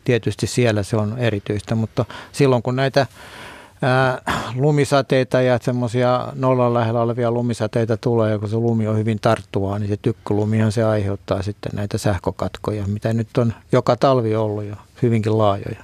tietysti 0.03 0.48
siellä 0.48 0.84
se 0.84 0.98
on 0.98 1.19
erityistä, 1.19 1.76
mutta 1.76 2.06
silloin 2.32 2.64
kun 2.64 2.76
näitä 2.76 3.07
ää, 3.82 4.22
lumisateita 4.56 5.41
ja 5.41 5.60
semmoisia 5.61 6.27
nollan 6.36 6.73
lähellä 6.73 7.02
olevia 7.02 7.32
lumisateita 7.32 7.98
tulee, 7.98 8.32
ja 8.32 8.40
kun 8.40 8.49
se 8.49 8.56
lumi 8.56 8.88
on 8.88 8.98
hyvin 8.98 9.19
tarttuvaa, 9.22 9.80
niin 9.80 9.90
se 9.90 9.98
tykkylumihan 9.98 10.72
se 10.72 10.84
aiheuttaa 10.84 11.41
sitten 11.41 11.72
näitä 11.76 11.98
sähkökatkoja, 11.98 12.88
mitä 12.88 13.14
nyt 13.14 13.38
on 13.38 13.53
joka 13.72 13.95
talvi 13.95 14.36
ollut 14.36 14.64
jo 14.64 14.76
hyvinkin 15.02 15.38
laajoja. 15.38 15.84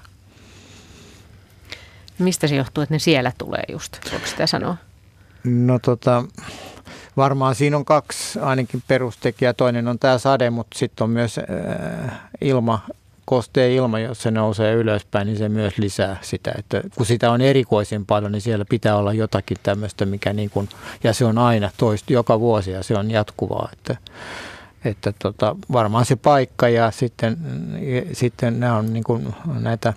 Mistä 2.19 2.47
se 2.47 2.55
johtuu, 2.55 2.81
että 2.81 2.95
ne 2.95 2.99
siellä 2.99 3.31
tulee 3.37 3.63
just? 3.71 4.11
Voiko 4.11 4.27
sitä 4.27 4.47
sanoa? 4.47 4.75
No 5.43 5.79
tota, 5.79 6.23
varmaan 7.17 7.55
siinä 7.55 7.77
on 7.77 7.85
kaksi 7.85 8.39
ainakin 8.39 8.83
perustekijää. 8.87 9.53
Toinen 9.53 9.87
on 9.87 9.99
tämä 9.99 10.17
sade, 10.17 10.49
mutta 10.49 10.79
sitten 10.79 11.03
on 11.03 11.09
myös 11.09 11.37
äh, 11.37 12.19
ilma, 12.41 12.79
kosteen 13.25 13.71
ilma, 13.71 13.99
jos 13.99 14.21
se 14.21 14.31
nousee 14.31 14.73
ylöspäin, 14.73 15.27
niin 15.27 15.37
se 15.37 15.49
myös 15.49 15.77
lisää 15.77 16.17
sitä. 16.21 16.51
Että 16.57 16.81
kun 16.95 17.05
sitä 17.05 17.31
on 17.31 17.41
erikoisen 17.41 18.05
paljon, 18.05 18.31
niin 18.31 18.41
siellä 18.41 18.65
pitää 18.69 18.95
olla 18.95 19.13
jotakin 19.13 19.57
tämmöistä, 19.63 20.05
mikä 20.05 20.33
niin 20.33 20.49
kuin, 20.49 20.69
ja 21.03 21.13
se 21.13 21.25
on 21.25 21.37
aina 21.37 21.71
toista 21.77 22.13
joka 22.13 22.39
vuosi 22.39 22.71
ja 22.71 22.83
se 22.83 22.97
on 22.97 23.11
jatkuvaa. 23.11 23.69
Että, 23.73 23.97
että 24.85 25.13
tota, 25.19 25.55
varmaan 25.71 26.05
se 26.05 26.15
paikka 26.15 26.69
ja 26.69 26.91
sitten, 26.91 27.37
sitten 28.13 28.59
nämä 28.59 28.77
on 28.77 28.93
niin 28.93 29.03
kuin 29.03 29.35
näitä 29.59 29.93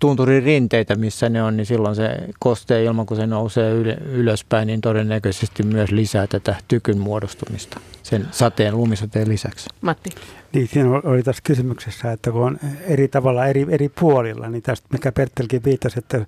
tunturin 0.00 0.42
rinteitä, 0.42 0.96
missä 0.96 1.28
ne 1.28 1.42
on, 1.42 1.56
niin 1.56 1.66
silloin 1.66 1.96
se 1.96 2.08
kosteen 2.38 2.84
ilman, 2.84 3.06
kun 3.06 3.16
se 3.16 3.26
nousee 3.26 3.72
ylöspäin, 4.04 4.66
niin 4.66 4.80
todennäköisesti 4.80 5.62
myös 5.62 5.90
lisää 5.90 6.26
tätä 6.26 6.56
tykyn 6.68 6.98
muodostumista 6.98 7.80
sen 8.02 8.28
sateen, 8.30 8.76
lumisateen 8.76 9.28
lisäksi. 9.28 9.68
Matti. 9.80 10.10
Niin, 10.52 10.68
siinä 10.68 10.90
oli 10.90 11.22
tässä 11.22 11.42
kysymyksessä, 11.44 12.12
että 12.12 12.30
kun 12.30 12.42
on 12.42 12.58
eri 12.80 13.08
tavalla 13.08 13.46
eri, 13.46 13.66
eri 13.68 13.88
puolilla, 13.88 14.48
niin 14.48 14.62
tästä 14.62 14.88
mikä 14.92 15.12
Perttelkin 15.12 15.64
viittasi, 15.64 15.98
että 15.98 16.26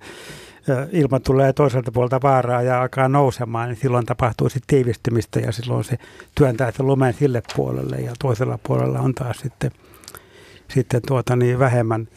ilma 0.93 1.21
tulee 1.21 1.53
toiselta 1.53 1.93
puolta 1.93 2.21
vaaraa 2.23 2.63
ja 2.63 2.83
alkaa 2.83 3.09
nousemaan, 3.09 3.69
niin 3.69 3.79
silloin 3.83 4.07
tapahtuu 4.07 4.49
sitten 4.49 4.67
tiivistymistä 4.67 5.41
ja 5.41 5.53
silloin 5.53 5.85
se 5.85 5.99
työntää 6.35 6.73
sen 6.73 6.87
lumen 6.87 7.15
sille 7.15 7.43
puolelle 7.57 7.97
ja 7.97 8.13
toisella 8.19 8.59
puolella 8.63 9.01
on 9.01 9.15
taas 9.15 9.37
sitten, 9.37 9.71
sitten 10.69 11.03
tuota 11.07 11.37
niin 11.37 11.59
vähemmän, 11.59 12.09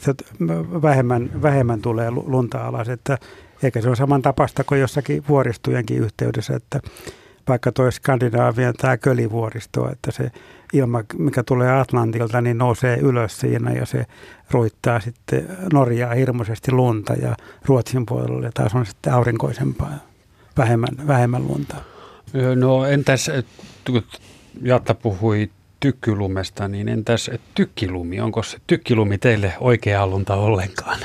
vähemmän, 0.82 1.42
vähemmän 1.42 1.82
tulee 1.82 2.12
lunta 2.12 2.68
alas, 2.68 2.90
että 2.90 3.18
eikä 3.64 3.82
se 3.82 3.88
ole 3.88 3.96
saman 3.96 4.22
tapasta 4.22 4.64
kuin 4.64 4.82
jossakin 4.82 5.24
vuoristojenkin 5.30 5.98
yhteydessä, 5.98 6.56
että 6.56 6.80
vaikka 7.48 7.72
toi 7.72 7.92
Skandinaavian 7.92 8.74
tämä 8.74 8.98
kölivuoristo, 8.98 9.92
että 9.92 10.12
se 10.12 10.32
ilma, 10.74 11.04
mikä 11.18 11.44
tulee 11.44 11.80
Atlantilta, 11.80 12.42
niin 12.42 12.58
nousee 12.58 12.98
ylös 12.98 13.40
siinä 13.40 13.72
ja 13.72 13.86
se 13.86 14.06
ruittaa 14.52 15.00
sitten 15.00 15.48
Norjaa 15.74 16.14
hirmuisesti 16.14 16.72
lunta 16.72 17.14
ja 17.14 17.36
Ruotsin 17.66 18.06
puolella 18.06 18.50
taas 18.54 18.76
on 18.76 18.86
sitten 18.86 19.14
aurinkoisempaa 19.14 19.92
vähemmän, 20.58 21.08
vähemmän 21.08 21.48
lunta. 21.48 21.76
No 22.56 22.86
entäs, 22.86 23.32
Jatta 24.62 24.94
puhui 24.96 25.50
tykkylumesta, 25.80 26.68
niin 26.68 26.90
entäs 26.90 27.32
tykkilumi? 27.56 28.20
Onko 28.20 28.44
se 28.44 28.58
tykkilumi 28.68 29.18
teille 29.18 29.54
oikea 29.60 30.08
lunta 30.08 30.36
ollenkaan? 30.36 31.00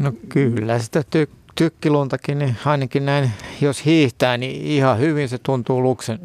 No 0.00 0.12
kyllä 0.28 0.78
sitä 0.78 1.00
tyk- 1.00 1.40
tykkiluntakin, 1.54 2.38
niin 2.38 2.56
ainakin 2.64 3.06
näin, 3.06 3.30
jos 3.60 3.84
hiihtää, 3.84 4.36
niin 4.36 4.62
ihan 4.62 4.98
hyvin 4.98 5.28
se 5.28 5.38
tuntuu 5.38 5.82
luksen, 5.82 6.18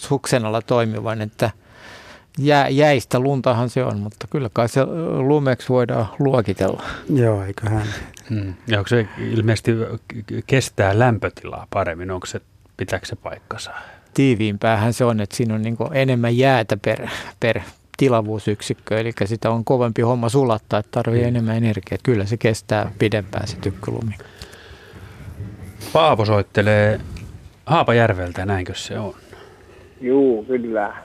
suksen 0.00 0.44
alla 0.44 0.62
toimivan, 0.62 1.20
että 1.20 1.50
jä, 2.38 2.68
jäistä 2.68 3.20
luntahan 3.20 3.70
se 3.70 3.84
on, 3.84 3.98
mutta 4.00 4.26
kyllä 4.30 4.50
kai 4.52 4.68
se 4.68 4.80
lumeksi 5.18 5.68
voidaan 5.68 6.06
luokitella. 6.18 6.82
Joo, 7.14 7.42
eiköhän. 7.42 7.86
Hmm. 8.30 8.54
Ja 8.66 8.78
onko 8.78 8.88
se 8.88 9.08
ilmeisesti 9.18 9.72
kestää 10.46 10.98
lämpötilaa 10.98 11.66
paremmin, 11.70 12.10
onko 12.10 12.26
se, 12.26 12.40
pitääkö 12.76 13.06
se 13.06 13.16
paikkansa? 13.16 13.70
Tiiviimpäähän 14.16 14.92
se 14.92 15.04
on, 15.04 15.20
että 15.20 15.36
siinä 15.36 15.54
on 15.54 15.62
niin 15.62 15.76
enemmän 15.92 16.38
jäätä 16.38 16.76
per, 16.84 17.08
per 17.40 17.60
tilavuusyksikkö, 17.96 19.00
eli 19.00 19.12
sitä 19.24 19.50
on 19.50 19.64
kovempi 19.64 20.02
homma 20.02 20.28
sulattaa, 20.28 20.78
että 20.78 20.90
tarvii 20.90 21.20
hmm. 21.20 21.28
enemmän 21.28 21.56
energiaa. 21.56 21.98
Kyllä 22.02 22.24
se 22.24 22.36
kestää 22.36 22.92
pidempään 22.98 23.48
se 23.48 23.56
tykkylumi. 23.56 24.14
Paavo 25.92 26.24
soittelee 26.24 27.00
Haapajärveltä, 27.66 28.46
näinkö 28.46 28.74
se 28.74 28.98
on? 28.98 29.14
Juu, 30.00 30.44
kyllä. 30.44 30.96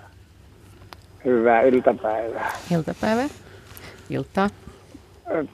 Hyvää 1.26 1.62
iltapäivää. 1.62 2.52
Iltapäivää. 2.72 3.28
Iltaa. 4.10 4.50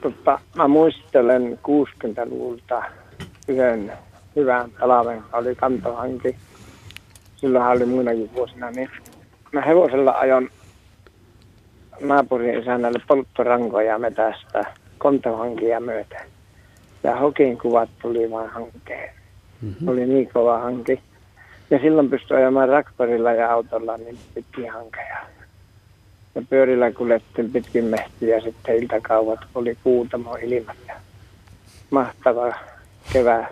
Tota, 0.00 0.40
mä 0.56 0.68
muistelen 0.68 1.58
60-luvulta 1.68 2.82
yhden 3.48 3.92
hyvän 4.36 4.70
talven, 4.70 5.22
oli 5.32 5.54
kantohanki. 5.54 6.36
Silloinhan 7.40 7.76
oli 7.76 7.84
muinakin 7.84 8.34
vuosina, 8.34 8.70
niin 8.70 8.90
mä 9.52 9.60
hevosella 9.60 10.10
ajon 10.10 10.48
naapurin 12.00 12.62
isännälle 12.62 12.98
polttorankoja 13.08 13.98
metästä 13.98 14.64
kontohankia 14.98 15.80
myöten. 15.80 16.20
Ja 17.02 17.16
hokin 17.16 17.58
kuvat 17.58 17.90
tuli 18.02 18.30
vain 18.30 18.50
hankkeen. 18.50 19.14
Mm-hmm. 19.62 19.88
Oli 19.88 20.06
niin 20.06 20.30
kova 20.32 20.58
hanki. 20.58 21.00
Ja 21.70 21.78
silloin 21.78 22.10
pystyi 22.10 22.36
ajamaan 22.36 22.68
traktorilla 22.68 23.32
ja 23.32 23.52
autolla 23.52 23.96
niin 23.96 24.18
pitkin 24.34 24.70
hankeja. 24.70 25.18
Ja 26.34 26.42
pyörillä 26.50 26.92
kuljettiin 26.92 27.52
pitkin 27.52 27.84
mehtiä 27.84 28.36
ja 28.36 28.42
sitten 28.42 28.76
iltakauvat 28.76 29.40
oli 29.54 29.78
kuutamo 29.84 30.36
ilmat. 30.36 30.76
Ja 30.88 30.94
mahtava 31.90 32.54
kevää 33.12 33.48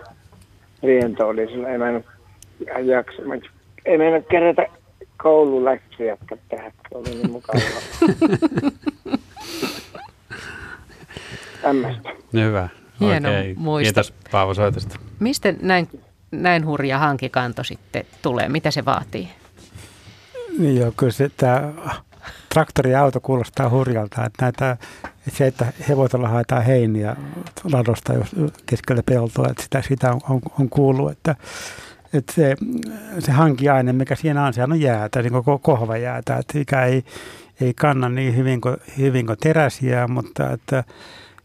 riento 0.83 1.27
oli 1.27 1.47
sillä. 1.47 1.69
Ei 1.69 1.77
mennyt 1.77 2.05
jaksa, 2.83 3.21
ei 3.87 3.97
mennyt 3.97 4.25
kerätä 4.31 4.67
koululäksyjä 5.23 6.17
tehdä, 6.49 6.71
oli 6.93 7.09
niin 7.09 7.31
mukavaa. 7.31 7.61
Tämmöistä. 11.61 12.09
Hyvä. 12.33 12.69
Hieno 12.99 13.29
Okei. 13.29 13.55
muisto. 13.57 13.87
Kiitos 13.87 14.13
Paavo 14.31 14.53
soitosta. 14.53 14.99
Mistä 15.19 15.53
näin, 15.61 15.89
näin 16.31 16.65
hurja 16.65 16.97
hankikanto 16.97 17.63
sitten 17.63 18.05
tulee? 18.21 18.49
Mitä 18.49 18.71
se 18.71 18.85
vaatii? 18.85 19.29
Niin 20.59 20.77
joo, 20.77 20.93
kyllä 20.97 21.11
se, 21.11 21.29
tämä 21.37 21.73
traktori 22.49 22.91
ja 22.91 23.01
auto 23.03 23.19
kuulostaa 23.19 23.69
hurjalta. 23.69 24.25
Että 24.25 24.45
näitä, 24.45 24.77
että 25.27 25.37
se, 25.37 25.47
että 25.47 25.65
hevosella 25.89 26.27
haetaan 26.27 26.63
heiniä 26.63 27.15
ladosta 27.71 28.13
jos 28.13 28.35
keskellä 28.65 29.03
peltoa, 29.03 29.47
että 29.49 29.63
sitä, 29.63 29.81
sitä 29.81 30.11
on, 30.11 30.21
on, 30.29 30.41
on 30.59 30.69
kuullut, 30.69 31.11
että, 31.11 31.35
että 32.17 32.33
se, 32.33 32.55
se 33.19 33.31
hankiaine, 33.31 33.93
mikä 33.93 34.15
siinä 34.15 34.45
on, 34.45 34.53
sehän 34.53 34.71
on 34.71 34.81
jäätä, 34.81 35.21
niin 35.21 35.33
kohva 35.61 35.97
jäätä, 35.97 36.37
että 36.37 36.57
mikä 36.57 36.85
ei, 36.85 37.03
ei 37.61 37.73
kanna 37.73 38.09
niin 38.09 38.35
hyvin 38.35 38.61
kuin, 38.61 38.77
hyvin 38.97 39.25
kuin 39.25 39.37
teräsiä, 39.39 40.07
mutta 40.07 40.51
että 40.51 40.83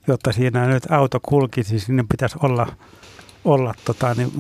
jotta 0.07 0.32
siinä 0.32 0.66
nyt 0.66 0.90
auto 0.90 1.19
kulkisi, 1.23 1.73
niin 1.73 1.81
sinne 1.81 2.05
pitäisi 2.11 2.36
olla 2.43 2.66
olla 3.44 3.74
tota, 3.85 4.15
niin 4.15 4.32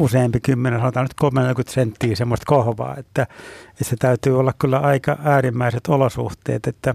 useampi 0.00 0.40
kymmenen, 0.40 0.80
sanotaan 0.80 1.04
nyt 1.04 1.14
30 1.14 1.72
senttiä 1.72 2.16
semmoista 2.16 2.44
kohvaa, 2.46 2.96
että, 2.96 3.22
että 3.70 3.84
se 3.84 3.96
täytyy 3.96 4.38
olla 4.38 4.52
kyllä 4.58 4.78
aika 4.78 5.18
äärimmäiset 5.24 5.86
olosuhteet, 5.88 6.66
että 6.66 6.94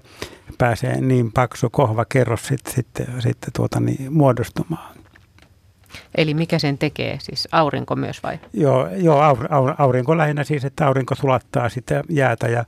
pääsee 0.58 1.02
niin 1.02 1.32
paksu 1.32 1.70
kohvakerros 1.70 2.48
sitten, 2.48 2.74
sitten, 2.74 3.08
sitten 3.20 3.54
tuota, 3.56 3.80
niin, 3.80 4.14
muodostumaan. 4.14 4.99
Eli 6.18 6.34
mikä 6.34 6.60
sen 6.60 6.78
tekee, 6.78 7.18
siis 7.22 7.48
aurinko 7.52 7.96
myös 7.96 8.24
vai? 8.24 8.40
Joo, 8.54 8.88
joo 8.96 9.22
aur, 9.22 9.48
aur, 9.50 9.74
aurinko 9.78 10.18
lähinnä 10.18 10.44
siis, 10.44 10.66
että 10.66 10.88
aurinko 10.88 11.16
sulattaa 11.16 11.70
sitä 11.70 12.04
jäätä 12.10 12.48
ja 12.48 12.66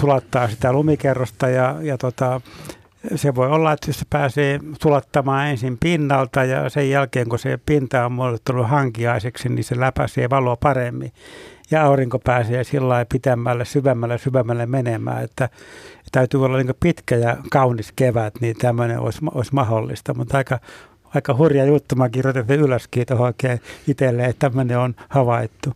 sulattaa 0.00 0.48
sitä 0.48 0.72
lumikerrosta 0.72 1.48
ja, 1.48 1.76
ja 1.80 1.98
tota, 1.98 2.40
se 3.14 3.34
voi 3.34 3.48
olla, 3.48 3.72
että 3.72 3.92
se 3.92 4.04
pääsee 4.10 4.60
sulattamaan 4.82 5.46
ensin 5.46 5.78
pinnalta 5.78 6.44
ja 6.44 6.70
sen 6.70 6.90
jälkeen, 6.90 7.28
kun 7.28 7.38
se 7.38 7.58
pinta 7.66 8.06
on 8.06 8.12
muodostunut 8.12 8.68
hankiaiseksi, 8.68 9.48
niin 9.48 9.64
se 9.64 9.80
läpäisee 9.80 10.30
valoa 10.30 10.56
paremmin. 10.56 11.12
Ja 11.70 11.84
aurinko 11.84 12.18
pääsee 12.18 12.64
sillä 12.64 12.88
lailla 12.88 13.06
pitemmälle, 13.12 13.64
syvemmälle, 13.64 14.18
syvemmälle 14.18 14.66
menemään, 14.66 15.24
että 15.24 15.48
täytyy 16.12 16.44
olla 16.44 16.56
niin 16.56 16.74
pitkä 16.80 17.16
ja 17.16 17.36
kaunis 17.50 17.92
kevät, 17.96 18.34
niin 18.40 18.56
tämmöinen 18.56 19.00
olisi, 19.00 19.18
olisi 19.34 19.54
mahdollista. 19.54 20.14
Mutta 20.14 20.36
aika, 20.36 20.58
aika 21.14 21.34
hurja 21.34 21.64
juttu, 21.64 21.96
mä 21.96 22.08
kirjoitin 22.08 22.60
ylöskin 22.60 23.06
tuohon 23.06 23.26
oikein 23.26 23.60
itselleen, 23.88 24.30
että 24.30 24.48
tämmöinen 24.48 24.78
on 24.78 24.94
havaittu. 25.08 25.72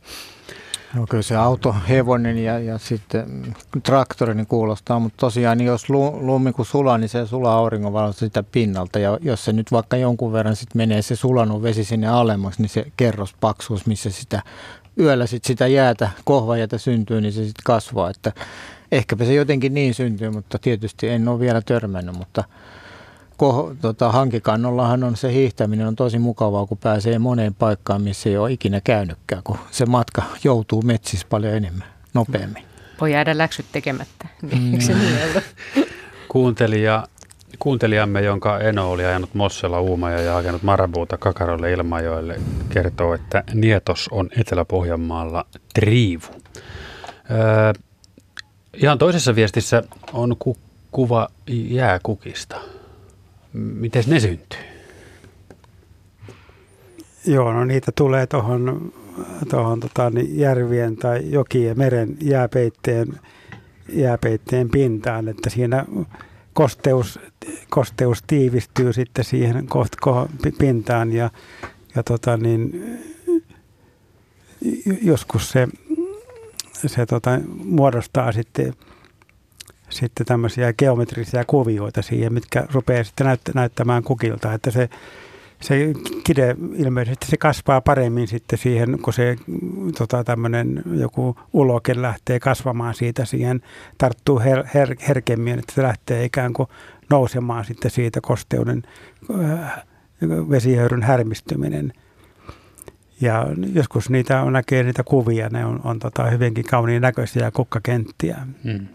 No 0.94 1.06
kyllä 1.10 1.22
se 1.22 1.36
auto, 1.36 1.74
hevonen 1.88 2.38
ja, 2.38 2.58
ja 2.58 2.78
sitten 2.78 3.54
traktori 3.82 4.34
niin 4.34 4.46
kuulostaa, 4.46 4.98
mutta 4.98 5.16
tosiaan 5.16 5.58
niin 5.58 5.66
jos 5.66 5.90
lumi 6.20 6.52
kun 6.52 6.66
sulaa, 6.66 6.98
niin 6.98 7.08
se 7.08 7.26
sulaa 7.26 7.56
auringonvalosta 7.56 8.18
sitä 8.18 8.42
pinnalta. 8.42 8.98
Ja 8.98 9.18
jos 9.20 9.44
se 9.44 9.52
nyt 9.52 9.72
vaikka 9.72 9.96
jonkun 9.96 10.32
verran 10.32 10.56
sitten 10.56 10.78
menee 10.78 11.02
se 11.02 11.16
sulanut 11.16 11.62
vesi 11.62 11.84
sinne 11.84 12.08
alemmaksi, 12.08 12.62
niin 12.62 12.70
se 12.70 12.86
kerrospaksuus, 12.96 13.86
missä 13.86 14.10
sitä 14.10 14.42
yöllä 14.98 15.26
sit 15.26 15.44
sitä 15.44 15.66
jäätä, 15.66 16.10
kohvajäätä 16.24 16.78
syntyy, 16.78 17.20
niin 17.20 17.32
se 17.32 17.44
sitten 17.44 17.64
kasvaa. 17.64 18.10
Että 18.10 18.32
ehkäpä 18.92 19.24
se 19.24 19.34
jotenkin 19.34 19.74
niin 19.74 19.94
syntyy, 19.94 20.30
mutta 20.30 20.58
tietysti 20.58 21.08
en 21.08 21.28
ole 21.28 21.40
vielä 21.40 21.60
törmännyt, 21.60 22.16
mutta– 22.16 22.44
ko, 23.40 23.74
tota, 23.80 24.12
hankikannollahan 24.12 25.04
on 25.04 25.16
se 25.16 25.32
hiihtäminen 25.32 25.86
on 25.86 25.96
tosi 25.96 26.18
mukavaa, 26.18 26.66
kun 26.66 26.78
pääsee 26.78 27.18
moneen 27.18 27.54
paikkaan, 27.54 28.02
missä 28.02 28.28
ei 28.28 28.36
ole 28.36 28.52
ikinä 28.52 28.80
käynytkään, 28.84 29.42
kun 29.42 29.58
se 29.70 29.86
matka 29.86 30.22
joutuu 30.44 30.82
metsissä 30.82 31.26
paljon 31.30 31.54
enemmän, 31.54 31.88
nopeammin. 32.14 32.62
Voi 33.00 33.12
jäädä 33.12 33.38
läksyt 33.38 33.66
tekemättä, 33.72 34.28
niin 34.52 34.82
se 34.82 34.94
niin 34.94 35.42
Kuuntelija, 36.28 37.06
kuuntelijamme, 37.58 38.20
jonka 38.22 38.58
Eno 38.58 38.90
oli 38.90 39.04
ajanut 39.04 39.34
Mossella 39.34 39.80
Uumaja 39.80 40.20
ja 40.20 40.32
hakenut 40.32 40.62
Marabuuta 40.62 41.18
Kakarolle 41.18 41.72
Ilmajoelle, 41.72 42.40
kertoo, 42.68 43.14
että 43.14 43.44
Nietos 43.54 44.08
on 44.10 44.30
Etelä-Pohjanmaalla 44.40 45.46
triivu. 45.74 46.26
Öö, 47.30 47.72
ihan 48.74 48.98
toisessa 48.98 49.34
viestissä 49.34 49.82
on 50.12 50.36
ku, 50.38 50.56
kuva 50.90 51.28
jääkukista. 51.48 52.56
Miten 53.52 54.04
ne 54.06 54.20
syntyy? 54.20 54.58
Joo, 57.26 57.52
no 57.52 57.64
niitä 57.64 57.92
tulee 57.92 58.26
tuohon 58.26 58.92
tohon, 59.48 59.80
tota, 59.80 60.10
niin 60.10 60.38
järvien 60.38 60.96
tai 60.96 61.30
jokien 61.30 61.78
meren 61.78 62.16
jääpeitteen, 62.20 63.20
jääpeitteen 63.92 64.70
pintaan, 64.70 65.28
että 65.28 65.50
siinä 65.50 65.86
kosteus, 66.52 67.18
kosteus 67.70 68.22
tiivistyy 68.26 68.92
sitten 68.92 69.24
siihen 69.24 69.66
koht, 69.66 69.96
ko, 70.00 70.28
pintaan 70.58 71.12
ja, 71.12 71.30
ja 71.94 72.02
tota, 72.02 72.36
niin, 72.36 72.84
joskus 75.02 75.50
se, 75.50 75.68
se 76.86 77.06
tota, 77.06 77.40
muodostaa 77.64 78.32
sitten 78.32 78.74
sitten 79.90 80.26
tämmöisiä 80.26 80.72
geometrisia 80.72 81.44
kuvioita 81.44 82.02
siihen, 82.02 82.32
mitkä 82.32 82.66
rupeaa 82.72 83.04
sitten 83.04 83.26
näyt- 83.26 83.52
näyttämään 83.54 84.02
kukilta, 84.02 84.54
että 84.54 84.70
se, 84.70 84.88
se 85.60 85.92
kide 86.24 86.56
ilmeisesti 86.76 87.26
se 87.26 87.36
kasvaa 87.36 87.80
paremmin 87.80 88.28
sitten 88.28 88.58
siihen, 88.58 88.98
kun 89.02 89.12
se 89.12 89.36
tota, 89.98 90.24
tämmöinen 90.24 90.82
joku 90.94 91.36
uloke 91.52 92.02
lähtee 92.02 92.40
kasvamaan 92.40 92.94
siitä 92.94 93.24
siihen, 93.24 93.60
tarttuu 93.98 94.40
her, 94.40 94.64
her, 94.74 94.96
herkemmin, 95.08 95.58
että 95.58 95.74
se 95.74 95.82
lähtee 95.82 96.24
ikään 96.24 96.52
kuin 96.52 96.68
nousemaan 97.10 97.64
sitten 97.64 97.90
siitä 97.90 98.20
kosteuden 98.20 98.82
äh, 99.30 99.84
vesihöyryn 100.50 101.02
härmistyminen. 101.02 101.92
Ja 103.20 103.46
joskus 103.72 104.10
niitä 104.10 104.42
on, 104.42 104.52
näkee 104.52 104.82
niitä 104.82 105.02
kuvia, 105.02 105.48
ne 105.48 105.64
on, 105.64 105.80
on 105.84 105.98
tota, 105.98 106.24
hyvinkin 106.24 106.64
kauniin 106.64 107.02
näköisiä 107.02 107.50
kukkakenttiä. 107.50 108.36
Hmm. 108.64 108.86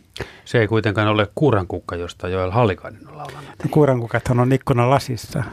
Se 0.45 0.59
ei 0.59 0.67
kuitenkaan 0.67 1.07
ole 1.07 1.27
kuurankukka, 1.35 1.95
josta 1.95 2.27
Joel 2.27 2.51
Hallikainen 2.51 3.07
on 3.07 3.17
laulanut. 3.17 3.49
No, 3.63 3.69
kuurankukathan 3.71 4.39
on 4.39 4.53
ikkunan 4.53 4.89
lasissa. 4.89 5.43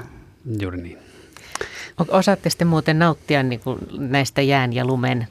Juuri 0.60 0.82
niin. 0.82 0.98
Osaatte 2.08 2.50
sitten 2.50 2.68
muuten 2.68 2.98
nauttia 2.98 3.42
niin 3.42 3.60
kuin 3.60 3.78
näistä 3.98 4.42
jään 4.42 4.72
ja 4.72 4.84
lumen 4.84 5.26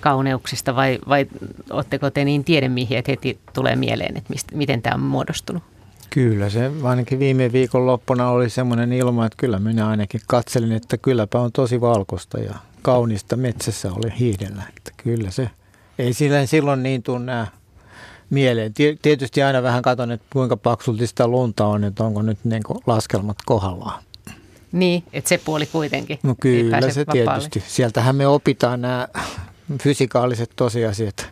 kauneuksista 0.00 0.76
vai, 0.76 0.98
vai 1.08 1.26
oletteko 1.70 2.10
te 2.10 2.24
niin 2.24 2.44
tiedemiehiä, 2.44 2.98
että 2.98 3.12
heti 3.12 3.38
tulee 3.52 3.76
mieleen, 3.76 4.16
että 4.16 4.30
mistä, 4.32 4.56
miten 4.56 4.82
tämä 4.82 4.94
on 4.94 5.00
muodostunut? 5.00 5.62
Kyllä 6.10 6.50
se 6.50 6.70
ainakin 6.82 7.18
viime 7.18 7.52
viikon 7.52 7.86
loppuna 7.86 8.30
oli 8.30 8.50
semmoinen 8.50 8.92
ilma, 8.92 9.26
että 9.26 9.36
kyllä 9.36 9.58
minä 9.58 9.88
ainakin 9.88 10.20
katselin, 10.26 10.72
että 10.72 10.96
kylläpä 10.96 11.40
on 11.40 11.52
tosi 11.52 11.80
valkoista 11.80 12.38
ja 12.38 12.54
kaunista 12.82 13.36
metsässä 13.36 13.92
oli 13.92 14.12
hiidellä. 14.18 14.62
Että 14.76 14.92
kyllä 14.96 15.30
se, 15.30 15.50
ei 15.98 16.12
silloin 16.46 16.82
niin 16.82 17.02
tule 17.02 17.18
nämä 17.18 17.46
mieleen. 18.30 18.72
Tietysti 19.02 19.42
aina 19.42 19.62
vähän 19.62 19.82
katson, 19.82 20.10
että 20.10 20.26
kuinka 20.32 20.56
paksulti 20.56 21.06
sitä 21.06 21.28
lunta 21.28 21.66
on, 21.66 21.84
että 21.84 22.04
onko 22.04 22.22
nyt 22.22 22.38
niin 22.44 22.62
laskelmat 22.86 23.36
kohdallaan. 23.46 24.02
Niin, 24.72 25.04
että 25.12 25.28
se 25.28 25.38
puoli 25.38 25.66
kuitenkin. 25.66 26.18
No 26.22 26.34
kyllä 26.40 26.90
se 26.90 27.06
vapaalle. 27.06 27.48
tietysti. 27.48 27.64
Sieltähän 27.74 28.16
me 28.16 28.26
opitaan 28.26 28.80
nämä 28.80 29.08
fysikaaliset 29.82 30.50
tosiasiat, 30.56 31.26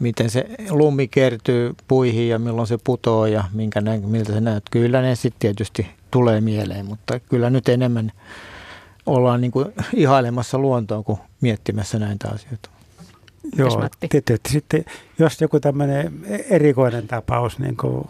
miten 0.00 0.30
se 0.30 0.46
lumi 0.70 1.08
kertyy 1.08 1.74
puihin 1.88 2.28
ja 2.28 2.38
milloin 2.38 2.66
se 2.66 2.78
putoo 2.84 3.26
ja 3.26 3.44
minkä 3.52 3.80
nä- 3.80 3.96
miltä 3.96 4.32
se 4.32 4.40
näyttää. 4.40 4.70
Kyllä 4.70 5.02
ne 5.02 5.14
sitten 5.14 5.40
tietysti 5.40 5.86
tulee 6.10 6.40
mieleen, 6.40 6.86
mutta 6.86 7.20
kyllä 7.20 7.50
nyt 7.50 7.68
enemmän 7.68 8.12
ollaan 9.06 9.40
niin 9.40 9.52
kuin 9.52 9.66
ihailemassa 9.94 10.58
luontoa 10.58 11.02
kuin 11.02 11.18
miettimässä 11.40 11.98
näitä 11.98 12.28
asioita. 12.28 12.70
Joo, 13.56 13.88
tietysti 14.10 14.50
sitten 14.50 14.84
jos 15.18 15.40
joku 15.40 15.60
tämmöinen 15.60 16.12
erikoinen 16.50 17.06
tapaus, 17.06 17.58
niin 17.58 17.76
kuin 17.76 18.08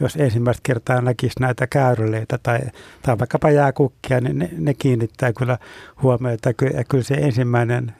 jos 0.00 0.16
ensimmäistä 0.16 0.60
kertaa 0.62 1.00
näkisi 1.00 1.40
näitä 1.40 1.66
käyryleitä 1.66 2.38
tai, 2.42 2.58
tai 3.02 3.18
vaikkapa 3.18 3.50
jääkukkia, 3.50 4.20
niin 4.20 4.38
ne, 4.38 4.50
ne 4.58 4.74
kiinnittää 4.74 5.32
kyllä 5.32 5.58
huomiota. 6.02 6.48
Ja 6.48 6.84
kyllä 6.88 7.04
se 7.04 7.14
ensimmäinen 7.14 7.92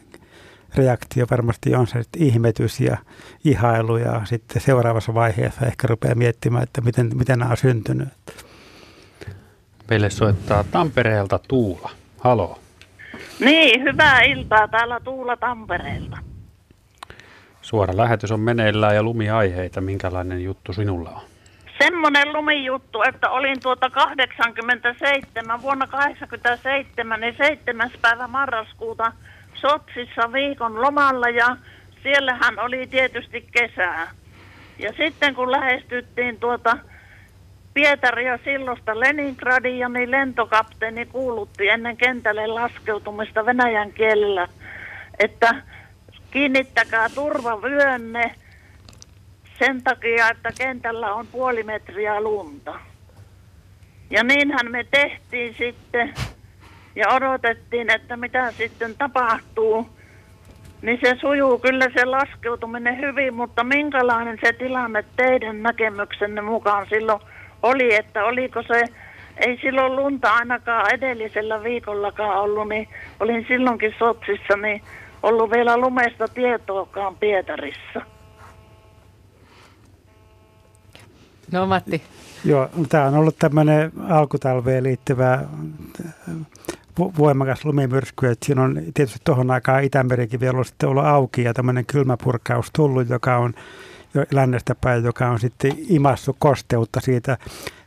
reaktio 0.75 1.27
varmasti 1.31 1.75
on 1.75 1.87
se 1.87 1.99
että 1.99 2.19
ihmetys 2.23 2.81
ja 2.81 2.97
ihailu 3.45 3.97
ja 3.97 4.21
sitten 4.25 4.63
seuraavassa 4.63 5.15
vaiheessa 5.15 5.67
ehkä 5.67 5.87
rupeaa 5.87 6.15
miettimään, 6.15 6.63
että 6.63 6.81
miten, 6.81 7.11
miten 7.15 7.39
nämä 7.39 7.51
on 7.51 7.57
syntynyt. 7.57 8.09
Meille 9.91 10.11
soittaa 10.11 10.65
Tampereelta 10.65 11.41
Tuula. 11.49 11.91
Halo. 12.19 12.59
Niin, 13.41 13.83
hyvää 13.83 14.23
iltaa 14.23 14.69
täällä 14.69 15.01
Tuula 15.01 15.37
Tampereelta. 15.37 16.19
Suora 17.67 17.97
lähetys 17.97 18.33
on 18.33 18.41
meneillään 18.41 18.95
ja 18.95 19.03
lumiaiheita. 19.03 19.81
Minkälainen 19.81 20.45
juttu 20.45 20.73
sinulla 20.73 21.11
on? 21.11 21.21
Semmoinen 21.79 22.33
lumijuttu, 22.33 23.03
että 23.03 23.31
olin 23.31 23.61
tuota 23.63 23.91
87, 23.91 25.63
vuonna 25.63 25.87
87, 25.87 27.21
niin 27.21 27.35
7. 27.37 27.91
päivä 28.03 28.27
marraskuuta 28.27 29.13
Sotsissa 29.55 30.33
viikon 30.33 30.83
lomalla 30.83 31.29
ja 31.29 31.57
siellähän 32.03 32.59
oli 32.59 32.87
tietysti 32.87 33.47
kesää. 33.53 34.11
Ja 34.79 34.93
sitten 34.97 35.35
kun 35.35 35.53
lähestyttiin 35.53 36.41
tuota 36.41 36.77
Pietaria 37.75 38.39
silloista 38.45 39.01
Leningradia, 39.01 39.89
niin 39.89 40.11
lentokapteeni 40.11 41.07
kuulutti 41.07 41.69
ennen 41.69 41.97
kentälle 41.97 42.47
laskeutumista 42.47 43.47
venäjän 43.47 43.93
kielellä, 43.93 44.49
että 45.19 45.55
kiinnittäkää 46.37 47.09
turvavyönne 47.09 48.35
sen 49.59 49.83
takia, 49.83 50.31
että 50.31 50.51
kentällä 50.59 51.15
on 51.15 51.27
puoli 51.27 51.63
metriä 51.63 52.21
lunta. 52.21 52.75
Ja 54.11 54.25
niinhän 54.25 54.71
me 54.71 54.85
tehtiin 54.91 55.55
sitten 55.59 56.15
ja 56.97 57.09
odotettiin, 57.09 57.91
että 57.91 58.17
mitä 58.17 58.53
sitten 58.53 58.95
tapahtuu. 58.99 59.89
Niin 60.83 60.99
se 61.03 61.17
sujuu 61.21 61.59
kyllä 61.59 61.87
se 61.95 62.05
laskeutuminen 62.05 63.01
hyvin, 63.01 63.35
mutta 63.35 63.65
minkälainen 63.65 64.39
se 64.45 64.53
tilanne 64.53 65.05
teidän 65.17 65.63
näkemyksenne 65.63 66.41
mukaan 66.41 66.87
silloin 66.89 67.21
oli, 67.63 67.95
että 67.95 68.25
oliko 68.25 68.63
se 68.63 68.85
ei 69.37 69.59
silloin 69.63 69.97
lunta 69.97 70.33
ainakaan 70.33 70.95
edellisellä 70.95 71.63
viikollakaan 71.63 72.41
ollut, 72.41 72.69
niin 72.69 72.89
olin 73.21 73.45
silloinkin 73.49 73.95
Sotsissa, 73.99 74.57
niin 74.57 74.83
ollut 75.27 75.51
vielä 75.51 75.77
lumesta 75.77 76.29
tietoakaan 76.29 77.17
Pietarissa. 77.17 78.01
No 81.53 81.67
Matti. 81.67 82.03
Joo, 82.45 82.69
tämä 82.89 83.05
on 83.05 83.15
ollut 83.15 83.37
tämmöinen 83.39 83.93
alkutalveen 84.09 84.85
liittyvä 84.85 85.43
voimakas 86.99 87.65
lumimyrsky, 87.65 88.27
että 88.27 88.47
siinä 88.47 88.63
on 88.63 88.83
tietysti 88.95 89.21
tuohon 89.25 89.51
aikaan 89.51 89.85
Itämerikin 89.85 90.41
vielä 90.41 90.53
ollut, 90.53 90.67
sitten 90.67 90.89
ollut 90.89 91.05
auki 91.05 91.43
ja 91.43 91.55
tämmöinen 91.55 91.87
kylmäpurkaus 91.87 92.71
tullut, 92.77 93.09
joka 93.09 93.37
on 93.37 93.55
jo 94.15 94.25
lännestä 94.31 94.75
päin, 94.81 95.05
joka 95.05 95.29
on 95.29 95.41
sitten 95.41 95.73
imassu 95.89 96.37
kosteutta 96.39 97.01
siitä 97.01 97.39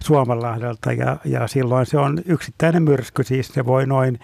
Suomenlahdelta 0.03 0.93
ja, 0.93 1.17
ja 1.25 1.47
silloin 1.47 1.85
se 1.85 1.97
on 1.97 2.21
yksittäinen 2.25 2.83
myrsky, 2.83 3.23
siis 3.23 3.47
se 3.47 3.65
voi 3.65 3.85
noin 3.85 4.19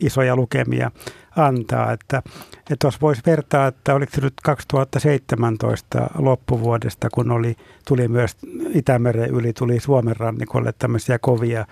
isoja 0.00 0.36
lukemia 0.36 0.90
antaa. 1.36 1.92
Että, 1.92 2.22
että 2.58 2.76
tuossa 2.80 3.00
voisi 3.00 3.22
vertaa, 3.26 3.66
että 3.66 3.94
oliko 3.94 4.12
se 4.14 4.20
nyt 4.20 4.34
2017 4.42 6.10
loppuvuodesta, 6.18 7.10
kun 7.10 7.30
oli, 7.30 7.56
tuli 7.88 8.08
myös 8.08 8.36
Itämeren 8.74 9.30
yli, 9.30 9.52
tuli 9.52 9.80
Suomen 9.80 10.16
rannikolle 10.16 10.74
tämmöisiä 10.78 11.18
kovia 11.18 11.66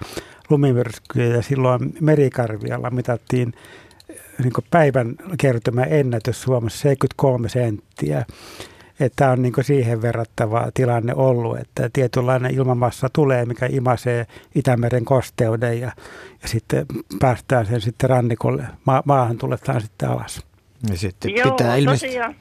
lumimyrskyjä 0.50 1.36
ja 1.36 1.42
silloin 1.42 1.94
merikarvialla 2.00 2.90
mitattiin 2.90 3.52
niin 4.38 4.52
päivän 4.70 5.14
kertymä 5.38 5.82
ennätys 5.82 6.42
Suomessa 6.42 6.78
73 6.78 7.48
senttiä 7.48 8.24
että 9.00 9.30
on 9.30 9.42
niin 9.42 9.52
siihen 9.60 10.02
verrattava 10.02 10.68
tilanne 10.74 11.14
ollut, 11.14 11.58
että 11.58 11.90
tietynlainen 11.92 12.54
ilmamassa 12.54 13.08
tulee, 13.12 13.44
mikä 13.44 13.66
imasee 13.70 14.26
Itämeren 14.54 15.04
kosteuden 15.04 15.80
ja, 15.80 15.92
ja 16.42 16.48
sitten 16.48 16.86
päästään 17.20 17.66
sen 17.66 17.80
sitten 17.80 18.10
rannikolle, 18.10 18.64
ma- 18.84 19.02
maahan 19.04 19.38
tuletaan 19.38 19.80
sitten 19.80 20.08
alas. 20.08 20.46
Ja 20.90 20.96
sitten 20.96 21.36
Joo, 21.36 21.50
pitää 21.50 21.76
ilmeisesti... 21.76 22.06
tosiaan, 22.06 22.34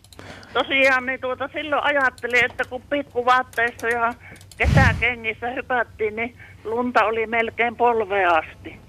tosiaan 0.54 1.06
niin 1.06 1.22
tuota, 1.22 1.50
silloin 1.54 1.84
ajattelin, 1.84 2.46
että 2.46 2.64
kun 2.70 2.82
pikkuvaatteissa 2.90 3.88
ja 3.88 4.14
kesäkengissä 4.58 5.50
hypättiin, 5.50 6.16
niin 6.16 6.38
lunta 6.64 7.06
oli 7.06 7.28
melkein 7.28 7.76
polvea 7.76 8.30
asti. 8.32 8.80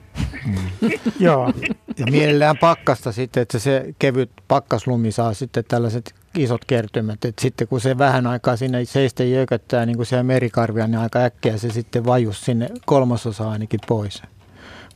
Joo. 1.21 1.53
Ja 1.99 2.07
mielellään 2.11 2.59
pakkasta 2.59 3.13
sitten, 3.13 3.43
että 3.43 3.59
se 3.59 3.95
kevyt 3.99 4.31
pakkaslumi 4.49 5.13
saa 5.13 5.35
sitten 5.35 5.65
tällaiset 5.69 6.15
isot 6.39 6.65
kertymät. 6.65 7.25
Että 7.25 7.43
sitten 7.43 7.69
kun 7.69 7.81
se 7.81 7.99
vähän 7.99 8.27
aikaa 8.27 8.57
sinne 8.57 8.85
seistä 8.85 9.25
jököttää 9.25 9.87
niin 9.87 9.97
kuin 9.97 10.07
siellä 10.07 10.23
merikarvia, 10.23 10.87
niin 10.87 10.99
aika 10.99 11.19
äkkiä 11.19 11.57
se 11.57 11.71
sitten 11.71 12.07
vajus 12.07 12.41
sinne 12.41 12.69
kolmasosa 12.87 13.51
ainakin 13.51 13.81
pois. 13.89 14.23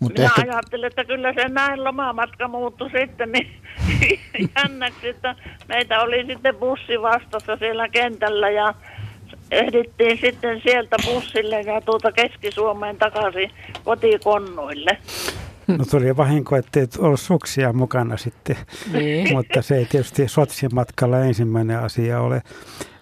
Mutta 0.01 0.23
Minä 0.23 0.33
ehkä... 0.39 0.53
ajattelin, 0.53 0.87
että 0.87 1.05
kyllä 1.05 1.33
se 1.33 1.49
näin 1.49 1.85
lomamatka 1.85 2.49
muuttui 2.49 2.91
sitten 2.91 3.33
niin 3.33 3.51
jännäksi, 4.57 5.09
että 5.09 5.37
meitä 5.69 6.01
oli 6.01 6.27
sitten 6.27 6.55
bussi 6.57 7.03
vastassa 7.03 7.57
siellä 7.57 7.89
kentällä 7.89 8.51
ja 8.51 8.75
ehdittiin 9.51 10.19
sitten 10.21 10.61
sieltä 10.61 10.97
bussille 11.05 11.61
ja 11.61 11.81
tuota 11.81 12.13
Keski-Suomeen 12.13 12.97
takaisin 12.97 13.51
kotikonnoille. 13.85 14.99
No 15.69 15.85
tuli 15.91 16.17
vahinko, 16.17 16.57
ettei 16.57 16.87
ollut 16.99 17.21
suksia 17.21 17.73
mukana 17.73 18.17
sitten, 18.17 18.57
niin. 18.93 19.33
mutta 19.33 19.63
se 19.63 19.77
ei 19.77 19.85
tietysti 19.85 20.29
Sotsin 20.29 20.75
matkalla 20.75 21.19
ensimmäinen 21.19 21.79
asia 21.79 22.21
ole. 22.21 22.43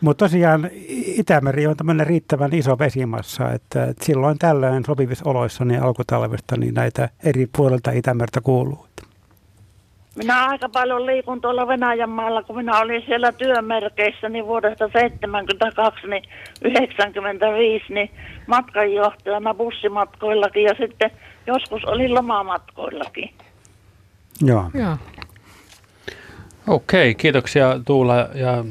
Mutta 0.01 0.25
tosiaan 0.25 0.71
Itämeri 0.89 1.67
on 1.67 1.77
tämmöinen 1.77 2.07
riittävän 2.07 2.55
iso 2.55 2.79
vesimassa, 2.79 3.53
että, 3.53 3.85
että 3.85 4.05
silloin 4.05 4.39
tällöin 4.39 4.85
sopivissa 4.85 5.31
oloissa 5.31 5.65
niin 5.65 5.83
alkutalvesta 5.83 6.57
niin 6.57 6.75
näitä 6.75 7.09
eri 7.25 7.47
puolilta 7.57 7.91
Itämertä 7.91 8.41
kuuluu. 8.41 8.87
Minä 10.17 10.47
aika 10.47 10.69
paljon 10.69 11.07
liikun 11.07 11.41
tuolla 11.41 11.69
Venäjän 11.69 12.11
maalla, 12.11 12.43
kun 12.43 12.57
minä 12.57 12.81
olin 12.81 13.03
siellä 13.07 13.33
työmerkeissä 13.33 14.29
niin 14.29 14.47
vuodesta 14.47 14.89
72 14.93 16.07
niin 16.07 16.23
95 16.65 17.85
niin 17.89 18.11
matkanjohtajana 18.47 19.55
bussimatkoillakin 19.55 20.63
ja 20.63 20.75
sitten 20.79 21.11
joskus 21.47 21.85
olin 21.85 22.15
lomamatkoillakin. 22.15 23.31
Joo. 24.41 24.71
Joo. 24.75 24.97
Okei, 26.67 27.15
kiitoksia 27.15 27.81
Tuula 27.85 28.17
ja 28.35 28.65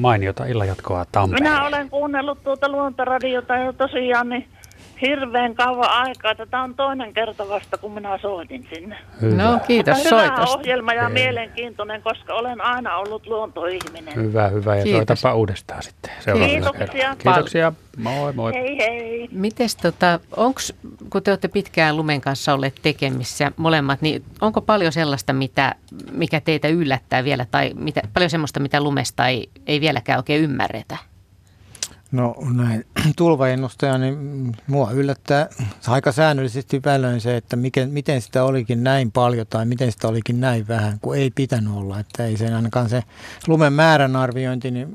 mainiota 0.00 0.46
illanjatkoa 0.46 1.04
Tampereelle. 1.12 1.50
Minä 1.50 1.66
olen 1.66 1.90
kuunnellut 1.90 2.44
tuota 2.44 2.68
luontoradiota 2.68 3.56
ja 3.56 3.72
tosiaan 3.72 4.28
niin 4.28 4.48
hirveän 5.02 5.54
kauan 5.54 5.90
aikaa. 5.90 6.34
Tätä 6.34 6.60
on 6.60 6.74
toinen 6.74 7.14
kerta 7.14 7.48
vasta, 7.48 7.78
kun 7.78 7.92
minä 7.92 8.18
soitin 8.18 8.66
sinne. 8.74 8.96
Hyvä. 9.20 9.42
No 9.42 9.60
kiitos 9.66 9.98
Hyvä 9.98 10.08
soitosta. 10.08 10.58
ohjelma 10.58 10.92
ja 10.92 11.08
mielenkiintoinen, 11.08 12.02
koska 12.02 12.34
olen 12.34 12.60
aina 12.60 12.96
ollut 12.96 13.26
luontoihminen. 13.26 14.14
Hyvä, 14.14 14.48
hyvä. 14.48 14.76
Ja 14.76 14.82
Kiitos. 14.82 14.98
soitapa 14.98 15.34
uudestaan 15.34 15.82
sitten 15.82 16.12
seuraavalla 16.20 16.52
Kiitoksia. 16.54 16.86
kerralla. 16.86 17.16
Kiitoksia. 17.16 17.72
Moi, 17.98 18.32
moi. 18.32 18.52
Hei 18.54 18.78
hei. 18.78 19.28
Mites 19.32 19.76
tota, 19.76 20.20
onks, 20.36 20.74
kun 21.10 21.22
te 21.22 21.30
olette 21.30 21.48
pitkään 21.48 21.96
lumen 21.96 22.20
kanssa 22.20 22.54
olleet 22.54 22.74
tekemissä 22.82 23.52
molemmat, 23.56 24.02
niin 24.02 24.24
onko 24.40 24.60
paljon 24.60 24.92
sellaista, 24.92 25.32
mitä, 25.32 25.74
mikä 26.12 26.40
teitä 26.40 26.68
yllättää 26.68 27.24
vielä, 27.24 27.46
tai 27.50 27.70
mitä, 27.74 28.00
paljon 28.14 28.30
semmoista, 28.30 28.60
mitä 28.60 28.80
lumesta 28.80 29.28
ei, 29.28 29.50
ei 29.66 29.80
vieläkään 29.80 30.18
oikein 30.18 30.42
ymmärretä? 30.42 30.96
No 32.14 32.34
näin 32.54 32.84
tulvaennustaja, 33.16 33.98
niin 33.98 34.56
mua 34.66 34.90
yllättää 34.90 35.48
aika 35.86 36.12
säännöllisesti 36.12 36.80
välillä 36.84 37.18
se, 37.18 37.36
että 37.36 37.56
mikä, 37.56 37.86
miten 37.86 38.22
sitä 38.22 38.44
olikin 38.44 38.84
näin 38.84 39.12
paljon 39.12 39.46
tai 39.50 39.66
miten 39.66 39.92
sitä 39.92 40.08
olikin 40.08 40.40
näin 40.40 40.68
vähän, 40.68 40.98
kun 41.02 41.16
ei 41.16 41.30
pitänyt 41.30 41.72
olla. 41.74 42.00
Että 42.00 42.24
ei 42.24 42.36
sen 42.36 42.54
ainakaan 42.54 42.88
se 42.88 43.02
lumen 43.46 43.72
määrän 43.72 44.16
arviointi, 44.16 44.70
niin 44.70 44.88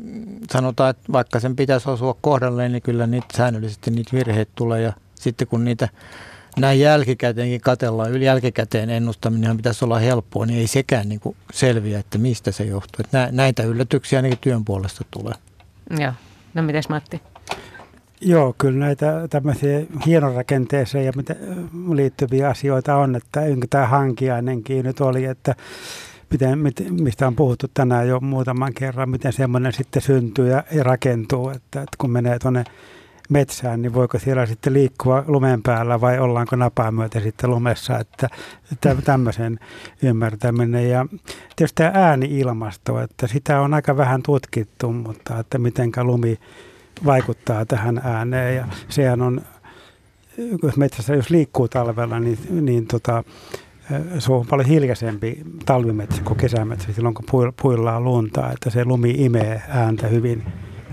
sanotaan, 0.52 0.90
että 0.90 1.12
vaikka 1.12 1.40
sen 1.40 1.56
pitäisi 1.56 1.90
osua 1.90 2.16
kohdalleen, 2.22 2.72
niin 2.72 2.82
kyllä 2.82 3.08
niitä 3.08 3.38
säännöllisesti 3.38 3.92
niitä 3.92 4.18
virheitä 4.18 4.52
tulee 4.56 4.82
ja 4.82 4.94
sitten 5.16 5.48
kun 5.48 5.66
niitä 5.66 5.90
näin 6.58 6.80
jälkikäteenkin 6.80 7.62
katellaan, 7.62 8.12
yli 8.12 8.26
jälkikäteen 8.26 8.90
ennustaminen 8.90 9.58
pitäisi 9.58 9.86
olla 9.86 10.00
helppoa, 10.00 10.46
niin 10.46 10.60
ei 10.60 10.68
sekään 10.68 11.10
niin 11.10 11.20
kuin 11.20 11.36
selviä, 11.54 12.00
että 12.00 12.18
mistä 12.18 12.52
se 12.52 12.64
johtuu. 12.64 13.04
Että 13.06 13.30
näitä 13.32 13.64
yllätyksiä 13.64 14.20
ainakin 14.20 14.38
työn 14.42 14.66
puolesta 14.66 15.06
tulee. 15.12 15.34
Joo. 16.00 16.14
No 16.60 16.64
mites 16.64 16.90
Matti? 16.90 17.22
Joo, 18.22 18.56
kyllä 18.58 18.80
näitä 18.80 19.28
tämmöisiä 19.30 19.82
hienorakenteeseen 20.06 21.06
ja 21.06 21.12
mitä 21.16 21.36
liittyviä 21.94 22.50
asioita 22.50 22.96
on, 22.96 23.16
että 23.16 23.42
tämä 23.70 23.88
hankiainenkin 23.88 24.86
nyt 24.86 25.02
oli, 25.02 25.26
että 25.26 25.56
miten, 26.56 26.60
mistä 27.02 27.28
on 27.28 27.36
puhuttu 27.36 27.68
tänään 27.74 28.08
jo 28.08 28.20
muutaman 28.20 28.74
kerran, 28.74 29.10
miten 29.10 29.34
semmoinen 29.34 29.74
sitten 29.74 30.02
syntyy 30.02 30.50
ja, 30.50 30.64
ja 30.72 30.84
rakentuu, 30.84 31.50
että, 31.50 31.80
että 31.80 31.98
kun 31.98 32.12
menee 32.12 32.40
tuonne 32.40 32.64
metsään, 33.30 33.82
niin 33.82 33.94
voiko 33.94 34.20
siellä 34.20 34.46
sitten 34.46 34.74
liikkua 34.74 35.24
lumen 35.28 35.64
päällä 35.64 36.02
vai 36.02 36.20
ollaanko 36.20 36.56
napaa 36.56 36.92
myötä 36.92 37.20
sitten 37.20 37.50
lumessa, 37.50 38.00
että 38.00 38.30
tämmöisen 39.06 39.60
ymmärtäminen. 40.04 40.90
Ja 40.90 41.06
tietysti 41.56 41.76
tämä 41.76 41.92
ääniilmasto, 41.94 43.02
että 43.02 43.28
sitä 43.28 43.62
on 43.62 43.74
aika 43.74 43.98
vähän 43.98 44.24
tutkittu, 44.24 44.92
mutta 44.92 45.40
että 45.40 45.58
miten 45.58 45.92
lumi 46.04 46.40
vaikuttaa 47.06 47.66
tähän 47.66 48.02
ääneen 48.04 48.56
ja 48.56 48.68
sehän 48.90 49.22
on, 49.22 49.42
jos 50.64 50.78
metsässä 50.78 51.16
jos 51.16 51.30
liikkuu 51.30 51.68
talvella, 51.68 52.20
niin, 52.20 52.38
niin 52.66 52.88
tota, 52.88 53.24
se 54.20 54.34
on 54.34 54.48
paljon 54.48 54.68
hiljaisempi 54.68 55.44
talvimetsä 55.66 56.22
kuin 56.22 56.38
kesämetsä 56.38 56.94
silloin, 56.94 57.16
kun 57.16 57.54
puillaan 57.62 58.04
lunta, 58.04 58.52
että 58.52 58.70
se 58.70 58.86
lumi 58.86 59.12
imee 59.18 59.62
ääntä 59.68 60.08
hyvin, 60.08 60.44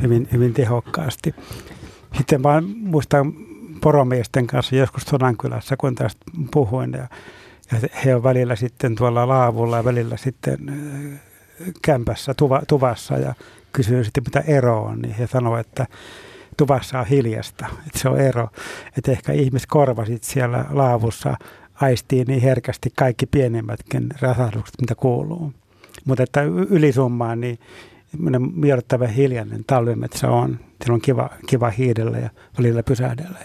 hyvin, 0.03 0.29
hyvin 0.33 0.55
tehokkaasti. 0.55 1.35
Sitten 2.15 2.43
vaan 2.43 2.65
muistan 2.77 3.33
poromiesten 3.81 4.47
kanssa 4.47 4.77
joskus 4.77 5.03
Sodankylässä, 5.03 5.77
kun 5.77 5.95
tästä 5.95 6.25
puhuin. 6.53 6.93
Ja, 6.93 7.09
ja 7.73 7.89
he 8.05 8.15
on 8.15 8.23
välillä 8.23 8.57
sitten 8.57 8.95
tuolla 8.95 9.29
laavulla 9.29 9.77
ja 9.77 9.85
välillä 9.85 10.17
sitten 10.17 10.59
kämpässä 11.83 12.35
tuva, 12.35 12.63
tuvassa 12.69 13.15
ja 13.15 13.35
kysyin 13.73 14.05
sitten 14.05 14.25
mitä 14.27 14.41
ero 14.41 14.83
on, 14.83 15.03
niin 15.03 15.15
he 15.15 15.27
sanoivat, 15.27 15.67
että 15.67 15.87
tuvassa 16.57 17.01
on 17.01 17.07
hiljasta, 17.07 17.67
että 17.87 17.99
se 17.99 18.09
on 18.09 18.21
ero. 18.21 18.49
Että 18.99 19.13
ehkä 19.13 19.33
ihmiskorva 19.33 20.05
sitten 20.05 20.31
siellä 20.31 20.65
laavussa 20.71 21.37
aistii 21.81 22.25
niin 22.25 22.43
herkästi 22.43 22.93
kaikki 22.97 23.27
pienimmätkin 23.27 24.07
rasahdukset, 24.21 24.75
mitä 24.81 24.95
kuuluu. 24.95 25.53
Mutta 26.05 26.23
että 26.23 26.43
ylisummaan, 26.71 27.41
niin 27.41 27.59
miellyttävä 28.55 29.07
hiljainen 29.07 29.65
talvimetsä 29.67 30.29
on. 30.29 30.49
Siellä 30.49 30.95
on 30.95 31.01
kiva, 31.01 31.31
kiva 31.47 31.71
hiidellä 31.71 32.19
ja 32.19 32.31
välillä 32.59 32.83
pysähdellä. 32.83 33.39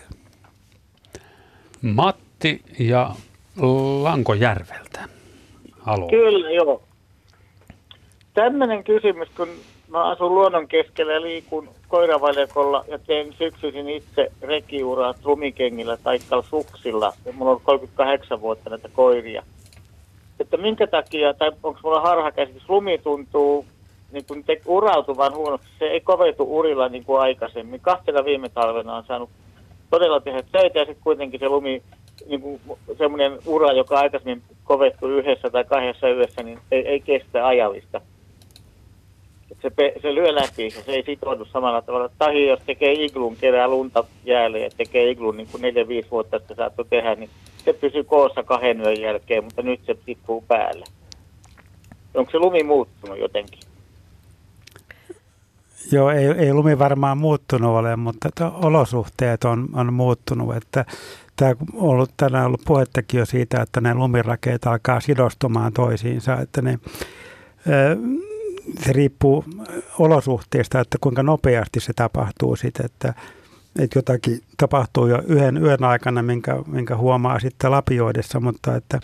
Matti 1.82 2.62
ja 2.80 3.16
Lankojärveltä. 4.02 5.00
Halo. 5.80 6.08
Kyllä, 6.08 6.52
joo. 6.52 6.84
Tämmöinen 8.34 8.84
kysymys, 8.84 9.30
kun 9.38 9.48
mä 9.88 10.04
asun 10.04 10.36
luonnon 10.36 10.68
keskellä 10.68 11.14
ja 11.14 11.22
liikun 11.22 11.70
koiravaljakolla 11.88 12.86
ja 12.88 13.00
teen 13.00 13.34
syksyisin 13.38 13.90
itse 13.90 14.32
rekiuraa 14.42 15.14
lumikengillä 15.24 15.98
tai 15.98 16.20
suksilla. 16.50 17.14
Ja 17.26 17.34
mulla 17.34 17.52
on 17.52 17.62
38 17.64 18.42
vuotta 18.42 18.70
näitä 18.70 18.90
koiria. 18.94 19.44
Että 20.40 20.58
minkä 20.58 20.88
takia, 20.88 21.34
tai 21.34 21.52
onko 21.64 21.80
mulla 21.84 22.02
harhakäsitys, 22.02 22.70
lumi 22.70 22.98
tuntuu 22.98 23.66
niin 24.12 24.26
kuin 24.28 24.44
te, 24.44 24.62
urautuvan 24.66 25.36
huonosti. 25.36 25.68
Se 25.80 25.86
ei 25.86 26.02
kovetu 26.02 26.58
urilla 26.58 26.90
niin 26.90 27.06
kuin 27.06 27.22
aikaisemmin. 27.22 27.80
Kahtena 27.80 28.26
viime 28.26 28.50
talvena 28.50 28.96
on 28.96 29.04
saanut 29.08 29.30
todella 29.90 30.20
tehdä 30.20 30.44
töitä 30.52 30.80
ja 30.80 30.86
sitten 30.86 31.04
kuitenkin 31.04 31.40
se 31.40 31.50
lumi, 31.50 31.84
niin 32.28 32.42
kuin 32.42 32.62
semmoinen 32.98 33.40
ura, 33.46 33.72
joka 33.72 34.00
aikaisemmin 34.00 34.44
kovettu 34.64 35.08
yhdessä 35.08 35.50
tai 35.50 35.64
kahdessa 35.64 36.10
yössä, 36.10 36.44
niin 36.44 36.60
ei, 36.72 36.88
ei 36.88 37.00
kestä 37.00 37.48
ajallista 37.48 38.02
se, 39.62 39.94
se 40.02 40.16
lyö 40.16 40.36
läpi 40.36 40.64
ja 40.64 40.84
se 40.84 40.92
ei 40.92 41.04
sitoudu 41.04 41.46
samalla 41.46 41.82
tavalla. 41.82 42.10
Tahi, 42.18 42.48
jos 42.48 42.60
tekee 42.66 42.94
iglun, 42.94 43.36
kerää 43.36 43.68
lunta 43.68 44.04
jäälle 44.26 44.60
ja 44.60 44.70
tekee 44.78 45.10
iglun 45.10 45.38
niin 45.38 45.48
kuin 45.52 45.64
4-5 45.64 46.08
vuotta 46.12 46.38
sitten 46.38 46.58
saattoi 46.58 46.86
tehdä, 46.90 47.16
niin 47.16 47.30
se 47.66 47.74
pysyy 47.74 48.04
koossa 48.04 48.44
kahden 48.44 48.82
yön 48.82 49.02
jälkeen, 49.02 49.44
mutta 49.44 49.62
nyt 49.62 49.80
se 49.86 49.96
tippuu 50.06 50.44
päälle. 50.48 50.86
Onko 52.14 52.32
se 52.32 52.40
lumi 52.40 52.64
muuttunut 52.64 53.20
jotenkin? 53.20 53.60
Joo, 55.92 56.10
ei, 56.10 56.26
ei 56.26 56.54
lumi 56.54 56.80
varmaan 56.80 57.18
muuttunut 57.18 57.70
ole, 57.70 57.96
mutta 57.96 58.52
olosuhteet 58.52 59.44
on, 59.44 59.70
on 59.74 59.94
muuttunut. 59.94 60.56
Että 60.56 60.86
tämä 61.36 61.52
on 61.52 61.58
ollut, 61.74 62.12
tänään 62.18 62.46
ollut 62.46 62.62
puhettakin 62.66 63.18
jo 63.18 63.26
siitä, 63.26 63.62
että 63.62 63.82
ne 63.82 63.94
lumirakeet 63.94 64.68
alkaa 64.68 65.00
sidostumaan 65.00 65.74
toisiinsa, 65.74 66.38
että 66.38 66.62
ne, 66.62 66.80
se 68.86 68.94
riippuu 68.94 69.46
olosuhteista, 70.00 70.80
että 70.80 70.98
kuinka 71.02 71.24
nopeasti 71.24 71.80
se 71.80 71.94
tapahtuu 71.94 72.56
sitten, 72.56 72.86
että, 72.86 73.14
että 73.80 74.00
jotakin 74.00 74.40
tapahtuu 74.58 75.08
jo 75.08 75.22
yhden 75.28 75.58
yön 75.58 75.84
aikana, 75.84 76.24
minkä, 76.24 76.56
minkä 76.68 76.98
huomaa 76.98 77.40
sitten 77.40 77.72
lapioidessa, 77.72 78.40
mutta 78.40 78.76
että 78.76 79.00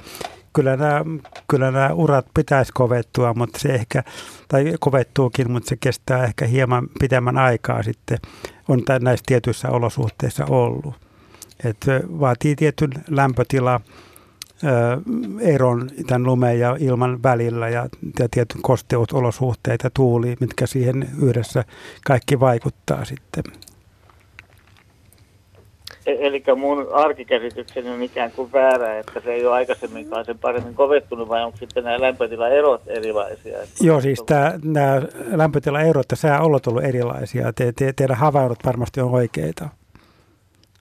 kyllä 0.58 0.78
nämä, 0.78 1.02
kyllä 1.48 1.72
nämä 1.72 1.94
urat 1.94 2.26
pitäisi 2.34 2.72
kovettua, 2.74 3.34
mutta 3.34 3.60
se 3.60 3.70
ehkä, 3.70 4.04
tai 4.48 4.74
kovettuukin, 4.80 5.52
mutta 5.52 5.70
se 5.70 5.78
kestää 5.80 6.24
ehkä 6.24 6.46
hieman 6.46 6.88
pitemmän 7.00 7.38
aikaa 7.38 7.84
sitten, 7.84 8.18
on 8.68 8.84
näissä 9.02 9.24
tietyissä 9.28 9.70
olosuhteissa 9.70 10.46
ollut. 10.46 10.96
Että 11.64 12.02
vaatii 12.20 12.56
tietyn 12.56 12.90
lämpötila, 13.10 13.82
eron 15.40 15.90
tämän 16.08 16.24
lumen 16.24 16.60
ja 16.60 16.78
ilman 16.80 17.24
välillä 17.24 17.70
ja, 17.70 17.90
ja 18.20 18.30
tietyn 18.32 18.62
kosteusolosuhteet 18.62 19.80
ja 19.84 19.90
tuuli, 19.94 20.36
mitkä 20.40 20.68
siihen 20.68 21.10
yhdessä 21.22 21.64
kaikki 22.06 22.40
vaikuttaa 22.40 23.06
sitten. 23.06 23.44
E- 26.08 26.28
Eli 26.28 26.44
mun 26.56 26.88
arkikäsitykseni 26.94 27.90
on 27.90 28.02
ikään 28.04 28.32
kuin 28.32 28.52
väärä, 28.52 29.00
että 29.00 29.22
se 29.24 29.34
ei 29.34 29.46
ole 29.46 29.56
aikaisemminkaan 29.56 30.26
sen 30.26 30.40
paremmin 30.40 30.76
kovettunut, 30.76 31.30
vai 31.30 31.44
onko 31.44 31.58
sitten 31.58 31.84
nämä 31.84 32.02
lämpötilaerot 32.02 32.82
erilaisia? 32.88 33.58
Joo, 33.82 34.02
siis 34.02 34.24
tämä, 34.26 34.60
nämä 34.64 35.02
lämpötilaerot 35.32 36.06
ja 36.12 36.18
sääolot 36.18 36.68
ollut 36.68 36.84
erilaisia. 36.84 37.54
Te, 37.54 37.72
te, 37.72 37.94
teidän 37.94 38.18
havainnot 38.18 38.60
varmasti 38.66 39.02
on 39.02 39.12
oikeita. 39.12 39.70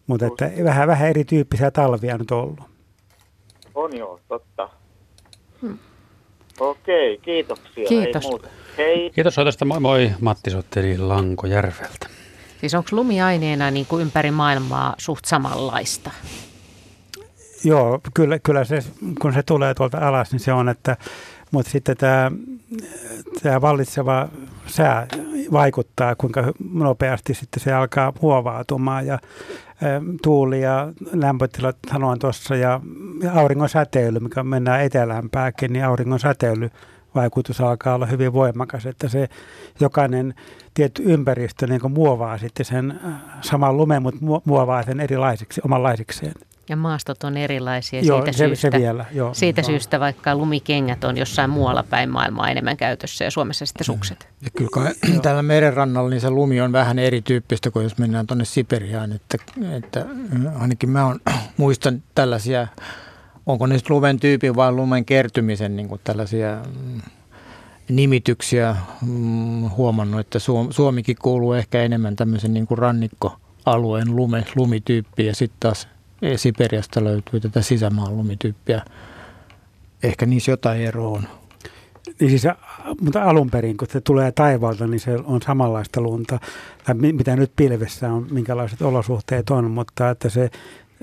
Mutta 0.07 0.27
että 0.27 0.51
vähän, 0.65 0.89
vähän 0.89 1.09
erityyppisiä 1.09 1.70
talvia 1.70 2.19
nyt 2.19 2.31
ollut. 2.31 2.61
On 3.74 3.97
joo, 3.97 4.20
totta. 4.28 4.69
Hmm. 5.62 5.78
Okei, 6.61 7.19
kiitoksia. 7.19 7.89
Kiitos. 7.89 8.24
Ei 8.24 8.31
muuta. 8.31 8.48
Hei. 8.78 9.11
Kiitos 9.11 9.35
soitosta. 9.35 9.65
Moi 9.65 9.81
moi, 9.81 10.11
Matti 10.20 10.51
sotteli 10.51 10.98
Lankojärveltä. 10.98 12.15
Siis 12.60 12.74
onko 12.74 12.88
lumiaineena 12.92 13.70
niin 13.70 13.86
kuin 13.86 14.02
ympäri 14.02 14.30
maailmaa 14.30 14.94
suht 14.98 15.24
samanlaista? 15.24 16.10
Joo, 17.64 18.00
kyllä, 18.14 18.38
kyllä 18.38 18.64
se, 18.64 18.78
kun 19.20 19.32
se 19.32 19.42
tulee 19.42 19.74
tuolta 19.74 20.08
alas, 20.08 20.32
niin 20.32 20.40
se 20.40 20.52
on, 20.52 20.68
että, 20.68 20.96
mutta 21.50 21.70
sitten 21.70 21.96
tämä, 21.96 22.30
tämä 23.42 23.60
vallitseva 23.60 24.28
sää 24.66 25.06
vaikuttaa, 25.52 26.14
kuinka 26.14 26.52
nopeasti 26.74 27.34
sitten 27.34 27.62
se 27.62 27.72
alkaa 27.72 28.12
muovautumaan 28.22 29.06
ja 29.06 29.18
tuuli 30.22 30.60
ja 30.62 30.92
lämpötilat 31.12 31.76
sanoin 31.90 32.18
tuossa 32.18 32.56
ja 32.56 32.80
auringon 33.34 33.68
säteily, 33.68 34.20
mikä 34.20 34.42
mennään 34.42 34.82
etelämpääkin, 34.82 35.72
niin 35.72 35.84
auringon 35.84 36.20
säteily 36.20 36.70
vaikutus 37.14 37.60
alkaa 37.60 37.94
olla 37.94 38.06
hyvin 38.06 38.32
voimakas, 38.32 38.86
että 38.86 39.08
se 39.08 39.28
jokainen 39.80 40.34
tietty 40.77 41.03
ympäristö 41.07 41.66
niin 41.66 41.93
muovaa 41.93 42.39
sitten 42.39 42.66
sen 42.66 43.01
saman 43.40 43.77
lumen, 43.77 44.03
mutta 44.03 44.20
muovaa 44.44 44.82
sen 44.82 45.01
erilaiseksi, 45.01 45.61
omanlaisikseen. 45.65 46.32
Ja 46.69 46.77
maastot 46.77 47.24
on 47.24 47.36
erilaisia 47.36 48.01
joo, 48.01 48.19
siitä, 48.19 48.32
se, 48.32 48.39
syystä, 48.47 48.70
se 48.70 48.78
vielä, 48.78 49.05
joo, 49.12 49.35
siitä 49.35 49.61
joo. 49.61 49.66
syystä, 49.66 50.01
vaikka 50.01 50.35
lumikengät 50.35 51.05
on 51.05 51.16
jossain 51.16 51.51
muualla 51.51 51.82
päin 51.82 52.11
maailmaa 52.11 52.51
enemmän 52.51 52.77
käytössä 52.77 53.24
ja 53.24 53.31
Suomessa 53.31 53.66
sitten 53.66 53.85
sukset. 53.85 54.28
Ja 54.44 54.51
kyllä 54.57 54.70
kai 54.73 54.93
täällä 55.23 55.43
merenrannalla 55.43 56.11
niin 56.11 56.20
se 56.20 56.31
lumi 56.31 56.61
on 56.61 56.73
vähän 56.73 56.98
erityyppistä 56.98 57.70
kuin 57.70 57.82
jos 57.82 57.98
mennään 57.98 58.27
tuonne 58.27 58.44
Siperiaan. 58.44 59.12
Että, 59.12 59.39
että 59.77 60.07
ainakin 60.59 60.90
mä 60.90 61.07
on, 61.07 61.20
muistan 61.57 62.03
tällaisia, 62.15 62.66
onko 63.47 63.66
ne 63.66 63.78
sitten 63.78 63.97
lumen 63.97 64.20
tyypin 64.20 64.57
vai 64.57 64.73
lumen 64.73 65.05
kertymisen 65.05 65.77
niin 65.77 65.89
kuin 65.89 66.01
tällaisia 66.05 66.59
mm, 66.85 67.01
nimityksiä 67.88 68.76
mm, 69.06 69.70
huomannut, 69.76 70.20
että 70.20 70.38
Suomikin 70.70 71.16
kuuluu 71.22 71.52
ehkä 71.52 71.82
enemmän 71.82 72.16
tämmöisen 72.16 72.54
niin 72.54 72.66
kuin 72.66 72.78
rannikkoalueen 72.78 74.16
lume, 74.16 74.44
lumityyppiin 74.56 75.26
ja 75.26 75.34
sitten 75.34 75.60
taas 75.60 75.88
Siperiasta 76.36 77.04
löytyy 77.04 77.40
tätä 77.40 77.62
sisämaan 77.62 78.16
lumityyppiä. 78.16 78.82
Ehkä 80.02 80.26
niissä 80.26 80.52
jotain 80.52 80.80
eroa 80.80 81.18
on. 81.18 81.28
Niin 82.20 82.30
siis, 82.30 82.54
mutta 83.00 83.22
alun 83.22 83.50
perin, 83.50 83.76
kun 83.76 83.88
se 83.90 84.00
tulee 84.00 84.32
taivaalta, 84.32 84.86
niin 84.86 85.00
se 85.00 85.16
on 85.24 85.42
samanlaista 85.42 86.00
lunta, 86.00 86.38
tai 86.84 86.94
mitä 86.94 87.36
nyt 87.36 87.52
pilvessä 87.56 88.12
on, 88.12 88.26
minkälaiset 88.30 88.82
olosuhteet 88.82 89.50
on, 89.50 89.70
mutta 89.70 90.10
että 90.10 90.28
se 90.28 90.50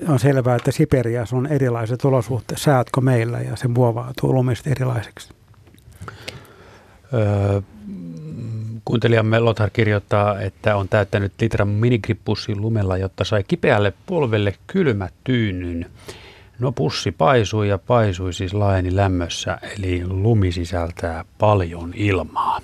on 0.08 0.18
selvää, 0.18 0.56
että 0.56 0.70
Siperiassa 0.72 1.36
on 1.36 1.46
erilaiset 1.46 2.04
olosuhteet, 2.04 2.60
säätkö 2.60 3.00
meillä, 3.00 3.40
ja 3.40 3.56
se 3.56 3.68
muovautuu 3.68 4.34
lumista 4.34 4.70
erilaiseksi. 4.70 5.28
Kuuntelijamme 8.84 9.38
Lothar 9.38 9.70
kirjoittaa, 9.70 10.40
että 10.40 10.76
on 10.76 10.88
täyttänyt 10.88 11.32
litran 11.40 11.68
minigrippussin 11.68 12.60
lumella, 12.60 12.96
jotta 12.96 13.24
sai 13.24 13.44
kipeälle 13.48 13.92
polvelle 14.06 14.54
kylmät 14.66 15.14
tyynyn. 15.24 15.86
No 16.58 16.72
pussi 16.72 17.12
paisui 17.12 17.68
ja 17.68 17.78
paisui 17.78 18.32
siis 18.32 18.54
laajeni 18.54 18.96
lämmössä, 18.96 19.58
eli 19.76 20.02
lumi 20.06 20.52
sisältää 20.52 21.24
paljon 21.38 21.92
ilmaa. 21.96 22.60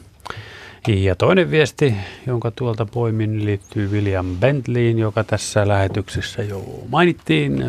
Ja 0.88 1.16
toinen 1.16 1.50
viesti, 1.50 1.94
jonka 2.26 2.50
tuolta 2.50 2.86
poimin, 2.86 3.44
liittyy 3.44 3.88
William 3.88 4.26
Bentleyin, 4.26 4.98
joka 4.98 5.24
tässä 5.24 5.68
lähetyksessä 5.68 6.42
jo 6.42 6.64
mainittiin. 6.88 7.64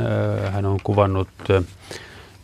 Hän 0.51 0.65
on 0.65 0.79
kuvannut 0.83 1.27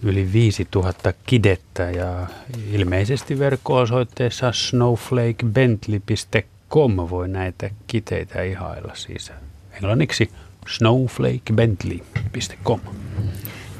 yli 0.01 0.33
5000 0.33 1.13
kidettä 1.25 1.83
ja 1.83 2.27
ilmeisesti 2.71 3.39
verkko-osoitteessa 3.39 4.51
snowflakebentley.com 4.51 6.95
voi 7.09 7.27
näitä 7.27 7.69
kiteitä 7.87 8.41
ihailla 8.41 8.95
siis 8.95 9.31
englanniksi 9.71 10.31
snowflakebentley.com. 10.67 12.79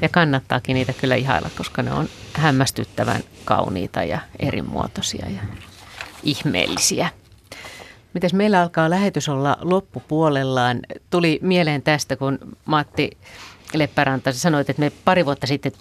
Ja 0.00 0.08
kannattaakin 0.08 0.74
niitä 0.74 0.92
kyllä 0.92 1.14
ihailla, 1.14 1.50
koska 1.58 1.82
ne 1.82 1.92
on 1.92 2.08
hämmästyttävän 2.32 3.22
kauniita 3.44 4.04
ja 4.04 4.18
erimuotoisia 4.38 5.26
ja 5.30 5.40
ihmeellisiä. 6.22 7.08
Mites 8.14 8.34
meillä 8.34 8.62
alkaa 8.62 8.90
lähetys 8.90 9.28
olla 9.28 9.56
loppupuolellaan? 9.60 10.80
Tuli 11.10 11.38
mieleen 11.42 11.82
tästä, 11.82 12.16
kun 12.16 12.38
Matti 12.64 13.10
Leppäranta, 13.74 14.32
sä 14.32 14.38
sanoit, 14.38 14.70
että 14.70 14.80
me 14.80 14.92
pari 15.04 15.24
vuotta 15.24 15.46
sitten 15.46 15.72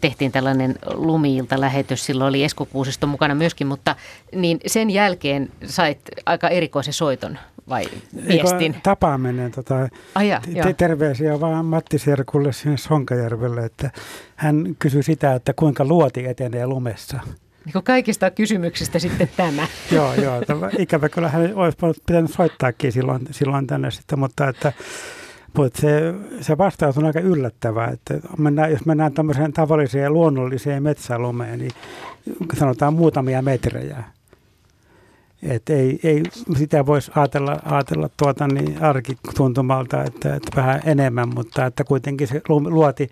tehtiin 0.00 0.32
tällainen 0.32 0.74
lumiilta 0.94 1.60
lähetys, 1.60 2.06
silloin 2.06 2.28
oli 2.28 2.44
Esko 2.44 2.66
Kuusisto 2.66 3.06
mukana 3.06 3.34
myöskin, 3.34 3.66
mutta 3.66 3.96
niin 4.34 4.60
sen 4.66 4.90
jälkeen 4.90 5.48
sait 5.64 6.00
aika 6.26 6.48
erikoisen 6.48 6.94
soiton 6.94 7.38
vai 7.68 7.84
viestin? 8.28 8.62
Eikö 8.62 8.80
tapaaminen, 8.82 9.52
tota, 9.52 9.88
te- 10.62 10.72
terveisiä 10.72 11.40
vaan 11.40 11.64
Matti 11.64 11.98
Serkulle 11.98 12.52
sinne 12.52 12.76
Sonkajärvelle, 12.76 13.64
että 13.64 13.90
hän 14.36 14.76
kysyi 14.78 15.02
sitä, 15.02 15.34
että 15.34 15.52
kuinka 15.52 15.84
luoti 15.84 16.26
etenee 16.26 16.66
lumessa. 16.66 17.20
Niin 17.64 17.84
kaikista 17.84 18.30
kysymyksistä 18.30 18.98
sitten 18.98 19.30
tämä. 19.36 19.66
joo, 19.92 20.14
joo. 20.14 20.42
Tämä, 20.46 20.70
ikävä 20.78 21.08
kyllä 21.08 21.28
hän 21.28 21.54
olisi 21.54 21.78
pitänyt 22.06 22.32
soittaakin 22.32 22.92
silloin, 22.92 23.28
silloin 23.30 23.66
tänne 23.66 23.90
sitten, 23.90 24.18
mutta 24.18 24.48
että 24.48 24.72
mutta 25.56 25.80
se, 25.80 26.14
se 26.40 26.58
vastaus 26.58 26.98
on 26.98 27.04
aika 27.04 27.20
yllättävää, 27.20 27.88
että 27.88 28.14
mennään, 28.38 28.70
jos 28.70 28.86
mennään 28.86 29.12
tämmöiseen 29.12 29.52
tavalliseen 29.52 30.12
luonnolliseen 30.12 30.82
metsälumeen, 30.82 31.58
niin 31.58 31.70
sanotaan 32.58 32.94
muutamia 32.94 33.42
metrejä. 33.42 34.04
Et 35.42 35.70
ei, 35.70 36.00
ei, 36.02 36.22
sitä 36.56 36.86
voisi 36.86 37.10
ajatella, 37.14 37.58
ajatella 37.64 38.10
tuota 38.16 38.48
niin 38.48 38.82
arkituntumalta, 38.82 40.04
että, 40.04 40.34
että 40.34 40.56
vähän 40.56 40.80
enemmän, 40.84 41.28
mutta 41.34 41.66
että 41.66 41.84
kuitenkin 41.84 42.28
se 42.28 42.42
luoti 42.48 43.10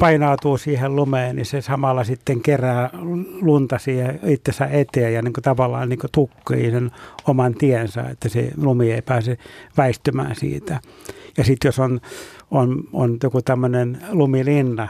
painautuu 0.00 0.58
siihen 0.58 0.96
lumeen, 0.96 1.36
niin 1.36 1.46
se 1.46 1.60
samalla 1.60 2.04
sitten 2.04 2.40
kerää 2.40 2.90
lunta 3.40 3.78
siihen 3.78 4.20
itsensä 4.26 4.66
eteen 4.66 5.14
ja 5.14 5.22
niin 5.22 5.32
kuin 5.32 5.44
tavallaan 5.44 5.88
niin 5.88 5.98
kuin 5.98 6.10
tukkii 6.12 6.70
sen 6.70 6.90
oman 7.26 7.54
tiensä, 7.54 8.02
että 8.02 8.28
se 8.28 8.50
lumi 8.56 8.92
ei 8.92 9.02
pääse 9.02 9.38
väistymään 9.76 10.36
siitä. 10.36 10.80
Ja 11.38 11.44
sitten 11.44 11.68
jos 11.68 11.78
on, 11.78 12.00
on, 12.50 12.84
on 12.92 13.16
joku 13.22 13.42
tämmöinen 13.42 13.98
lumilinna 14.10 14.88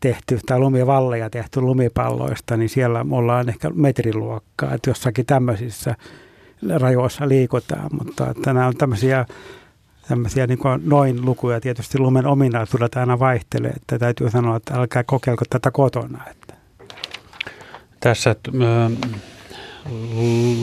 tehty 0.00 0.38
tai 0.46 0.58
lumivalleja 0.58 1.30
tehty 1.30 1.60
lumipalloista, 1.60 2.56
niin 2.56 2.68
siellä 2.68 3.06
ollaan 3.10 3.48
ehkä 3.48 3.70
metriluokkaa, 3.70 4.74
että 4.74 4.90
jossakin 4.90 5.26
tämmöisissä 5.26 5.94
rajoissa 6.80 7.28
liikutaan, 7.28 7.90
mutta 7.98 8.30
että 8.30 8.52
nämä 8.52 8.66
on 8.66 8.76
tämmöisiä 8.76 9.26
tämmöisiä 10.08 10.46
niin 10.46 10.58
noin 10.84 11.24
lukuja. 11.24 11.60
Tietysti 11.60 11.98
lumen 11.98 12.26
ominaisuudet 12.26 12.94
aina 12.94 13.18
vaihtelee, 13.18 13.70
että 13.70 13.98
täytyy 13.98 14.30
sanoa, 14.30 14.56
että 14.56 14.74
älkää 14.74 15.04
kokeilko 15.04 15.44
tätä 15.50 15.70
kotona. 15.70 16.24
Että. 16.30 16.54
Tässä 18.00 18.30
äh, 18.30 18.92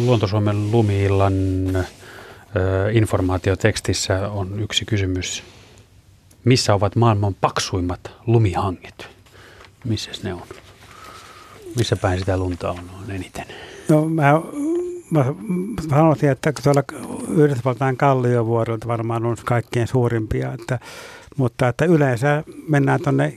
Luontosuomen 0.06 0.72
lumiillan 0.72 1.34
informaatiotekstissä 2.92 4.30
on 4.30 4.60
yksi 4.60 4.86
kysymys. 4.86 5.44
Missä 6.44 6.74
ovat 6.74 6.96
maailman 6.96 7.36
paksuimmat 7.42 8.12
lumihangit? 8.28 9.08
Missä 9.86 10.12
ne 10.24 10.34
on? 10.34 10.44
Missä 11.76 11.96
päin 11.96 12.20
sitä 12.20 12.38
lunta 12.38 12.72
on, 12.72 12.80
on 13.04 13.12
eniten? 13.12 13.46
No 13.90 14.10
mä 14.10 14.42
mä 15.12 15.26
sanoisin, 15.90 16.30
että 16.30 16.54
tuolla 16.64 16.84
Yhdysvaltain 17.30 17.98
kalliovuorilta 17.98 18.88
varmaan 18.88 19.26
on 19.26 19.38
kaikkein 19.46 19.88
suurimpia, 19.88 20.54
että, 20.54 20.80
mutta 21.38 21.68
että 21.68 21.86
yleensä 21.86 22.44
mennään 22.68 23.00
tuonne 23.02 23.34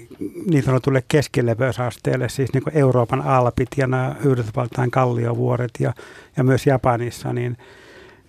niin 0.50 0.62
sanotulle 0.62 1.04
keskileveysasteelle, 1.08 2.28
siis 2.28 2.52
niin 2.52 2.62
kuin 2.62 2.76
Euroopan 2.76 3.22
alpit 3.22 3.68
ja 3.76 3.86
nämä 3.86 4.16
Yhdysvaltain 4.24 4.90
kalliovuoret 4.90 5.70
ja, 5.78 5.92
ja 6.36 6.44
myös 6.44 6.66
Japanissa, 6.66 7.32
niin 7.32 7.56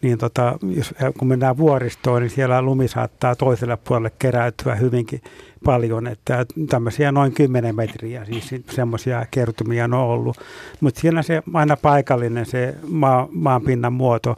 niin 0.01 0.17
tota, 0.17 0.57
jos, 0.75 0.93
kun 1.17 1.27
mennään 1.27 1.57
vuoristoon, 1.57 2.21
niin 2.21 2.29
siellä 2.29 2.61
lumi 2.61 2.87
saattaa 2.87 3.35
toiselle 3.35 3.77
puolelle 3.77 4.11
keräytyä 4.19 4.75
hyvinkin 4.75 5.21
paljon, 5.65 6.07
että 6.07 6.45
tämmöisiä 6.69 7.11
noin 7.11 7.33
10 7.33 7.75
metriä, 7.75 8.25
siis 8.25 8.55
semmoisia 8.71 9.25
kertumia 9.31 9.85
on 9.85 9.93
ollut. 9.93 10.37
Mutta 10.81 11.01
siinä 11.01 11.21
se 11.21 11.43
aina 11.53 11.77
paikallinen 11.77 12.45
se 12.45 12.75
maa, 12.87 13.27
maanpinnan 13.31 13.93
muoto 13.93 14.35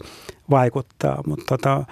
vaikuttaa, 0.50 1.24
mutta 1.28 1.46
tota, 1.48 1.84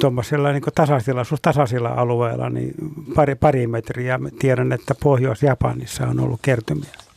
tuommoisella 0.00 0.52
niin 0.52 0.62
tasaisilla, 0.74 1.22
tasaisilla 1.42 1.88
alueilla 1.88 2.50
niin 2.50 2.74
pari, 3.14 3.34
pari 3.34 3.66
metriä. 3.66 4.20
Tiedän, 4.38 4.72
että 4.72 4.94
Pohjois-Japanissa 5.02 6.06
on 6.06 6.20
ollut 6.20 6.40
kertymiä. 6.42 7.07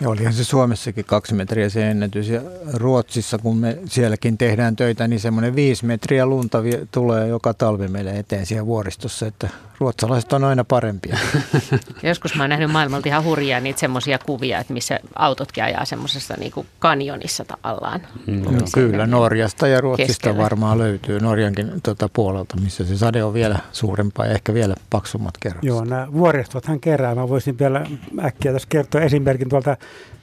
Ja 0.00 0.08
olihan 0.08 0.32
se 0.32 0.44
Suomessakin 0.44 1.04
kaksi 1.04 1.34
metriä 1.34 1.68
se 1.68 1.90
ennätys 1.90 2.28
ja 2.28 2.40
Ruotsissa, 2.72 3.38
kun 3.38 3.56
me 3.56 3.78
sielläkin 3.86 4.38
tehdään 4.38 4.76
töitä, 4.76 5.08
niin 5.08 5.20
semmoinen 5.20 5.56
viisi 5.56 5.86
metriä 5.86 6.26
lunta 6.26 6.58
tulee 6.90 7.28
joka 7.28 7.54
talvi 7.54 7.88
meille 7.88 8.18
eteen 8.18 8.46
siellä 8.46 8.66
vuoristossa, 8.66 9.26
että 9.26 9.48
ruotsalaiset 9.78 10.32
on 10.32 10.44
aina 10.44 10.64
parempia. 10.64 11.18
Joskus 12.02 12.34
mä 12.34 12.42
oon 12.42 12.50
nähnyt 12.50 12.70
maailmalta 12.70 13.08
ihan 13.08 13.24
hurjaa 13.24 13.60
niitä 13.60 13.80
semmoisia 13.80 14.18
kuvia, 14.18 14.58
että 14.58 14.72
missä 14.72 15.00
autotkin 15.14 15.64
ajaa 15.64 15.84
semmoisessa 15.84 16.34
niinku 16.38 16.66
kanjonissa 16.78 17.44
tavallaan. 17.44 18.00
Mm. 18.26 18.42
No, 18.42 18.50
kyllä, 18.74 19.06
Norjasta 19.06 19.68
ja 19.68 19.80
Ruotsista 19.80 20.12
keskellä. 20.12 20.42
varmaan 20.42 20.78
löytyy 20.78 21.20
Norjankin 21.20 21.72
tuota 21.82 22.08
puolelta, 22.12 22.56
missä 22.60 22.84
se 22.84 22.96
sade 22.96 23.24
on 23.24 23.34
vielä 23.34 23.58
suurempaa 23.72 24.26
ja 24.26 24.32
ehkä 24.32 24.54
vielä 24.54 24.74
paksummat 24.90 25.34
kerrot. 25.40 25.64
Joo, 25.64 25.84
nämä 25.84 26.12
vuoristothan 26.12 26.80
kerää. 26.80 27.14
Mä 27.14 27.28
voisin 27.28 27.58
vielä 27.58 27.86
äkkiä 28.24 28.52
tässä 28.52 28.68
kertoa 28.68 29.00
esimerkin 29.00 29.48
tuolta 29.48 29.76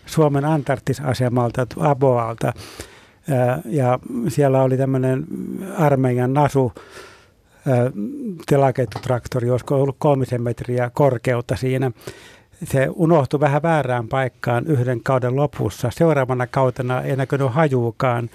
Suomen 0.06 0.46
Antarktisasemalta, 0.46 1.68
Aboalta. 1.80 2.54
Ja 3.66 4.00
siellä 4.28 4.62
oli 4.62 4.78
tämmöinen 4.78 5.26
armeijan 5.78 6.34
nasu, 6.34 6.74
telaketjutraktori, 8.50 9.50
olisiko 9.50 9.76
ollut 9.76 9.96
kolmisen 10.00 10.42
metriä 10.42 10.92
korkeutta 10.94 11.56
siinä. 11.56 11.92
Se 12.64 12.88
unohtui 12.96 13.40
vähän 13.40 13.62
väärään 13.62 14.08
paikkaan 14.08 14.68
yhden 14.68 15.04
kauden 15.04 15.36
lopussa. 15.36 15.92
Seuraavana 15.94 16.48
kautena 16.48 17.02
ei 17.02 17.16
näkynyt 17.16 17.54
hajuukaan. 17.54 18.30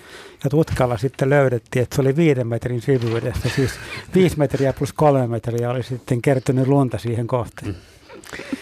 Ja 0.45 0.51
tutkalla 0.51 0.99
sitten 0.99 1.31
löydettiin, 1.31 1.83
että 1.83 1.97
se 1.97 2.03
oli 2.03 2.17
viiden 2.17 2.47
metrin 2.47 2.81
syvyydessä. 2.81 3.49
Siis 3.49 3.71
viisi 4.15 4.39
metriä 4.39 4.73
plus 4.73 4.93
kolme 4.93 5.27
metriä 5.27 5.71
oli 5.71 5.83
sitten 5.83 6.23
kertynyt 6.23 6.67
lunta 6.67 6.99
siihen 6.99 7.27
kohtaan. 7.27 7.75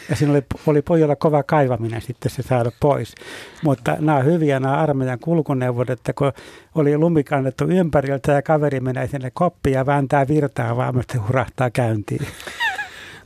Ja 0.08 0.16
siinä 0.16 0.32
oli, 0.32 0.42
oli 0.66 0.82
pojalla 0.82 1.16
kova 1.16 1.42
kaivaminen 1.42 2.02
sitten 2.02 2.30
se 2.30 2.42
saada 2.42 2.70
pois. 2.80 3.14
Mutta 3.62 3.96
nämä 4.00 4.18
on 4.18 4.24
hyviä 4.24 4.60
nämä 4.60 4.76
armeijan 4.76 5.18
kulkuneuvot, 5.18 5.90
että 5.90 6.12
kun 6.12 6.32
oli 6.74 6.98
lumi 6.98 7.24
kannettu 7.24 7.64
ympäriltä 7.64 8.32
ja 8.32 8.42
kaveri 8.42 8.80
menee 8.80 9.06
sinne 9.06 9.30
koppiin 9.34 9.74
ja 9.74 9.86
vääntää 9.86 10.28
virtaa 10.28 10.76
vaan, 10.76 10.94
hurahtaa 11.28 11.70
käyntiin. 11.70 12.26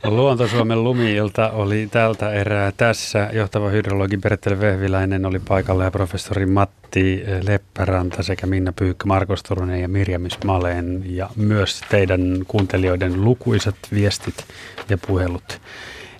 Luonto-Suomen 0.03 0.83
lumiilta 0.83 1.49
oli 1.49 1.87
tältä 1.91 2.31
erää 2.31 2.71
tässä. 2.77 3.29
Johtava 3.33 3.69
hydrologi 3.69 4.17
Perttele 4.17 4.59
Vehviläinen 4.59 5.25
oli 5.25 5.39
paikalla 5.39 5.83
ja 5.83 5.91
professori 5.91 6.45
Matti 6.45 7.23
Leppäranta 7.41 8.23
sekä 8.23 8.47
Minna 8.47 8.73
Pyykkö, 8.73 9.05
Markus 9.05 9.43
Turunen 9.43 9.81
ja 9.81 9.87
Mirjamis 9.87 10.37
Maleen 10.45 11.03
ja 11.05 11.29
myös 11.35 11.81
teidän 11.89 12.21
kuuntelijoiden 12.47 13.23
lukuisat 13.23 13.75
viestit 13.93 14.45
ja 14.89 14.97
puhelut. 15.07 15.61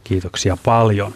Kiitoksia 0.10 0.57
paljon. 0.65 1.14